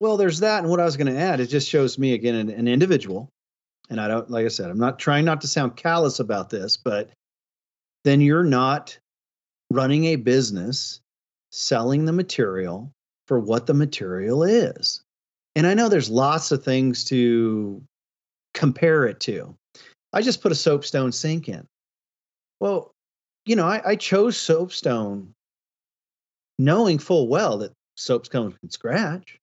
Well, 0.00 0.16
there's 0.16 0.40
that, 0.40 0.60
and 0.60 0.70
what 0.70 0.80
I 0.80 0.84
was 0.84 0.96
going 0.96 1.12
to 1.12 1.18
add, 1.18 1.40
it 1.40 1.46
just 1.46 1.68
shows 1.68 1.98
me 1.98 2.14
again 2.14 2.34
an, 2.34 2.50
an 2.50 2.68
individual, 2.68 3.30
and 3.90 4.00
I 4.00 4.08
don't, 4.08 4.28
like 4.30 4.44
I 4.44 4.48
said, 4.48 4.70
I'm 4.70 4.78
not 4.78 4.98
trying 4.98 5.24
not 5.24 5.40
to 5.42 5.48
sound 5.48 5.76
callous 5.76 6.18
about 6.18 6.50
this, 6.50 6.76
but 6.76 7.10
then 8.04 8.20
you're 8.20 8.44
not 8.44 8.98
running 9.70 10.06
a 10.06 10.16
business 10.16 11.00
selling 11.50 12.04
the 12.04 12.12
material 12.12 12.90
for 13.26 13.38
what 13.40 13.66
the 13.66 13.74
material 13.74 14.42
is. 14.42 15.02
And 15.56 15.66
I 15.66 15.74
know 15.74 15.88
there's 15.88 16.10
lots 16.10 16.50
of 16.50 16.64
things 16.64 17.04
to 17.04 17.82
compare 18.52 19.06
it 19.06 19.20
to. 19.20 19.56
I 20.12 20.20
just 20.20 20.42
put 20.42 20.52
a 20.52 20.56
soapstone 20.56 21.12
sink 21.12 21.48
in. 21.48 21.66
Well, 22.60 22.93
you 23.46 23.56
know, 23.56 23.66
I, 23.66 23.82
I 23.84 23.96
chose 23.96 24.36
soapstone 24.36 25.34
knowing 26.58 26.98
full 26.98 27.28
well 27.28 27.58
that 27.58 27.72
soaps 27.96 28.28
come 28.28 28.50
from 28.50 28.70
scratch. 28.70 29.38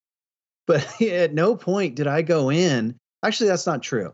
But 0.68 1.02
at 1.02 1.34
no 1.34 1.56
point 1.56 1.95
did 1.95 2.08
I 2.08 2.22
go 2.22 2.49
in. 2.49 2.95
Actually, 3.24 3.47
that's 3.47 3.68
not 3.68 3.84
true. 3.84 4.14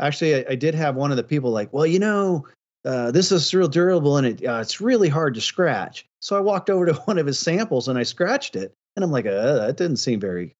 Actually, 0.00 0.36
I, 0.36 0.44
I 0.50 0.54
did 0.54 0.74
have 0.74 0.96
one 0.96 1.10
of 1.10 1.16
the 1.16 1.22
people 1.22 1.50
like, 1.50 1.72
well, 1.72 1.86
you 1.86 1.98
know, 1.98 2.46
uh, 2.84 3.10
this 3.12 3.30
is 3.30 3.54
real 3.54 3.68
durable 3.68 4.16
and 4.16 4.26
it, 4.26 4.46
uh, 4.46 4.58
it's 4.60 4.80
really 4.80 5.08
hard 5.08 5.34
to 5.34 5.40
scratch. 5.40 6.04
So 6.20 6.36
I 6.36 6.40
walked 6.40 6.70
over 6.70 6.86
to 6.86 6.92
one 7.04 7.18
of 7.18 7.26
his 7.26 7.38
samples 7.38 7.88
and 7.88 7.98
I 7.98 8.02
scratched 8.02 8.56
it. 8.56 8.72
And 8.96 9.04
I'm 9.04 9.12
like, 9.12 9.26
uh, 9.26 9.66
that 9.66 9.76
didn't 9.76 9.96
seem 9.98 10.20
very, 10.20 10.54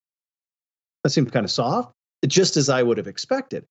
that 1.03 1.11
seemed 1.11 1.33
kind 1.33 1.45
of 1.45 1.51
soft, 1.51 1.93
just 2.27 2.57
as 2.57 2.69
I 2.69 2.83
would 2.83 2.97
have 2.97 3.09
expected. 3.09 3.65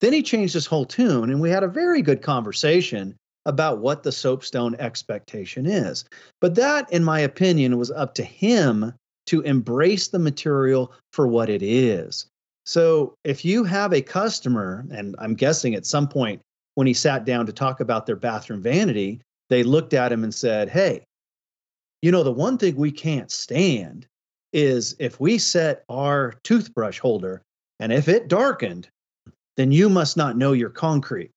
Then 0.00 0.12
he 0.12 0.22
changed 0.22 0.54
his 0.54 0.66
whole 0.66 0.86
tune 0.86 1.30
and 1.30 1.40
we 1.40 1.50
had 1.50 1.64
a 1.64 1.68
very 1.68 2.00
good 2.00 2.22
conversation 2.22 3.16
about 3.48 3.78
what 3.78 4.02
the 4.02 4.12
soapstone 4.12 4.76
expectation 4.76 5.64
is. 5.64 6.04
But 6.40 6.54
that, 6.56 6.92
in 6.92 7.02
my 7.02 7.18
opinion, 7.18 7.78
was 7.78 7.90
up 7.90 8.14
to 8.16 8.22
him 8.22 8.92
to 9.26 9.40
embrace 9.40 10.08
the 10.08 10.18
material 10.18 10.92
for 11.14 11.26
what 11.26 11.48
it 11.48 11.62
is. 11.62 12.26
So 12.66 13.14
if 13.24 13.46
you 13.46 13.64
have 13.64 13.94
a 13.94 14.02
customer, 14.02 14.86
and 14.90 15.16
I'm 15.18 15.34
guessing 15.34 15.74
at 15.74 15.86
some 15.86 16.06
point 16.06 16.42
when 16.74 16.86
he 16.86 16.92
sat 16.92 17.24
down 17.24 17.46
to 17.46 17.52
talk 17.52 17.80
about 17.80 18.04
their 18.04 18.16
bathroom 18.16 18.60
vanity, 18.60 19.22
they 19.48 19.62
looked 19.62 19.94
at 19.94 20.12
him 20.12 20.24
and 20.24 20.34
said, 20.34 20.68
Hey, 20.68 21.04
you 22.02 22.12
know, 22.12 22.22
the 22.22 22.30
one 22.30 22.58
thing 22.58 22.76
we 22.76 22.92
can't 22.92 23.30
stand 23.30 24.06
is 24.52 24.94
if 24.98 25.18
we 25.20 25.38
set 25.38 25.84
our 25.88 26.34
toothbrush 26.44 26.98
holder 26.98 27.40
and 27.80 27.94
if 27.94 28.08
it 28.08 28.28
darkened, 28.28 28.88
then 29.56 29.72
you 29.72 29.88
must 29.88 30.18
not 30.18 30.36
know 30.36 30.52
your 30.52 30.70
concrete. 30.70 31.30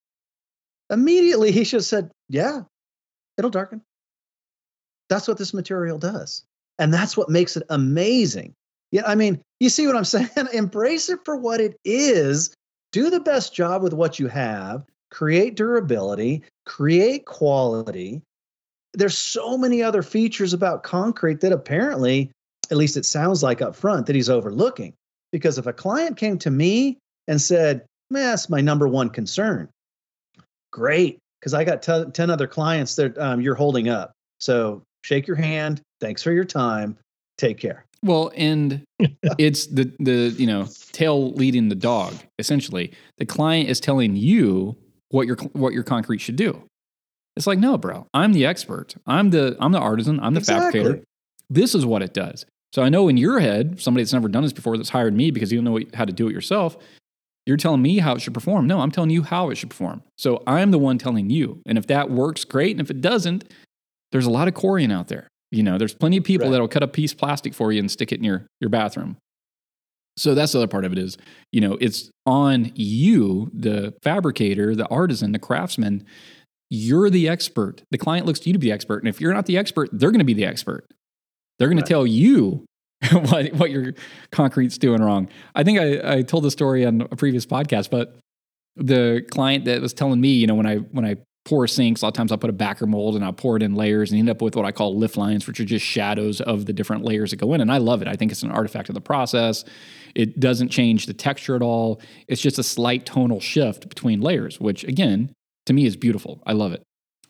Immediately, 0.91 1.51
he 1.51 1.63
should 1.63 1.77
have 1.77 1.85
said, 1.85 2.11
Yeah, 2.29 2.61
it'll 3.37 3.49
darken. 3.49 3.81
That's 5.09 5.27
what 5.27 5.37
this 5.37 5.53
material 5.53 5.97
does. 5.97 6.43
And 6.79 6.93
that's 6.93 7.17
what 7.17 7.29
makes 7.29 7.57
it 7.57 7.63
amazing. 7.69 8.53
Yeah, 8.91 9.03
I 9.05 9.15
mean, 9.15 9.41
you 9.59 9.69
see 9.69 9.87
what 9.87 9.95
I'm 9.95 10.05
saying? 10.05 10.29
Embrace 10.53 11.09
it 11.09 11.19
for 11.25 11.37
what 11.37 11.61
it 11.61 11.77
is. 11.85 12.53
Do 12.91 13.09
the 13.09 13.19
best 13.19 13.53
job 13.53 13.81
with 13.81 13.93
what 13.93 14.19
you 14.19 14.27
have. 14.27 14.83
Create 15.11 15.55
durability, 15.55 16.43
create 16.65 17.25
quality. 17.25 18.21
There's 18.93 19.17
so 19.17 19.57
many 19.57 19.81
other 19.81 20.03
features 20.03 20.53
about 20.53 20.83
concrete 20.83 21.41
that 21.41 21.51
apparently, 21.51 22.31
at 22.69 22.77
least 22.77 22.97
it 22.97 23.05
sounds 23.05 23.43
like 23.43 23.61
up 23.61 23.75
front, 23.75 24.05
that 24.05 24.15
he's 24.15 24.29
overlooking. 24.29 24.93
Because 25.31 25.57
if 25.57 25.67
a 25.67 25.73
client 25.73 26.17
came 26.17 26.37
to 26.39 26.51
me 26.51 26.97
and 27.27 27.41
said, 27.41 27.85
that's 28.09 28.49
my 28.49 28.59
number 28.59 28.87
one 28.87 29.09
concern, 29.09 29.69
great, 30.71 31.19
because 31.39 31.53
I 31.53 31.63
got 31.63 31.81
t- 31.81 32.05
10 32.11 32.29
other 32.29 32.47
clients 32.47 32.95
that 32.95 33.17
um, 33.17 33.41
you're 33.41 33.55
holding 33.55 33.89
up. 33.89 34.11
So 34.39 34.83
shake 35.03 35.27
your 35.27 35.37
hand. 35.37 35.81
Thanks 35.99 36.23
for 36.23 36.31
your 36.31 36.45
time. 36.45 36.97
Take 37.37 37.57
care. 37.57 37.85
Well, 38.03 38.31
and 38.35 38.83
it's 39.37 39.67
the 39.67 39.91
the 39.99 40.33
you 40.37 40.47
know 40.47 40.67
tail 40.91 41.31
leading 41.33 41.69
the 41.69 41.75
dog. 41.75 42.15
Essentially, 42.39 42.91
the 43.17 43.25
client 43.25 43.69
is 43.69 43.79
telling 43.79 44.15
you 44.15 44.75
what 45.09 45.27
your 45.27 45.35
what 45.53 45.73
your 45.73 45.83
concrete 45.83 46.19
should 46.19 46.35
do. 46.35 46.63
It's 47.35 47.47
like, 47.47 47.59
no, 47.59 47.77
bro, 47.77 48.07
I'm 48.13 48.33
the 48.33 48.45
expert. 48.45 48.95
I'm 49.05 49.29
the 49.29 49.55
I'm 49.59 49.71
the 49.71 49.79
artisan. 49.79 50.19
I'm 50.19 50.33
the 50.33 50.39
exactly. 50.39 50.79
fabricator. 50.79 51.03
This 51.49 51.75
is 51.75 51.85
what 51.85 52.01
it 52.01 52.13
does. 52.13 52.45
So 52.73 52.81
I 52.81 52.89
know 52.89 53.09
in 53.09 53.17
your 53.17 53.39
head, 53.39 53.81
somebody 53.81 54.03
that's 54.03 54.13
never 54.13 54.29
done 54.29 54.43
this 54.43 54.53
before 54.53 54.77
that's 54.77 54.89
hired 54.89 55.13
me 55.13 55.29
because 55.31 55.51
you 55.51 55.57
don't 55.57 55.65
know 55.65 55.71
what, 55.73 55.93
how 55.93 56.05
to 56.05 56.13
do 56.13 56.27
it 56.27 56.33
yourself. 56.33 56.77
You're 57.45 57.57
telling 57.57 57.81
me 57.81 57.99
how 57.99 58.15
it 58.15 58.21
should 58.21 58.33
perform. 58.33 58.67
No, 58.67 58.81
I'm 58.81 58.91
telling 58.91 59.09
you 59.09 59.23
how 59.23 59.49
it 59.49 59.55
should 59.55 59.71
perform. 59.71 60.03
So 60.17 60.43
I'm 60.45 60.71
the 60.71 60.77
one 60.77 60.97
telling 60.97 61.29
you. 61.29 61.61
And 61.65 61.77
if 61.77 61.87
that 61.87 62.09
works, 62.09 62.43
great. 62.43 62.71
And 62.71 62.81
if 62.81 62.91
it 62.91 63.01
doesn't, 63.01 63.51
there's 64.11 64.25
a 64.25 64.29
lot 64.29 64.47
of 64.47 64.53
Corian 64.53 64.93
out 64.93 65.07
there. 65.07 65.27
You 65.51 65.63
know, 65.63 65.77
there's 65.77 65.93
plenty 65.93 66.17
of 66.17 66.23
people 66.23 66.47
right. 66.47 66.51
that'll 66.51 66.67
cut 66.67 66.83
a 66.83 66.87
piece 66.87 67.13
of 67.13 67.17
plastic 67.17 67.53
for 67.53 67.71
you 67.71 67.79
and 67.79 67.89
stick 67.89 68.11
it 68.11 68.19
in 68.19 68.23
your, 68.23 68.45
your 68.59 68.69
bathroom. 68.69 69.17
So 70.17 70.35
that's 70.35 70.51
the 70.51 70.59
other 70.59 70.67
part 70.67 70.85
of 70.85 70.91
it 70.91 70.97
is, 70.97 71.17
you 71.51 71.61
know, 71.61 71.77
it's 71.81 72.09
on 72.25 72.71
you, 72.75 73.49
the 73.53 73.93
fabricator, 74.03 74.75
the 74.75 74.87
artisan, 74.87 75.31
the 75.31 75.39
craftsman. 75.39 76.05
You're 76.69 77.09
the 77.09 77.27
expert. 77.27 77.81
The 77.91 77.97
client 77.97 78.25
looks 78.25 78.39
to 78.41 78.49
you 78.49 78.53
to 78.53 78.59
be 78.59 78.67
the 78.67 78.73
expert. 78.73 78.99
And 78.99 79.07
if 79.07 79.19
you're 79.19 79.33
not 79.33 79.45
the 79.45 79.57
expert, 79.57 79.89
they're 79.91 80.11
going 80.11 80.19
to 80.19 80.25
be 80.25 80.33
the 80.33 80.45
expert. 80.45 80.85
They're 81.57 81.69
going 81.69 81.77
right. 81.77 81.85
to 81.85 81.93
tell 81.93 82.05
you 82.05 82.65
what, 83.11 83.53
what 83.53 83.71
your 83.71 83.93
concrete's 84.31 84.77
doing 84.77 85.01
wrong. 85.01 85.27
I 85.55 85.63
think 85.63 85.79
I, 85.79 86.17
I 86.17 86.21
told 86.21 86.43
the 86.43 86.51
story 86.51 86.85
on 86.85 87.01
a 87.01 87.15
previous 87.15 87.45
podcast, 87.45 87.89
but 87.89 88.15
the 88.75 89.25
client 89.31 89.65
that 89.65 89.81
was 89.81 89.93
telling 89.93 90.21
me, 90.21 90.33
you 90.33 90.47
know, 90.47 90.55
when 90.55 90.67
I 90.67 90.77
when 90.77 91.05
I 91.05 91.17
pour 91.45 91.67
sinks. 91.67 92.01
A 92.01 92.05
lot 92.05 92.09
of 92.09 92.13
times 92.13 92.31
I'll 92.31 92.37
put 92.37 92.49
a 92.49 92.53
backer 92.53 92.85
mold 92.85 93.15
and 93.15 93.23
I'll 93.23 93.33
pour 93.33 93.57
it 93.57 93.63
in 93.63 93.75
layers 93.75 94.11
and 94.11 94.19
end 94.19 94.29
up 94.29 94.41
with 94.41 94.55
what 94.55 94.65
I 94.65 94.71
call 94.71 94.95
lift 94.97 95.17
lines, 95.17 95.47
which 95.47 95.59
are 95.59 95.65
just 95.65 95.85
shadows 95.85 96.39
of 96.41 96.65
the 96.65 96.73
different 96.73 97.03
layers 97.03 97.31
that 97.31 97.37
go 97.37 97.53
in. 97.53 97.61
And 97.61 97.71
I 97.71 97.77
love 97.77 98.01
it. 98.01 98.07
I 98.07 98.15
think 98.15 98.31
it's 98.31 98.43
an 98.43 98.51
artifact 98.51 98.89
of 98.89 98.95
the 98.95 99.01
process. 99.01 99.65
It 100.13 100.39
doesn't 100.39 100.69
change 100.69 101.05
the 101.05 101.13
texture 101.13 101.55
at 101.55 101.61
all. 101.61 102.01
It's 102.27 102.41
just 102.41 102.59
a 102.59 102.63
slight 102.63 103.05
tonal 103.05 103.39
shift 103.39 103.89
between 103.89 104.21
layers, 104.21 104.59
which 104.59 104.83
again, 104.83 105.33
to 105.65 105.73
me 105.73 105.85
is 105.85 105.95
beautiful. 105.95 106.41
I 106.45 106.53
love 106.53 106.73
it. 106.73 106.83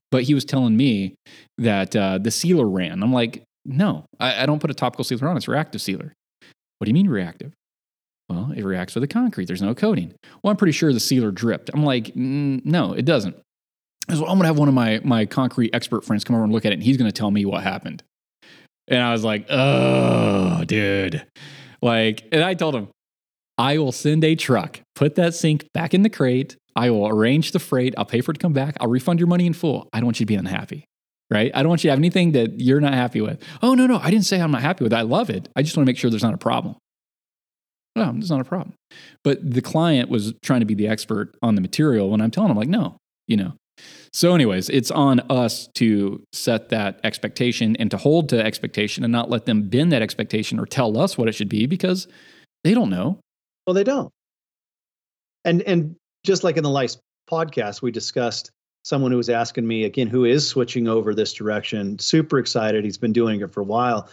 But 0.09 0.23
he 0.23 0.33
was 0.33 0.43
telling 0.43 0.75
me 0.75 1.15
that 1.57 1.95
uh, 1.95 2.17
the 2.17 2.31
sealer 2.31 2.67
ran. 2.67 3.01
I'm 3.01 3.13
like, 3.13 3.43
no, 3.65 4.05
I, 4.19 4.43
I 4.43 4.45
don't 4.45 4.59
put 4.59 4.71
a 4.71 4.73
topical 4.75 5.03
sealer 5.03 5.27
on. 5.27 5.37
It's 5.37 5.47
reactive 5.47 5.81
sealer. 5.81 6.13
What 6.77 6.85
do 6.85 6.89
you 6.89 6.93
mean 6.93 7.09
reactive? 7.09 7.53
Well, 8.29 8.53
it 8.55 8.63
reacts 8.63 8.95
with 8.95 9.01
the 9.01 9.07
concrete. 9.07 9.45
There's 9.45 9.61
no 9.61 9.75
coating. 9.75 10.13
Well, 10.41 10.51
I'm 10.51 10.57
pretty 10.57 10.71
sure 10.71 10.93
the 10.93 10.99
sealer 10.99 11.31
dripped. 11.31 11.69
I'm 11.73 11.83
like, 11.83 12.15
no, 12.15 12.93
it 12.93 13.05
doesn't. 13.05 13.35
I 14.07 14.13
was, 14.13 14.21
I'm 14.21 14.27
going 14.27 14.41
to 14.41 14.47
have 14.47 14.57
one 14.57 14.67
of 14.67 14.73
my, 14.73 14.99
my 15.03 15.25
concrete 15.25 15.75
expert 15.75 16.05
friends 16.05 16.23
come 16.23 16.35
over 16.35 16.43
and 16.43 16.53
look 16.53 16.65
at 16.65 16.71
it, 16.71 16.75
and 16.75 16.83
he's 16.83 16.97
going 16.97 17.11
to 17.11 17.17
tell 17.17 17.29
me 17.29 17.45
what 17.45 17.61
happened. 17.61 18.03
And 18.87 19.01
I 19.01 19.11
was 19.11 19.23
like, 19.23 19.45
oh, 19.49 20.63
dude. 20.65 21.25
Like, 21.81 22.23
and 22.31 22.43
I 22.43 22.53
told 22.53 22.75
him, 22.75 22.87
I 23.57 23.77
will 23.77 23.91
send 23.91 24.23
a 24.23 24.35
truck, 24.35 24.81
put 24.95 25.15
that 25.15 25.35
sink 25.35 25.67
back 25.73 25.93
in 25.93 26.01
the 26.01 26.09
crate. 26.09 26.57
I 26.75 26.89
will 26.89 27.07
arrange 27.07 27.51
the 27.51 27.59
freight. 27.59 27.93
I'll 27.97 28.05
pay 28.05 28.21
for 28.21 28.31
it 28.31 28.35
to 28.35 28.39
come 28.39 28.53
back. 28.53 28.75
I'll 28.79 28.89
refund 28.89 29.19
your 29.19 29.27
money 29.27 29.45
in 29.45 29.53
full. 29.53 29.87
I 29.93 29.99
don't 29.99 30.05
want 30.05 30.19
you 30.19 30.25
to 30.25 30.27
be 30.27 30.35
unhappy, 30.35 30.85
right? 31.31 31.51
I 31.55 31.63
don't 31.63 31.69
want 31.69 31.83
you 31.83 31.87
to 31.87 31.91
have 31.91 31.99
anything 31.99 32.33
that 32.33 32.59
you're 32.59 32.81
not 32.81 32.93
happy 32.93 33.21
with. 33.21 33.41
Oh, 33.63 33.73
no, 33.73 33.87
no. 33.87 33.97
I 33.97 34.11
didn't 34.11 34.25
say 34.25 34.39
I'm 34.39 34.51
not 34.51 34.61
happy 34.61 34.83
with 34.83 34.93
it. 34.93 34.97
I 34.97 35.01
love 35.01 35.29
it. 35.29 35.47
I 35.55 35.63
just 35.63 35.77
want 35.77 35.85
to 35.85 35.89
make 35.89 35.97
sure 35.97 36.09
there's 36.09 36.23
not 36.23 36.33
a 36.33 36.37
problem. 36.37 36.75
No, 37.95 38.11
there's 38.11 38.29
not 38.29 38.41
a 38.41 38.45
problem. 38.45 38.73
But 39.23 39.39
the 39.49 39.61
client 39.61 40.09
was 40.09 40.33
trying 40.43 40.59
to 40.59 40.65
be 40.65 40.75
the 40.75 40.87
expert 40.87 41.35
on 41.41 41.55
the 41.55 41.61
material 41.61 42.09
when 42.09 42.21
I'm 42.21 42.31
telling 42.31 42.49
them, 42.49 42.57
like, 42.57 42.69
no, 42.69 42.97
you 43.27 43.37
know. 43.37 43.53
So, 44.13 44.35
anyways, 44.35 44.69
it's 44.69 44.91
on 44.91 45.21
us 45.29 45.67
to 45.75 46.21
set 46.33 46.69
that 46.69 46.99
expectation 47.03 47.75
and 47.77 47.89
to 47.91 47.97
hold 47.97 48.29
to 48.29 48.43
expectation 48.43 49.03
and 49.03 49.11
not 49.11 49.29
let 49.29 49.45
them 49.45 49.69
bend 49.69 49.91
that 49.93 50.01
expectation 50.01 50.59
or 50.59 50.65
tell 50.65 50.97
us 50.97 51.17
what 51.17 51.27
it 51.27 51.33
should 51.33 51.49
be 51.49 51.65
because 51.65 52.07
they 52.63 52.73
don't 52.73 52.89
know. 52.89 53.19
Well, 53.65 53.73
they 53.73 53.83
don't. 53.83 54.11
And 55.45 55.61
and 55.63 55.95
just 56.25 56.43
like 56.43 56.57
in 56.57 56.63
the 56.63 56.69
last 56.69 56.99
podcast, 57.29 57.81
we 57.81 57.91
discussed 57.91 58.51
someone 58.83 59.11
who 59.11 59.17
was 59.17 59.29
asking 59.29 59.67
me 59.67 59.83
again 59.83 60.07
who 60.07 60.25
is 60.25 60.47
switching 60.47 60.87
over 60.87 61.13
this 61.13 61.33
direction. 61.33 61.99
Super 61.99 62.39
excited. 62.39 62.83
He's 62.83 62.97
been 62.97 63.13
doing 63.13 63.41
it 63.41 63.51
for 63.51 63.61
a 63.61 63.65
while, 63.65 64.09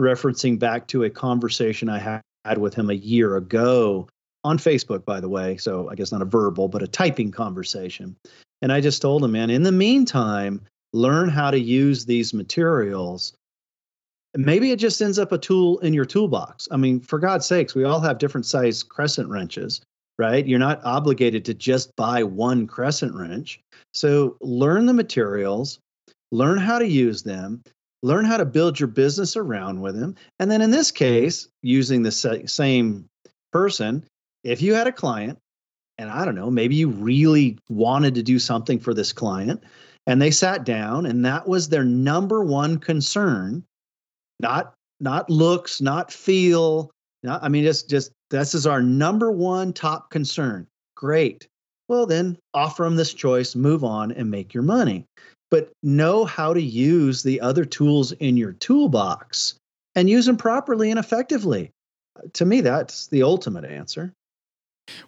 referencing 0.00 0.58
back 0.58 0.86
to 0.88 1.04
a 1.04 1.10
conversation 1.10 1.88
I 1.88 2.22
had 2.44 2.58
with 2.58 2.74
him 2.74 2.90
a 2.90 2.94
year 2.94 3.36
ago 3.36 4.08
on 4.44 4.58
Facebook, 4.58 5.04
by 5.04 5.20
the 5.20 5.28
way. 5.28 5.56
So 5.56 5.90
I 5.90 5.94
guess 5.94 6.12
not 6.12 6.22
a 6.22 6.26
verbal, 6.26 6.68
but 6.68 6.82
a 6.82 6.88
typing 6.88 7.30
conversation. 7.30 8.16
And 8.62 8.72
I 8.72 8.80
just 8.80 9.02
told 9.02 9.24
him, 9.24 9.32
man, 9.32 9.50
in 9.50 9.62
the 9.62 9.72
meantime, 9.72 10.60
learn 10.92 11.28
how 11.28 11.50
to 11.50 11.58
use 11.58 12.04
these 12.04 12.34
materials. 12.34 13.32
Maybe 14.36 14.70
it 14.70 14.78
just 14.78 15.00
ends 15.00 15.18
up 15.18 15.32
a 15.32 15.38
tool 15.38 15.78
in 15.80 15.92
your 15.92 16.04
toolbox. 16.04 16.68
I 16.70 16.76
mean, 16.76 17.00
for 17.00 17.18
God's 17.18 17.46
sakes, 17.46 17.74
we 17.74 17.84
all 17.84 18.00
have 18.00 18.18
different 18.18 18.46
size 18.46 18.82
crescent 18.82 19.28
wrenches, 19.28 19.80
right? 20.18 20.46
You're 20.46 20.58
not 20.58 20.80
obligated 20.84 21.44
to 21.46 21.54
just 21.54 21.94
buy 21.96 22.22
one 22.22 22.66
crescent 22.66 23.14
wrench. 23.14 23.60
So 23.92 24.36
learn 24.40 24.86
the 24.86 24.94
materials, 24.94 25.80
learn 26.30 26.58
how 26.58 26.78
to 26.78 26.86
use 26.86 27.22
them, 27.22 27.62
learn 28.02 28.24
how 28.24 28.36
to 28.36 28.44
build 28.44 28.78
your 28.78 28.86
business 28.86 29.36
around 29.36 29.80
with 29.80 29.98
them. 29.98 30.14
And 30.38 30.50
then 30.50 30.62
in 30.62 30.70
this 30.70 30.90
case, 30.90 31.48
using 31.62 32.02
the 32.02 32.12
same 32.46 33.08
person, 33.52 34.04
if 34.44 34.62
you 34.62 34.74
had 34.74 34.86
a 34.86 34.92
client 34.92 35.38
and 35.98 36.10
I 36.10 36.24
don't 36.24 36.34
know, 36.34 36.50
maybe 36.50 36.76
you 36.76 36.88
really 36.88 37.58
wanted 37.68 38.14
to 38.14 38.22
do 38.22 38.38
something 38.38 38.78
for 38.78 38.94
this 38.94 39.12
client 39.12 39.62
and 40.06 40.20
they 40.20 40.30
sat 40.30 40.64
down 40.64 41.06
and 41.06 41.24
that 41.24 41.46
was 41.46 41.68
their 41.68 41.84
number 41.84 42.42
one 42.44 42.78
concern, 42.78 43.64
not 44.38 44.74
not 45.02 45.30
looks, 45.30 45.80
not 45.80 46.12
feel, 46.12 46.90
not, 47.22 47.42
I 47.42 47.48
mean 47.48 47.64
just 47.64 47.90
just 47.90 48.12
this 48.30 48.54
is 48.54 48.66
our 48.66 48.82
number 48.82 49.30
one 49.30 49.72
top 49.72 50.10
concern. 50.10 50.66
Great. 50.94 51.48
Well, 51.90 52.06
then 52.06 52.38
offer 52.54 52.84
them 52.84 52.94
this 52.94 53.12
choice, 53.12 53.56
move 53.56 53.82
on 53.82 54.12
and 54.12 54.30
make 54.30 54.54
your 54.54 54.62
money. 54.62 55.06
But 55.50 55.72
know 55.82 56.24
how 56.24 56.54
to 56.54 56.62
use 56.62 57.24
the 57.24 57.40
other 57.40 57.64
tools 57.64 58.12
in 58.12 58.36
your 58.36 58.52
toolbox 58.52 59.56
and 59.96 60.08
use 60.08 60.26
them 60.26 60.36
properly 60.36 60.90
and 60.90 61.00
effectively. 61.00 61.72
Uh, 62.16 62.28
to 62.34 62.44
me, 62.44 62.60
that's 62.60 63.08
the 63.08 63.24
ultimate 63.24 63.64
answer. 63.64 64.12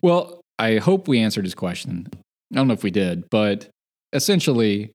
Well, 0.03 0.41
I 0.59 0.79
hope 0.79 1.07
we 1.07 1.21
answered 1.21 1.45
his 1.45 1.55
question. 1.55 2.09
I 2.13 2.57
don't 2.57 2.67
know 2.67 2.75
if 2.75 2.83
we 2.83 2.91
did, 2.91 3.31
but 3.31 3.69
essentially, 4.13 4.91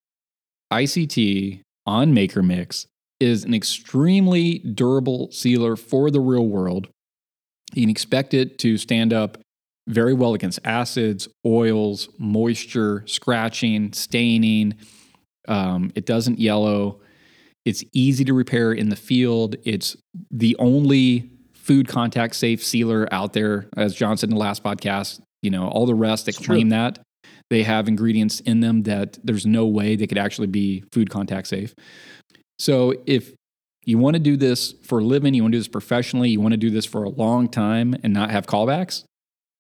ICT 0.74 1.62
on 1.86 2.12
MakerMix 2.12 2.86
is 3.22 3.46
an 3.46 3.54
extremely 3.54 4.60
durable 4.60 5.32
sealer 5.32 5.78
for 5.78 6.12
the 6.12 6.20
real 6.20 6.48
world. 6.48 6.90
You 7.74 7.84
can 7.84 7.90
expect 7.90 8.34
it 8.34 8.60
to 8.60 8.78
stand 8.78 9.14
up 9.14 9.38
very 9.88 10.14
well 10.14 10.34
against 10.34 10.60
acids, 10.64 11.28
oils, 11.46 12.10
moisture, 12.18 13.04
scratching, 13.08 13.94
staining. 13.94 14.76
Um, 15.48 15.92
it 15.96 16.06
doesn't 16.06 16.40
yellow. 16.40 17.00
It's 17.66 17.84
easy 17.94 18.24
to 18.26 18.34
repair 18.34 18.72
in 18.72 18.90
the 18.90 18.96
field. 18.96 19.56
It's 19.64 19.98
the 20.32 20.56
only 20.60 21.30
food 21.54 21.88
contact 21.88 22.36
safe 22.36 22.64
sealer 22.64 23.08
out 23.12 23.34
there, 23.34 23.68
as 23.76 23.96
Jon 23.96 24.18
said 24.18 24.30
in 24.30 24.36
the 24.36 24.42
last 24.42 24.64
podcast. 24.64 25.22
You 25.42 25.52
know, 25.52 25.68
all 25.68 25.86
the 25.86 25.96
rest 25.96 26.26
that 26.26 26.36
claim 26.36 26.70
true. 26.70 26.78
that 26.78 27.00
they 27.50 27.64
have 27.64 27.88
ingredients 27.88 28.40
in 28.42 28.60
them 28.60 28.84
that 28.84 29.18
there's 29.24 29.46
no 29.46 29.66
way 29.66 29.96
they 29.96 30.08
could 30.08 30.18
actually 30.18 30.48
be 30.48 30.84
food 30.92 31.10
contact 31.10 31.48
safe. 31.48 31.74
So 32.60 32.94
if 33.06 33.34
you 33.86 33.98
want 33.98 34.16
to 34.16 34.20
do 34.20 34.36
this 34.36 34.74
for 34.84 35.00
a 35.00 35.04
living, 35.04 35.34
you 35.34 35.44
want 35.44 35.54
to 35.54 35.58
do 35.58 35.60
this 35.60 35.68
professionally, 35.68 36.30
you 36.30 36.42
want 36.42 36.54
to 36.54 36.58
do 36.58 36.70
this 36.70 36.86
for 36.86 37.04
a 37.04 37.10
long 37.10 37.48
time 37.48 37.96
and 38.04 38.14
not 38.14 38.32
have 38.32 38.46
callbacks, 38.46 39.04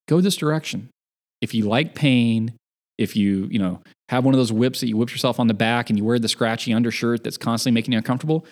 go 0.07 0.21
this 0.21 0.35
direction. 0.35 0.89
If 1.41 1.53
you 1.53 1.65
like 1.65 1.95
pain, 1.95 2.53
if 2.97 3.15
you, 3.15 3.47
you 3.51 3.59
know, 3.59 3.81
have 4.09 4.25
one 4.25 4.33
of 4.33 4.39
those 4.39 4.51
whips 4.51 4.79
that 4.79 4.87
you 4.87 4.97
whip 4.97 5.11
yourself 5.11 5.39
on 5.39 5.47
the 5.47 5.53
back 5.53 5.89
and 5.89 5.97
you 5.97 6.05
wear 6.05 6.17
the 6.19 6.27
scratchy 6.27 6.73
undershirt 6.73 7.23
that's 7.23 7.37
constantly 7.37 7.77
making 7.77 7.91
you 7.91 7.97
uncomfortable, 7.97 8.45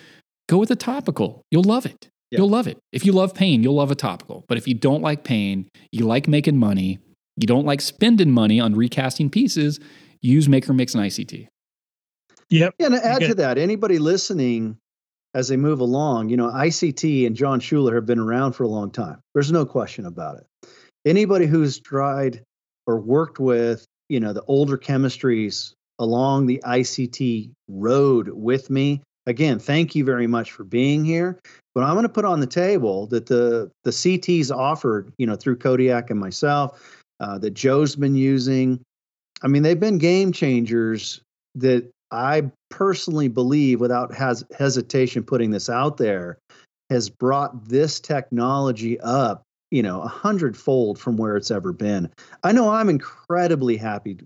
go 0.48 0.58
with 0.58 0.70
a 0.70 0.76
topical. 0.76 1.42
You'll 1.50 1.64
love 1.64 1.86
it. 1.86 2.08
Yep. 2.30 2.38
You'll 2.38 2.48
love 2.48 2.66
it. 2.66 2.78
If 2.92 3.04
you 3.04 3.12
love 3.12 3.34
pain, 3.34 3.62
you'll 3.62 3.74
love 3.74 3.90
a 3.90 3.94
topical. 3.94 4.44
But 4.48 4.58
if 4.58 4.66
you 4.66 4.74
don't 4.74 5.02
like 5.02 5.24
pain, 5.24 5.68
you 5.92 6.06
like 6.06 6.28
making 6.28 6.56
money, 6.56 6.98
you 7.36 7.46
don't 7.46 7.66
like 7.66 7.80
spending 7.80 8.30
money 8.30 8.60
on 8.60 8.74
recasting 8.74 9.30
pieces, 9.30 9.78
use 10.22 10.48
Maker 10.48 10.72
Mix 10.72 10.94
and 10.94 11.04
ICT. 11.04 11.48
Yep. 12.50 12.74
Yeah, 12.78 12.86
and 12.86 12.94
to 12.94 13.04
add 13.04 13.20
to 13.22 13.34
that, 13.36 13.58
anybody 13.58 13.98
listening 13.98 14.76
as 15.34 15.48
they 15.48 15.56
move 15.56 15.80
along, 15.80 16.28
you 16.28 16.36
know, 16.36 16.48
ICT 16.48 17.26
and 17.26 17.36
Jon 17.36 17.60
Schuler 17.60 17.94
have 17.94 18.06
been 18.06 18.18
around 18.18 18.52
for 18.52 18.64
a 18.64 18.68
long 18.68 18.90
time. 18.90 19.20
There's 19.34 19.52
no 19.52 19.66
question 19.66 20.06
about 20.06 20.38
it. 20.38 20.46
Anybody 21.06 21.46
who's 21.46 21.80
tried 21.80 22.42
or 22.86 22.98
worked 22.98 23.38
with, 23.38 23.86
you 24.08 24.20
know, 24.20 24.32
the 24.32 24.42
older 24.42 24.76
chemistries 24.76 25.72
along 25.98 26.46
the 26.46 26.60
ICT 26.66 27.50
road 27.68 28.28
with 28.28 28.68
me, 28.68 29.02
again, 29.26 29.58
thank 29.58 29.94
you 29.94 30.04
very 30.04 30.26
much 30.26 30.52
for 30.52 30.64
being 30.64 31.04
here. 31.04 31.38
But 31.74 31.84
I'm 31.84 31.94
going 31.94 32.02
to 32.02 32.08
put 32.08 32.24
on 32.24 32.40
the 32.40 32.46
table 32.46 33.06
that 33.08 33.26
the 33.26 33.70
the 33.84 33.90
CTs 33.90 34.50
offered, 34.50 35.12
you 35.18 35.26
know, 35.26 35.36
through 35.36 35.56
Kodiak 35.56 36.10
and 36.10 36.18
myself, 36.18 37.04
uh, 37.20 37.38
that 37.38 37.54
Joe's 37.54 37.96
been 37.96 38.16
using. 38.16 38.80
I 39.42 39.48
mean, 39.48 39.62
they've 39.62 39.78
been 39.78 39.98
game 39.98 40.32
changers 40.32 41.20
that 41.54 41.88
I 42.10 42.50
personally 42.70 43.28
believe, 43.28 43.80
without 43.80 44.14
has, 44.14 44.44
hesitation, 44.56 45.22
putting 45.22 45.50
this 45.50 45.68
out 45.68 45.96
there, 45.98 46.38
has 46.90 47.10
brought 47.10 47.68
this 47.68 48.00
technology 48.00 48.98
up, 49.00 49.42
you 49.70 49.82
know, 49.82 50.02
a 50.02 50.08
hundredfold 50.08 50.98
from 50.98 51.16
where 51.16 51.36
it's 51.36 51.50
ever 51.50 51.72
been. 51.72 52.10
I 52.42 52.52
know 52.52 52.70
I'm 52.70 52.88
incredibly 52.88 53.76
happy 53.76 54.18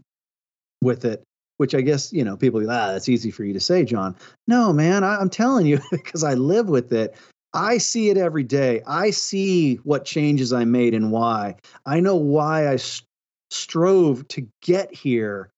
with 0.83 1.05
it, 1.05 1.23
which 1.57 1.75
I 1.75 1.81
guess, 1.81 2.13
you 2.13 2.25
know, 2.25 2.37
people, 2.37 2.61
ah, 2.63 2.93
that's 2.93 3.09
easy 3.09 3.31
for 3.31 3.45
you 3.45 3.53
to 3.53 3.61
say, 3.61 3.85
Jon. 3.85 4.17
No, 4.47 4.73
man, 4.73 5.05
I, 5.05 5.17
I'm 5.17 5.31
telling 5.31 5.67
you 5.67 5.81
because 5.91 6.25
I 6.25 6.35
live 6.35 6.69
with 6.69 6.93
it. 6.93 7.17
I 7.53 7.79
see 7.79 8.11
it 8.11 8.17
every 8.17 8.45
day. 8.45 8.81
I 8.87 9.11
see 9.11 9.77
what 9.77 10.05
changes 10.05 10.53
I 10.53 10.65
made 10.65 10.95
and 10.95 11.11
why. 11.11 11.57
I 11.85 12.01
know 12.01 12.17
why 12.17 12.69
I 12.69 12.77
st- 12.77 13.07
strove 13.51 14.29
to 14.29 14.47
get 14.63 14.95
here. 14.95 15.51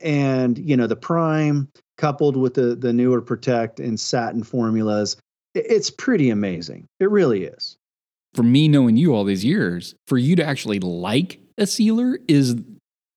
And, 0.00 0.58
you 0.58 0.76
know, 0.76 0.86
the 0.86 0.94
prime 0.94 1.68
coupled 1.98 2.36
with 2.36 2.54
the, 2.54 2.76
the 2.76 2.92
newer 2.92 3.20
protect 3.20 3.80
and 3.80 3.98
satin 3.98 4.44
formulas, 4.44 5.16
it's 5.54 5.90
pretty 5.90 6.30
amazing. 6.30 6.86
It 7.00 7.10
really 7.10 7.44
is. 7.44 7.76
For 8.34 8.42
me, 8.42 8.68
knowing 8.68 8.96
you 8.96 9.14
all 9.14 9.24
these 9.24 9.44
years, 9.44 9.94
for 10.06 10.16
you 10.16 10.36
to 10.36 10.44
actually 10.44 10.78
like 10.80 11.40
a 11.58 11.66
sealer 11.66 12.18
is 12.28 12.56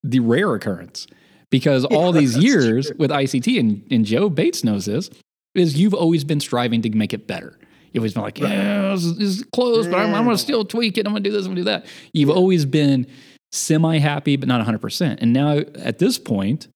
the 0.04 0.20
rare 0.20 0.54
occurrence 0.54 1.08
because 1.50 1.86
all 1.92 2.14
yeah, 2.14 2.22
these 2.22 2.38
years 2.38 2.88
true. 2.88 2.96
with 3.00 3.12
ICT, 3.12 3.60
and, 3.60 3.88
and 3.90 4.06
Joe 4.06 4.30
Bates 4.30 4.64
knows 4.64 4.86
this, 4.86 5.10
is 5.54 5.78
you've 5.80 5.94
always 5.94 6.24
been 6.24 6.40
striving 6.40 6.82
to 6.82 6.90
make 6.90 7.14
it 7.14 7.28
better. 7.28 7.58
You've 7.94 8.02
always 8.02 8.14
been 8.14 8.24
like, 8.24 8.40
yeah, 8.40 8.90
this 8.92 9.06
is 9.06 9.46
close, 9.54 9.88
but 9.88 9.98
I'm, 9.98 10.14
I'm 10.14 10.26
going 10.26 10.36
to 10.36 10.42
still 10.42 10.66
tweak 10.66 10.98
it. 10.98 11.08
I'm 11.08 11.14
going 11.14 11.24
to 11.24 11.30
do 11.30 11.34
this, 11.34 11.46
I'm 11.46 11.56
going 11.56 11.56
to 11.56 11.62
do 11.62 11.66
that. 11.66 11.86
You've 12.14 12.28
yeah. 12.28 12.36
always 12.36 12.66
been 12.66 13.08
semi 13.54 14.00
happy, 14.00 14.36
but 14.36 14.50
not 14.50 14.66
100%. 14.66 15.18
And 15.22 15.32
now 15.32 15.60
at 15.76 16.00
this 16.00 16.20
point, 16.20 16.68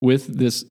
with 0.00 0.26
this, 0.26 0.64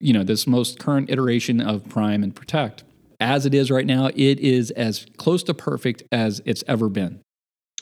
you 0.00 0.12
know, 0.12 0.22
this 0.22 0.46
most 0.46 0.78
current 0.78 1.08
iteration 1.08 1.62
of 1.62 1.88
Prime 1.88 2.22
and 2.22 2.36
Protect, 2.36 2.84
as 3.20 3.46
it 3.46 3.54
is 3.54 3.70
right 3.70 3.86
now, 3.86 4.06
it 4.06 4.38
is 4.38 4.70
as 4.72 5.06
close 5.16 5.42
to 5.44 5.54
perfect 5.54 6.02
as 6.12 6.40
it's 6.44 6.64
ever 6.68 6.88
been. 6.88 7.20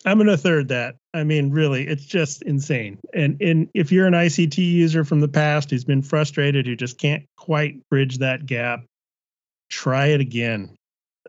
I'm 0.05 0.19
going 0.19 0.29
to 0.29 0.37
third 0.37 0.69
that. 0.69 0.97
I 1.15 1.25
mean, 1.25 1.51
really, 1.51 1.87
it's 1.87 2.05
just 2.05 2.43
insane. 2.43 2.99
And 3.13 3.41
and 3.41 3.69
if 3.75 3.91
you're 3.91 4.07
an 4.07 4.15
ICT 4.15 4.59
user 4.59 5.05
from 5.05 5.21
the 5.21 5.29
past 5.29 5.71
who's 5.71 5.85
been 5.85 6.03
frustrated, 6.03 6.67
who 6.67 6.77
just 6.77 6.99
can't 6.99 7.25
quite 7.37 7.81
bridge 7.91 8.19
that 8.19 8.47
gap, 8.47 8.85
try 9.69 10.07
it 10.07 10.21
again 10.21 10.77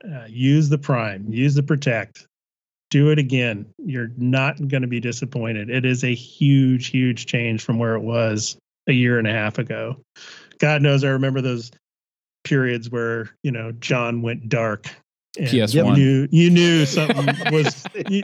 uh, 0.04 0.26
use 0.28 0.70
the 0.70 0.78
prime, 0.78 1.26
use 1.32 1.56
the 1.56 1.64
protect, 1.64 2.28
do 2.90 3.10
it 3.10 3.20
again. 3.20 3.66
You're 3.78 4.12
not 4.18 4.56
going 4.68 4.82
to 4.82 4.88
be 4.88 5.00
disappointed. 5.00 5.70
It 5.70 5.86
is 5.86 6.04
a 6.04 6.14
huge, 6.14 6.88
huge 6.88 7.26
change 7.26 7.64
from 7.64 7.80
where 7.80 7.96
it 7.96 8.02
was 8.02 8.58
a 8.88 8.94
year 8.94 9.20
and 9.20 9.28
a 9.28 9.34
half 9.34 9.58
ago. 9.58 10.02
God 10.60 10.82
knows 10.82 11.04
I 11.04 11.10
remember 11.10 11.42
those 11.42 11.72
periods 12.44 12.90
where, 12.90 13.30
you 13.44 13.52
know, 13.52 13.72
Jon 13.74 14.22
went 14.22 14.50
dark. 14.50 14.88
And 15.38 15.48
PS1. 15.48 15.74
You 15.76 15.94
knew, 15.94 16.28
you 16.32 16.50
knew 16.50 16.86
something 16.88 17.28
was 17.54 17.86
you, 18.10 18.24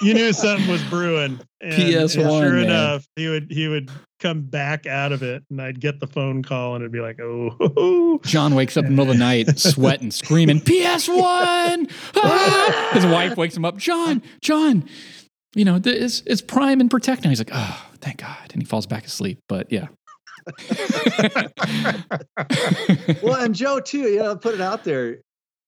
you 0.00 0.14
knew 0.14 0.32
something 0.32 0.68
was 0.68 0.82
brewing. 0.84 1.40
And, 1.60 1.72
PS1, 1.72 2.02
and 2.02 2.10
sure 2.10 2.52
man. 2.52 2.64
enough, 2.64 3.06
he 3.16 3.28
would 3.28 3.48
he 3.50 3.66
would 3.66 3.90
come 4.20 4.42
back 4.42 4.86
out 4.86 5.10
of 5.10 5.22
it, 5.22 5.42
and 5.50 5.60
I'd 5.60 5.80
get 5.80 5.98
the 5.98 6.06
phone 6.06 6.42
call, 6.42 6.74
and 6.74 6.82
it'd 6.82 6.92
be 6.92 7.00
like, 7.00 7.18
oh, 7.20 8.20
Jon 8.24 8.54
wakes 8.54 8.76
up 8.76 8.84
in 8.84 8.92
the 8.92 8.96
middle 8.96 9.12
of 9.12 9.18
the 9.18 9.24
night, 9.24 9.58
sweating, 9.58 10.10
screaming, 10.10 10.60
PS1! 10.60 11.90
Ah! 12.16 12.90
His 12.92 13.04
wife 13.06 13.36
wakes 13.36 13.56
him 13.56 13.64
up, 13.64 13.76
Jon, 13.76 14.22
Jon, 14.40 14.88
you 15.56 15.64
know, 15.64 15.80
it's, 15.82 16.22
it's 16.26 16.42
prime 16.42 16.80
and 16.80 16.90
protect 16.90 17.24
now. 17.24 17.30
He's 17.30 17.40
like, 17.40 17.50
oh, 17.52 17.86
thank 18.00 18.18
God. 18.18 18.52
And 18.52 18.62
he 18.62 18.66
falls 18.66 18.86
back 18.86 19.06
asleep. 19.06 19.40
But 19.48 19.72
yeah. 19.72 19.88
Well, 23.22 23.42
and 23.42 23.54
Joe 23.54 23.80
too. 23.80 23.98
You 23.98 24.18
know, 24.18 24.36
put 24.36 24.54
it 24.54 24.60
out 24.60 24.84
there. 24.84 25.18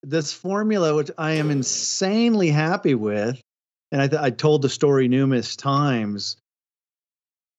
This 0.02 0.32
formula, 0.32 0.94
which 0.94 1.10
I 1.18 1.32
am 1.32 1.50
insanely 1.50 2.50
happy 2.50 2.94
with, 2.94 3.40
and 3.90 4.00
I, 4.00 4.06
th- 4.06 4.22
I 4.22 4.30
told 4.30 4.62
the 4.62 4.68
story 4.68 5.08
numerous 5.08 5.56
times. 5.56 6.36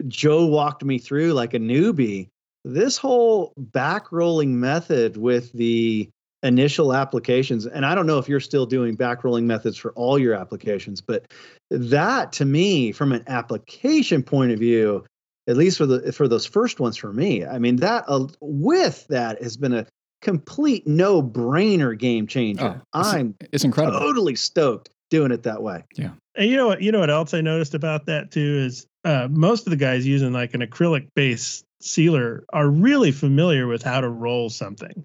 Joe 0.08 0.46
walked 0.46 0.84
me 0.86 0.98
through 0.98 1.34
like 1.34 1.54
a 1.54 1.60
newbie. 1.60 2.30
This 2.64 2.98
whole 2.98 3.54
back 3.58 4.12
rolling 4.14 4.60
method 4.60 5.18
with 5.18 5.52
the 5.52 6.10
initial 6.42 6.94
applications, 6.94 7.66
and 7.66 7.86
I 7.86 7.96
don't 7.96 8.08
know 8.08 8.18
if 8.18 8.30
you're 8.30 8.40
still 8.40 8.66
doing 8.66 8.96
back 8.96 9.26
rolling 9.26 9.46
methods 9.46 9.78
for 9.78 9.92
all 9.92 10.18
your 10.18 10.34
applications, 10.34 11.02
but 11.02 11.26
that 11.70 12.32
to 12.34 12.46
me, 12.46 12.94
from 12.94 13.12
an 13.12 13.24
application 13.28 14.24
point 14.24 14.54
of 14.54 14.60
view, 14.60 15.04
at 15.48 15.58
least 15.58 15.78
for 15.78 15.86
the 15.86 16.12
for 16.12 16.28
those 16.28 16.46
first 16.46 16.80
ones 16.80 16.98
for 16.98 17.14
me, 17.14 17.46
I 17.46 17.60
mean 17.60 17.78
that 17.78 18.06
uh, 18.08 18.28
with 18.42 19.08
that 19.08 19.42
has 19.42 19.58
been 19.58 19.74
a 19.74 19.86
complete 20.22 20.86
no 20.86 21.24
brainer 21.24 21.98
game 21.98 22.28
changer. 22.28 22.82
Oh, 22.94 23.00
it's- 23.00 23.14
I'm 23.14 23.36
it's 23.52 23.64
incredible. 23.64 24.00
totally 24.00 24.36
stoked 24.36 24.90
doing 25.10 25.32
it 25.32 25.44
that 25.44 25.64
way. 25.64 25.84
Yeah. 25.96 26.12
And 26.36 26.50
you 26.50 26.56
know 26.56 26.68
what? 26.68 26.82
You 26.82 26.92
know 26.92 27.00
what 27.00 27.10
else 27.10 27.34
I 27.34 27.42
noticed 27.42 27.74
about 27.74 28.06
that 28.06 28.32
too 28.32 28.64
is 28.66 28.86
uh, 29.06 29.28
most 29.32 29.66
of 29.66 29.72
the 29.72 29.78
guys 29.78 30.06
using 30.06 30.34
like 30.34 30.54
an 30.54 30.62
acrylic 30.62 31.08
base 31.16 31.64
sealer 31.82 32.44
are 32.54 32.68
really 32.70 33.12
familiar 33.12 33.66
with 33.68 33.82
how 33.82 34.02
to 34.02 34.10
roll 34.10 34.50
something, 34.50 35.04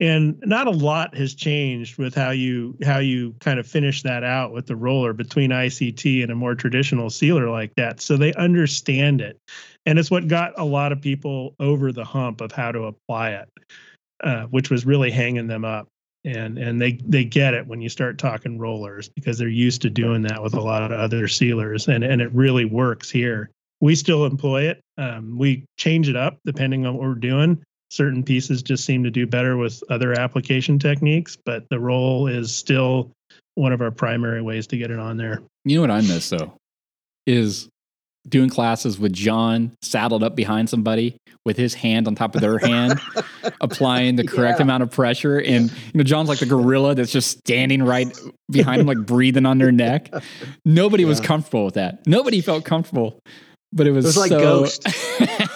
and 0.00 0.38
not 0.44 0.66
a 0.66 0.70
lot 0.70 1.16
has 1.16 1.34
changed 1.34 1.96
with 1.96 2.14
how 2.14 2.30
you 2.30 2.76
how 2.84 2.98
you 2.98 3.34
kind 3.40 3.58
of 3.58 3.66
finish 3.66 4.02
that 4.02 4.24
out 4.24 4.52
with 4.52 4.66
the 4.66 4.76
roller 4.76 5.12
between 5.12 5.50
ICT 5.50 6.22
and 6.22 6.30
a 6.30 6.34
more 6.34 6.54
traditional 6.54 7.08
sealer 7.08 7.48
like 7.48 7.74
that. 7.76 8.00
So 8.00 8.16
they 8.16 8.34
understand 8.34 9.20
it, 9.20 9.38
and 9.86 9.98
it's 9.98 10.10
what 10.10 10.28
got 10.28 10.58
a 10.58 10.64
lot 10.64 10.92
of 10.92 11.00
people 11.00 11.54
over 11.60 11.92
the 11.92 12.04
hump 12.04 12.40
of 12.40 12.52
how 12.52 12.72
to 12.72 12.84
apply 12.84 13.30
it, 13.30 13.48
uh, 14.22 14.44
which 14.46 14.70
was 14.70 14.84
really 14.84 15.10
hanging 15.10 15.46
them 15.46 15.64
up. 15.64 15.88
And 16.24 16.58
and 16.58 16.80
they 16.80 16.98
they 17.04 17.24
get 17.24 17.54
it 17.54 17.66
when 17.66 17.80
you 17.80 17.88
start 17.88 18.18
talking 18.18 18.58
rollers 18.58 19.08
because 19.08 19.38
they're 19.38 19.48
used 19.48 19.80
to 19.82 19.90
doing 19.90 20.22
that 20.22 20.42
with 20.42 20.54
a 20.54 20.60
lot 20.60 20.82
of 20.82 20.98
other 20.98 21.28
sealers 21.28 21.88
and 21.88 22.02
and 22.04 22.20
it 22.20 22.32
really 22.34 22.64
works 22.64 23.08
here. 23.08 23.50
We 23.80 23.94
still 23.94 24.26
employ 24.26 24.62
it. 24.64 24.80
Um, 24.98 25.38
we 25.38 25.64
change 25.78 26.08
it 26.08 26.16
up 26.16 26.38
depending 26.44 26.84
on 26.84 26.94
what 26.94 27.02
we're 27.02 27.14
doing 27.14 27.62
certain 27.90 28.22
pieces 28.22 28.62
just 28.62 28.84
seem 28.84 29.04
to 29.04 29.10
do 29.10 29.26
better 29.26 29.56
with 29.56 29.82
other 29.90 30.12
application 30.18 30.78
techniques 30.78 31.36
but 31.44 31.64
the 31.70 31.78
roll 31.78 32.26
is 32.26 32.54
still 32.54 33.10
one 33.54 33.72
of 33.72 33.80
our 33.80 33.90
primary 33.90 34.42
ways 34.42 34.66
to 34.66 34.76
get 34.76 34.90
it 34.90 34.98
on 34.98 35.16
there 35.16 35.40
You 35.64 35.76
know 35.76 35.80
what 35.82 35.90
I 35.90 36.00
miss 36.00 36.28
though? 36.30 36.52
Is 37.26 37.68
doing 38.28 38.50
classes 38.50 38.98
with 38.98 39.12
Jon 39.12 39.72
saddled 39.82 40.24
up 40.24 40.34
behind 40.34 40.68
somebody 40.68 41.16
with 41.44 41.56
his 41.56 41.74
hand 41.74 42.08
on 42.08 42.16
top 42.16 42.34
of 42.34 42.40
their 42.40 42.58
hand, 42.58 43.00
applying 43.60 44.16
the 44.16 44.24
correct 44.26 44.58
Yeah. 44.58 44.64
amount 44.64 44.82
of 44.82 44.90
pressure. 44.90 45.38
And 45.38 45.70
you 45.70 45.76
know, 45.94 46.02
Jon's 46.02 46.28
like 46.28 46.40
the 46.40 46.46
gorilla 46.46 46.96
that's 46.96 47.12
just 47.12 47.38
standing 47.38 47.84
right 47.84 48.08
behind 48.50 48.80
him, 48.80 48.86
like 48.88 48.98
breathing 49.06 49.46
on 49.46 49.58
their 49.58 49.70
neck. 49.70 50.12
Nobody 50.64 51.04
was 51.04 51.20
comfortable 51.20 51.64
with 51.66 51.74
that. 51.74 52.04
Nobody 52.06 52.40
felt 52.40 52.64
comfortable. 52.64 53.20
But 53.72 53.86
it 53.86 53.92
was, 53.92 54.04
was 54.06 54.16
like 54.16 54.30
so, 54.30 54.40
Ghost. 54.40 54.86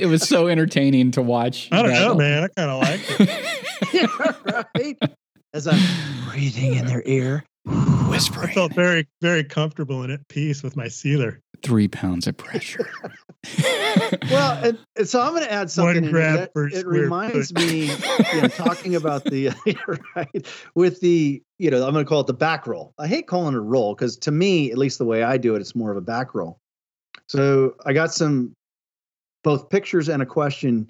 it 0.00 0.06
was 0.06 0.28
so 0.28 0.48
entertaining 0.48 1.10
to 1.12 1.22
watch. 1.22 1.68
i 1.72 1.82
don't 1.82 1.90
that. 1.90 2.00
know 2.00 2.14
man 2.14 2.44
i 2.44 2.48
kind 2.48 2.70
of 2.70 2.80
like 2.80 3.00
it 3.94 4.66
right? 4.76 4.98
As 5.52 5.66
I'm 5.66 5.80
breathing 6.28 6.74
in 6.74 6.86
their 6.86 7.02
ear. 7.06 7.44
Whispering. 8.08 8.50
I 8.50 8.54
felt 8.54 8.74
very 8.74 9.06
very 9.20 9.44
comfortable 9.44 10.02
and 10.02 10.12
at 10.12 10.26
peace 10.28 10.62
with 10.62 10.76
my 10.76 10.88
sealer 10.88 11.40
Three 11.62 11.88
pounds 11.88 12.26
of 12.26 12.36
pressure. 12.36 12.88
Well, 14.30 14.62
and, 14.62 14.78
and 14.96 15.08
so 15.08 15.20
I'm 15.20 15.30
going 15.30 15.44
to 15.44 15.52
add 15.52 15.70
something. 15.70 15.96
in 15.96 16.02
here 16.04 16.12
grab 16.12 16.38
that 16.38 16.54
per 16.54 16.68
it 16.68 16.86
reminds 16.86 17.50
foot. 17.50 17.58
me, 17.58 17.86
you 18.34 18.42
know, 18.42 18.48
talking 18.48 18.94
about 18.94 19.24
the 19.24 19.50
right 20.14 20.46
with 20.74 21.00
the, 21.00 21.42
you 21.58 21.70
know, 21.70 21.86
I'm 21.86 21.92
going 21.92 22.04
to 22.04 22.08
call 22.08 22.20
it 22.20 22.26
the 22.26 22.34
back 22.34 22.66
roll. 22.66 22.92
I 22.98 23.06
hate 23.06 23.26
calling 23.26 23.54
it 23.54 23.56
a 23.56 23.60
roll 23.62 23.94
because 23.94 24.16
to 24.18 24.30
me, 24.30 24.70
at 24.70 24.78
least 24.78 24.98
the 24.98 25.04
way 25.04 25.22
I 25.22 25.38
do 25.38 25.54
it, 25.54 25.60
it's 25.60 25.74
more 25.74 25.90
of 25.90 25.96
a 25.96 26.02
back 26.02 26.34
roll. 26.34 26.58
So 27.28 27.74
I 27.86 27.92
got 27.92 28.12
some 28.12 28.52
both 29.42 29.70
pictures 29.70 30.08
and 30.08 30.22
a 30.22 30.26
question 30.26 30.88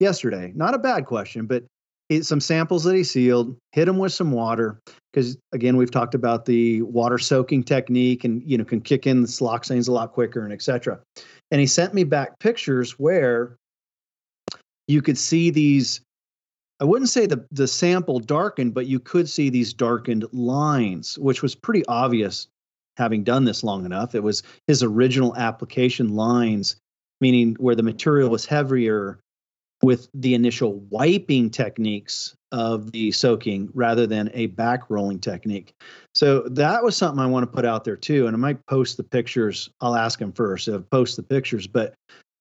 yesterday. 0.00 0.52
Not 0.54 0.74
a 0.74 0.78
bad 0.78 1.06
question, 1.06 1.46
but 1.46 1.64
he, 2.08 2.22
some 2.22 2.40
samples 2.40 2.84
that 2.84 2.94
he 2.94 3.04
sealed. 3.04 3.56
Hit 3.72 3.86
them 3.86 3.98
with 3.98 4.12
some 4.12 4.32
water 4.32 4.80
because 5.12 5.36
again, 5.52 5.76
we've 5.76 5.90
talked 5.90 6.14
about 6.14 6.44
the 6.46 6.82
water 6.82 7.18
soaking 7.18 7.64
technique, 7.64 8.24
and 8.24 8.42
you 8.44 8.58
know, 8.58 8.64
can 8.64 8.80
kick 8.80 9.06
in 9.06 9.22
the 9.22 9.28
siloxanes 9.28 9.88
a 9.88 9.92
lot 9.92 10.12
quicker, 10.12 10.44
and 10.44 10.52
etc. 10.52 11.00
And 11.50 11.60
he 11.60 11.66
sent 11.66 11.94
me 11.94 12.04
back 12.04 12.38
pictures 12.38 12.98
where 12.98 13.56
you 14.88 15.02
could 15.02 15.18
see 15.18 15.50
these. 15.50 16.00
I 16.80 16.84
wouldn't 16.84 17.10
say 17.10 17.26
the 17.26 17.46
the 17.50 17.68
sample 17.68 18.18
darkened, 18.18 18.74
but 18.74 18.86
you 18.86 18.98
could 18.98 19.28
see 19.28 19.50
these 19.50 19.72
darkened 19.72 20.24
lines, 20.32 21.18
which 21.18 21.42
was 21.42 21.54
pretty 21.54 21.84
obvious 21.86 22.48
having 22.96 23.24
done 23.24 23.44
this 23.44 23.62
long 23.62 23.86
enough. 23.86 24.14
It 24.14 24.22
was 24.22 24.42
his 24.66 24.82
original 24.82 25.34
application 25.36 26.14
lines, 26.14 26.76
meaning 27.22 27.56
where 27.60 27.76
the 27.76 27.82
material 27.84 28.28
was 28.28 28.44
heavier 28.44 29.20
with 29.82 30.08
the 30.12 30.34
initial 30.34 30.74
wiping 30.90 31.48
techniques 31.48 32.34
of 32.50 32.90
the 32.90 33.12
soaking 33.12 33.70
rather 33.74 34.06
than 34.06 34.28
a 34.34 34.46
back 34.46 34.90
rolling 34.90 35.20
technique. 35.20 35.72
So 36.14 36.40
that 36.50 36.82
was 36.82 36.96
something 36.96 37.20
I 37.20 37.26
want 37.26 37.44
to 37.44 37.56
put 37.56 37.64
out 37.64 37.84
there 37.84 37.96
too. 37.96 38.26
And 38.26 38.36
I 38.36 38.38
might 38.38 38.66
post 38.66 38.96
the 38.96 39.04
pictures. 39.04 39.70
I'll 39.80 39.96
ask 39.96 40.20
him 40.20 40.32
first 40.32 40.66
to 40.66 40.80
post 40.80 41.16
the 41.16 41.22
pictures. 41.22 41.66
But 41.66 41.94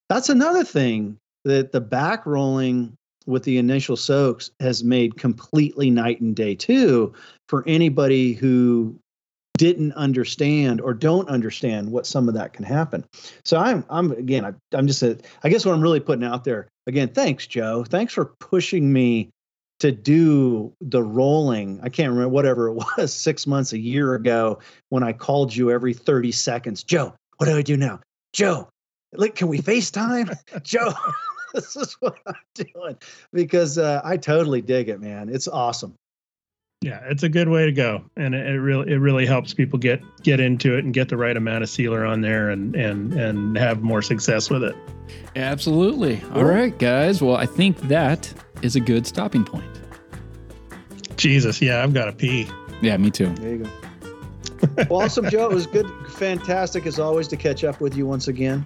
that's 0.10 0.30
another 0.30 0.64
thing 0.64 1.18
that 1.46 1.72
the 1.72 1.82
back 1.82 2.26
rolling 2.26 2.94
with 3.28 3.44
the 3.44 3.60
initial 3.60 3.96
soaks 3.96 4.50
has 4.60 4.84
made 4.84 5.18
completely 5.18 5.92
night 5.92 6.22
and 6.22 6.36
day 6.36 6.56
too 6.56 7.14
for 7.48 7.64
anybody 7.68 8.34
who 8.34 8.96
didn't 9.62 9.94
understand 9.94 10.82
or 10.82 10.92
don't 10.92 11.30
understand 11.30 11.92
what 11.92 12.08
some 12.08 12.28
of 12.28 12.34
that 12.34 12.52
can 12.52 12.66
happen. 12.66 13.06
So 13.46 13.60
I'm 13.60 13.86
I'm 13.92 14.12
again 14.12 14.44
I, 14.44 14.54
I'm 14.76 14.88
just 14.88 15.04
a, 15.04 15.20
I 15.44 15.50
guess 15.50 15.68
what 15.68 15.76
I'm 15.76 15.82
really 15.82 16.00
putting 16.00 16.26
out 16.26 16.44
there 16.44 16.68
again. 16.88 17.10
Thanks, 17.10 17.46
Joe. 17.46 17.84
Thanks 17.88 18.12
for 18.12 18.26
pushing 18.40 18.92
me 18.92 19.30
to 19.80 19.92
do 19.92 20.74
the 20.82 21.04
rolling. 21.04 21.80
I 21.84 21.90
can't 21.90 22.10
remember 22.10 22.30
whatever 22.30 22.70
it 22.70 22.74
was 22.98 23.14
six 23.14 23.46
months 23.46 23.72
a 23.72 23.78
year 23.78 24.16
ago 24.16 24.58
when 24.90 25.04
I 25.04 25.14
called 25.14 25.56
you 25.56 25.70
every 25.70 25.94
30 25.94 26.32
seconds. 26.32 26.82
Joe, 26.82 27.14
what 27.38 27.46
do 27.46 27.56
I 27.56 27.62
do 27.62 27.78
now? 27.78 28.00
Joe, 28.34 28.68
like 29.14 29.36
can 29.36 29.48
we 29.48 29.60
FaceTime? 29.60 30.36
Joe, 30.64 30.92
this 31.54 31.76
is 31.76 31.94
what 32.00 32.18
I'm 32.26 32.34
doing 32.56 32.98
because 33.32 33.78
uh, 33.78 34.02
I 34.04 34.18
totally 34.18 34.64
dig 34.64 34.90
it, 34.90 35.00
man. 35.00 35.30
It's 35.30 35.48
awesome. 35.48 35.94
Yeah, 36.84 37.00
it's 37.06 37.22
a 37.22 37.30
good 37.30 37.48
way 37.48 37.68
to 37.68 37.72
go, 37.72 38.04
and 38.18 38.34
it, 38.34 38.44
it 38.44 38.60
really 38.60 38.92
it 38.92 38.98
really 38.98 39.28
helps 39.28 39.54
people 39.54 39.78
get 39.78 40.02
get 40.24 40.40
into 40.40 40.76
it 40.76 40.84
and 40.84 40.92
get 40.92 41.10
the 41.10 41.18
right 41.18 41.38
amount 41.38 41.62
of 41.62 41.70
sealer 41.70 42.04
on 42.04 42.22
there, 42.22 42.50
and 42.50 42.76
and 42.76 43.14
and 43.14 43.56
have 43.56 43.84
more 43.84 44.02
success 44.02 44.50
with 44.50 44.64
it. 44.64 44.76
Absolutely. 45.36 46.24
All 46.34 46.44
right, 46.44 46.76
guys. 46.80 47.22
Well, 47.22 47.36
I 47.36 47.46
think 47.46 47.78
that 47.82 48.34
is 48.64 48.76
a 48.76 48.80
good 48.80 49.06
stopping 49.06 49.46
point. 49.46 49.70
Jesus, 51.18 51.62
yeah, 51.62 51.84
I've 51.84 51.94
got 51.94 52.06
to 52.06 52.14
pee. 52.14 52.50
Yeah, 52.82 52.98
me 52.98 53.12
too. 53.12 53.28
There 53.36 53.50
you 53.52 53.58
go. 53.60 54.88
well, 54.90 55.04
awesome, 55.04 55.30
Joe. 55.30 55.52
It 55.52 55.54
was 55.54 55.68
good, 55.68 55.88
fantastic 56.10 56.88
as 56.88 56.98
always 56.98 57.28
to 57.28 57.38
catch 57.38 57.64
up 57.64 57.80
with 57.80 57.96
you 57.96 58.08
once 58.08 58.28
again. 58.28 58.66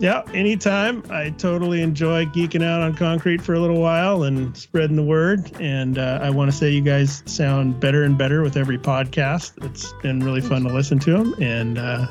Yeah, 0.00 0.22
anytime. 0.32 1.04
I 1.10 1.28
totally 1.28 1.82
enjoy 1.82 2.24
geeking 2.24 2.64
out 2.64 2.80
on 2.80 2.96
concrete 2.96 3.42
for 3.42 3.52
a 3.52 3.60
little 3.60 3.82
while 3.82 4.22
and 4.22 4.56
spreading 4.56 4.96
the 4.96 5.02
word. 5.02 5.52
And 5.60 5.98
uh, 5.98 6.20
I 6.22 6.30
want 6.30 6.50
to 6.50 6.56
say 6.56 6.70
you 6.70 6.80
guys 6.80 7.22
sound 7.26 7.78
better 7.80 8.04
and 8.04 8.16
better 8.16 8.40
with 8.42 8.56
every 8.56 8.78
podcast. 8.78 9.62
It's 9.62 9.92
been 10.02 10.20
really 10.20 10.40
fun 10.40 10.62
to 10.64 10.72
listen 10.72 10.98
to 11.00 11.12
them, 11.12 11.34
and 11.38 11.76
uh, 11.76 12.06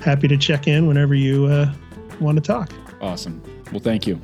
happy 0.00 0.26
to 0.26 0.36
check 0.36 0.66
in 0.66 0.88
whenever 0.88 1.14
you 1.14 1.46
uh, 1.46 1.72
want 2.20 2.38
to 2.38 2.42
talk. 2.42 2.72
Awesome. 3.00 3.40
Well, 3.70 3.80
thank 3.80 4.04
you. 4.04 4.20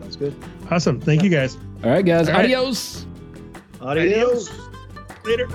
That's 0.00 0.16
good. 0.16 0.34
Awesome. 0.68 1.00
Thank 1.00 1.22
you 1.22 1.30
guys. 1.30 1.56
All 1.84 1.90
right, 1.90 2.04
guys. 2.04 2.28
All 2.28 2.34
right. 2.34 2.44
Adios. 2.46 3.06
Adios. 3.80 4.50
Later. 5.24 5.48